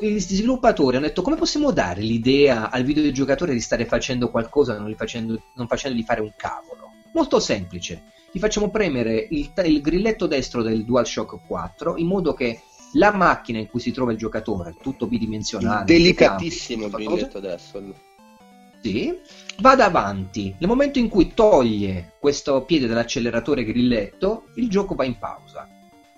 gli 0.00 0.18
sviluppatori 0.18 0.96
hanno 0.96 1.06
detto 1.06 1.22
come 1.22 1.36
possiamo 1.36 1.70
dare 1.70 2.00
l'idea 2.00 2.70
al 2.70 2.82
videogiocatore 2.82 3.52
di 3.52 3.60
stare 3.60 3.84
facendo 3.86 4.30
qualcosa 4.30 4.76
non, 4.78 4.92
facendo, 4.96 5.40
non 5.54 5.66
facendogli 5.68 6.02
fare 6.04 6.20
un 6.20 6.32
cavolo. 6.36 6.90
Molto 7.12 7.38
semplice, 7.40 8.02
gli 8.32 8.38
facciamo 8.38 8.68
premere 8.68 9.26
il, 9.30 9.50
il 9.64 9.80
grilletto 9.80 10.26
destro 10.26 10.62
del 10.62 10.84
DualShock 10.84 11.46
4 11.46 11.96
in 11.96 12.06
modo 12.06 12.34
che 12.34 12.60
la 12.92 13.12
macchina 13.12 13.58
in 13.58 13.68
cui 13.68 13.80
si 13.80 13.92
trova 13.92 14.10
il 14.12 14.18
giocatore, 14.18 14.74
tutto 14.80 15.06
bidimensionale, 15.06 15.84
Delicatissimo 15.84 16.86
il 16.86 16.94
biglietto 16.94 17.38
adesso. 17.38 17.82
Sì, 18.80 19.18
vada 19.58 19.86
avanti. 19.86 20.54
Nel 20.58 20.68
momento 20.68 20.98
in 20.98 21.08
cui 21.08 21.34
toglie 21.34 22.12
questo 22.18 22.62
piede 22.62 22.86
dall'acceleratore 22.86 23.64
grilletto, 23.64 24.44
il 24.54 24.68
gioco 24.68 24.94
va 24.94 25.04
in 25.04 25.18
pausa. 25.18 25.68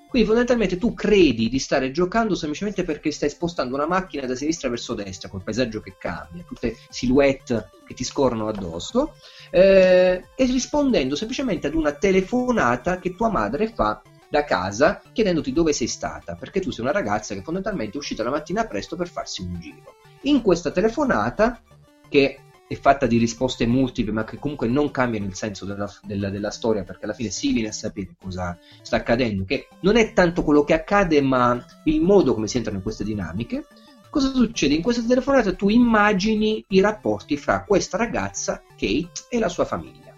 Quindi 0.09 0.27
fondamentalmente 0.27 0.79
tu 0.79 0.95
credi 0.95 1.51
di 1.51 1.59
stare 1.59 1.91
giocando 1.91 2.35
semplicemente 2.35 2.83
perché 2.83 3.11
stai 3.11 3.29
spostando 3.29 3.75
una 3.75 3.87
macchina 3.87 4.27
da 4.27 4.35
sinistra 4.35 4.71
verso 4.71 4.95
destra, 4.95 5.29
col 5.29 5.43
paesaggio 5.43 5.81
che 5.81 5.97
cambia, 5.99 6.45
tutte 6.47 6.77
silhouette 6.89 7.71
che 7.87 7.93
ti 7.93 8.05
scorrono 8.05 8.49
addosso, 8.49 9.15
eh, 9.51 10.25
e 10.35 10.45
rispondendo 10.47 11.15
semplicemente 11.15 11.67
ad 11.67 11.75
una 11.75 11.93
telefonata 11.93 12.99
che 12.99 13.15
tua 13.15 13.29
madre 13.29 13.69
fa 13.69 14.01
da 14.31 14.45
casa 14.45 15.03
chiedendoti 15.13 15.53
dove 15.53 15.75
sei 15.75 15.89
stata, 15.89 16.37
perché 16.37 16.61
tu 16.61 16.71
sei 16.71 16.85
una 16.85 16.93
ragazza 16.93 17.35
che 17.35 17.43
fondamentalmente 17.43 17.97
è 17.97 17.99
uscita 17.99 18.23
la 18.23 18.31
mattina 18.31 18.65
presto 18.67 18.97
per 18.97 19.09
farsi 19.09 19.43
un 19.43 19.61
giro. 19.61 19.97
In 20.23 20.41
questa 20.41 20.71
telefonata, 20.71 21.61
che 22.09 22.39
è 22.69 22.75
fatta 22.75 23.07
di 23.07 23.17
risposte 23.17 23.67
multiple, 23.67 24.13
ma 24.13 24.25
che 24.25 24.39
comunque 24.39 24.69
non 24.69 24.91
cambiano 24.91 25.25
il 25.25 25.35
senso 25.35 25.65
della, 25.65 25.91
della, 26.03 26.29
della, 26.29 26.51
storia, 26.51 26.85
perché 26.85 27.07
alla 27.07 27.15
fine 27.15 27.31
si 27.31 27.53
viene 27.53 27.69
a 27.69 27.73
sapere 27.73 28.15
cosa 28.21 28.59
sta 28.83 28.97
accadendo, 28.97 29.45
che 29.45 29.69
non 29.81 29.97
è 29.97 30.13
tanto 30.13 30.45
quello 30.45 30.65
che 30.65 30.75
accade, 30.75 31.23
ma 31.23 31.65
il 31.85 32.03
modo 32.03 32.35
come 32.35 32.47
si 32.47 32.59
entrano 32.59 32.77
in 32.77 32.83
queste 32.83 33.05
dinamiche. 33.05 33.67
Cosa 34.11 34.33
succede? 34.33 34.75
In 34.75 34.83
questa 34.83 35.03
telefonata 35.03 35.55
tu 35.55 35.71
immagini 35.71 36.63
i 36.69 36.81
rapporti 36.81 37.39
fra 37.39 37.65
questa 37.65 37.97
ragazza, 37.97 38.63
Kate, 38.77 39.11
e 39.31 39.39
la 39.39 39.49
sua 39.49 39.65
famiglia. 39.65 40.15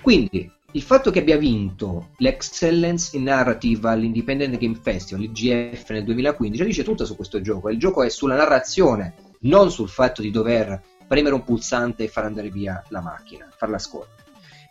Quindi 0.00 0.50
il 0.72 0.82
fatto 0.82 1.10
che 1.10 1.20
abbia 1.20 1.36
vinto 1.36 2.10
l'Excellence 2.18 3.16
in 3.16 3.24
Narrative 3.24 3.88
all'Independent 3.88 4.56
Game 4.56 4.78
Festival, 4.80 5.22
l'IGF 5.22 5.90
nel 5.90 6.04
2015, 6.04 6.64
dice 6.64 6.84
tutto 6.84 7.04
su 7.04 7.16
questo 7.16 7.40
gioco. 7.40 7.70
Il 7.70 7.78
gioco 7.78 8.02
è 8.02 8.08
sulla 8.08 8.36
narrazione, 8.36 9.14
non 9.40 9.70
sul 9.70 9.88
fatto 9.88 10.20
di 10.20 10.30
dover 10.30 10.82
premere 11.14 11.36
un 11.36 11.44
pulsante 11.44 12.02
e 12.02 12.08
far 12.08 12.24
andare 12.24 12.50
via 12.50 12.82
la 12.88 13.00
macchina, 13.00 13.48
farla 13.54 13.78
scorrere. 13.78 14.22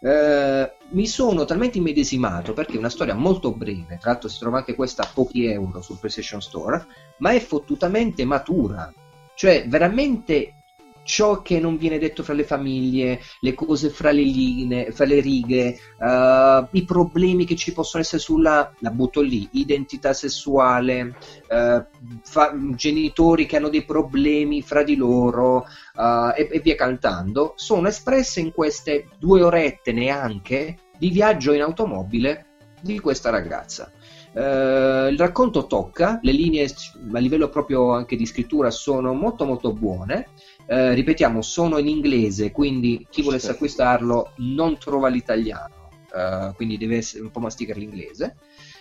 Eh, 0.02 0.74
mi 0.90 1.08
sono 1.08 1.46
talmente 1.46 1.78
immedesimato 1.78 2.52
perché 2.52 2.74
è 2.74 2.78
una 2.78 2.90
storia 2.90 3.14
molto 3.14 3.54
breve, 3.54 3.98
tra 3.98 4.12
l'altro 4.12 4.28
si 4.28 4.40
trova 4.40 4.58
anche 4.58 4.76
questa 4.76 5.04
a 5.04 5.10
pochi 5.14 5.46
euro 5.46 5.82
sul 5.82 6.00
PlayStation 6.00 6.42
Store, 6.42 6.86
ma 7.20 7.32
è 7.32 7.40
fottutamente 7.40 8.26
matura, 8.26 8.94
cioè 9.36 9.66
veramente 9.70 10.63
ciò 11.04 11.42
che 11.42 11.60
non 11.60 11.78
viene 11.78 12.00
detto 12.00 12.24
fra 12.24 12.34
le 12.34 12.44
famiglie, 12.44 13.22
le 13.42 13.54
cose 13.54 13.90
fra 13.90 14.12
le, 14.12 14.24
linee, 14.24 14.92
fra 14.92 15.06
le 15.06 15.20
righe, 15.20 15.78
uh, 16.00 16.68
i 16.72 16.84
problemi 16.86 17.46
che 17.46 17.56
ci 17.56 17.74
possono 17.74 18.02
essere 18.02 18.22
sulla, 18.22 18.74
la 18.80 18.92
butto 18.92 19.22
lì, 19.22 19.48
identità 19.54 20.14
sessuale, 20.14 21.16
uh, 21.50 21.86
fa, 22.24 22.56
genitori 22.76 23.46
che 23.46 23.58
hanno 23.58 23.70
dei 23.70 23.84
problemi 23.84 24.62
fra 24.62 24.84
di 24.84 24.96
loro 24.96 25.66
uh, 25.96 26.34
e, 26.36 26.48
e 26.52 26.60
via 26.60 26.76
cantando, 26.76 27.54
sono 27.56 27.88
espresse 27.88 28.40
in 28.40 28.52
queste 28.52 29.08
due 29.20 29.42
orette 29.42 29.92
neanche 29.92 30.78
di 30.98 31.10
viaggio 31.10 31.54
in 31.54 31.62
automobile 31.62 32.46
di 32.82 33.00
questa 33.00 33.30
ragazza. 33.30 33.92
Uh, 34.34 35.10
il 35.10 35.16
racconto 35.18 35.68
tocca, 35.68 36.20
le 36.24 36.32
linee 36.32 36.68
a 37.14 37.20
livello 37.20 37.50
proprio 37.50 37.94
anche 37.94 38.16
di 38.16 38.26
scrittura 38.26 38.72
sono 38.72 39.14
molto 39.14 39.46
molto 39.46 39.74
buone 39.74 40.30
eh, 40.66 40.94
ripetiamo, 40.94 41.42
sono 41.42 41.78
in 41.78 41.88
inglese, 41.88 42.52
quindi 42.52 43.06
chi 43.10 43.22
volesse 43.22 43.52
acquistarlo 43.52 44.32
non 44.38 44.78
trova 44.78 45.08
l'italiano, 45.08 45.90
eh, 46.16 46.52
quindi 46.56 46.78
deve 46.78 46.98
essere 46.98 47.24
un 47.24 47.32
po' 47.32 47.40
masticare 47.40 47.80
l'inglese. 47.80 48.36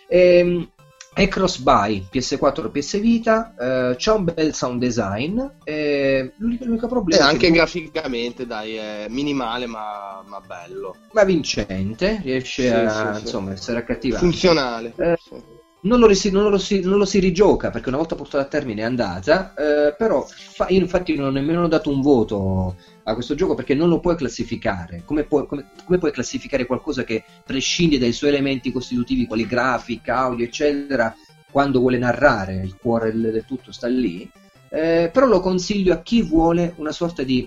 Ehm, 0.08 0.68
è 1.14 1.28
cross-buy 1.28 2.06
PS4 2.10 2.66
e 2.66 2.70
PS 2.70 3.00
Vita, 3.00 3.54
eh, 3.58 3.96
c'è 3.96 4.12
un 4.12 4.24
bel 4.24 4.54
sound 4.54 4.80
design. 4.80 5.38
Eh, 5.62 6.32
l'unico, 6.38 6.64
l'unico 6.64 6.88
problema 6.88 7.24
e 7.24 7.26
anche 7.26 7.46
che... 7.48 7.52
graficamente, 7.52 8.46
dai, 8.46 8.76
è 8.76 9.06
minimale 9.10 9.66
ma, 9.66 10.22
ma, 10.26 10.40
bello. 10.40 10.96
Ma 11.12 11.24
vincente, 11.24 12.20
riesce 12.22 12.62
sì, 12.62 12.68
a 12.68 13.14
sì, 13.14 13.20
insomma, 13.20 13.48
sì. 13.48 13.56
essere 13.56 13.78
accattivante. 13.80 14.24
Funzionale. 14.24 14.94
Eh, 14.96 15.18
non 15.82 15.98
lo, 15.98 16.06
risi, 16.06 16.30
non, 16.30 16.48
lo 16.48 16.58
si, 16.58 16.80
non 16.80 16.98
lo, 16.98 17.04
si, 17.04 17.18
rigioca 17.18 17.70
perché 17.70 17.88
una 17.88 17.98
volta 17.98 18.14
portata 18.14 18.44
a 18.44 18.48
termine 18.48 18.82
è 18.82 18.84
andata, 18.84 19.54
eh, 19.54 19.94
però 19.94 20.24
fa, 20.26 20.66
io 20.68 20.78
infatti 20.78 21.14
non 21.14 21.26
ho 21.26 21.30
nemmeno 21.30 21.66
dato 21.66 21.90
un 21.90 22.00
voto 22.00 22.76
a 23.04 23.14
questo 23.14 23.34
gioco 23.34 23.54
perché 23.54 23.74
non 23.74 23.88
lo 23.88 23.98
puoi 23.98 24.14
classificare. 24.14 25.02
Come 25.04 25.24
puoi, 25.24 25.46
come, 25.46 25.70
come 25.84 25.98
puoi 25.98 26.12
classificare 26.12 26.66
qualcosa 26.66 27.02
che 27.02 27.24
prescinde 27.44 27.98
dai 27.98 28.12
suoi 28.12 28.30
elementi 28.30 28.70
costitutivi, 28.70 29.26
quali 29.26 29.46
grafica, 29.46 30.18
audio, 30.18 30.44
eccetera, 30.44 31.14
quando 31.50 31.80
vuole 31.80 31.98
narrare, 31.98 32.54
il 32.54 32.76
cuore 32.76 33.12
del 33.12 33.44
tutto 33.46 33.72
sta 33.72 33.88
lì. 33.88 34.30
Eh, 34.68 35.10
però 35.12 35.26
lo 35.26 35.40
consiglio 35.40 35.92
a 35.92 36.00
chi 36.00 36.22
vuole 36.22 36.74
una 36.76 36.92
sorta 36.92 37.22
di 37.24 37.46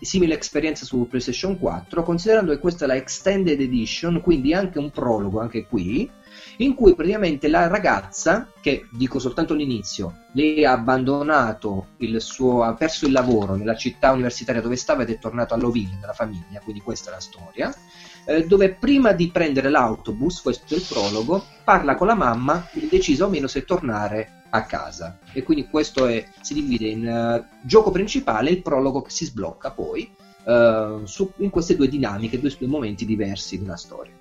simile 0.00 0.38
esperienza 0.38 0.84
su 0.84 1.06
PlayStation 1.06 1.58
4, 1.58 2.02
considerando 2.02 2.52
che 2.52 2.58
questa 2.58 2.84
è 2.84 2.88
la 2.88 2.96
Extended 2.96 3.60
Edition, 3.60 4.20
quindi 4.22 4.54
anche 4.54 4.78
un 4.78 4.90
prologo, 4.90 5.40
anche 5.40 5.66
qui, 5.66 6.10
in 6.58 6.74
cui 6.74 6.94
praticamente 6.94 7.48
la 7.48 7.66
ragazza, 7.68 8.50
che 8.60 8.88
dico 8.90 9.18
soltanto 9.18 9.54
l'inizio, 9.54 10.24
lei 10.32 10.64
ha 10.64 10.72
abbandonato 10.72 11.88
il 11.98 12.20
suo, 12.20 12.62
ha 12.62 12.74
perso 12.74 13.06
il 13.06 13.12
lavoro 13.12 13.54
nella 13.54 13.76
città 13.76 14.12
universitaria 14.12 14.60
dove 14.60 14.76
stava 14.76 15.02
ed 15.02 15.10
è 15.10 15.18
tornato 15.18 15.54
all'Ovile 15.54 15.98
della 16.00 16.12
famiglia, 16.12 16.60
quindi 16.62 16.80
questa 16.80 17.10
è 17.10 17.14
la 17.14 17.20
storia, 17.20 17.74
eh, 18.26 18.46
dove 18.46 18.74
prima 18.74 19.12
di 19.12 19.30
prendere 19.30 19.70
l'autobus, 19.70 20.42
questo 20.42 20.74
è 20.74 20.76
il 20.76 20.84
prologo, 20.86 21.44
parla 21.64 21.94
con 21.94 22.08
la 22.08 22.14
mamma, 22.14 22.68
indecisa 22.72 23.24
o 23.24 23.28
meno 23.28 23.46
se 23.46 23.64
tornare 23.64 24.42
a 24.50 24.64
casa. 24.64 25.18
E 25.32 25.42
quindi 25.42 25.68
questo 25.68 26.06
è, 26.06 26.26
si 26.40 26.54
divide 26.54 26.88
in 26.88 27.06
uh, 27.06 27.56
gioco 27.62 27.90
principale 27.90 28.50
e 28.50 28.54
il 28.54 28.62
prologo 28.62 29.02
che 29.02 29.10
si 29.10 29.26
sblocca 29.26 29.70
poi 29.70 30.10
uh, 30.44 31.04
su, 31.04 31.30
in 31.36 31.50
queste 31.50 31.76
due 31.76 31.88
dinamiche, 31.88 32.40
due, 32.40 32.54
due 32.58 32.66
momenti 32.66 33.04
diversi 33.04 33.58
della 33.58 33.76
storia. 33.76 34.17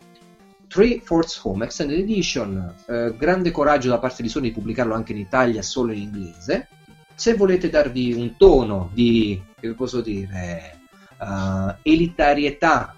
Three 0.67 0.99
Force 0.99 1.39
Home 1.43 1.65
Extended 1.65 1.97
Edition, 1.97 2.75
eh, 2.87 3.15
grande 3.17 3.51
coraggio 3.51 3.89
da 3.89 3.99
parte 3.99 4.21
di 4.21 4.29
Sony 4.29 4.49
di 4.49 4.53
pubblicarlo 4.53 4.93
anche 4.93 5.13
in 5.13 5.19
Italia 5.19 5.61
solo 5.61 5.91
in 5.91 6.01
inglese. 6.01 6.67
Se 7.15 7.33
volete 7.33 7.69
darvi 7.69 8.13
un 8.13 8.35
tono 8.37 8.89
di, 8.93 9.41
che 9.59 9.73
posso 9.73 10.01
dire, 10.01 10.81
uh, 11.17 11.73
elitarietà, 11.81 12.95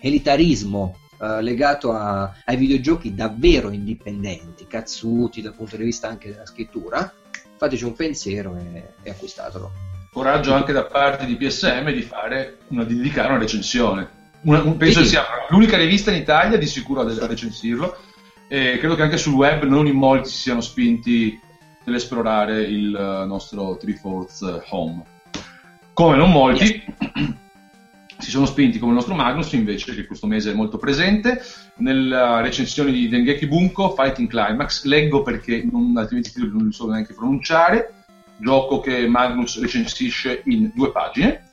elitarismo 0.00 0.98
uh, 1.18 1.38
legato 1.40 1.92
a, 1.92 2.34
ai 2.44 2.56
videogiochi 2.56 3.14
davvero 3.14 3.70
indipendenti, 3.70 4.66
cazzuti 4.66 5.40
dal 5.40 5.54
punto 5.54 5.76
di 5.76 5.84
vista 5.84 6.08
anche 6.08 6.32
della 6.32 6.46
scrittura, 6.46 7.12
fateci 7.56 7.84
un 7.84 7.94
pensiero 7.94 8.56
e, 8.56 8.94
e 9.02 9.10
acquistatelo. 9.10 9.70
Coraggio 10.10 10.52
anche 10.52 10.72
da 10.72 10.84
parte 10.84 11.26
di 11.26 11.36
PSM 11.36 11.92
di, 11.92 12.02
fare 12.02 12.58
una, 12.68 12.82
di 12.82 12.96
dedicare 12.96 13.28
una 13.28 13.38
recensione 13.38 14.22
una, 14.44 14.62
un, 14.62 14.76
penso 14.76 15.02
sì. 15.02 15.08
sia 15.08 15.24
l'unica 15.48 15.76
rivista 15.76 16.10
in 16.10 16.20
Italia 16.20 16.56
di 16.56 16.66
sicuro 16.66 17.00
a 17.00 17.26
recensirlo 17.26 17.96
e 18.48 18.78
credo 18.78 18.94
che 18.94 19.02
anche 19.02 19.16
sul 19.16 19.34
web 19.34 19.64
non 19.64 19.86
in 19.86 19.96
molti 19.96 20.28
si 20.28 20.36
siano 20.36 20.60
spinti 20.60 21.38
nell'esplorare 21.84 22.62
il 22.62 22.94
eh, 22.94 23.26
nostro 23.26 23.76
Three-Fourths 23.76 24.62
Home. 24.70 25.02
Come 25.92 26.16
non 26.16 26.30
molti 26.30 26.64
yes. 26.64 27.34
si 28.18 28.30
sono 28.30 28.46
spinti 28.46 28.78
come 28.78 28.92
il 28.92 28.96
nostro 28.96 29.14
Magnus 29.14 29.52
invece 29.52 29.94
che 29.94 30.06
questo 30.06 30.26
mese 30.26 30.50
è 30.50 30.54
molto 30.54 30.76
presente 30.76 31.42
nella 31.76 32.40
recensione 32.40 32.90
di 32.90 33.08
Dengeki 33.08 33.46
Bunko 33.46 33.94
Fighting 33.94 34.28
Climax 34.28 34.84
leggo 34.84 35.22
perché 35.22 35.66
non, 35.70 35.94
altrimenti 35.96 36.32
non 36.36 36.66
li 36.66 36.72
so 36.72 36.88
neanche 36.88 37.14
pronunciare 37.14 37.92
gioco 38.38 38.80
che 38.80 39.06
Magnus 39.06 39.60
recensisce 39.60 40.42
in 40.46 40.72
due 40.74 40.90
pagine 40.90 41.48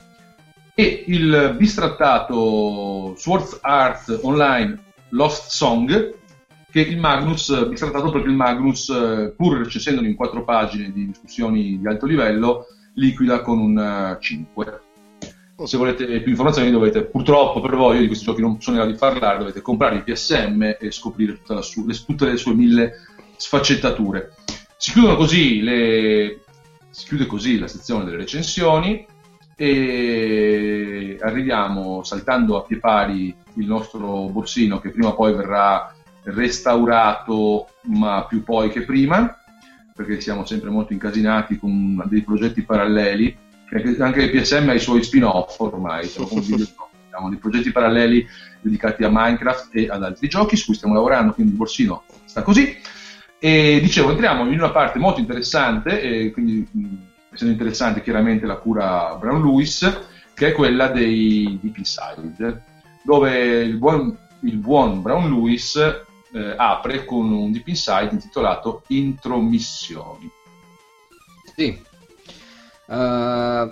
e 0.73 1.03
il 1.07 1.55
bistrattato 1.57 3.13
Swords 3.17 3.59
Art 3.61 4.19
Online 4.23 4.83
Lost 5.09 5.49
Song 5.49 6.19
che 6.71 6.79
il 6.79 6.97
Magnus, 6.97 7.67
bistrattato 7.67 8.11
perché 8.11 8.29
il 8.29 8.35
Magnus, 8.35 9.33
pur 9.35 9.57
recensendolo 9.57 10.07
in 10.07 10.15
quattro 10.15 10.43
pagine 10.45 10.91
di 10.91 11.07
discussioni 11.07 11.77
di 11.77 11.87
alto 11.87 12.05
livello, 12.05 12.65
liquida 12.93 13.41
con 13.41 13.59
un 13.59 14.17
5. 14.19 14.81
Eh, 15.57 15.67
Se 15.67 15.77
volete 15.77 16.05
più 16.21 16.31
informazioni 16.31 16.71
dovete, 16.71 17.03
purtroppo 17.03 17.59
per 17.59 17.75
voi, 17.75 17.95
io 17.95 18.01
di 18.01 18.07
questi 18.07 18.23
giochi 18.23 18.41
non 18.41 18.61
sono 18.61 18.77
in 18.77 18.83
grado 18.83 18.95
di 18.95 18.99
parlare, 18.99 19.39
dovete 19.39 19.61
comprare 19.61 19.97
il 19.97 20.03
PSM 20.03 20.77
e 20.79 20.91
scoprire 20.91 21.39
su, 21.59 21.85
le, 21.85 21.93
tutte 22.05 22.25
le 22.25 22.37
sue 22.37 22.53
mille 22.53 22.93
sfaccettature. 23.35 24.35
Si 24.77 24.93
così 24.93 25.61
le, 25.61 26.43
si 26.89 27.05
chiude 27.05 27.25
così 27.25 27.59
la 27.59 27.67
sezione 27.67 28.05
delle 28.05 28.17
recensioni 28.17 29.05
e 29.55 31.17
arriviamo 31.21 32.03
saltando 32.03 32.57
a 32.57 32.63
pie 32.63 32.77
pari 32.77 33.35
il 33.55 33.67
nostro 33.67 34.27
borsino 34.27 34.79
che 34.79 34.89
prima 34.89 35.09
o 35.09 35.15
poi 35.15 35.33
verrà 35.33 35.93
restaurato 36.23 37.67
ma 37.83 38.25
più 38.25 38.43
poi 38.43 38.69
che 38.69 38.83
prima 38.83 39.35
perché 39.93 40.19
siamo 40.21 40.45
sempre 40.45 40.69
molto 40.69 40.93
incasinati 40.93 41.57
con 41.57 42.01
dei 42.05 42.21
progetti 42.21 42.63
paralleli. 42.63 43.37
Anche 43.99 44.23
il 44.23 44.29
PSM 44.31 44.69
ha 44.69 44.73
i 44.73 44.79
suoi 44.79 45.03
spin-off 45.03 45.57
ormai 45.59 46.09
abbiamo 46.15 47.29
dei 47.29 47.37
progetti 47.37 47.71
paralleli 47.71 48.27
dedicati 48.59 49.03
a 49.03 49.09
Minecraft 49.09 49.69
e 49.71 49.87
ad 49.89 50.03
altri 50.03 50.27
giochi 50.27 50.57
su 50.57 50.65
cui 50.65 50.75
stiamo 50.75 50.93
lavorando 50.93 51.33
quindi 51.33 51.53
il 51.53 51.57
borsino 51.57 52.03
sta 52.25 52.41
così. 52.41 52.75
E 53.39 53.79
dicevo 53.81 54.11
entriamo 54.11 54.45
in 54.45 54.59
una 54.59 54.71
parte 54.71 54.99
molto 54.99 55.19
interessante 55.19 56.01
e 56.01 56.31
quindi 56.31 56.67
essendo 57.31 57.53
interessante 57.53 58.01
chiaramente 58.01 58.45
la 58.45 58.57
cura 58.57 59.15
Brown 59.15 59.41
Lewis, 59.41 59.99
che 60.33 60.47
è 60.47 60.51
quella 60.51 60.87
dei 60.87 61.57
Deep 61.61 61.77
Inside, 61.77 62.63
dove 63.03 63.61
il 63.63 63.77
buon, 63.77 64.17
il 64.41 64.57
buon 64.57 65.01
Brown 65.01 65.29
Lewis 65.29 65.75
eh, 65.75 66.53
apre 66.57 67.05
con 67.05 67.31
un 67.31 67.51
Deep 67.51 67.67
Inside 67.67 68.09
intitolato 68.11 68.83
Intromissioni. 68.87 70.29
Sì. 71.55 71.81
Uh, 72.87 73.71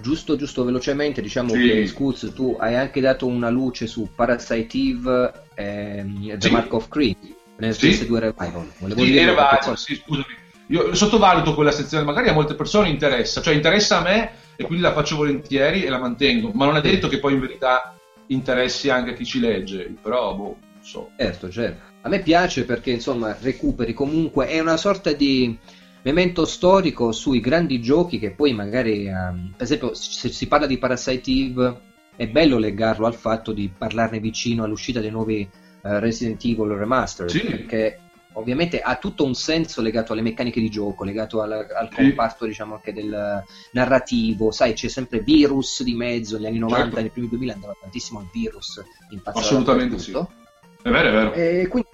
giusto, 0.00 0.36
giusto 0.36 0.62
velocemente, 0.62 1.20
diciamo 1.20 1.50
Sì. 1.54 1.58
che 1.68 1.86
Scuz, 1.88 2.32
tu 2.34 2.56
hai 2.60 2.76
anche 2.76 3.00
dato 3.00 3.26
una 3.26 3.48
luce 3.50 3.88
su 3.88 4.08
Parasite 4.14 4.76
Eve 4.78 5.32
e 5.54 6.04
The 6.38 6.46
Sì. 6.46 6.50
Mark 6.52 6.72
of 6.74 6.88
Creed, 6.88 7.16
nelle 7.56 7.72
Sì. 7.72 7.92
stesse 7.92 8.06
due 8.06 8.20
revival. 8.20 8.70
Volevo 8.78 9.02
Sì, 9.02 9.14
vario, 9.14 9.58
poi- 9.64 9.76
sì, 9.76 9.96
scusami. 9.96 10.46
Io 10.68 10.94
sottovaluto 10.94 11.54
quella 11.54 11.70
sezione, 11.70 12.04
magari 12.04 12.28
a 12.28 12.32
molte 12.32 12.54
persone 12.54 12.88
interessa, 12.88 13.40
cioè 13.40 13.54
interessa 13.54 13.98
a 13.98 14.02
me 14.02 14.30
e 14.56 14.64
quindi 14.64 14.82
la 14.82 14.92
faccio 14.92 15.16
volentieri 15.16 15.84
e 15.84 15.88
la 15.88 15.98
mantengo, 15.98 16.50
ma 16.52 16.66
non 16.66 16.76
è 16.76 16.80
detto 16.80 17.08
che 17.08 17.18
poi 17.18 17.34
in 17.34 17.40
verità 17.40 17.94
interessi 18.26 18.90
anche 18.90 19.10
a 19.10 19.14
chi 19.14 19.24
ci 19.24 19.40
legge, 19.40 19.94
però 20.02 20.34
boh, 20.34 20.56
non 20.74 20.82
so. 20.82 21.10
Certo, 21.16 21.50
certo. 21.50 21.80
A 22.02 22.08
me 22.08 22.20
piace 22.20 22.64
perché 22.64 22.90
insomma 22.90 23.36
recuperi 23.40 23.94
comunque, 23.94 24.46
è 24.46 24.60
una 24.60 24.76
sorta 24.76 25.12
di 25.12 25.56
memento 26.02 26.44
storico 26.44 27.12
sui 27.12 27.40
grandi 27.40 27.80
giochi 27.80 28.18
che 28.18 28.32
poi 28.32 28.52
magari, 28.52 29.06
ehm, 29.06 29.52
per 29.56 29.64
esempio, 29.64 29.94
se 29.94 30.28
si 30.28 30.46
parla 30.46 30.66
di 30.66 30.78
Parasite 30.78 31.30
Eve, 31.30 31.80
è 32.14 32.26
bello 32.26 32.58
legarlo 32.58 33.06
al 33.06 33.14
fatto 33.14 33.52
di 33.52 33.70
parlarne 33.76 34.18
vicino 34.18 34.64
all'uscita 34.64 35.00
dei 35.00 35.10
nuovi 35.10 35.40
eh, 35.40 36.00
Resident 36.00 36.44
Evil 36.44 36.72
Remastered, 36.72 37.30
Sì. 37.30 37.44
perché 37.44 38.00
ovviamente 38.34 38.80
ha 38.80 38.96
tutto 38.96 39.24
un 39.24 39.34
senso 39.34 39.80
legato 39.82 40.12
alle 40.12 40.22
meccaniche 40.22 40.60
di 40.60 40.68
gioco, 40.70 41.04
legato 41.04 41.40
al, 41.42 41.52
al 41.52 41.88
Sì. 41.90 41.96
comparto 41.96 42.46
diciamo 42.46 42.74
anche 42.74 42.92
del 42.92 43.42
narrativo, 43.72 44.50
sai 44.50 44.74
c'è 44.74 44.88
sempre 44.88 45.20
virus 45.20 45.82
di 45.82 45.94
mezzo, 45.94 46.36
negli 46.36 46.46
anni 46.46 46.58
90, 46.58 46.84
Certo. 46.84 47.00
nei 47.00 47.10
primi 47.10 47.28
2000 47.28 47.52
andava 47.54 47.76
tantissimo 47.80 48.20
il 48.20 48.28
virus, 48.32 48.82
impazzava 49.10 49.44
Assolutamente 49.44 49.98
sì. 49.98 50.12
È 50.12 50.90
vero, 50.90 51.08
è 51.08 51.12
vero. 51.12 51.32
E 51.32 51.66
quindi 51.68 51.88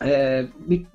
eh, 0.00 0.48
mi- 0.64 0.86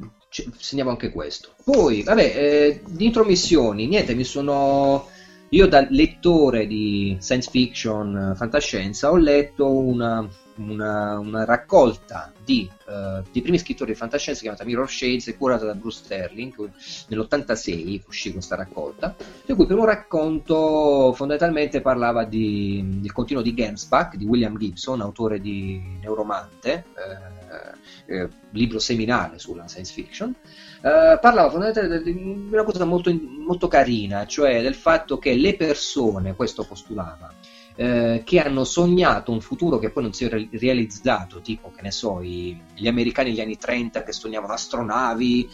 segniamo 0.58 0.90
anche 0.90 1.12
questo. 1.12 1.50
Poi, 1.64 2.04
vabbè, 2.04 2.22
eh, 2.36 2.82
di 2.88 3.06
intromissioni, 3.06 3.88
niente, 3.88 4.16
mi 4.16 4.24
sono. 4.24 5.08
Io 5.54 5.68
da 5.68 5.86
lettore 5.92 6.66
di 6.66 7.16
science 7.20 7.48
fiction, 7.52 8.32
eh, 8.32 8.36
fantascienza, 8.36 9.12
ho 9.12 9.18
letto 9.18 9.70
una, 9.70 10.28
una- 10.56 11.20
una 11.20 11.46
raccolta 11.46 12.32
di, 12.44 12.68
eh, 12.88 13.22
di 13.32 13.40
primi 13.44 13.60
scrittori 13.60 13.92
di 13.92 13.98
fantascienza 13.98 14.42
chiamata 14.42 14.66
Mirror 14.66 14.90
Shades, 14.90 15.36
curata 15.38 15.66
da 15.66 15.76
Bruce 15.76 15.98
Sterling. 16.06 16.72
Nell'86 17.10 18.02
uscì 18.08 18.32
questa 18.32 18.56
raccolta, 18.56 19.16
di 19.46 19.54
cui 19.54 19.62
il 19.62 19.68
primo 19.68 19.86
racconto 19.86 21.14
fondamentalmente 21.14 21.82
parlava 21.82 22.24
di- 22.24 22.84
del 23.00 23.12
continuo 23.12 23.44
di 23.44 23.54
Gemsbach 23.54 24.16
di 24.16 24.26
William 24.26 24.58
Gibson, 24.58 25.02
autore 25.02 25.40
di 25.40 25.80
Neuromante, 26.02 26.86
eh, 28.08 28.22
eh, 28.22 28.28
libro 28.52 28.80
seminale 28.80 29.38
sulla 29.38 29.68
science 29.68 29.94
fiction. 29.94 30.34
Eh, 30.86 31.18
parlava 31.22 31.50
fondamentalmente 31.50 32.12
di 32.12 32.48
una 32.52 32.64
cosa 32.64 32.84
molto, 32.84 33.10
molto 33.40 33.70
carina, 33.70 34.26
cioè 34.26 34.62
del 34.62 34.76
fatto 34.76 35.18
che 35.18 35.34
le 35.34 35.56
persone, 35.56 36.36
questo 36.36 36.66
postulava, 36.66 37.34
eh, 37.76 38.22
che 38.26 38.40
hanno 38.42 38.66
sognato 38.66 39.32
un 39.32 39.40
futuro 39.40 39.80
che 39.80 39.92
poi 39.92 40.04
non 40.04 40.12
si 40.14 40.26
è 40.26 40.30
re- 40.30 40.50
realizzato, 40.52 41.40
tipo 41.40 41.72
che 41.72 41.82
ne 41.84 41.92
so, 41.92 42.20
i- 42.22 42.62
gli 42.76 42.88
americani 42.88 43.30
negli 43.30 43.40
anni 43.40 43.58
30 43.58 44.04
che 44.04 44.12
sognavano 44.12 44.52
astronavi, 44.54 45.46
eh, 45.46 45.50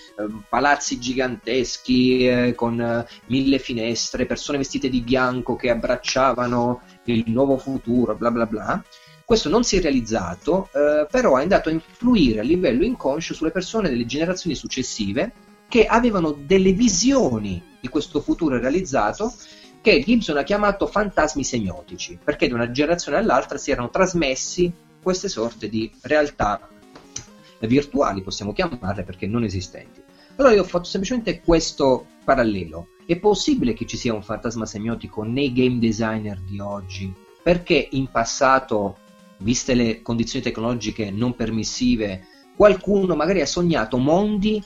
palazzi 0.50 0.98
giganteschi 1.00 2.28
eh, 2.28 2.56
con 2.56 2.82
eh, 2.82 3.06
mille 3.28 3.60
finestre, 3.60 4.26
persone 4.26 4.58
vestite 4.58 4.90
di 4.90 5.02
bianco 5.02 5.56
che 5.56 5.70
abbracciavano 5.70 6.82
il 7.04 7.24
nuovo 7.28 7.58
futuro, 7.60 8.16
bla 8.16 8.32
bla 8.32 8.46
bla. 8.48 8.84
Questo 9.30 9.48
non 9.50 9.64
si 9.64 9.78
è 9.78 9.82
realizzato, 9.82 10.70
eh, 10.74 11.06
però 11.06 11.38
è 11.38 11.44
andato 11.44 11.70
a 11.70 11.72
influire 11.72 12.40
a 12.40 12.44
livello 12.44 12.84
inconscio 12.84 13.36
sulle 13.36 13.52
persone 13.52 13.88
delle 13.88 14.08
generazioni 14.08 14.56
successive 14.56 15.32
che 15.68 15.86
avevano 15.86 16.32
delle 16.32 16.72
visioni 16.72 17.62
di 17.80 17.88
questo 17.90 18.22
futuro 18.22 18.58
realizzato 18.58 19.32
che 19.82 20.02
Gibson 20.04 20.38
ha 20.38 20.42
chiamato 20.42 20.88
fantasmi 20.88 21.44
semiotici, 21.44 22.18
perché 22.24 22.48
da 22.48 22.56
una 22.56 22.72
generazione 22.72 23.20
all'altra 23.20 23.60
si 23.60 23.70
erano 23.70 23.92
trasmessi 23.92 24.74
queste 25.00 25.28
sorte 25.28 25.70
di 25.70 25.92
realtà 26.02 26.68
virtuali, 27.60 28.24
possiamo 28.24 28.52
chiamarle, 28.52 29.04
perché 29.04 29.28
non 29.28 29.44
esistenti. 29.44 30.02
Allora 30.38 30.56
io 30.56 30.62
ho 30.62 30.66
fatto 30.66 30.86
semplicemente 30.86 31.42
questo 31.42 32.08
parallelo. 32.24 32.88
È 33.06 33.16
possibile 33.18 33.74
che 33.74 33.86
ci 33.86 33.96
sia 33.96 34.12
un 34.12 34.24
fantasma 34.24 34.66
semiotico 34.66 35.22
nei 35.22 35.54
game 35.54 35.78
designer 35.78 36.40
di 36.40 36.60
oggi? 36.60 37.14
Perché 37.44 37.90
in 37.92 38.10
passato, 38.10 38.98
viste 39.40 39.74
le 39.74 40.02
condizioni 40.02 40.44
tecnologiche 40.44 41.12
non 41.12 41.36
permissive, 41.36 42.26
qualcuno 42.56 43.16
magari 43.16 43.42
ha 43.42 43.46
sognato 43.46 43.98
mondi 43.98 44.64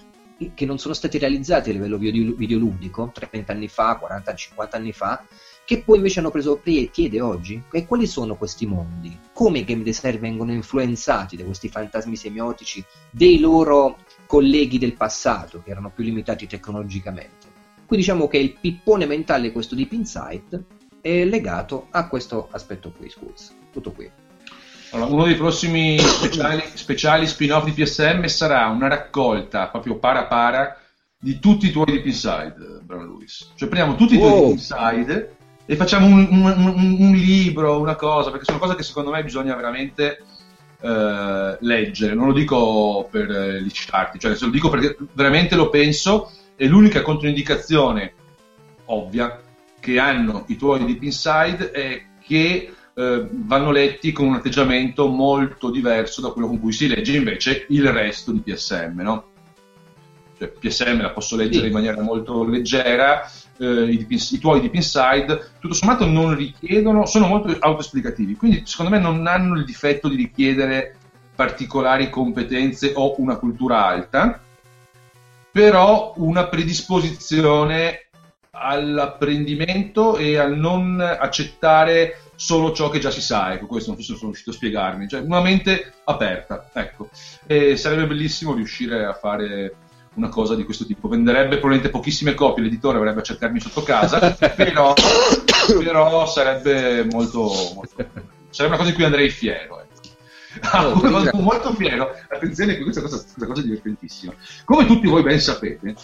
che 0.53 0.65
non 0.65 0.77
sono 0.77 0.93
stati 0.93 1.17
realizzati 1.17 1.69
a 1.69 1.73
livello 1.73 1.97
video- 1.97 2.35
videoludico 2.35 3.11
30 3.13 3.51
anni 3.51 3.67
fa, 3.67 3.95
40, 3.97 4.35
50 4.35 4.77
anni 4.77 4.91
fa, 4.91 5.23
che 5.65 5.81
poi 5.81 5.97
invece 5.97 6.19
hanno 6.19 6.31
preso 6.31 6.57
pie- 6.57 6.89
piede 6.89 7.21
oggi. 7.21 7.61
E 7.71 7.85
quali 7.85 8.07
sono 8.07 8.35
questi 8.35 8.65
mondi? 8.65 9.17
Come 9.31 9.59
i 9.59 9.63
game 9.63 9.83
designer 9.83 10.19
vengono 10.19 10.51
influenzati 10.51 11.37
da 11.37 11.43
questi 11.43 11.69
fantasmi 11.69 12.15
semiotici 12.15 12.83
dei 13.09 13.39
loro 13.39 13.97
colleghi 14.25 14.77
del 14.77 14.95
passato, 14.95 15.61
che 15.63 15.71
erano 15.71 15.91
più 15.91 16.03
limitati 16.03 16.47
tecnologicamente? 16.47 17.51
Qui 17.85 17.97
diciamo 17.97 18.27
che 18.27 18.37
il 18.37 18.57
pippone 18.59 19.05
mentale 19.05 19.51
questo 19.51 19.75
Deep 19.75 19.91
Insight 19.91 20.63
è 20.99 21.25
legato 21.25 21.87
a 21.91 22.07
questo 22.07 22.47
aspetto 22.51 22.91
qui, 22.91 23.09
scusa. 23.09 23.53
Tutto 23.71 23.91
qui. 23.91 24.09
Allora, 24.93 25.11
uno 25.11 25.23
dei 25.25 25.35
prossimi 25.35 25.97
speciali, 25.97 26.63
speciali 26.75 27.27
spin-off 27.27 27.63
di 27.65 27.71
PSM 27.71 28.25
sarà 28.25 28.67
una 28.67 28.87
raccolta 28.87 29.67
proprio 29.67 29.97
para 29.97 30.25
para 30.25 30.77
di 31.17 31.39
tutti 31.39 31.67
i 31.67 31.71
tuoi 31.71 31.85
Deep 31.85 32.05
Inside, 32.05 32.55
Brown 32.83 33.07
Lewis. 33.07 33.51
Cioè 33.55 33.67
prendiamo 33.69 33.97
tutti 33.97 34.13
i 34.15 34.17
tuoi 34.17 34.29
Wow. 34.31 34.39
Deep 34.41 34.51
Inside 34.59 35.35
e 35.65 35.75
facciamo 35.75 36.05
un, 36.05 36.27
un- 36.29 36.73
un- 36.75 36.95
un 36.99 37.11
libro, 37.15 37.79
una 37.79 37.95
cosa, 37.95 38.29
perché 38.29 38.45
sono 38.45 38.59
cose 38.59 38.75
che 38.75 38.83
secondo 38.83 39.09
me 39.09 39.23
bisogna 39.23 39.55
veramente 39.55 40.21
eh, 40.81 41.57
leggere. 41.61 42.13
Non 42.13 42.27
lo 42.27 42.33
dico 42.33 43.07
per 43.09 43.31
eh, 43.31 43.59
liciarti, 43.61 44.19
cioè 44.19 44.35
se 44.35 44.45
lo 44.45 44.51
dico 44.51 44.69
perché 44.69 44.95
veramente 45.13 45.55
lo 45.55 45.69
penso 45.69 46.29
e 46.55 46.67
l'unica 46.67 47.01
controindicazione 47.01 48.13
ovvia 48.85 49.41
che 49.79 49.97
hanno 49.97 50.43
i 50.49 50.55
tuoi 50.55 50.85
Deep 50.85 51.01
Inside 51.01 51.71
è 51.71 52.03
che 52.23 52.73
eh, 52.95 53.27
vanno 53.31 53.71
letti 53.71 54.11
con 54.11 54.27
un 54.27 54.35
atteggiamento 54.35 55.07
molto 55.07 55.71
diverso 55.71 56.21
da 56.21 56.29
quello 56.29 56.47
con 56.47 56.59
cui 56.59 56.71
si 56.71 56.87
legge 56.87 57.15
invece 57.17 57.65
il 57.69 57.87
resto 57.91 58.31
di 58.31 58.39
PSM, 58.39 58.99
no? 59.01 59.25
Cioè, 60.37 60.47
PSM 60.49 61.01
la 61.01 61.09
posso 61.11 61.35
leggere 61.35 61.61
Sì. 61.61 61.67
in 61.67 61.73
maniera 61.73 62.01
molto 62.01 62.43
leggera, 62.43 63.29
eh, 63.57 63.83
i, 63.83 64.05
i 64.09 64.39
tuoi 64.39 64.61
Deep 64.61 64.75
Inside, 64.75 65.51
tutto 65.59 65.73
sommato 65.73 66.05
non 66.05 66.35
richiedono, 66.35 67.05
sono 67.05 67.27
molto 67.27 67.55
autoesplicativi, 67.57 68.35
quindi 68.35 68.63
secondo 68.65 68.91
me 68.91 68.99
non 68.99 69.25
hanno 69.27 69.55
il 69.55 69.65
difetto 69.65 70.07
di 70.07 70.15
richiedere 70.15 70.97
particolari 71.35 72.09
competenze 72.09 72.91
o 72.95 73.15
una 73.17 73.37
cultura 73.37 73.85
alta, 73.85 74.39
però 75.51 76.13
una 76.17 76.45
predisposizione 76.45 78.07
all'apprendimento 78.51 80.17
e 80.17 80.37
al 80.37 80.57
non 80.57 80.99
accettare 80.99 82.22
solo 82.43 82.73
ciò 82.73 82.89
che 82.89 82.99
già 82.99 83.09
si 83.09 83.21
sa, 83.21 83.53
ecco, 83.53 83.67
questo 83.67 83.91
non 83.91 84.01
so 84.01 84.11
se 84.11 84.17
sono 84.17 84.31
riuscito 84.31 84.49
a 84.49 84.53
spiegarmi, 84.53 85.07
cioè 85.07 85.21
una 85.21 85.41
mente 85.41 85.93
aperta, 86.03 86.69
ecco, 86.73 87.09
e 87.47 87.77
sarebbe 87.77 88.05
bellissimo 88.05 88.53
riuscire 88.53 89.05
a 89.05 89.13
fare 89.13 89.75
una 90.15 90.27
cosa 90.27 90.53
di 90.53 90.65
questo 90.65 90.85
tipo, 90.85 91.07
venderebbe 91.07 91.57
probabilmente 91.57 91.89
pochissime 91.89 92.33
copie, 92.33 92.63
l'editore 92.63 92.97
avrebbe 92.97 93.21
a 93.21 93.23
cercarmi 93.23 93.61
sotto 93.61 93.81
casa, 93.83 94.31
però, 94.55 94.93
però 95.79 96.27
sarebbe 96.27 97.05
molto, 97.09 97.49
molto, 97.75 97.95
sarebbe 98.49 98.75
una 98.75 98.77
cosa 98.77 98.89
di 98.89 98.93
cui 98.95 99.05
andrei 99.05 99.29
fiero, 99.29 99.79
ecco. 99.79 99.91
Ah, 100.69 100.91
ringrazio. 101.01 101.39
molto 101.39 101.73
fiero, 101.75 102.11
attenzione 102.27 102.75
che 102.75 102.83
questa 102.83 103.01
cosa, 103.01 103.21
questa 103.21 103.45
cosa 103.45 103.61
è 103.61 103.63
divertentissima. 103.63 104.33
Come 104.65 104.85
tutti 104.85 105.07
voi 105.07 105.23
ben 105.23 105.39
sapete, 105.39 105.95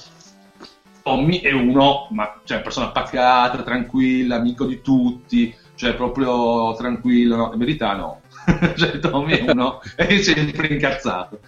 Tommy 1.03 1.41
è 1.41 1.51
uno, 1.51 2.07
ma, 2.11 2.39
cioè, 2.45 2.61
persona 2.61 2.91
pacata, 2.91 3.61
tranquilla, 3.61 4.37
amico 4.37 4.65
di 4.65 4.81
tutti, 4.81 5.53
cioè 5.79 5.95
proprio 5.95 6.75
tranquillo, 6.75 7.37
no? 7.37 7.51
in 7.53 7.57
verità 7.57 7.95
no. 7.95 8.21
cioè, 8.75 8.99
Tommy 8.99 9.37
è 9.37 9.49
uno 9.49 9.81
è 9.95 10.21
sempre 10.21 10.67
incazzato. 10.67 11.39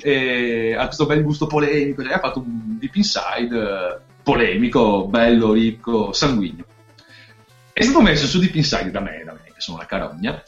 E 0.00 0.74
ha 0.76 0.86
questo 0.86 1.06
bel 1.06 1.22
gusto 1.22 1.46
polemico, 1.46 2.02
cioè, 2.02 2.14
ha 2.14 2.18
fatto 2.18 2.40
un 2.40 2.78
deep 2.80 2.96
inside 2.96 4.00
polemico, 4.24 5.06
bello, 5.06 5.52
ricco, 5.52 6.12
sanguigno. 6.12 6.64
È 7.72 7.82
stato 7.82 8.02
messo 8.02 8.26
su 8.26 8.40
deep 8.40 8.56
inside 8.56 8.90
da 8.90 8.98
me, 8.98 9.22
da 9.24 9.32
me, 9.32 9.44
che 9.44 9.60
sono 9.60 9.76
una 9.76 9.86
carogna, 9.86 10.42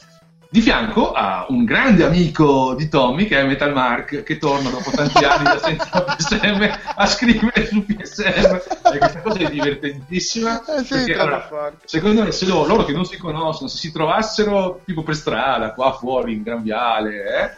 Di 0.51 0.61
fianco 0.61 1.11
a 1.11 1.45
un 1.49 1.63
grande 1.63 2.03
amico 2.03 2.73
di 2.73 2.89
Tommy 2.89 3.27
che 3.27 3.39
è 3.39 3.43
Metal 3.45 3.71
Mark 3.71 4.23
che 4.23 4.39
torna 4.39 4.71
dopo 4.71 4.89
tanti 4.89 5.23
anni 5.23 5.43
da 5.43 5.59
senza 5.59 6.01
PSM 6.01 6.67
a 6.95 7.05
scrivere 7.05 7.67
su 7.67 7.85
PSM 7.85 8.59
e 8.91 8.97
questa 8.97 9.21
cosa 9.21 9.37
è 9.37 9.47
divertentissima 9.47 10.65
Eh 10.65 10.83
sì, 10.83 10.95
perché, 10.95 11.13
allora, 11.13 11.71
secondo 11.85 12.23
me 12.23 12.31
se 12.31 12.47
loro, 12.47 12.67
loro 12.67 12.83
che 12.83 12.93
non 12.93 13.05
si 13.05 13.17
conoscono 13.17 13.69
se 13.69 13.77
si 13.77 13.91
trovassero 13.91 14.81
tipo 14.85 15.03
per 15.03 15.15
strada 15.15 15.71
qua 15.73 15.93
fuori 15.93 16.33
in 16.33 16.41
Gran 16.41 16.63
Viale 16.63 17.43
eh, 17.43 17.55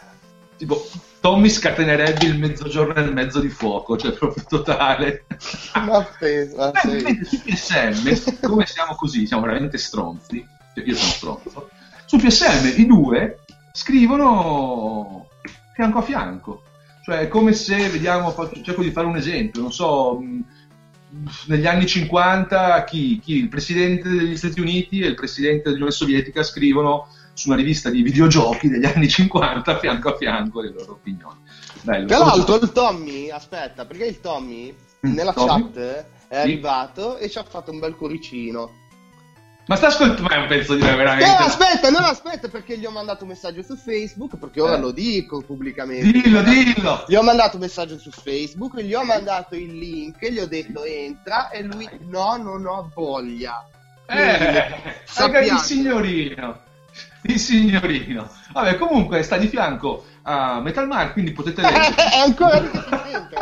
tipo 0.58 0.86
Tommy 1.20 1.48
scatenerebbe 1.48 2.26
il 2.26 2.38
mezzogiorno 2.38 2.92
e 2.92 3.00
il 3.00 3.12
mezzo 3.14 3.40
di 3.40 3.48
fuoco 3.48 3.96
cioè 3.96 4.12
proprio 4.12 4.44
totale. 4.46 5.24
Ma 6.56 6.70
Beh, 6.72 6.80
sì. 6.82 7.24
su 7.24 7.42
PSM, 7.42 8.38
come 8.42 8.66
siamo 8.66 8.96
così, 8.96 9.26
siamo 9.26 9.44
veramente 9.44 9.78
stronzi, 9.78 10.46
cioè 10.74 10.84
io 10.84 10.94
sono 10.94 11.10
stronzo, 11.10 11.70
su 12.12 12.18
PSM 12.18 12.78
i 12.78 12.84
due 12.84 13.38
scrivono 13.72 15.28
fianco 15.74 15.98
a 15.98 16.02
fianco, 16.02 16.62
cioè 17.02 17.20
è 17.20 17.28
come 17.28 17.54
se, 17.54 17.88
vediamo, 17.88 18.32
faccio- 18.32 18.60
cerco 18.60 18.82
di 18.82 18.90
fare 18.90 19.06
un 19.06 19.16
esempio, 19.16 19.62
non 19.62 19.72
so, 19.72 20.20
negli 21.46 21.66
anni 21.66 21.86
50 21.86 22.84
chi, 22.84 23.18
chi? 23.18 23.36
il 23.36 23.48
presidente 23.48 24.10
degli 24.10 24.36
Stati 24.36 24.60
Uniti 24.60 25.00
e 25.00 25.06
il 25.06 25.14
presidente 25.14 25.62
dell'Unione 25.64 25.90
Sovietica 25.90 26.42
scrivono 26.42 27.06
su 27.32 27.48
una 27.48 27.56
rivista 27.56 27.88
di 27.88 28.02
videogiochi 28.02 28.68
degli 28.68 28.84
anni 28.84 29.08
50 29.08 29.78
fianco 29.78 30.10
a 30.10 30.16
fianco 30.18 30.60
le 30.60 30.70
loro 30.70 30.92
opinioni. 30.92 31.38
Bello. 31.80 32.06
Tra 32.08 32.18
l'altro 32.18 32.56
il 32.56 32.72
Tommy, 32.72 33.30
aspetta, 33.30 33.86
perché 33.86 34.04
il 34.04 34.20
Tommy 34.20 34.74
Mm, 35.04 35.14
nella 35.14 35.32
Tommy? 35.32 35.62
chat 35.72 35.76
è 35.78 36.06
Sì. 36.28 36.34
arrivato 36.36 37.16
e 37.16 37.28
ci 37.28 37.36
ha 37.38 37.42
fatto 37.42 37.72
un 37.72 37.80
bel 37.80 37.96
cuoricino. 37.96 38.70
Ma 39.66 39.76
sta 39.76 39.86
ascoltando, 39.86 40.22
ma 40.22 40.30
è 40.30 40.38
un 40.38 40.48
pezzo 40.48 40.74
di 40.74 40.82
me 40.82 40.92
Eh, 40.92 40.96
veramente. 40.96 41.42
aspetta, 41.44 41.88
non 41.90 42.02
aspetta 42.02 42.48
perché 42.48 42.76
gli 42.76 42.84
ho 42.84 42.90
mandato 42.90 43.22
un 43.22 43.30
messaggio 43.30 43.62
su 43.62 43.76
Facebook, 43.76 44.36
perché 44.36 44.60
ora 44.60 44.74
Eh. 44.76 44.80
lo 44.80 44.90
dico 44.90 45.40
pubblicamente. 45.42 46.10
Dillo, 46.20 46.42
dillo! 46.42 47.04
Gli 47.06 47.14
ho 47.14 47.22
mandato 47.22 47.56
un 47.56 47.62
messaggio 47.62 47.96
su 47.98 48.10
Facebook, 48.10 48.80
gli 48.80 48.92
ho 48.92 49.04
mandato 49.04 49.54
il 49.54 49.78
link, 49.78 50.24
gli 50.28 50.38
ho 50.40 50.46
detto 50.46 50.82
entra 50.84 51.50
e 51.50 51.62
lui 51.62 51.88
no, 52.08 52.36
non 52.36 52.66
ho 52.66 52.90
voglia. 52.92 53.64
Eh, 54.06 54.74
sappiate. 55.04 55.46
il 55.46 55.58
signorino, 55.58 56.58
il 57.22 57.38
signorino. 57.38 58.28
Vabbè, 58.52 58.76
comunque 58.76 59.22
sta 59.22 59.36
di 59.36 59.46
fianco 59.46 60.04
a 60.22 60.60
Metal 60.60 60.86
Mark, 60.86 61.12
quindi 61.12 61.32
potete 61.32 61.62
leggere. 61.62 61.94
è 61.94 62.18
ancora 62.18 62.58
lì 62.60 62.70
che 62.70 62.78
si 62.78 63.10
sente. 63.10 63.36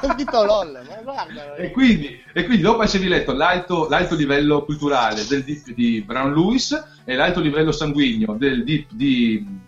È 0.00 0.12
scritto 0.12 0.44
LOL, 0.44 0.80
ma 0.88 0.96
guarda. 1.02 1.54
E 1.56 1.70
quindi, 1.70 2.22
e 2.32 2.44
quindi 2.44 2.62
dopo 2.62 2.82
esservi 2.82 3.08
letto 3.08 3.32
l'alto, 3.32 3.88
l'alto 3.88 4.14
livello 4.14 4.64
culturale 4.64 5.26
del 5.26 5.44
dip 5.44 5.70
di 5.70 6.02
Brown 6.04 6.32
Lewis 6.32 6.84
e 7.04 7.14
l'alto 7.14 7.40
livello 7.40 7.72
sanguigno 7.72 8.34
del 8.34 8.64
dip 8.64 8.90
di... 8.92 9.64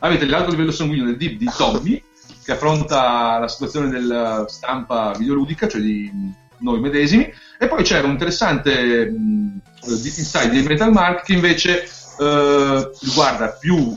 Avete 0.00 0.26
l'alto 0.26 0.50
livello 0.50 0.72
sanguigno 0.72 1.04
del 1.04 1.16
dip 1.16 1.38
di 1.38 1.48
Tommy, 1.56 2.02
che 2.44 2.52
affronta 2.52 3.38
la 3.38 3.48
situazione 3.48 3.88
della 3.88 4.46
stampa 4.48 5.12
videoludica, 5.16 5.68
cioè 5.68 5.80
di 5.80 6.10
noi 6.58 6.80
medesimi, 6.80 7.32
e 7.58 7.68
poi 7.68 7.84
c'era 7.84 8.06
un 8.06 8.12
interessante 8.12 9.10
mh, 9.10 9.60
inside 9.84 10.50
di 10.50 10.62
Metal 10.62 10.90
Mark 10.90 11.24
che 11.24 11.32
invece 11.32 11.84
eh, 12.18 12.90
riguarda 13.00 13.48
più 13.48 13.96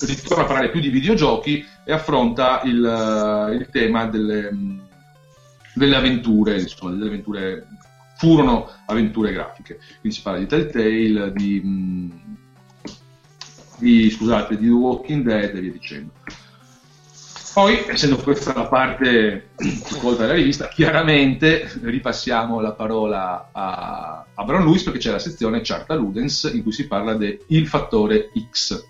ritorna 0.00 0.44
a 0.44 0.46
parlare 0.46 0.70
più 0.70 0.80
di 0.80 0.88
videogiochi 0.88 1.64
e 1.84 1.92
affronta 1.92 2.60
il, 2.64 2.84
eh, 2.84 3.54
il 3.54 3.68
tema 3.70 4.06
delle, 4.06 4.50
delle 5.74 5.96
avventure, 5.96 6.60
insomma, 6.60 6.92
delle 6.92 7.06
avventure 7.06 7.66
furono 8.16 8.70
avventure 8.86 9.32
grafiche. 9.32 9.78
Quindi 10.00 10.16
si 10.18 10.22
parla 10.22 10.40
di 10.40 10.46
Telltale, 10.46 11.32
di, 11.32 11.60
mh, 11.60 12.36
di, 13.78 14.10
scusate, 14.10 14.58
di 14.58 14.66
The 14.66 14.72
Walking 14.72 15.24
Dead 15.24 15.54
e 15.54 15.60
via 15.60 15.72
dicendo. 15.72 16.12
Poi, 17.54 17.84
essendo 17.88 18.16
questa 18.18 18.54
la 18.54 18.68
parte 18.68 19.50
colta 20.00 20.22
della 20.22 20.34
rivista, 20.34 20.68
chiaramente 20.68 21.68
ripassiamo 21.82 22.60
la 22.60 22.72
parola 22.72 23.48
a, 23.50 24.26
a 24.32 24.44
Brown 24.44 24.64
Lewis 24.64 24.84
perché 24.84 24.98
c'è 24.98 25.10
la 25.10 25.18
sezione 25.18 25.60
Charta 25.62 25.94
Ludens 25.94 26.50
in 26.52 26.62
cui 26.62 26.70
si 26.70 26.86
parla 26.86 27.14
del 27.14 27.66
fattore 27.66 28.30
X. 28.50 28.84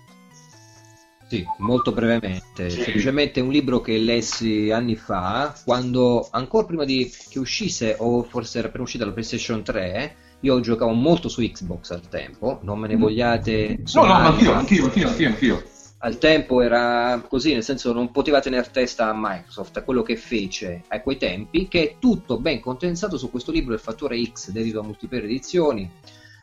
Sì, 1.29 1.45
molto 1.57 1.91
brevemente. 1.91 2.71
Sì. 2.71 2.81
Semplicemente 2.81 3.39
un 3.39 3.51
libro 3.51 3.81
che 3.81 3.99
lessi 3.99 4.71
anni 4.71 4.95
fa, 4.95 5.53
quando 5.63 6.27
ancora 6.31 6.65
prima 6.65 6.85
di 6.85 7.07
che 7.29 7.37
uscisse, 7.37 7.95
o 7.99 8.23
forse 8.23 8.57
era 8.57 8.67
appena 8.69 8.83
uscita 8.83 9.05
la 9.05 9.11
PlayStation 9.11 9.61
3, 9.61 10.15
io 10.39 10.59
giocavo 10.59 10.91
molto 10.91 11.29
su 11.29 11.43
Xbox 11.43 11.91
al 11.91 12.07
tempo, 12.09 12.59
non 12.63 12.79
me 12.79 12.87
ne 12.87 12.95
vogliate 12.95 13.83
No, 13.93 14.01
no, 14.01 14.07
ma 14.07 14.27
anch'io, 14.29 14.53
anch'io, 14.53 14.85
anch'io, 14.85 15.07
anch'io, 15.07 15.27
anch'io. 15.27 15.63
Al 15.99 16.17
tempo 16.17 16.61
era 16.61 17.23
così, 17.27 17.53
nel 17.53 17.63
senso 17.63 17.93
non 17.93 18.09
poteva 18.09 18.39
tenere 18.39 18.67
testa 18.71 19.09
a 19.09 19.13
Microsoft, 19.15 19.77
a 19.77 19.83
quello 19.83 20.01
che 20.01 20.15
fece 20.15 20.81
a 20.87 21.01
quei 21.01 21.17
tempi, 21.17 21.67
che 21.67 21.83
è 21.83 21.95
tutto 21.99 22.39
ben 22.39 22.59
condensato 22.59 23.17
su 23.17 23.29
questo 23.29 23.51
libro 23.51 23.75
Il 23.75 23.79
fattore 23.79 24.19
X, 24.23 24.49
dedito 24.49 24.79
a 24.79 24.83
multiplayer 24.83 25.25
edizioni, 25.25 25.91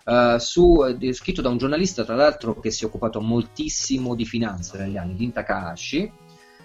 eh, 0.06 0.36
su- 0.38 0.84
eh, 0.84 1.12
scritto 1.12 1.42
da 1.42 1.48
un 1.48 1.58
giornalista, 1.58 2.04
tra 2.04 2.14
l'altro, 2.14 2.58
che 2.60 2.70
si 2.70 2.84
è 2.84 2.86
occupato 2.86 3.20
moltissimo 3.20 4.14
di 4.14 4.24
finanza 4.24 4.78
negli 4.78 4.96
anni, 4.96 5.16
Din 5.16 5.32
Takahashi. 5.32 6.12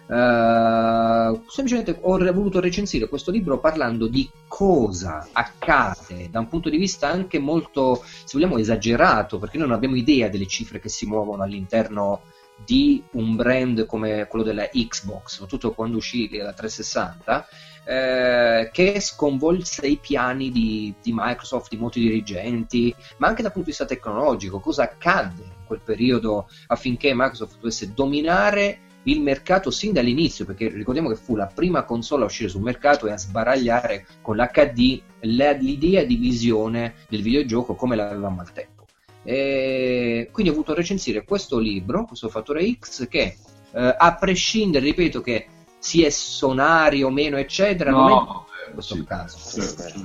Eh, 0.08 1.42
semplicemente 1.48 1.98
ho 2.02 2.18
voluto 2.34 2.60
recensire 2.60 3.08
questo 3.08 3.32
libro 3.32 3.60
parlando 3.60 4.08
di 4.08 4.30
cosa 4.48 5.28
accade 5.32 6.30
da 6.30 6.40
un 6.40 6.50
punto 6.50 6.70
di 6.70 6.78
vista 6.78 7.08
anche 7.10 7.40
molto, 7.40 8.04
se 8.04 8.32
vogliamo, 8.34 8.58
esagerato, 8.58 9.40
perché 9.40 9.58
noi 9.58 9.68
non 9.68 9.76
abbiamo 9.76 9.96
idea 9.96 10.30
delle 10.30 10.48
cifre 10.48 10.80
che 10.80 10.90
si 10.90 11.08
muovono 11.08 11.44
all'interno 11.44 12.22
di 12.64 13.04
un 13.14 13.36
brand 13.36 13.86
come 13.88 14.28
quello 14.28 14.46
della 14.46 14.68
Xbox, 14.68 15.32
soprattutto 15.34 15.74
quando 15.74 15.98
uscì 15.98 16.30
la 16.38 16.54
360, 16.54 17.48
eh, 17.86 18.70
che 18.72 19.00
sconvolse 19.00 19.88
i 19.88 19.98
piani 19.98 20.52
di, 20.52 20.94
di 21.02 21.12
Microsoft, 21.14 21.70
di 21.70 21.78
molti 21.78 22.00
dirigenti, 22.00 22.94
ma 23.18 23.28
anche 23.28 23.42
dal 23.42 23.52
punto 23.52 23.70
di 23.70 23.76
vista 23.76 23.86
tecnologico, 23.86 24.60
cosa 24.60 24.84
accadde 24.84 25.44
in 25.44 25.66
quel 25.66 25.82
periodo 25.84 26.48
affinché 26.68 27.14
Microsoft 27.14 27.58
potesse 27.58 27.94
dominare 27.94 28.80
il 29.04 29.22
mercato 29.22 29.72
sin 29.72 29.94
dall'inizio, 29.94 30.46
perché 30.46 30.70
ricordiamo 30.70 31.10
che 31.10 31.16
fu 31.16 31.36
la 31.36 31.48
prima 31.48 31.84
console 31.84 32.24
a 32.24 32.28
uscire 32.28 32.50
sul 32.50 32.62
mercato 32.62 33.08
e 33.08 33.12
a 33.12 33.18
sbaragliare 33.18 34.06
con 34.22 34.36
l'HD 34.36 35.02
l'idea 35.22 36.04
di 36.04 36.16
visione 36.18 36.96
del 37.10 37.22
videogioco 37.22 37.74
come 37.74 37.96
l'avevamo 37.96 38.42
al 38.42 38.52
tempo. 38.52 38.86
E 39.24 40.30
quindi 40.32 40.52
ho 40.52 40.56
voluto 40.56 40.74
recensire 40.74 41.24
questo 41.24 41.58
libro, 41.58 42.06
questo 42.06 42.30
fattore 42.30 42.72
X, 42.74 43.08
che 43.08 43.38
eh, 43.74 43.96
a 43.98 44.16
prescindere, 44.16 44.86
ripeto, 44.86 45.22
che 45.22 45.48
sia 45.82 46.10
sonario 46.12 47.08
o 47.08 47.10
meno, 47.10 47.38
eccetera, 47.38 47.90
non 47.90 48.08
è 48.08 48.12
No, 48.14 48.46
in 48.68 48.74
questo 48.76 48.96
sì, 48.96 49.04
caso. 49.04 49.38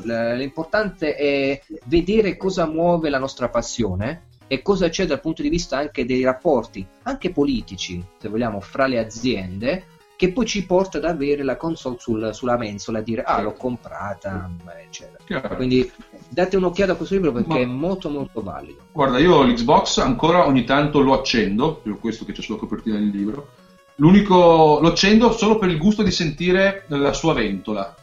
L- 0.04 0.36
L'importante 0.36 1.14
è 1.14 1.62
vedere 1.84 2.36
cosa 2.38 2.66
muove 2.66 3.10
la 3.10 3.18
nostra 3.18 3.50
passione 3.50 4.28
e 4.46 4.62
cosa 4.62 4.88
c'è 4.88 5.04
dal 5.06 5.20
punto 5.20 5.42
di 5.42 5.50
vista 5.50 5.76
anche 5.76 6.06
dei 6.06 6.22
rapporti, 6.24 6.84
anche 7.02 7.30
politici, 7.30 8.02
se 8.18 8.28
vogliamo, 8.28 8.60
fra 8.60 8.86
le 8.86 8.98
aziende, 8.98 9.84
che 10.16 10.32
poi 10.32 10.46
ci 10.46 10.64
porta 10.64 10.96
ad 10.96 11.04
avere 11.04 11.42
la 11.42 11.56
console 11.56 11.96
sul- 11.98 12.30
sulla 12.32 12.56
mensola 12.56 13.00
e 13.00 13.02
dire 13.02 13.22
ah 13.22 13.42
l'ho 13.42 13.52
comprata, 13.52 14.50
eccetera. 14.82 15.18
Chiaro. 15.26 15.56
Quindi 15.56 15.92
date 16.30 16.56
un'occhiata 16.56 16.92
a 16.92 16.94
questo 16.94 17.14
libro 17.16 17.32
perché 17.32 17.48
Ma- 17.52 17.58
è 17.58 17.64
molto 17.66 18.08
molto 18.08 18.40
valido. 18.42 18.78
Guarda, 18.92 19.18
io 19.18 19.42
l'Xbox 19.42 19.98
ancora 19.98 20.46
ogni 20.46 20.64
tanto 20.64 21.00
lo 21.00 21.12
accendo, 21.12 21.74
per 21.74 21.98
questo 21.98 22.24
che 22.24 22.32
c'è 22.32 22.40
sulla 22.40 22.56
copertina 22.58 22.96
del 22.96 23.08
libro. 23.10 23.48
L'unico 23.96 24.78
lo 24.80 24.88
accendo 24.88 25.32
solo 25.32 25.58
per 25.58 25.70
il 25.70 25.78
gusto 25.78 26.02
di 26.02 26.10
sentire 26.10 26.84
la 26.88 27.12
sua 27.12 27.32
ventola. 27.32 27.94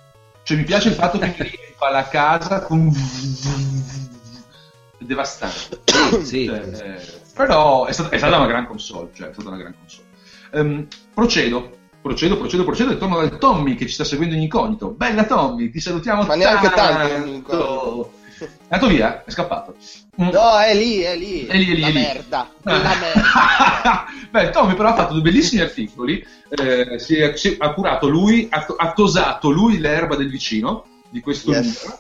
Cioè 0.43 0.57
mi 0.57 0.63
piace 0.63 0.89
il 0.89 0.95
fatto 0.95 1.17
che 1.19 1.27
mi 1.37 1.37
riempia 1.37 1.89
la 1.91 2.07
casa 2.07 2.61
con 2.61 2.91
è 4.97 5.03
devastante. 5.03 5.81
Sì, 6.23 6.45
Cioè, 6.45 6.69
sì. 6.73 6.81
eh, 6.83 7.21
però 7.33 7.85
è 7.85 7.91
stata, 7.93 8.09
è 8.09 8.17
stata 8.17 8.37
una 8.37 8.47
gran 8.47 8.67
console, 8.67 9.09
cioè 9.13 9.29
è 9.29 9.33
stata 9.33 9.49
una 9.49 9.57
gran 9.57 9.73
console. 9.79 10.07
Ehm, 10.51 10.87
procedo, 11.13 11.77
procedo, 12.01 12.37
procedo, 12.37 12.63
procedo 12.63 12.91
e 12.91 12.97
torno 12.97 13.17
dal 13.17 13.37
Tommy 13.37 13.75
che 13.75 13.85
ci 13.87 13.93
sta 13.93 14.03
seguendo 14.03 14.35
in 14.35 14.41
incognito. 14.41 14.89
Bella 14.89 15.25
Tommy, 15.25 15.69
ti 15.69 15.79
salutiamo 15.79 16.23
Ma 16.23 16.35
neanche 16.35 16.69
tanto 16.69 17.07
in 17.07 17.17
tanto. 17.17 17.25
incognito. 17.25 18.13
È 18.39 18.73
andato 18.73 18.87
via, 18.91 19.23
è 19.23 19.31
scappato. 19.31 19.75
Mm. 20.21 20.29
No, 20.29 20.57
è 20.59 20.75
lì, 20.75 20.99
è 20.99 21.15
lì. 21.15 21.45
È 21.45 21.57
lì, 21.57 21.71
è 21.71 21.73
lì, 21.75 21.79
la 21.79 21.87
è 21.87 21.91
lì. 21.91 21.99
merda. 21.99 22.49
La 22.63 22.95
merda. 22.99 24.05
Beh, 24.29 24.49
Tommy 24.51 24.75
però 24.75 24.89
ha 24.89 24.95
fatto 24.95 25.13
due 25.13 25.21
bellissimi 25.21 25.61
articoli, 25.61 26.25
eh, 26.49 26.99
si, 26.99 27.15
è, 27.17 27.35
si- 27.35 27.55
ha 27.59 27.73
curato 27.73 28.07
lui, 28.07 28.47
ha, 28.49 28.65
ha 28.77 28.93
tosato 28.93 29.49
lui 29.49 29.77
l'erba 29.79 30.15
del 30.15 30.29
vicino 30.29 30.85
di 31.09 31.19
questo 31.21 31.51
Yes. 31.51 31.83
numero, 31.83 31.97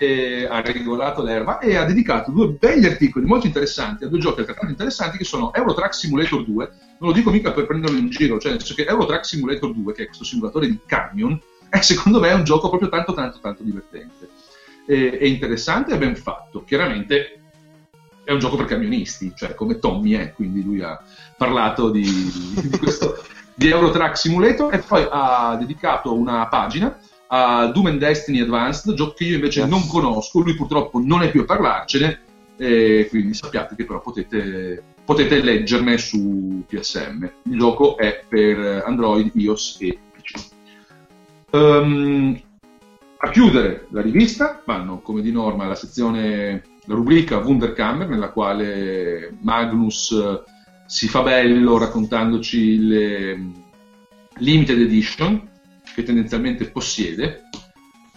e 0.00 0.46
ha 0.48 0.60
regolato 0.60 1.22
l'erba 1.22 1.58
e 1.58 1.74
ha 1.76 1.84
dedicato 1.84 2.30
due 2.30 2.48
begli 2.50 2.86
articoli 2.86 3.26
molto 3.26 3.46
interessanti 3.46 4.04
a 4.04 4.08
due 4.08 4.20
giochi 4.20 4.40
altrettanto 4.40 4.70
interessanti 4.70 5.18
che 5.18 5.24
sono 5.24 5.52
Eurotrack 5.52 5.92
Simulator 5.92 6.44
2, 6.44 6.70
non 7.00 7.10
lo 7.10 7.12
dico 7.12 7.30
mica 7.30 7.50
per 7.52 7.66
prenderlo 7.66 7.98
in 7.98 8.08
giro, 8.08 8.38
cioè 8.38 8.52
nel 8.52 8.60
senso 8.60 8.74
che 8.74 8.88
Eurotrack 8.88 9.26
Simulator 9.26 9.74
2, 9.74 9.92
che 9.92 10.02
è 10.04 10.06
questo 10.06 10.22
simulatore 10.24 10.68
di 10.68 10.78
camion, 10.86 11.38
è 11.68 11.80
secondo 11.80 12.20
me 12.20 12.32
un 12.32 12.44
gioco 12.44 12.68
proprio 12.68 12.88
tanto 12.88 13.12
tanto 13.12 13.40
tanto 13.40 13.62
divertente. 13.64 14.28
È 14.88 15.24
interessante 15.24 15.92
e 15.92 15.98
ben 15.98 16.16
fatto, 16.16 16.64
chiaramente 16.64 17.40
è 18.24 18.32
un 18.32 18.38
gioco 18.38 18.56
per 18.56 18.64
camionisti, 18.64 19.32
cioè 19.36 19.54
come 19.54 19.78
Tommy 19.78 20.12
è, 20.12 20.32
quindi 20.32 20.62
lui 20.62 20.80
ha 20.80 20.98
parlato 21.36 21.90
di, 21.90 22.02
di 22.02 22.78
questo 22.78 23.22
di 23.54 23.68
Eurotrack 23.68 24.16
Simulator 24.16 24.72
e 24.72 24.78
poi 24.78 25.06
ha 25.10 25.56
dedicato 25.58 26.14
una 26.14 26.46
pagina 26.46 26.96
a 27.26 27.66
Doom 27.66 27.86
and 27.86 27.98
Destiny 27.98 28.40
Advanced, 28.40 28.94
gioco 28.94 29.14
che 29.14 29.24
io 29.24 29.34
invece 29.34 29.60
Yes. 29.60 29.68
non 29.68 29.86
conosco, 29.86 30.40
lui 30.40 30.54
purtroppo 30.54 31.00
non 31.02 31.22
è 31.22 31.30
più 31.30 31.42
a 31.42 31.44
parlarcene, 31.44 32.20
e 32.56 33.06
quindi 33.10 33.34
sappiate 33.34 33.74
che 33.76 33.84
però 33.84 34.00
potete, 34.00 34.82
potete 35.04 35.42
leggerne 35.42 35.98
su 35.98 36.64
PSM. 36.66 37.30
Il 37.42 37.58
gioco 37.58 37.96
è 37.96 38.24
per 38.26 38.84
Android, 38.86 39.30
iOS 39.34 39.76
e 39.80 39.98
PC. 40.12 40.48
Ehm, 41.50 42.40
a 43.20 43.30
chiudere 43.30 43.86
la 43.90 44.00
rivista 44.00 44.62
vanno 44.64 45.00
come 45.00 45.22
di 45.22 45.32
norma 45.32 45.66
la 45.66 45.74
sezione, 45.74 46.62
la 46.84 46.94
rubrica 46.94 47.38
Wunderkammer 47.38 48.08
nella 48.08 48.30
quale 48.30 49.36
Magnus 49.40 50.12
eh, 50.12 50.42
si 50.86 51.08
fa 51.08 51.22
bello 51.22 51.78
raccontandoci 51.78 52.86
le 52.86 53.36
mm, 53.36 53.50
limited 54.36 54.80
edition 54.80 55.48
che 55.94 56.02
tendenzialmente 56.04 56.70
possiede 56.70 57.42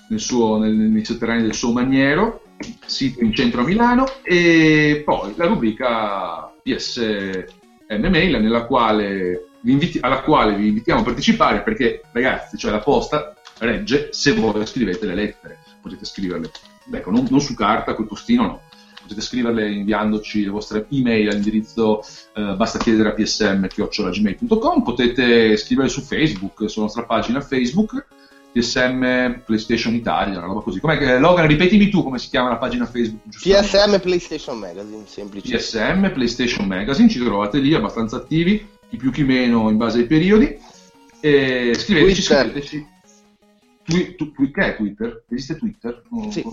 nel 0.09 0.19
suo, 0.19 0.59
nel- 0.59 0.73
nei 0.73 1.03
sotterranei 1.03 1.43
del 1.43 1.55
suo 1.55 1.71
maniero, 1.71 2.43
sito 2.85 3.23
in 3.23 3.33
centro 3.33 3.61
a 3.61 3.63
Milano, 3.63 4.05
e 4.21 5.01
poi 5.03 5.33
la 5.35 5.47
rubrica 5.47 6.51
PSM 6.61 8.07
Mail 8.07 8.39
nella 8.39 8.65
quale 8.65 9.47
vi 9.61 9.71
inviti- 9.71 9.99
alla 10.01 10.21
quale 10.21 10.55
vi 10.55 10.67
invitiamo 10.67 10.99
a 10.99 11.03
partecipare 11.03 11.61
perché 11.61 12.01
ragazzi, 12.11 12.57
cioè 12.57 12.71
la 12.71 12.79
posta 12.79 13.33
regge 13.65 14.09
se 14.11 14.33
voi 14.33 14.65
scrivete 14.65 15.05
le 15.05 15.15
lettere, 15.15 15.59
potete 15.81 16.05
scriverle, 16.05 16.49
ecco, 16.91 17.11
non, 17.11 17.27
non 17.29 17.41
su 17.41 17.53
carta, 17.53 17.93
col 17.93 18.07
postino 18.07 18.43
no, 18.43 18.61
potete 19.01 19.21
scriverle 19.21 19.71
inviandoci 19.71 20.43
le 20.43 20.49
vostre 20.49 20.85
email 20.89 21.29
all'indirizzo 21.29 22.03
eh, 22.33 22.55
basta 22.55 22.79
chiedere 22.79 23.09
a 23.09 23.13
psm.gmail.com, 23.13 24.83
potete 24.83 25.55
scrivere 25.57 25.89
su 25.89 26.01
Facebook, 26.01 26.69
sulla 26.69 26.85
nostra 26.85 27.03
pagina 27.03 27.41
Facebook, 27.41 28.05
PSM 28.51 29.43
PlayStation 29.45 29.93
Italia, 29.93 30.37
una 30.37 30.47
roba 30.47 30.61
così. 30.61 30.79
Com'è 30.79 30.97
che, 30.97 31.17
Logan, 31.19 31.47
ripetimi 31.47 31.89
tu 31.89 32.03
come 32.03 32.19
si 32.19 32.29
chiama 32.29 32.49
la 32.49 32.57
pagina 32.57 32.85
Facebook. 32.85 33.21
PSM 33.29 33.99
PlayStation 33.99 34.57
Magazine, 34.57 35.03
semplice. 35.05 35.55
PSM 35.55 36.11
PlayStation 36.11 36.67
Magazine, 36.67 37.09
ci 37.09 37.19
trovate 37.19 37.59
lì 37.59 37.73
abbastanza 37.73 38.17
attivi, 38.17 38.67
chi 38.89 38.97
più 38.97 39.11
chi 39.11 39.23
meno 39.23 39.69
in 39.69 39.77
base 39.77 39.99
ai 39.99 40.05
periodi. 40.05 40.57
E 41.21 41.73
scriveteci, 41.75 42.23
Twitter. 42.23 42.49
scriveteci. 42.49 42.87
Twi- 43.91 44.15
tu- 44.15 44.31
twi- 44.31 44.51
che 44.51 44.61
è 44.61 44.75
Twitter? 44.75 45.23
Esiste 45.29 45.57
Twitter? 45.57 46.03
Non- 46.09 46.31
Sì. 46.31 46.43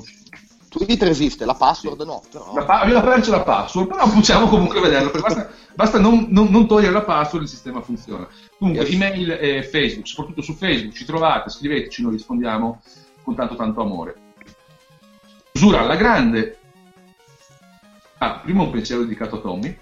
Twitter 0.69 1.09
esiste, 1.09 1.47
la 1.47 1.55
password 1.55 2.02
no, 2.02 2.23
però... 2.31 2.52
La 2.55 2.65
pa- 2.65 3.01
perso 3.01 3.31
la 3.31 3.40
password, 3.43 3.89
però 3.89 4.06
possiamo 4.10 4.48
comunque 4.48 4.81
vederlo. 4.81 5.10
Basta, 5.19 5.48
basta 5.74 5.98
non, 5.98 6.27
non- 6.28 6.48
non 6.51 6.66
togliere 6.66 6.93
la 6.93 7.02
password, 7.02 7.44
il 7.44 7.51
sistema 7.51 7.81
funziona. 7.81 8.28
Comunque, 8.59 8.85
Yes. 8.85 8.93
email 8.93 9.31
e 9.31 9.62
Facebook, 9.62 10.06
soprattutto 10.06 10.43
su 10.43 10.52
Facebook, 10.55 10.94
ci 10.94 11.06
trovate, 11.06 11.48
scriveteci, 11.48 12.02
noi 12.02 12.12
rispondiamo 12.12 12.82
con 13.23 13.35
tanto 13.35 13.56
tanto 13.56 13.81
amore. 13.81 14.15
Chiusura 15.52 15.81
alla 15.81 15.97
grande. 15.97 16.59
Ah, 18.19 18.40
prima 18.40 18.62
un 18.62 18.70
pensiero 18.70 19.02
dedicato 19.02 19.36
a 19.36 19.40
Tommy. 19.40 19.78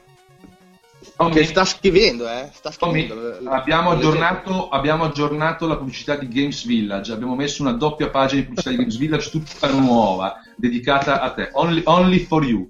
Che 1.17 1.45
sta 1.45 1.65
scrivendo, 1.65 2.29
eh? 2.29 2.51
Sta 2.53 2.71
scrivendo. 2.71 3.41
abbiamo, 3.49 3.91
aggiornato, 3.91 4.69
abbiamo 4.69 5.05
aggiornato 5.05 5.67
la 5.67 5.77
pubblicità 5.77 6.15
di 6.17 6.29
Games 6.29 6.67
Village, 6.67 7.13
abbiamo 7.13 7.35
messo 7.35 7.63
una 7.63 7.73
doppia 7.73 8.11
pagina 8.11 8.41
di 8.41 8.47
pubblicità 8.47 8.71
di 8.71 8.77
Games 8.77 8.97
Village 8.97 9.31
tutta 9.31 9.71
nuova, 9.71 10.41
dedicata 10.57 11.21
a 11.21 11.33
te, 11.33 11.49
only, 11.53 11.81
only 11.85 12.19
for 12.19 12.45
you, 12.45 12.69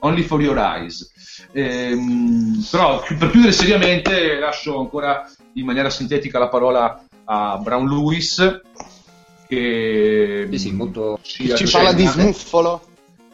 only 0.00 0.22
for 0.22 0.42
your 0.42 0.58
eyes. 0.58 1.10
Ehm, 1.52 2.66
però 2.70 3.02
per 3.02 3.30
chiudere 3.30 3.52
seriamente 3.52 4.38
lascio 4.38 4.78
ancora 4.78 5.26
in 5.54 5.64
maniera 5.64 5.88
sintetica 5.88 6.38
la 6.38 6.48
parola 6.48 7.02
a 7.24 7.56
Brown 7.56 7.88
Lewis 7.88 8.60
che 9.48 10.48
Sì, 10.50 10.58
sì, 10.58 10.72
molto- 10.72 11.18
ci, 11.22 11.54
Ci 11.54 11.70
parla 11.70 11.92
di 11.92 12.06
smuffolo. 12.06 12.82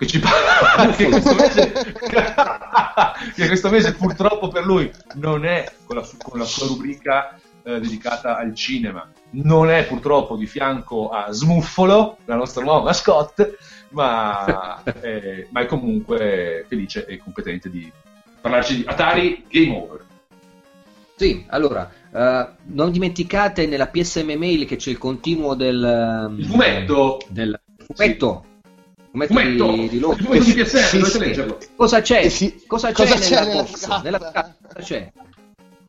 Che 0.02 0.06
ci 0.06 0.18
parla 0.18 0.92
che 0.96 1.08
questo, 1.08 1.34
mese, 1.34 1.72
che 3.34 3.46
questo 3.46 3.70
mese 3.70 3.94
purtroppo 3.94 4.48
per 4.48 4.64
lui 4.64 4.90
non 5.14 5.44
è 5.44 5.72
con 5.84 5.96
la, 5.96 6.08
con 6.18 6.38
la 6.40 6.44
sua 6.44 6.66
rubrica 6.66 7.38
eh, 7.62 7.78
dedicata 7.78 8.36
al 8.36 8.54
cinema. 8.54 9.08
Non 9.30 9.70
è 9.70 9.86
purtroppo 9.86 10.36
di 10.36 10.46
fianco 10.46 11.08
a 11.08 11.30
Smuffolo 11.30 12.18
la 12.24 12.34
nostra 12.34 12.62
nuova 12.62 12.82
mascotte 12.82 13.56
ma, 13.90 14.82
eh, 15.00 15.46
ma 15.50 15.60
è 15.60 15.66
comunque 15.66 16.64
felice 16.68 17.06
e 17.06 17.18
competente 17.18 17.70
di 17.70 17.90
parlarci 18.40 18.76
di 18.76 18.84
Atari 18.84 19.44
Game 19.48 19.76
Over. 19.76 20.04
Sì, 21.14 21.46
allora, 21.48 21.88
eh, 22.12 22.48
non 22.64 22.90
dimenticate 22.90 23.66
nella 23.66 23.86
PSM 23.86 24.32
mail 24.36 24.66
che 24.66 24.74
c'è 24.76 24.90
il 24.90 24.98
continuo 24.98 25.54
del... 25.54 25.84
ehm, 25.84 26.38
il 26.40 26.46
fumetto. 26.46 27.20
Del 27.28 27.60
fumetto. 27.86 28.46
Fumetto, 29.12 29.34
fumetto 29.34 29.72
di, 29.72 29.88
di 29.90 29.96
il 29.96 30.02
fumetto 30.02 30.44
di 30.44 30.54
PSN 30.54 30.78
Sì, 30.78 30.98
dovete 30.98 31.10
sì. 31.10 31.18
leggerlo 31.18 31.58
Cosa 31.76 32.00
c'è? 32.00 32.24
Eh 32.24 32.30
sì. 32.30 32.62
Cosa 32.66 32.88
c'è, 32.88 32.94
Cosa 32.94 33.14
c'è 33.16 33.44
nella, 33.44 33.44
nella 33.44 33.62
box? 33.62 34.02
Nella 34.02 34.18
cosa 34.18 34.54
c'è? 34.78 35.12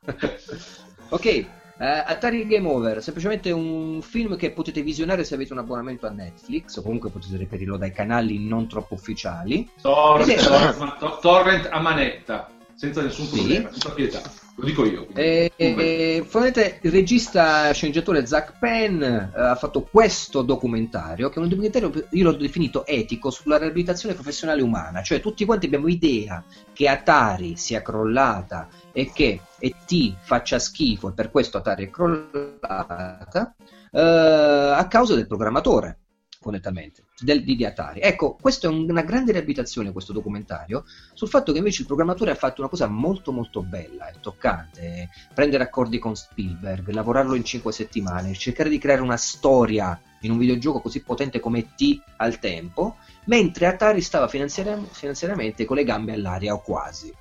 ok, 1.10 1.26
eh, 1.26 1.46
Atari 1.80 2.46
Game 2.46 2.68
Over, 2.68 3.02
semplicemente 3.02 3.50
un 3.52 4.02
film 4.02 4.36
che 4.36 4.52
potete 4.52 4.82
visionare 4.82 5.24
se 5.24 5.36
avete 5.36 5.54
un 5.54 5.60
abbonamento 5.60 6.06
a 6.06 6.10
Netflix 6.10 6.76
o 6.76 6.82
comunque 6.82 7.10
potete 7.10 7.38
reperirlo 7.38 7.78
dai 7.78 7.94
canali 7.94 8.46
non 8.46 8.68
troppo 8.68 8.96
ufficiali. 8.96 9.70
Torrent, 9.82 10.30
è- 10.30 11.20
torrent, 11.22 11.68
a 11.72 11.80
manetta 11.80 12.50
senza 12.76 13.02
nessun 13.02 13.28
Sì. 13.28 13.36
problema 13.36 13.70
senza 13.72 13.90
pietà 13.92 14.22
lo 14.56 14.66
dico 14.66 14.86
io 14.86 15.06
quindi. 15.06 15.22
E, 15.22 15.52
e, 15.56 16.24
fondamentalmente 16.28 16.80
il 16.88 16.92
regista 16.92 17.72
sceneggiatore 17.72 18.26
Zach 18.26 18.60
Penn 18.60 19.02
eh, 19.02 19.32
ha 19.34 19.56
fatto 19.56 19.82
questo 19.82 20.44
documentario, 20.44 21.30
che 21.30 21.36
è 21.36 21.40
un 21.40 21.50
documentario, 21.50 21.92
io 22.12 22.24
l'ho 22.24 22.38
definito 22.38 22.86
etico, 22.86 23.32
sulla 23.32 23.58
riabilitazione 23.58 24.14
professionale 24.14 24.62
umana, 24.62 25.02
cioè 25.02 25.20
tutti 25.20 25.46
quanti 25.46 25.66
abbiamo 25.66 25.88
idea 25.88 26.44
che 26.72 26.88
Atari 26.88 27.56
sia 27.58 27.82
crollata 27.82 28.68
e 28.92 29.12
che 29.12 29.40
ET 29.58 30.16
faccia 30.22 30.60
schifo 30.60 31.10
e 31.10 31.14
per 31.14 31.32
questo 31.32 31.58
Atari 31.58 31.86
è 31.86 31.90
crollata 31.90 33.56
eh, 33.92 34.00
a 34.00 34.88
causa 34.88 35.16
del 35.16 35.28
programmatore 35.28 35.98
fondamentalmente 36.44 37.06
del, 37.20 37.44
di, 37.44 37.66
Atari 37.66 38.02
ecco 38.02 38.38
questa 38.40 38.68
è 38.68 38.70
un- 38.70 38.90
una 38.90 39.02
grande 39.02 39.32
riabilitazione 39.32 39.92
questo 39.92 40.14
documentario 40.14 40.84
sul 41.14 41.30
fatto 41.30 41.52
che 41.52 41.58
invece 41.58 41.82
il 41.82 41.88
programmatore 41.88 42.32
ha 42.32 42.36
fatto 42.36 42.62
una 42.62 42.70
cosa 42.70 42.88
molto 42.88 43.32
molto 43.32 43.62
bella 43.62 44.10
e 44.10 44.14
toccante, 44.20 45.10
prendere 45.34 45.64
accordi 45.64 46.00
con 46.00 46.16
Spielberg, 46.16 46.90
lavorarlo 46.90 47.36
in 47.36 47.44
cinque 47.44 47.72
settimane, 47.72 48.34
cercare 48.34 48.70
di 48.70 48.78
creare 48.78 49.02
una 49.02 49.18
storia 49.18 50.00
in 50.22 50.32
un 50.32 50.38
videogioco 50.38 50.80
così 50.82 51.02
potente 51.02 51.40
come 51.40 51.74
T 51.76 52.00
al 52.18 52.40
tempo, 52.40 52.98
mentre 53.26 53.68
Atari 53.68 54.02
stava 54.02 54.28
finanziari- 54.28 54.88
finanziariamente 54.92 55.66
con 55.66 55.76
le 55.76 55.84
gambe 55.84 56.14
all'aria 56.14 56.54
o 56.54 56.62
quasi. 56.62 57.14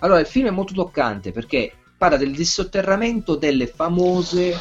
Allora 0.00 0.20
il 0.20 0.26
film 0.26 0.48
è 0.48 0.50
molto 0.50 0.74
toccante 0.74 1.32
perché 1.32 1.72
parla 1.96 2.16
del 2.16 2.34
dissotterramento 2.34 3.36
delle 3.36 3.66
famose 3.66 4.52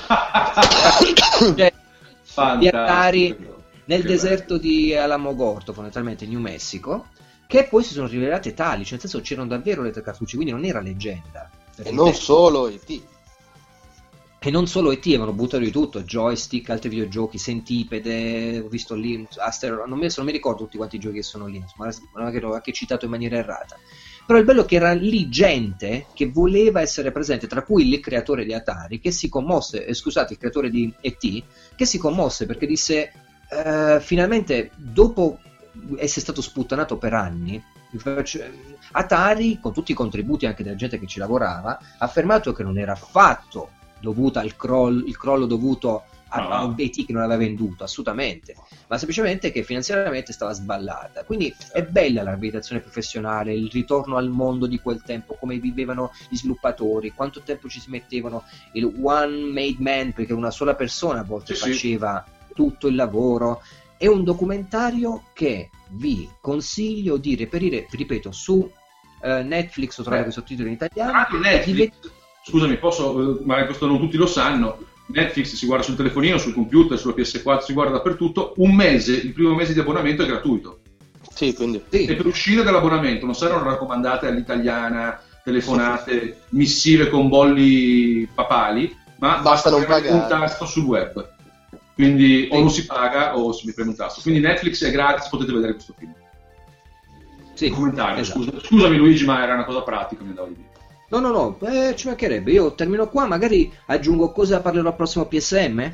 cioè, 1.56 1.74
di 2.60 2.68
Atari. 2.68 3.51
Nel 3.92 4.02
Che 4.04 4.08
deserto 4.08 4.58
di 4.58 4.96
Alamogordo, 4.96 5.74
fondamentalmente 5.74 6.26
New 6.26 6.40
Mexico, 6.40 7.08
che 7.46 7.66
poi 7.66 7.84
si 7.84 7.92
sono 7.92 8.08
rivelate 8.08 8.54
tali, 8.54 8.84
cioè 8.84 8.94
nel 8.94 9.02
senso 9.02 9.20
c'erano 9.20 9.50
davvero 9.50 9.82
le 9.82 9.92
tre 9.92 10.02
cartucce, 10.02 10.38
quindi 10.38 10.54
non 10.54 10.64
era 10.64 10.80
leggenda. 10.80 11.50
E 11.76 11.92
non 11.92 12.08
intenderci. 12.08 12.22
solo 12.22 12.68
E.T. 12.70 13.02
E 14.44 14.50
non 14.50 14.66
solo 14.66 14.92
ET, 14.92 15.06
avevano 15.06 15.34
buttato 15.34 15.62
di 15.62 15.70
tutto, 15.70 16.02
joystick, 16.02 16.68
altri 16.72 16.90
videogiochi, 16.90 17.38
Centipede, 17.38 18.60
ho 18.60 18.70
visto 18.70 18.96
lì, 18.96 19.28
Aster, 19.36 19.84
non 19.86 20.00
mi, 20.00 20.08
non 20.16 20.26
mi 20.26 20.32
ricordo 20.32 20.64
tutti 20.64 20.78
quanti 20.78 20.96
i 20.96 21.00
giochi 21.00 21.18
che 21.18 21.24
sono 21.24 21.46
lì, 21.46 21.64
ma 21.76 21.92
magari 22.16 22.40
l'ho 22.40 22.54
anche 22.56 22.72
citato 22.72 23.06
in 23.06 23.12
maniera 23.12 23.38
errata. 23.38 23.78
Però 24.26 24.40
il 24.40 24.46
bello 24.46 24.64
è 24.64 24.66
che 24.66 24.78
era 24.78 24.94
lì 24.94 25.30
gente 25.30 26.08
che 26.16 26.32
voleva 26.32 26.82
essere 26.82 27.12
presente, 27.12 27.46
tra 27.46 27.62
cui 27.62 27.88
il 27.88 28.00
creatore 28.00 28.44
di 28.44 28.54
Atari, 28.54 29.00
che 29.00 29.12
si 29.12 29.30
commosse, 29.30 29.86
eh, 29.86 29.94
scusate, 29.94 30.34
il 30.34 30.40
creatore 30.40 30.72
di 30.72 30.92
ET, 31.02 31.44
che 31.76 31.86
si 31.86 32.00
commosse 32.00 32.48
perché 32.48 32.66
disse, 32.66 33.12
eh, 33.52 34.00
finalmente, 34.00 34.72
dopo 34.76 35.40
essere 35.98 36.22
stato 36.22 36.42
sputtanato 36.42 36.98
per 36.98 37.14
anni, 37.14 37.62
Atari, 38.94 39.60
con 39.60 39.74
tutti 39.74 39.92
i 39.92 39.96
contributi 39.96 40.46
anche 40.46 40.64
della 40.64 40.76
gente 40.76 40.98
che 40.98 41.08
ci 41.08 41.20
lavorava, 41.20 41.78
ha 41.78 41.82
affermato 41.98 42.54
che 42.54 42.64
non 42.64 42.78
era 42.78 42.94
affatto 42.94 43.72
dovuta 44.00 44.40
al 44.40 44.56
crollo, 44.56 45.06
il 45.06 45.18
crollo 45.18 45.46
dovuto 45.46 46.04
a, 46.30 46.64
un 46.64 46.74
BT 46.74 47.06
che 47.06 47.12
non 47.12 47.24
aveva 47.24 47.40
venduto, 47.40 47.84
assolutamente, 47.84 48.56
ma 48.88 48.98
semplicemente 48.98 49.52
che 49.52 49.64
finanziariamente 49.64 50.32
stava 50.32 50.54
sballata. 50.54 51.26
Quindi 51.26 51.54
è 51.74 51.84
bella 51.84 52.24
la 52.24 52.30
riabilitazione 52.30 52.82
professionale, 52.82 53.54
il 53.54 53.70
ritorno 53.70 54.16
al 54.16 54.30
mondo 54.30 54.66
di 54.66 54.80
quel 54.80 55.02
tempo, 55.04 55.36
come 55.38 55.58
vivevano 55.58 56.12
gli 56.30 56.38
sviluppatori, 56.38 57.12
quanto 57.12 57.42
tempo 57.42 57.68
ci 57.68 57.82
si 57.82 57.90
mettevano, 57.90 58.46
il 58.74 58.86
one 59.02 59.52
made 59.52 59.78
man, 59.80 60.14
perché 60.14 60.32
una 60.32 60.52
sola 60.52 60.74
persona 60.74 61.20
a 61.20 61.24
volte 61.24 61.54
Sì, 61.54 61.62
sì. 61.74 62.00
Tutto 62.54 62.88
il 62.88 62.96
lavoro. 62.96 63.62
È 63.98 64.08
un 64.08 64.24
documentario 64.24 65.24
che 65.34 65.70
vi 65.90 66.28
consiglio 66.42 67.18
di 67.18 67.36
reperire, 67.36 67.88
ripeto, 67.90 68.32
su 68.32 68.70
eh, 69.24 69.44
Netflix 69.44 69.98
ho 70.00 70.04
trovato 70.04 70.26
Eh. 70.26 70.30
i 70.30 70.32
sottotitoli 70.32 70.70
in 70.70 70.78
Tra 70.78 70.88
italiano. 70.88 71.28
e 71.36 71.38
Netflix, 71.40 71.66
dive- 71.76 71.92
scusami, 72.44 72.78
posso, 72.78 73.40
eh, 73.40 73.46
magari 73.46 73.68
questo 73.68 73.86
non 73.86 74.00
tutti 74.00 74.18
lo 74.18 74.26
sanno, 74.26 74.80
Netflix 75.08 75.54
si 75.54 75.66
guarda 75.66 75.84
sul 75.84 75.96
telefonino, 75.96 76.38
sul 76.38 76.54
computer, 76.54 76.98
sulla 76.98 77.14
PS4, 77.14 77.60
si 77.60 77.74
guarda 77.74 77.94
dappertutto, 77.98 78.54
un 78.58 78.74
mese, 78.74 79.14
il 79.14 79.34
primo 79.34 79.54
mese 79.54 79.74
di 79.74 79.80
abbonamento 79.80 80.24
è 80.24 80.26
gratuito. 80.26 80.80
Sì, 81.34 81.54
quindi... 81.54 81.84
E 81.90 82.16
per 82.16 82.26
uscire 82.26 82.64
dall'abbonamento 82.64 83.26
non 83.26 83.36
saranno 83.36 83.64
raccomandate 83.64 84.28
all'italiana, 84.28 85.22
telefonate, 85.44 86.42
missive 86.50 87.10
con 87.10 87.28
bolli 87.30 88.28
papali, 88.34 88.96
ma 89.20 89.38
Basta 89.38 89.70
non 89.70 89.84
premere 89.84 90.10
un 90.10 90.22
pagare. 90.22 90.46
tasto 90.46 90.66
sul 90.66 90.84
web. 90.86 91.31
Quindi 92.02 92.48
o 92.50 92.58
non 92.60 92.72
si 92.72 92.88
paga 92.88 93.38
o 93.38 93.52
si 93.52 93.72
preme 93.74 93.92
un 93.92 93.96
tasto. 93.96 94.22
Quindi 94.22 94.40
Netflix 94.40 94.84
è 94.84 94.90
gratis, 94.90 95.30
potete 95.30 95.52
vedere 95.54 95.74
questo 95.74 95.94
film. 95.96 96.12
sì, 97.54 97.70
Documentario, 97.70 98.22
esatto. 98.22 98.42
scusa- 98.42 98.60
scusami 98.60 98.98
Luigi, 98.98 99.24
ma 99.24 99.44
era 99.44 99.54
una 99.54 99.66
cosa 99.66 99.84
pratica, 99.84 100.24
mi 100.24 100.30
andavo 100.30 100.48
di 100.48 100.56
dire. 100.56 100.70
No, 101.10 101.20
no, 101.20 101.30
no, 101.30 101.60
eh, 101.68 101.96
ci 101.96 102.08
mancherebbe. 102.08 102.52
Io 102.52 102.74
termino 102.74 103.08
qua, 103.08 103.28
magari 103.28 103.72
aggiungo 103.86 104.32
cosa 104.32 104.62
parlerò 104.62 104.90
al 104.90 104.96
prossimo 104.96 105.26
PSM. 105.26 105.94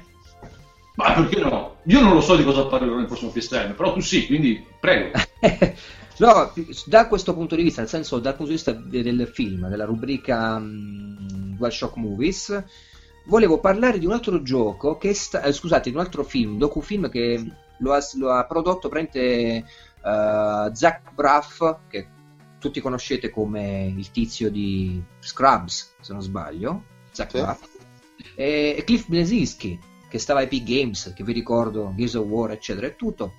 Ma 0.95 1.11
perché 1.13 1.41
no? 1.41 1.75
Io 1.83 1.99
non 2.01 2.13
lo 2.13 2.21
so 2.21 2.37
di 2.37 2.43
cosa 2.45 2.65
parlerò 2.67 2.95
nel 2.95 3.05
prossimo 3.05 3.31
PSM, 3.31 3.73
però 3.73 3.91
tu 3.91 3.99
sì, 3.99 4.27
quindi 4.27 4.65
prego. 4.79 5.11
no, 6.19 6.53
da 6.85 7.07
questo 7.07 7.33
punto 7.33 7.55
di 7.55 7.63
vista, 7.63 7.81
nel 7.81 7.89
senso 7.89 8.19
dal 8.19 8.35
punto 8.35 8.51
di 8.51 8.55
vista 8.57 8.71
de- 8.71 9.03
del 9.03 9.27
film, 9.27 9.67
della 9.67 9.83
rubrica 9.85 10.57
mm, 10.57 11.55
DualShock 11.57 11.95
Movies, 11.97 12.63
volevo 13.27 13.59
parlare 13.59 13.99
di 13.99 14.05
un 14.05 14.13
altro 14.13 14.41
gioco 14.41 14.97
che 14.97 15.13
sta, 15.13 15.41
eh, 15.43 15.53
scusate, 15.53 15.89
di 15.89 15.95
un 15.95 16.01
altro 16.01 16.23
film, 16.23 16.57
docufilm 16.57 17.09
che 17.09 17.43
lo 17.79 17.93
ha, 17.93 17.99
lo 18.15 18.31
ha 18.31 18.45
prodotto 18.45 18.89
praticamente 18.89 19.69
eh, 20.03 20.71
Zach 20.73 21.13
Braff, 21.13 21.75
che 21.87 22.07
tutti 22.59 22.81
conoscete 22.81 23.29
come 23.29 23.93
il 23.95 24.09
tizio 24.11 24.49
di 24.49 25.01
Scrubs, 25.19 25.95
se 25.99 26.13
non 26.13 26.21
sbaglio, 26.21 26.83
Zach 27.11 27.31
Sì. 27.31 27.39
Braff, 27.39 27.67
e, 28.35 28.75
e 28.77 28.83
Cliff 28.83 29.07
Blesinski, 29.07 29.79
che 30.09 30.19
stava 30.19 30.39
a 30.39 30.43
Epic 30.43 30.63
Games, 30.63 31.13
che 31.15 31.23
vi 31.23 31.33
ricordo, 31.33 31.93
Gears 31.95 32.15
of 32.15 32.25
War, 32.25 32.51
eccetera, 32.51 32.87
e 32.87 32.95
tutto. 32.95 33.33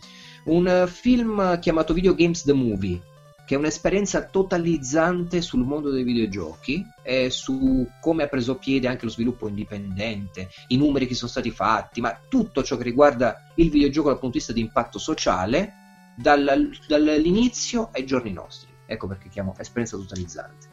Un 0.45 0.69
eh, 0.69 0.87
film 0.87 1.59
chiamato 1.59 1.95
Video 1.95 2.15
Games 2.15 2.43
The 2.45 2.53
Movie, 2.53 3.01
che 3.49 3.55
è 3.55 3.57
un'esperienza 3.57 4.25
totalizzante 4.27 5.41
sul 5.41 5.65
mondo 5.65 5.89
dei 5.89 6.03
videogiochi 6.03 6.85
e 7.03 7.31
su 7.31 7.89
come 7.99 8.25
ha 8.25 8.27
preso 8.27 8.57
piede 8.57 8.89
anche 8.89 9.07
lo 9.07 9.11
sviluppo 9.11 9.49
indipendente, 9.49 10.51
i 10.67 10.77
numeri 10.77 11.07
che 11.07 11.15
sono 11.15 11.31
stati 11.31 11.51
fatti, 11.51 12.03
ma 12.03 12.15
tutto 12.29 12.63
ciò 12.63 12.77
che 12.77 12.83
riguarda 12.83 13.51
il 13.55 13.71
videogioco 13.71 14.09
dal 14.11 14.19
punto 14.19 14.35
di 14.35 14.39
vista 14.41 14.53
di 14.53 14.61
impatto 14.61 14.99
sociale, 14.99 15.73
dal- 16.15 16.77
dall'inizio 16.87 17.89
ai 17.95 18.05
giorni 18.05 18.33
nostri. 18.33 18.69
Ecco 18.85 19.07
perché 19.07 19.31
chiamo 19.31 19.55
esperienza 19.57 19.97
totalizzante. 19.97 20.67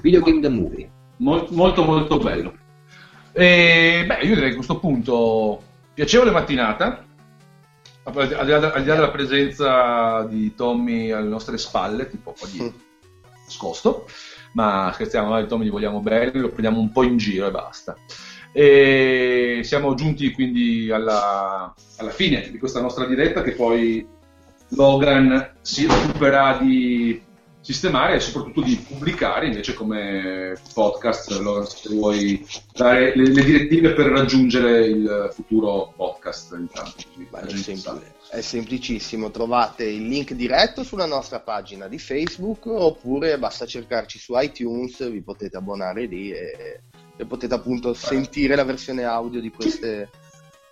Video 0.00 0.20
Game 0.20 0.40
The 0.40 0.48
Movie. 0.48 0.90
Mol- 1.18 1.46
molto 1.50 1.84
molto 1.84 2.18
bello. 2.18 2.52
E, 3.30 4.02
beh, 4.04 4.26
io 4.26 4.34
direi 4.34 4.50
a 4.50 4.54
questo 4.54 4.80
punto 4.80 5.62
piacevole 5.94 6.32
mattinata, 6.32 7.04
al 8.14 8.28
di 8.28 8.50
là, 8.50 8.72
al 8.72 8.82
di 8.82 8.88
là 8.88 8.94
della 8.94 9.10
presenza 9.10 10.22
di 10.22 10.54
Tommy 10.54 11.10
alle 11.10 11.28
nostre 11.28 11.58
spalle, 11.58 12.08
tipo 12.08 12.34
di 12.50 12.72
nascosto, 13.44 14.06
ma 14.52 14.90
scherziamo, 14.94 15.28
noi 15.28 15.46
Tommy 15.46 15.64
gli 15.64 15.70
vogliamo 15.70 16.00
bene, 16.00 16.32
lo 16.34 16.48
prendiamo 16.48 16.80
un 16.80 16.90
po' 16.92 17.02
in 17.02 17.16
giro 17.16 17.46
e 17.46 17.50
basta. 17.50 17.96
E 18.52 19.60
siamo 19.62 19.94
giunti 19.94 20.32
quindi 20.32 20.90
alla, 20.90 21.72
alla 21.98 22.10
fine 22.10 22.50
di 22.50 22.58
questa 22.58 22.80
nostra 22.80 23.04
diretta 23.04 23.42
che 23.42 23.52
poi 23.52 24.06
Logan 24.70 25.52
si 25.60 25.86
occuperà 25.86 26.58
di 26.58 27.22
sistemare 27.60 28.14
e 28.14 28.20
soprattutto 28.20 28.62
di 28.62 28.76
pubblicare 28.76 29.46
invece 29.46 29.74
come 29.74 30.56
podcast. 30.72 31.30
Logan, 31.38 31.66
se 31.66 31.94
vuoi 31.94 32.46
dare 32.72 33.14
le, 33.14 33.32
le 33.32 33.44
direttive 33.44 33.92
per 33.92 34.06
raggiungere 34.06 34.86
il 34.86 35.30
futuro 35.32 35.92
podcast, 35.96 36.56
intanto, 36.58 36.94
Beh, 37.30 37.40
è, 38.30 38.40
semplicissimo, 38.40 39.30
trovate 39.30 39.84
il 39.84 40.06
link 40.06 40.32
diretto 40.32 40.82
sulla 40.82 41.06
nostra 41.06 41.40
pagina 41.40 41.88
di 41.88 41.98
Facebook 41.98 42.66
oppure 42.66 43.38
basta 43.38 43.66
cercarci 43.66 44.18
su 44.18 44.32
iTunes, 44.36 45.08
vi 45.10 45.20
potete 45.20 45.56
abbonare 45.56 46.06
lì 46.06 46.30
e, 46.30 46.80
e 47.16 47.24
potete 47.26 47.54
appunto 47.54 47.92
sentire 47.94 48.54
la 48.56 48.64
versione 48.64 49.04
audio 49.04 49.40
di 49.40 49.50
queste 49.50 50.08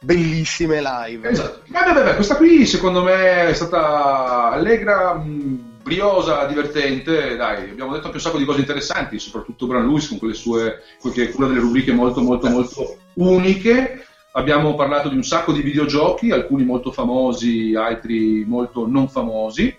bellissime 0.01 0.81
live. 0.81 1.29
Esatto. 1.29 1.63
Beh, 1.67 1.93
beh, 1.93 2.03
beh, 2.05 2.15
questa 2.15 2.37
qui 2.37 2.67
secondo 2.67 3.03
me 3.03 3.49
è 3.49 3.53
stata 3.53 4.51
allegra, 4.51 5.15
mh, 5.15 5.68
briosa, 5.89 6.45
divertente. 6.45 7.35
Dai, 7.35 7.71
abbiamo 7.71 7.93
detto 7.93 8.05
anche 8.05 8.19
un 8.19 8.23
sacco 8.23 8.39
di 8.39 8.45
cose 8.45 8.61
interessanti, 8.61 9.19
soprattutto 9.19 9.67
Bran 9.67 9.87
Lewis 9.87 10.07
con 10.09 10.19
quelle 10.19 10.35
sue, 10.35 10.83
che 11.13 11.29
è 11.29 11.33
una 11.35 11.49
delle 11.49 11.59
rubriche 11.59 11.93
molto, 11.93 12.21
molto, 12.21 12.49
molto 12.49 12.97
uniche. 13.15 14.07
Abbiamo 14.33 14.77
parlato 14.77 15.09
di 15.09 15.17
un 15.17 15.25
sacco 15.25 15.53
di 15.53 15.63
videogiochi, 15.63 16.31
alcuni 16.31 16.65
molto 16.65 16.93
famosi, 16.93 17.75
altri 17.75 18.45
molto 18.47 18.87
non 18.87 19.09
famosi. 19.09 19.75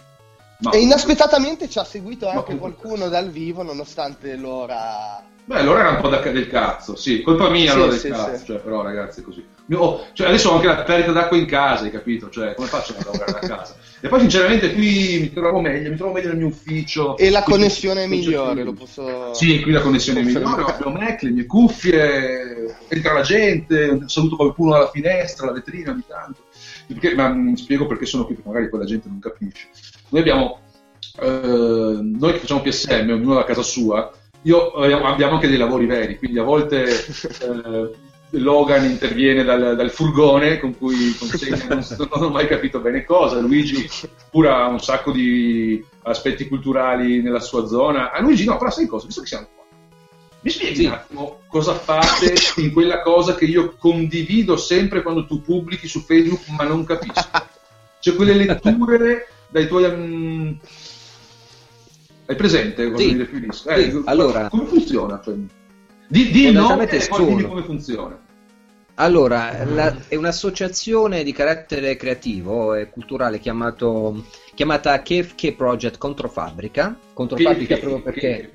Ma 0.60 0.72
E 0.72 0.80
inaspettatamente 0.80 1.70
ci 1.70 1.80
ha 1.80 1.86
seguito 1.86 2.28
anche 2.28 2.58
qualcuno 2.58 3.08
dal 3.08 3.30
vivo 3.30 3.64
nonostante 3.64 4.36
l'ora... 4.36 5.24
Beh, 5.46 5.60
allora 5.60 5.80
era 5.80 5.90
un 5.92 6.02
po' 6.02 6.10
da, 6.10 6.20
del 6.20 6.48
cazzo, 6.48 6.96
sì, 6.96 7.22
colpa 7.22 7.50
mia 7.50 7.72
Sì, 7.72 7.76
allora 7.76 7.92
del 7.92 8.00
sì, 8.00 8.10
cazzo, 8.10 8.38
sì. 8.38 8.46
cioè, 8.46 8.58
però 8.58 8.82
ragazzi 8.82 9.22
è 9.22 9.24
così. 9.24 9.44
Oh, 9.74 10.06
cioè, 10.14 10.28
adesso 10.28 10.50
ho 10.50 10.56
anche 10.56 10.68
la 10.68 10.84
perdita 10.84 11.12
d'acqua 11.12 11.38
in 11.38 11.46
casa, 11.46 11.86
hai 11.86 11.92
capito? 11.92 12.30
Cioè, 12.30 12.54
come 12.54 12.68
faccio 12.68 12.94
a 12.94 13.04
lavorare 13.04 13.32
da 13.32 13.48
casa? 13.56 13.76
E 14.02 14.08
poi 14.08 14.22
sinceramente 14.22 14.74
qui 14.74 15.20
mi 15.20 15.34
trovo 15.34 15.60
meglio, 15.60 15.90
mi 15.90 15.98
trovo 15.98 16.14
meglio 16.14 16.30
nel 16.30 16.38
mio 16.38 16.48
ufficio. 16.48 17.18
E 17.18 17.30
la 17.30 17.44
connessione 17.44 18.04
è 18.04 18.08
migliore, 18.08 18.64
lo 18.64 18.74
posso... 18.74 19.34
Sì, 19.34 19.62
qui 19.62 19.72
la 19.72 19.82
connessione 19.82 20.22
è 20.22 20.24
migliore, 20.24 20.62
ho 20.62 20.90
il 20.90 20.94
Mac, 20.94 21.22
le 21.22 21.32
mie 21.32 21.46
cuffie, 21.46 22.78
entra 22.88 23.14
la 23.14 23.22
gente, 23.22 24.04
saluto 24.06 24.38
qualcuno 24.38 24.76
alla 24.76 24.90
finestra, 24.90 25.46
alla 25.46 25.56
vetrina 25.56 25.92
ogni 25.92 26.06
tanto. 26.08 26.46
Perché- 26.88 27.14
ma 27.14 27.28
mi 27.30 27.58
spiego 27.58 27.88
perché 27.88 28.06
sono 28.06 28.26
qui, 28.26 28.36
perché 28.36 28.50
magari 28.50 28.70
poi 28.70 28.80
la 28.80 28.86
gente 28.86 29.10
non 29.10 29.20
capisce. 29.20 29.68
Noi 30.10 30.22
abbiamo, 30.22 30.60
eh, 31.22 32.00
noi 32.02 32.32
che 32.32 32.40
facciamo 32.40 32.62
PSM, 32.62 33.10
ognuno 33.12 33.38
a 33.38 33.44
casa 33.44 33.64
sua, 33.64 34.12
io, 34.44 34.82
eh, 34.86 34.94
abbiamo 34.94 35.34
anche 35.34 35.50
dei 35.50 35.58
lavori 35.58 35.86
veri, 35.86 36.18
quindi 36.18 36.40
a 36.40 36.44
volte 36.44 36.86
eh, 36.88 37.92
Logan 38.32 38.86
interviene 38.86 39.44
dal, 39.44 39.76
dal 39.76 39.90
furgone 39.90 40.60
con 40.60 40.78
cui 40.78 41.16
consegna, 41.18 41.66
non, 41.68 41.84
non 41.98 42.24
ho 42.24 42.30
mai 42.30 42.48
capito 42.48 42.80
bene 42.80 43.04
cosa, 43.04 43.40
Luigi 43.40 43.90
pure 44.30 44.50
ha 44.50 44.68
un 44.68 44.80
sacco 44.80 45.12
di 45.12 45.84
aspetti 46.04 46.48
culturali 46.48 47.22
nella 47.22 47.40
sua 47.40 47.66
zona. 47.66 48.12
A 48.12 48.22
Luigi 48.22 48.46
no, 48.46 48.58
però 48.58 48.70
sai 48.70 48.86
cosa? 48.86 49.08
Visto 49.08 49.22
che 49.22 49.28
siamo 49.28 49.48
qua, 49.54 49.64
mi 50.42 50.50
spieghi 50.52 50.76
Sì. 50.76 50.86
un 50.86 50.92
attimo 50.92 51.40
cosa 51.48 51.74
fate 51.74 52.34
in 52.58 52.72
quella 52.72 53.02
cosa 53.02 53.34
che 53.36 53.46
io 53.46 53.76
condivido 53.78 54.58
sempre 54.58 55.02
quando 55.02 55.26
tu 55.26 55.42
pubblichi 55.42 55.88
su 55.88 56.02
Facebook 56.02 56.48
ma 56.50 56.64
non 56.66 56.84
capisco? 56.84 57.28
Cioè 58.00 58.16
quelle 58.16 58.34
letture 58.34 59.28
dai 59.50 59.68
tuoi... 59.68 59.92
mm, 59.92 60.52
hai 62.28 62.36
presente 62.36 62.96
Sì. 62.96 63.16
definisco? 63.16 63.74
Sì, 63.74 64.02
allora- 64.06 64.48
come 64.50 64.66
funziona? 64.66 65.20
Cioè, 65.24 65.34
di, 66.10 66.32
di 66.32 66.52
nome 66.52 66.90
e 66.90 67.08
poi 67.08 67.26
dimmi 67.26 67.44
come 67.44 67.62
funziona. 67.64 68.20
Allora, 68.96 69.64
la- 69.64 69.96
è 70.08 70.16
un'associazione 70.16 71.24
di 71.24 71.32
carattere 71.32 71.96
creativo 71.96 72.74
e 72.74 72.90
culturale 72.90 73.40
chiamato, 73.40 74.26
chiamata 74.56 75.02
KFK 75.02 75.54
Project 75.54 75.98
Controfabbrica. 75.98 76.98
Controfabbrica 77.14 77.76
Che- 77.76 77.80
proprio 77.80 78.02
perché 78.02 78.52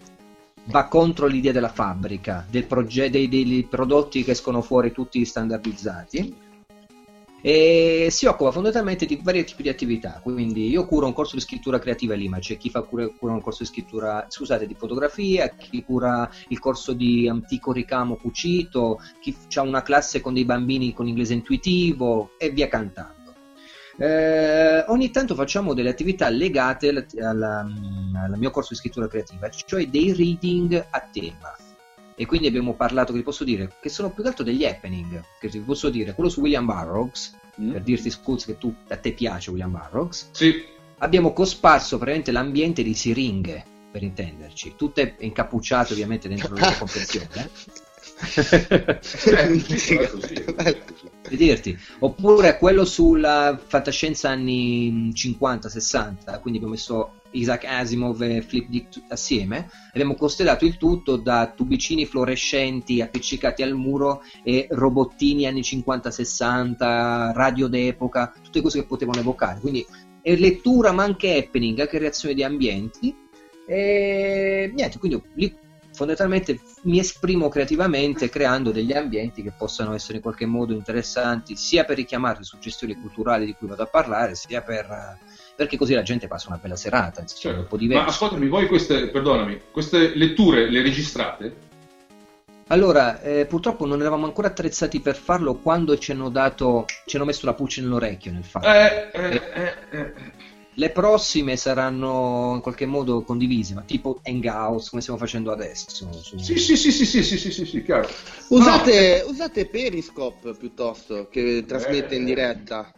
va 0.64 0.84
contro 0.88 1.26
l'idea 1.26 1.52
della 1.52 1.68
fabbrica, 1.68 2.44
del 2.50 2.64
proge- 2.64 3.08
dei, 3.08 3.28
dei 3.28 3.66
prodotti 3.70 4.22
che 4.24 4.32
escono 4.32 4.60
fuori 4.60 4.92
tutti 4.92 5.24
standardizzati. 5.24 6.34
E 7.46 8.08
si 8.08 8.24
occupa 8.24 8.52
fondamentalmente 8.52 9.04
di 9.04 9.20
vari 9.22 9.44
tipi 9.44 9.64
di 9.64 9.68
attività. 9.68 10.18
Quindi 10.22 10.66
io 10.70 10.86
curo 10.86 11.04
un 11.04 11.12
corso 11.12 11.34
di 11.36 11.42
scrittura 11.42 11.78
creativa 11.78 12.14
lì, 12.14 12.26
ma 12.26 12.38
c'è 12.38 12.56
chi 12.56 12.70
fa 12.70 12.80
cura, 12.80 13.06
cura 13.08 13.34
un 13.34 13.42
corso 13.42 13.64
di 13.64 13.68
scrittura, 13.68 14.24
scusate, 14.26 14.66
di 14.66 14.74
fotografia, 14.74 15.48
chi 15.50 15.84
cura 15.84 16.26
il 16.48 16.58
corso 16.58 16.94
di 16.94 17.28
antico 17.28 17.72
ricamo 17.72 18.16
cucito, 18.16 18.98
chi 19.20 19.36
ha 19.56 19.60
una 19.60 19.82
classe 19.82 20.22
con 20.22 20.32
dei 20.32 20.46
bambini 20.46 20.94
con 20.94 21.06
inglese 21.06 21.34
intuitivo 21.34 22.30
e 22.38 22.48
via 22.48 22.66
cantando. 22.66 23.34
Eh, 23.98 24.82
ogni 24.88 25.10
tanto 25.10 25.34
facciamo 25.34 25.74
delle 25.74 25.90
attività 25.90 26.30
legate 26.30 27.06
al 27.20 28.34
mio 28.36 28.50
corso 28.50 28.70
di 28.72 28.76
scrittura 28.76 29.06
creativa, 29.06 29.50
cioè 29.50 29.86
dei 29.86 30.14
reading 30.14 30.82
a 30.90 31.08
tema. 31.12 31.54
E 32.16 32.26
quindi 32.26 32.46
abbiamo 32.46 32.74
parlato, 32.74 33.12
che 33.12 33.18
vi 33.18 33.24
posso 33.24 33.44
dire, 33.44 33.76
che 33.80 33.88
sono 33.88 34.10
più 34.10 34.22
che 34.22 34.28
altro 34.28 34.44
degli 34.44 34.64
happening, 34.64 35.22
che 35.40 35.48
vi 35.48 35.58
posso 35.60 35.90
dire, 35.90 36.14
quello 36.14 36.30
su 36.30 36.40
William 36.40 36.64
Burroughs, 36.64 37.36
Mm? 37.60 37.70
per 37.70 37.82
dirti 37.82 38.10
scusa 38.10 38.46
che 38.46 38.58
tu, 38.58 38.74
a 38.88 38.96
te 38.96 39.12
piace 39.12 39.50
William 39.50 39.70
Burroughs, 39.70 40.30
Sì, 40.32 40.60
abbiamo 40.98 41.32
cosparso 41.32 41.98
praticamente 41.98 42.32
l'ambiente 42.32 42.82
di 42.82 42.94
siringhe, 42.94 43.64
per 43.92 44.02
intenderci, 44.02 44.74
tutto 44.76 45.00
è 45.00 45.14
incappucciato 45.20 45.92
ovviamente 45.92 46.26
dentro 46.28 46.52
la 46.56 46.74
confezione. 46.76 47.48
di 51.28 51.36
dirti. 51.36 51.78
Oppure 52.00 52.58
quello 52.58 52.84
sulla 52.84 53.58
fantascienza 53.64 54.30
anni 54.30 55.10
50-60, 55.12 56.40
quindi 56.40 56.58
abbiamo 56.58 56.70
messo 56.74 57.20
Isaac 57.34 57.64
Asimov 57.64 58.20
e 58.22 58.42
Flip 58.42 58.68
Dick 58.68 59.02
assieme, 59.08 59.68
abbiamo 59.90 60.14
costellato 60.14 60.64
il 60.64 60.76
tutto 60.76 61.16
da 61.16 61.52
tubicini 61.54 62.06
fluorescenti 62.06 63.00
appiccicati 63.00 63.62
al 63.62 63.74
muro 63.74 64.22
e 64.42 64.66
robottini 64.70 65.46
anni 65.46 65.60
50-60, 65.60 67.32
radio 67.32 67.68
d'epoca, 67.68 68.32
tutte 68.42 68.60
cose 68.60 68.80
che 68.80 68.86
potevano 68.86 69.20
evocare. 69.20 69.60
Quindi 69.60 69.84
è 70.20 70.34
lettura 70.36 70.92
ma 70.92 71.02
anche 71.02 71.36
happening, 71.36 71.78
anche 71.78 71.98
reazione 71.98 72.34
di 72.34 72.42
ambienti. 72.42 73.14
E 73.66 74.70
niente, 74.74 74.98
quindi 74.98 75.22
lì 75.34 75.54
fondamentalmente 75.92 76.60
mi 76.82 76.98
esprimo 76.98 77.48
creativamente 77.48 78.28
creando 78.28 78.72
degli 78.72 78.92
ambienti 78.92 79.42
che 79.42 79.52
possano 79.56 79.94
essere 79.94 80.16
in 80.16 80.22
qualche 80.22 80.44
modo 80.44 80.74
interessanti 80.74 81.56
sia 81.56 81.84
per 81.84 81.96
richiamare 81.96 82.38
le 82.38 82.44
suggestioni 82.44 82.94
culturali 82.94 83.46
di 83.46 83.54
cui 83.54 83.68
vado 83.68 83.84
a 83.84 83.86
parlare, 83.86 84.34
sia 84.34 84.60
per, 84.60 85.18
perché 85.56 85.76
così 85.76 85.94
la 85.94 86.02
gente 86.02 86.26
passa 86.26 86.48
una 86.48 86.58
bella 86.60 86.76
serata. 86.76 87.20
Insomma, 87.20 87.54
certo. 87.54 87.76
un 87.76 87.86
Ma 87.86 88.04
ascoltami, 88.06 88.48
voi 88.48 88.66
queste, 88.66 89.08
perdonami, 89.08 89.60
queste 89.70 90.14
letture 90.16 90.68
le 90.68 90.82
registrate? 90.82 91.72
Allora, 92.68 93.20
eh, 93.20 93.44
purtroppo 93.44 93.84
non 93.84 94.00
eravamo 94.00 94.24
ancora 94.24 94.48
attrezzati 94.48 95.00
per 95.00 95.16
farlo 95.16 95.56
quando 95.56 95.98
ci 95.98 96.12
hanno 96.12 96.30
dato, 96.30 96.86
ci 97.04 97.16
hanno 97.16 97.26
messo 97.26 97.44
la 97.44 97.52
pulce 97.52 97.82
nell'orecchio 97.82 98.32
nel 98.32 98.44
farlo. 98.44 98.68
Eh, 98.68 99.10
eh, 99.12 99.42
eh, 99.54 99.74
eh. 99.90 100.12
Le 100.76 100.90
prossime 100.90 101.56
saranno 101.56 102.52
in 102.56 102.60
qualche 102.60 102.86
modo 102.86 103.22
condivise, 103.22 103.74
ma 103.74 103.82
tipo 103.82 104.18
Hangouts, 104.24 104.88
come 104.88 105.02
stiamo 105.02 105.20
facendo 105.20 105.52
adesso. 105.52 105.88
Su... 105.88 106.38
Sì, 106.38 106.56
sì, 106.58 106.76
sì, 106.76 106.90
sì, 106.90 107.04
sì, 107.06 107.22
sì, 107.22 107.36
sì, 107.38 107.52
sì, 107.52 107.64
sì, 107.64 107.82
chiaro. 107.84 108.08
Usate, 108.48 109.22
no. 109.24 109.30
usate 109.30 109.66
Periscope 109.66 110.54
piuttosto 110.54 111.28
che 111.28 111.64
trasmette 111.64 112.16
in 112.16 112.24
diretta 112.24 112.92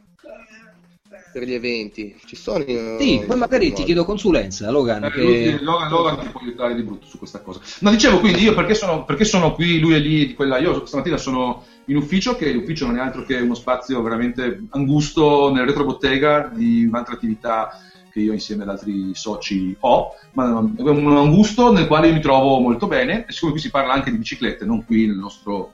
per 1.37 1.47
gli 1.47 1.53
eventi. 1.53 2.17
Ci 2.25 2.35
sono. 2.35 2.65
Sì, 2.65 3.23
poi 3.27 3.37
magari 3.37 3.71
ti 3.71 3.85
chiedo 3.85 4.07
consulenza, 4.07 4.71
Logan. 4.71 5.05
Eh, 5.05 5.11
che... 5.11 5.59
Logan, 5.61 5.91
Logan 5.91 6.19
ti 6.19 6.29
può 6.29 6.41
aiutare 6.41 6.75
di 6.75 6.83
brutto 6.83 7.07
su 7.07 7.19
questa 7.19 7.41
cosa. 7.41 7.61
No, 7.81 7.91
dicevo 7.91 8.21
quindi 8.21 8.41
io 8.41 8.55
perché 8.55 8.73
sono, 8.73 9.05
perché 9.05 9.27
sono 9.27 9.53
qui, 9.53 9.79
lui 9.79 9.93
è 9.93 9.99
lì, 9.99 10.29
di 10.29 10.33
quella. 10.33 10.57
Io 10.57 10.87
stamattina 10.87 11.19
sono 11.19 11.65
in 11.87 11.97
ufficio, 11.97 12.37
che 12.37 12.51
l'ufficio 12.53 12.87
non 12.87 12.97
è 12.97 13.01
altro 13.01 13.23
che 13.25 13.37
uno 13.37 13.55
spazio 13.55 14.01
veramente 14.01 14.63
angusto 14.71 15.53
nel 15.53 15.67
retrobottega 15.67 16.51
di 16.55 16.87
un'altra 16.87 17.15
attività 17.15 17.81
che 18.11 18.21
io 18.21 18.33
insieme 18.33 18.63
ad 18.63 18.71
altri 18.71 19.11
soci 19.13 19.77
ho, 19.81 20.13
ma 20.33 20.47
è 20.47 20.81
un 20.89 21.17
angusto 21.19 21.71
nel 21.71 21.87
quale 21.87 22.07
io 22.07 22.15
mi 22.15 22.23
trovo 22.23 22.61
molto 22.61 22.87
bene, 22.87 23.27
e 23.29 23.33
siccome 23.33 23.53
qui 23.53 23.61
si 23.61 23.69
parla 23.69 23.93
anche 23.93 24.11
di 24.11 24.17
biciclette, 24.17 24.65
non 24.65 24.87
qui 24.87 25.07
nel 25.07 25.17
nostro 25.17 25.73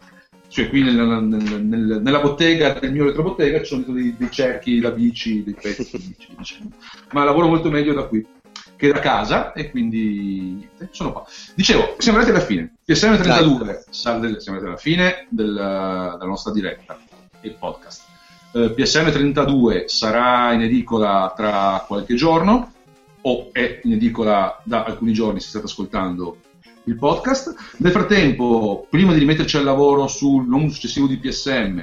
cioè 0.52 0.68
qui 0.68 0.82
nella, 0.82 1.18
nella, 1.18 1.98
nella 1.98 2.20
bottega 2.20 2.74
del 2.74 2.92
mio 2.92 3.06
retrobottega 3.06 3.60
ci 3.60 3.64
sono 3.64 3.84
dei, 3.86 4.14
dei, 4.18 4.30
cerchi 4.30 4.80
da 4.80 4.90
bici, 4.90 5.42
dei 5.42 5.54
pezzi 5.54 5.96
di 5.96 6.14
bici, 6.14 6.34
diciamo. 6.36 6.70
ma 7.12 7.24
lavoro 7.24 7.48
molto 7.48 7.70
meglio 7.70 7.94
da 7.94 8.02
qui 8.02 8.24
che 8.76 8.92
da 8.92 8.98
casa 8.98 9.52
e 9.52 9.70
quindi 9.70 10.56
niente, 10.58 10.88
sono 10.90 11.12
qua. 11.12 11.24
Dicevo, 11.54 11.96
siamo 11.96 12.18
arrivati 12.18 12.36
alla 12.36 12.46
fine. 12.46 12.74
PSM 12.84 13.16
32, 13.22 13.84
siamo 13.88 14.18
arrivati 14.18 14.64
alla 14.66 14.76
fine 14.76 15.26
del, 15.30 15.54
della 15.54 16.26
nostra 16.26 16.52
diretta, 16.52 16.98
il 17.40 17.56
podcast. 17.58 18.02
Uh, 18.52 18.74
PSM 18.74 19.10
32 19.10 19.84
sarà 19.86 20.52
in 20.52 20.60
edicola 20.60 21.32
tra 21.34 21.82
qualche 21.86 22.14
giorno 22.14 22.72
o 23.22 23.48
è 23.52 23.80
in 23.84 23.92
edicola 23.92 24.60
da 24.64 24.84
alcuni 24.84 25.14
giorni 25.14 25.40
se 25.40 25.48
state 25.48 25.64
ascoltando 25.64 26.41
il 26.84 26.96
podcast. 26.96 27.54
Nel 27.78 27.92
frattempo, 27.92 28.86
prima 28.88 29.12
di 29.12 29.18
rimetterci 29.18 29.56
al 29.56 29.64
lavoro 29.64 30.06
sul 30.06 30.46
non 30.46 30.70
successivo 30.70 31.06
di 31.06 31.18
PSM, 31.18 31.82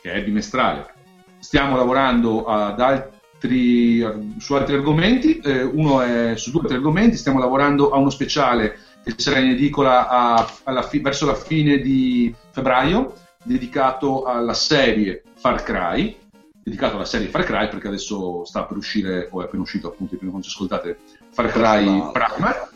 che 0.00 0.12
è 0.12 0.22
bimestrale, 0.22 0.94
stiamo 1.38 1.76
lavorando 1.76 2.44
altri, 2.44 4.04
su 4.38 4.54
altri 4.54 4.74
argomenti. 4.74 5.38
Eh, 5.38 5.62
uno 5.62 6.00
è 6.00 6.36
su 6.36 6.50
due 6.50 6.62
altri 6.62 6.76
argomenti, 6.76 7.16
stiamo 7.16 7.38
lavorando 7.38 7.90
a 7.90 7.98
uno 7.98 8.10
speciale 8.10 8.78
che 9.02 9.14
sarà 9.16 9.38
in 9.38 9.50
edicola 9.50 10.08
a, 10.08 10.82
fi, 10.82 10.98
verso 11.00 11.26
la 11.26 11.34
fine 11.34 11.78
di 11.78 12.34
febbraio, 12.50 13.14
dedicato 13.42 14.24
alla 14.24 14.54
serie 14.54 15.22
Far 15.36 15.62
Cry. 15.62 16.18
Dedicato 16.62 16.96
alla 16.96 17.06
serie 17.06 17.28
Far 17.28 17.44
Cry 17.44 17.68
perché 17.70 17.88
adesso 17.88 18.44
sta 18.44 18.64
per 18.64 18.76
uscire, 18.76 19.28
o 19.30 19.40
è 19.40 19.44
appena 19.44 19.62
uscito 19.62 19.88
appunto, 19.88 20.16
prima 20.16 20.30
quando 20.30 20.46
ci 20.46 20.54
ascoltate, 20.54 20.98
Far 21.30 21.50
Cry 21.50 22.10
Prime 22.12 22.68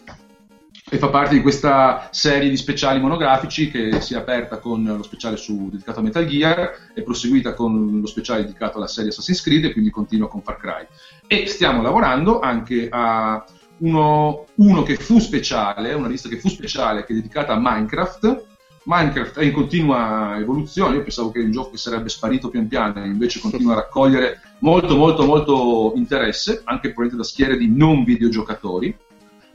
e 0.94 0.98
fa 0.98 1.08
parte 1.08 1.34
di 1.34 1.42
questa 1.42 2.08
serie 2.12 2.48
di 2.48 2.56
speciali 2.56 3.00
monografici 3.00 3.68
che 3.68 4.00
si 4.00 4.14
è 4.14 4.16
aperta 4.16 4.58
con 4.58 4.84
lo 4.84 5.02
speciale 5.02 5.36
su, 5.36 5.68
dedicato 5.68 5.98
a 5.98 6.02
Metal 6.02 6.24
Gear 6.24 6.90
e 6.94 7.02
proseguita 7.02 7.52
con 7.52 7.98
lo 8.00 8.06
speciale 8.06 8.42
dedicato 8.42 8.76
alla 8.76 8.86
serie 8.86 9.10
Assassin's 9.10 9.42
Creed 9.42 9.64
e 9.64 9.72
quindi 9.72 9.90
continua 9.90 10.28
con 10.28 10.40
Far 10.42 10.56
Cry. 10.56 10.86
E 11.26 11.48
stiamo 11.48 11.82
lavorando 11.82 12.38
anche 12.38 12.86
a 12.88 13.44
uno, 13.78 14.44
uno 14.54 14.82
che 14.84 14.94
fu 14.94 15.18
speciale, 15.18 15.94
una 15.94 16.06
lista 16.06 16.28
che 16.28 16.38
fu 16.38 16.48
speciale, 16.48 17.04
che 17.04 17.12
è 17.12 17.16
dedicata 17.16 17.54
a 17.54 17.60
Minecraft. 17.60 18.44
Minecraft 18.84 19.38
è 19.38 19.44
in 19.44 19.52
continua 19.52 20.36
evoluzione, 20.38 20.94
io 20.94 21.02
pensavo 21.02 21.32
che 21.32 21.40
è 21.40 21.44
un 21.44 21.50
gioco 21.50 21.70
che 21.70 21.78
sarebbe 21.78 22.08
sparito 22.08 22.50
pian 22.50 22.68
piano, 22.68 23.04
invece 23.04 23.40
continua 23.40 23.72
a 23.72 23.76
raccogliere 23.76 24.40
molto 24.60 24.94
molto 24.94 25.24
molto 25.24 25.92
interesse, 25.96 26.60
anche 26.64 26.92
probabilmente 26.92 27.16
da 27.16 27.24
schiere 27.24 27.56
di 27.56 27.68
non 27.68 28.04
videogiocatori 28.04 28.96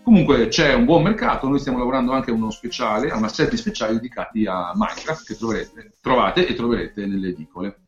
Comunque 0.09 0.47
c'è 0.47 0.73
un 0.73 0.85
buon 0.85 1.03
mercato, 1.03 1.47
noi 1.47 1.59
stiamo 1.59 1.77
lavorando 1.77 2.13
anche 2.13 2.31
a 2.31 2.33
uno 2.33 2.49
speciale, 2.49 3.11
a 3.11 3.17
una 3.17 3.27
serie 3.27 3.51
di 3.51 3.57
speciali 3.57 3.93
dedicati 3.93 4.43
a 4.47 4.71
Minecraft 4.73 5.23
che 5.23 5.37
troverete, 5.37 5.97
trovate 6.01 6.47
e 6.47 6.55
troverete 6.55 7.05
nelle 7.05 7.27
edicole. 7.27 7.81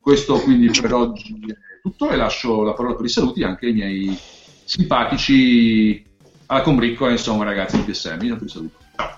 Questo 0.00 0.40
quindi 0.40 0.72
per 0.80 0.92
oggi 0.92 1.36
è 1.46 1.80
tutto 1.80 2.10
e 2.10 2.16
lascio 2.16 2.64
la 2.64 2.72
parola 2.72 2.96
per 2.96 3.04
i 3.04 3.08
saluti 3.08 3.44
anche 3.44 3.66
ai 3.66 3.74
miei 3.74 4.18
simpatici 4.64 6.04
alla 6.46 6.62
combriccola, 6.62 7.12
insomma 7.12 7.44
ragazzi 7.44 7.76
di 7.76 7.92
PSM. 7.92 8.22
Io 8.22 8.34
vi 8.34 8.48
saluto. 8.48 8.78
Ciao. 8.96 9.16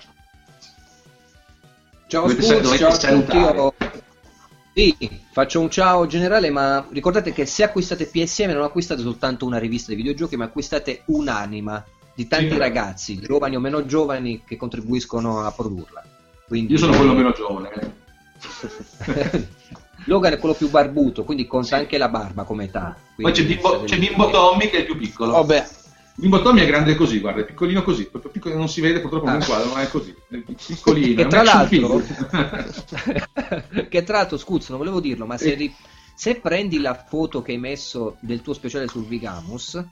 Ciao, 2.08 2.28
Spurs, 2.28 2.76
ciao 2.76 2.90
a 2.90 3.22
tutti. 3.22 3.36
Io... 3.38 3.74
Sì, 4.74 5.20
faccio 5.32 5.60
un 5.60 5.70
ciao 5.70 6.06
generale, 6.06 6.50
ma 6.50 6.86
ricordate 6.90 7.32
che 7.32 7.46
se 7.46 7.62
acquistate 7.62 8.04
PSM 8.04 8.50
non 8.50 8.64
acquistate 8.64 9.00
soltanto 9.00 9.46
una 9.46 9.58
rivista 9.58 9.92
di 9.92 9.96
videogiochi, 9.96 10.36
ma 10.36 10.44
acquistate 10.44 11.04
un'anima 11.06 11.82
di 12.20 12.28
tanti 12.28 12.50
sì. 12.50 12.58
ragazzi, 12.58 13.18
giovani 13.18 13.56
o 13.56 13.60
meno 13.60 13.86
giovani, 13.86 14.42
che 14.46 14.58
contribuiscono 14.58 15.40
a 15.40 15.50
produrla. 15.52 16.04
Quindi... 16.46 16.72
Io 16.72 16.78
sono 16.78 16.94
quello 16.94 17.14
meno 17.14 17.32
giovane. 17.32 17.70
Eh. 19.06 19.48
Logan 20.04 20.32
è 20.32 20.38
quello 20.38 20.54
più 20.54 20.68
barbuto, 20.68 21.24
quindi 21.24 21.46
conta 21.46 21.68
sì. 21.68 21.74
anche 21.74 21.96
la 21.96 22.08
barba 22.08 22.44
come 22.44 22.64
età. 22.64 22.94
Poi 23.16 23.32
c'è 23.32 23.44
Bimbo, 23.44 23.84
c'è 23.84 23.98
Bimbo 23.98 24.28
Tommy 24.28 24.68
che 24.68 24.76
è 24.76 24.80
il 24.80 24.84
più 24.84 24.98
piccolo. 24.98 25.32
Vabbè. 25.32 25.68
Bimbo 26.16 26.42
Tommy 26.42 26.60
è 26.60 26.66
grande 26.66 26.94
così, 26.94 27.20
guarda, 27.20 27.40
è 27.40 27.44
piccolino 27.44 27.82
così, 27.82 28.04
proprio 28.06 28.30
piccolo, 28.30 28.56
non 28.56 28.68
si 28.68 28.82
vede 28.82 29.00
purtroppo 29.00 29.26
ah. 29.26 29.32
nel 29.32 29.44
quadro, 29.44 29.72
ma 29.72 29.80
è 29.80 29.88
così, 29.88 30.14
è 30.28 30.36
piccolino. 30.36 31.14
che 31.22 31.26
tra 31.26 31.42
l'altro, 31.42 32.02
che 33.88 34.02
tra 34.02 34.18
l'altro, 34.18 34.36
scusa, 34.36 34.66
non 34.70 34.78
volevo 34.78 35.00
dirlo, 35.00 35.24
ma 35.24 35.38
se, 35.38 35.54
ri... 35.54 35.74
se 36.14 36.34
prendi 36.36 36.80
la 36.80 36.94
foto 36.94 37.40
che 37.40 37.52
hai 37.52 37.58
messo 37.58 38.18
del 38.20 38.42
tuo 38.42 38.52
speciale 38.52 38.88
sul 38.88 39.06
Vigamus, 39.06 39.82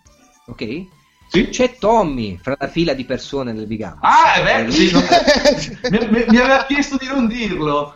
ok? 0.47 0.87
Sì? 1.29 1.49
C'è 1.49 1.77
Tommy 1.79 2.39
fra 2.41 2.57
la 2.59 2.69
fila 2.69 2.95
di 2.95 3.05
persone 3.05 3.53
nel 3.53 3.67
Vigano. 3.67 3.99
Ah, 4.01 4.35
è 4.35 4.43
vero, 4.43 4.71
sì, 4.71 4.91
non... 4.91 5.05
mi, 5.91 6.09
mi, 6.09 6.25
mi, 6.27 6.37
aveva 6.39 6.65
chiesto 6.65 6.97
di 6.97 7.07
non 7.07 7.27
dirlo. 7.27 7.95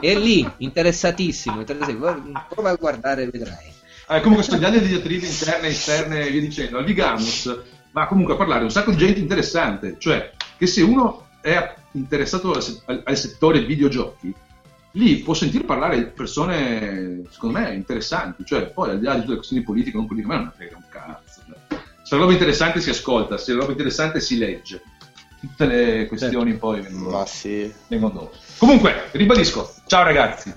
È 0.00 0.14
lì, 0.16 0.48
interessatissimo, 0.58 1.60
interessatissimo. 1.60 2.46
Prova 2.48 2.70
a 2.70 2.74
guardare 2.74 3.22
e 3.22 3.28
vedrai. 3.28 3.72
Eh, 4.08 4.20
comunque 4.20 4.44
sto 4.44 4.56
dando 4.56 4.80
le 4.80 4.88
diatribe 4.88 5.24
interne, 5.24 5.68
esterne 5.68 6.26
e 6.26 6.30
via 6.30 6.40
dicendo. 6.40 6.78
Al 6.78 6.84
Vigamus 6.84 7.62
va 7.92 8.06
comunque 8.06 8.34
a 8.34 8.36
parlare 8.36 8.64
un 8.64 8.70
sacco 8.70 8.90
di 8.90 8.96
gente 8.96 9.20
interessante, 9.20 9.94
cioè 9.98 10.32
che 10.58 10.66
se 10.66 10.82
uno 10.82 11.28
è 11.40 11.74
interessato 11.92 12.52
al, 12.86 13.02
al 13.04 13.16
settore 13.16 13.64
videogiochi, 13.64 14.34
lì 14.92 15.18
può 15.18 15.32
sentire 15.32 15.64
parlare 15.64 15.96
di 15.96 16.04
persone, 16.06 17.22
secondo 17.30 17.60
me, 17.60 17.72
interessanti. 17.72 18.44
Cioè, 18.44 18.66
poi 18.66 18.90
al 18.90 18.98
di 18.98 19.04
là 19.04 19.14
di 19.14 19.20
tutte 19.20 19.30
le 19.30 19.36
questioni 19.36 19.62
politiche, 19.62 19.96
non 19.96 20.06
politiche, 20.06 20.34
a 20.34 20.36
me 20.36 20.42
non 20.42 20.52
frega 20.54 20.76
un 20.76 20.84
cazzo 20.90 21.23
se 22.04 22.14
la 22.14 22.20
roba 22.20 22.32
interessante 22.32 22.80
si 22.82 22.90
ascolta, 22.90 23.38
se 23.38 23.52
la 23.52 23.60
roba 23.60 23.72
interessante 23.72 24.20
si 24.20 24.36
legge. 24.36 24.82
Tutte 25.40 25.66
le 25.66 26.06
questioni 26.06 26.50
certo. 26.50 26.66
poi 26.66 26.80
vengono, 26.82 27.18
Ma 27.18 27.26
sì. 27.26 27.72
vengono 27.88 28.12
dopo. 28.12 28.36
Comunque, 28.58 29.08
ribadisco, 29.12 29.74
ciao 29.86 30.02
ragazzi. 30.02 30.52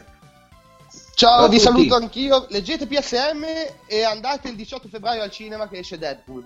Ciao, 1.15 1.39
ciao 1.39 1.47
vi 1.47 1.59
saluto 1.59 1.95
anch'io. 1.95 2.47
Leggete 2.49 2.85
PSM 2.85 3.43
e 3.87 4.03
andate 4.03 4.49
il 4.49 4.55
18 4.55 4.89
febbraio 4.89 5.23
al 5.23 5.31
cinema 5.31 5.69
che 5.69 5.79
esce 5.79 5.97
Deadpool. 5.97 6.45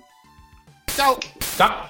Ciao. 0.86 1.18
Ciao. 1.56 1.90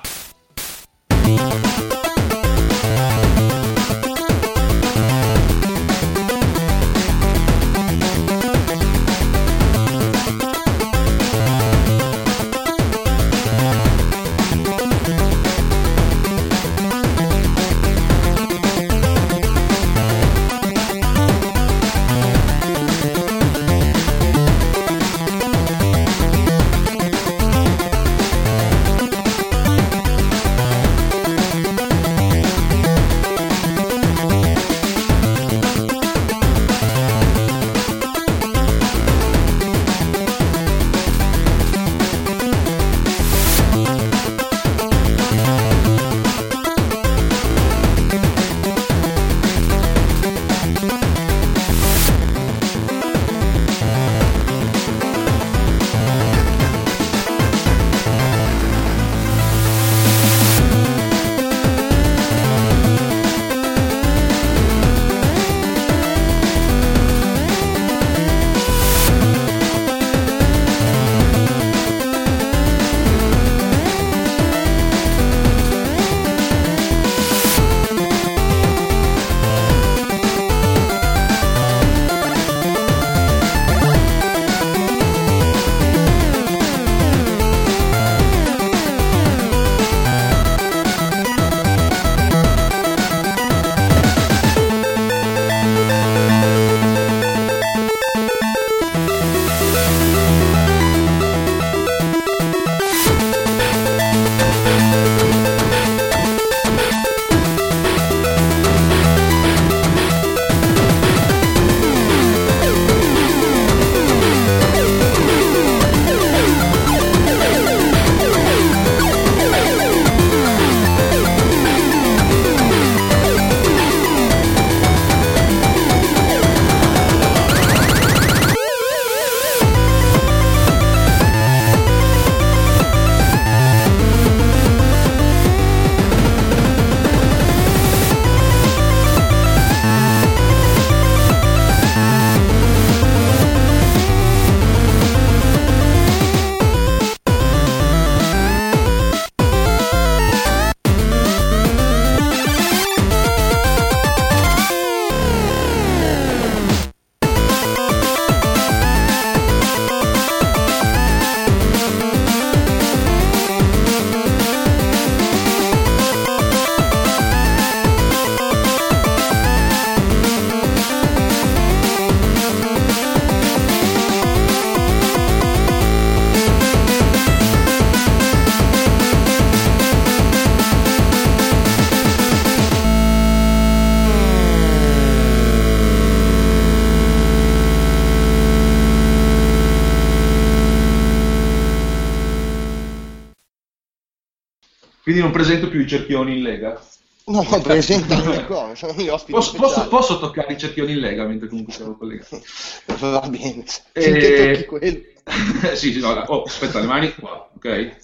Più 195.72 195.80
i 195.82 195.88
cerchioni 195.88 196.38
in 196.38 196.44
lega. 196.44 196.80
No, 197.24 197.44
no, 197.50 197.62
presentami 197.62 198.46
come, 198.46 198.76
sono 198.76 198.94
gli 198.94 199.08
ospiti 199.08 199.32
Posso, 199.32 199.56
posso- 199.56 199.88
posso 199.88 200.20
toccare 200.20 200.54
i 200.54 200.58
cerchioni 200.58 200.94
in 200.94 201.00
lega 201.00 201.26
mentre 201.26 201.48
comunque 201.48 201.72
siamo 201.74 201.96
collegati? 201.96 202.42
Va 203.00 203.22
bene, 203.30 203.64
Eh, 203.94 204.34
tocchi 204.36 204.66
quelli. 204.66 205.10
sì, 205.76 205.94
sì, 205.94 206.00
no, 206.00 206.10
oh, 206.10 206.44
aspetta, 206.44 206.80
le 206.80 206.88
mani 206.88 207.14
qua, 207.14 207.50
ok? 207.56 207.66
Eh, 207.66 207.98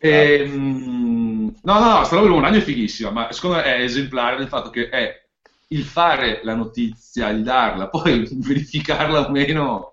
Ehm, 0.00 1.54
no, 1.62 1.78
no, 1.78 1.98
no, 1.98 2.04
sta 2.04 2.16
roba 2.16 2.26
del 2.26 2.36
Monagno 2.36 2.58
è 2.58 2.62
fighissima, 2.62 3.10
ma 3.10 3.30
secondo 3.32 3.56
me 3.56 3.62
è 3.64 3.80
esemplare 3.82 4.36
del 4.36 4.48
fatto 4.48 4.70
che 4.70 4.88
è 4.88 5.22
il 5.68 5.84
fare 5.84 6.40
la 6.42 6.54
notizia, 6.54 7.28
il 7.28 7.42
darla, 7.42 7.88
poi 7.90 8.26
verificarla 8.32 9.26
o 9.26 9.30
meno, 9.30 9.92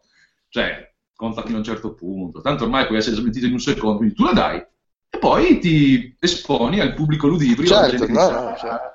cioè, 0.49 0.89
conta 1.15 1.43
fino 1.43 1.55
a 1.55 1.59
un 1.59 1.65
certo 1.65 1.93
punto. 1.93 2.41
Tanto 2.41 2.63
ormai 2.63 2.85
puoi 2.87 2.97
essere 2.99 3.15
smentito 3.15 3.45
in 3.45 3.53
un 3.53 3.59
secondo, 3.59 3.97
quindi 3.97 4.15
tu 4.15 4.23
la 4.23 4.33
dai 4.33 4.65
e 5.13 5.17
poi 5.17 5.59
ti 5.59 6.15
esponi 6.19 6.79
al 6.79 6.93
pubblico 6.93 7.27
ludibrio. 7.27 7.67
Certo, 7.67 8.07
no, 8.07 8.29
no, 8.29 8.55
certo. 8.57 8.91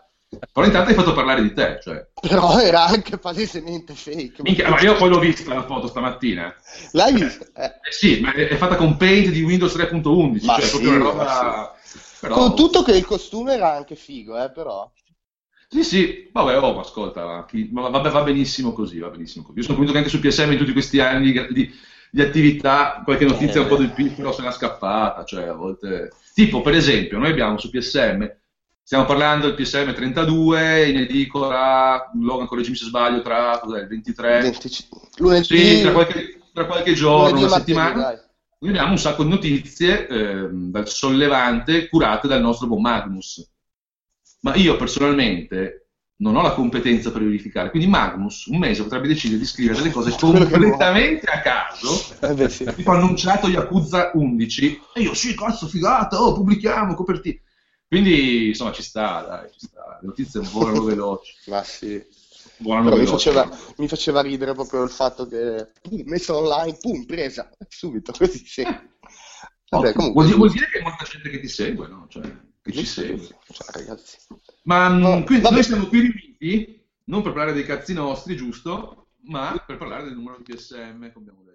Però 0.52 0.66
intanto 0.66 0.88
hai 0.88 0.94
fatto 0.94 1.12
parlare 1.12 1.42
di 1.42 1.52
te, 1.52 1.78
cioè. 1.82 2.08
Però 2.20 2.58
era 2.58 2.86
anche 2.86 3.18
palesemente 3.18 3.94
fake. 3.94 4.42
Minchia, 4.42 4.68
ma 4.70 4.80
io 4.80 4.96
poi 4.96 5.10
l'ho 5.10 5.18
vista 5.18 5.54
la 5.54 5.64
foto 5.64 5.86
stamattina. 5.86 6.54
L'hai 6.92 7.12
vista? 7.12 7.44
Eh. 7.54 7.66
Eh 7.66 7.92
sì, 7.92 8.20
ma 8.20 8.32
è, 8.32 8.56
fatta 8.56 8.76
con 8.76 8.96
Paint 8.96 9.28
di 9.28 9.42
Windows 9.42 9.74
3.11, 9.74 10.44
Ma 10.44 10.54
cioè 10.54 10.64
sì, 10.64 10.70
proprio 10.70 10.90
una 10.94 10.98
roba... 10.98 11.74
Però... 12.18 12.34
Con 12.34 12.56
tutto 12.56 12.82
che 12.82 12.92
il 12.92 13.04
costume 13.04 13.54
era 13.54 13.74
anche 13.74 13.94
figo, 13.94 14.42
eh, 14.42 14.50
però. 14.50 14.90
Sì, 15.68 15.84
sì, 15.84 16.30
vabbè, 16.32 16.58
oh, 16.58 16.74
ma 16.74 16.80
ascolta, 16.80 17.46
ma 17.70 17.88
vabbè, 17.88 18.10
va 18.10 18.22
benissimo 18.22 18.72
così, 18.72 18.98
va 18.98 19.10
benissimo 19.10 19.44
così. 19.44 19.58
Io 19.58 19.64
sono 19.64 19.76
convinto 19.76 19.98
che 19.98 20.04
anche 20.04 20.16
su 20.16 20.26
PSM 20.26 20.52
in 20.52 20.58
tutti 20.58 20.72
questi 20.72 20.98
anni 20.98 21.32
di, 21.50 21.72
di- 22.16 22.22
attività, 22.22 23.02
qualche 23.04 23.26
notizia 23.26 23.60
un 23.60 23.68
po' 23.68 23.76
del 23.76 23.92
piccolo 23.92 24.32
se 24.32 24.42
n'è 24.42 24.50
scappata, 24.50 25.24
cioè 25.24 25.44
a 25.44 25.52
volte... 25.52 26.12
Tipo, 26.32 26.62
per 26.62 26.74
esempio, 26.74 27.18
noi 27.18 27.30
abbiamo 27.30 27.58
su 27.58 27.70
PSM, 27.70 28.26
stiamo 28.82 29.04
parlando 29.04 29.46
del 29.46 29.54
PSM 29.54 29.92
32, 29.92 30.88
in 30.88 30.96
edicola, 30.98 32.10
Logan, 32.20 32.46
correggimi 32.46 32.76
se 32.76 32.86
sbaglio, 32.86 33.22
tra 33.22 33.58
cos'è, 33.62 33.80
il 33.80 33.88
23, 33.88 34.40
25 34.40 35.00
Lunedì, 35.16 35.44
sì, 35.44 35.82
tra 35.82 35.92
qualche, 35.92 36.40
tra 36.52 36.66
qualche 36.66 36.92
giorno, 36.94 37.28
lunedì 37.28 37.44
una 37.44 37.54
settimana. 37.54 38.20
Noi 38.58 38.70
abbiamo 38.70 38.92
un 38.92 38.98
sacco 38.98 39.22
di 39.22 39.30
notizie 39.30 40.06
ehm, 40.06 40.70
dal 40.70 40.88
sollevante 40.88 41.88
curate 41.88 42.28
dal 42.28 42.40
nostro 42.40 42.66
buon 42.66 42.80
Magnus. 42.80 43.46
Ma 44.40 44.54
io 44.54 44.76
personalmente 44.76 45.85
non 46.18 46.36
ho 46.36 46.42
la 46.42 46.52
competenza 46.52 47.10
per 47.10 47.22
verificare. 47.22 47.70
Quindi 47.70 47.88
Magnus 47.88 48.46
un 48.46 48.58
mese 48.58 48.82
potrebbe 48.82 49.08
decidere 49.08 49.38
di 49.38 49.46
scrivere 49.46 49.78
delle 49.78 49.90
cose 49.90 50.14
completamente 50.18 51.26
a 51.26 51.40
caso. 51.40 52.02
Eh 52.20 52.34
beh, 52.34 52.48
sì. 52.48 52.64
Tipo 52.74 52.92
annunciato 52.92 53.48
Yakuza 53.48 54.12
11 54.14 54.80
e 54.94 55.00
io 55.02 55.14
sì, 55.14 55.34
cazzo, 55.34 55.66
figata, 55.66 56.20
oh, 56.20 56.32
pubblichiamo, 56.32 56.94
copertina. 56.94 57.40
Quindi 57.88 58.48
insomma 58.48 58.72
ci 58.72 58.82
sta, 58.82 59.22
dai, 59.22 59.50
ci 59.52 59.66
sta. 59.66 59.98
Le 60.00 60.06
notizie 60.08 60.40
volano 60.40 60.82
veloci. 60.84 61.34
Ma 61.46 61.62
sì. 61.62 62.02
Volano 62.58 62.96
mi 62.96 63.04
faceva, 63.04 63.46
mi 63.76 63.86
faceva 63.86 64.22
ridere 64.22 64.54
proprio 64.54 64.82
il 64.82 64.88
fatto 64.90 65.26
che 65.26 65.72
pum, 65.82 66.02
messo 66.06 66.36
online, 66.36 66.78
pum, 66.80 67.04
presa, 67.04 67.50
subito, 67.68 68.12
così 68.16 68.42
sì. 68.46 68.62
Vabbè, 68.62 69.88
Ottimo. 69.88 69.92
comunque, 69.92 70.12
vuol, 70.12 70.26
dire, 70.26 70.36
vuol 70.36 70.50
dire 70.50 70.66
che 70.66 70.78
c'è 70.78 70.82
molta 70.84 71.04
gente 71.04 71.28
che 71.28 71.40
ti 71.40 71.48
segue, 71.48 71.88
no? 71.88 72.06
Cioè, 72.08 72.22
ci 72.72 72.84
segue. 72.84 73.38
Cioè, 73.50 73.70
ragazzi. 73.72 74.18
Ma 74.62 74.88
mh, 74.88 74.98
No, 74.98 75.22
quindi 75.24 75.48
vabbè. 75.48 75.54
noi 75.54 75.62
siamo 75.64 75.86
qui 75.86 76.00
riuniti 76.00 76.84
non 77.04 77.22
per 77.22 77.32
parlare 77.32 77.52
dei 77.54 77.64
cazzi 77.64 77.92
nostri, 77.92 78.36
giusto? 78.36 79.08
Ma 79.28 79.62
per 79.64 79.76
parlare 79.76 80.04
del 80.04 80.14
numero 80.14 80.36
di 80.38 80.44
PSM, 80.44 81.10
come 81.12 81.12
abbiamo 81.16 81.42
detto. 81.42 81.45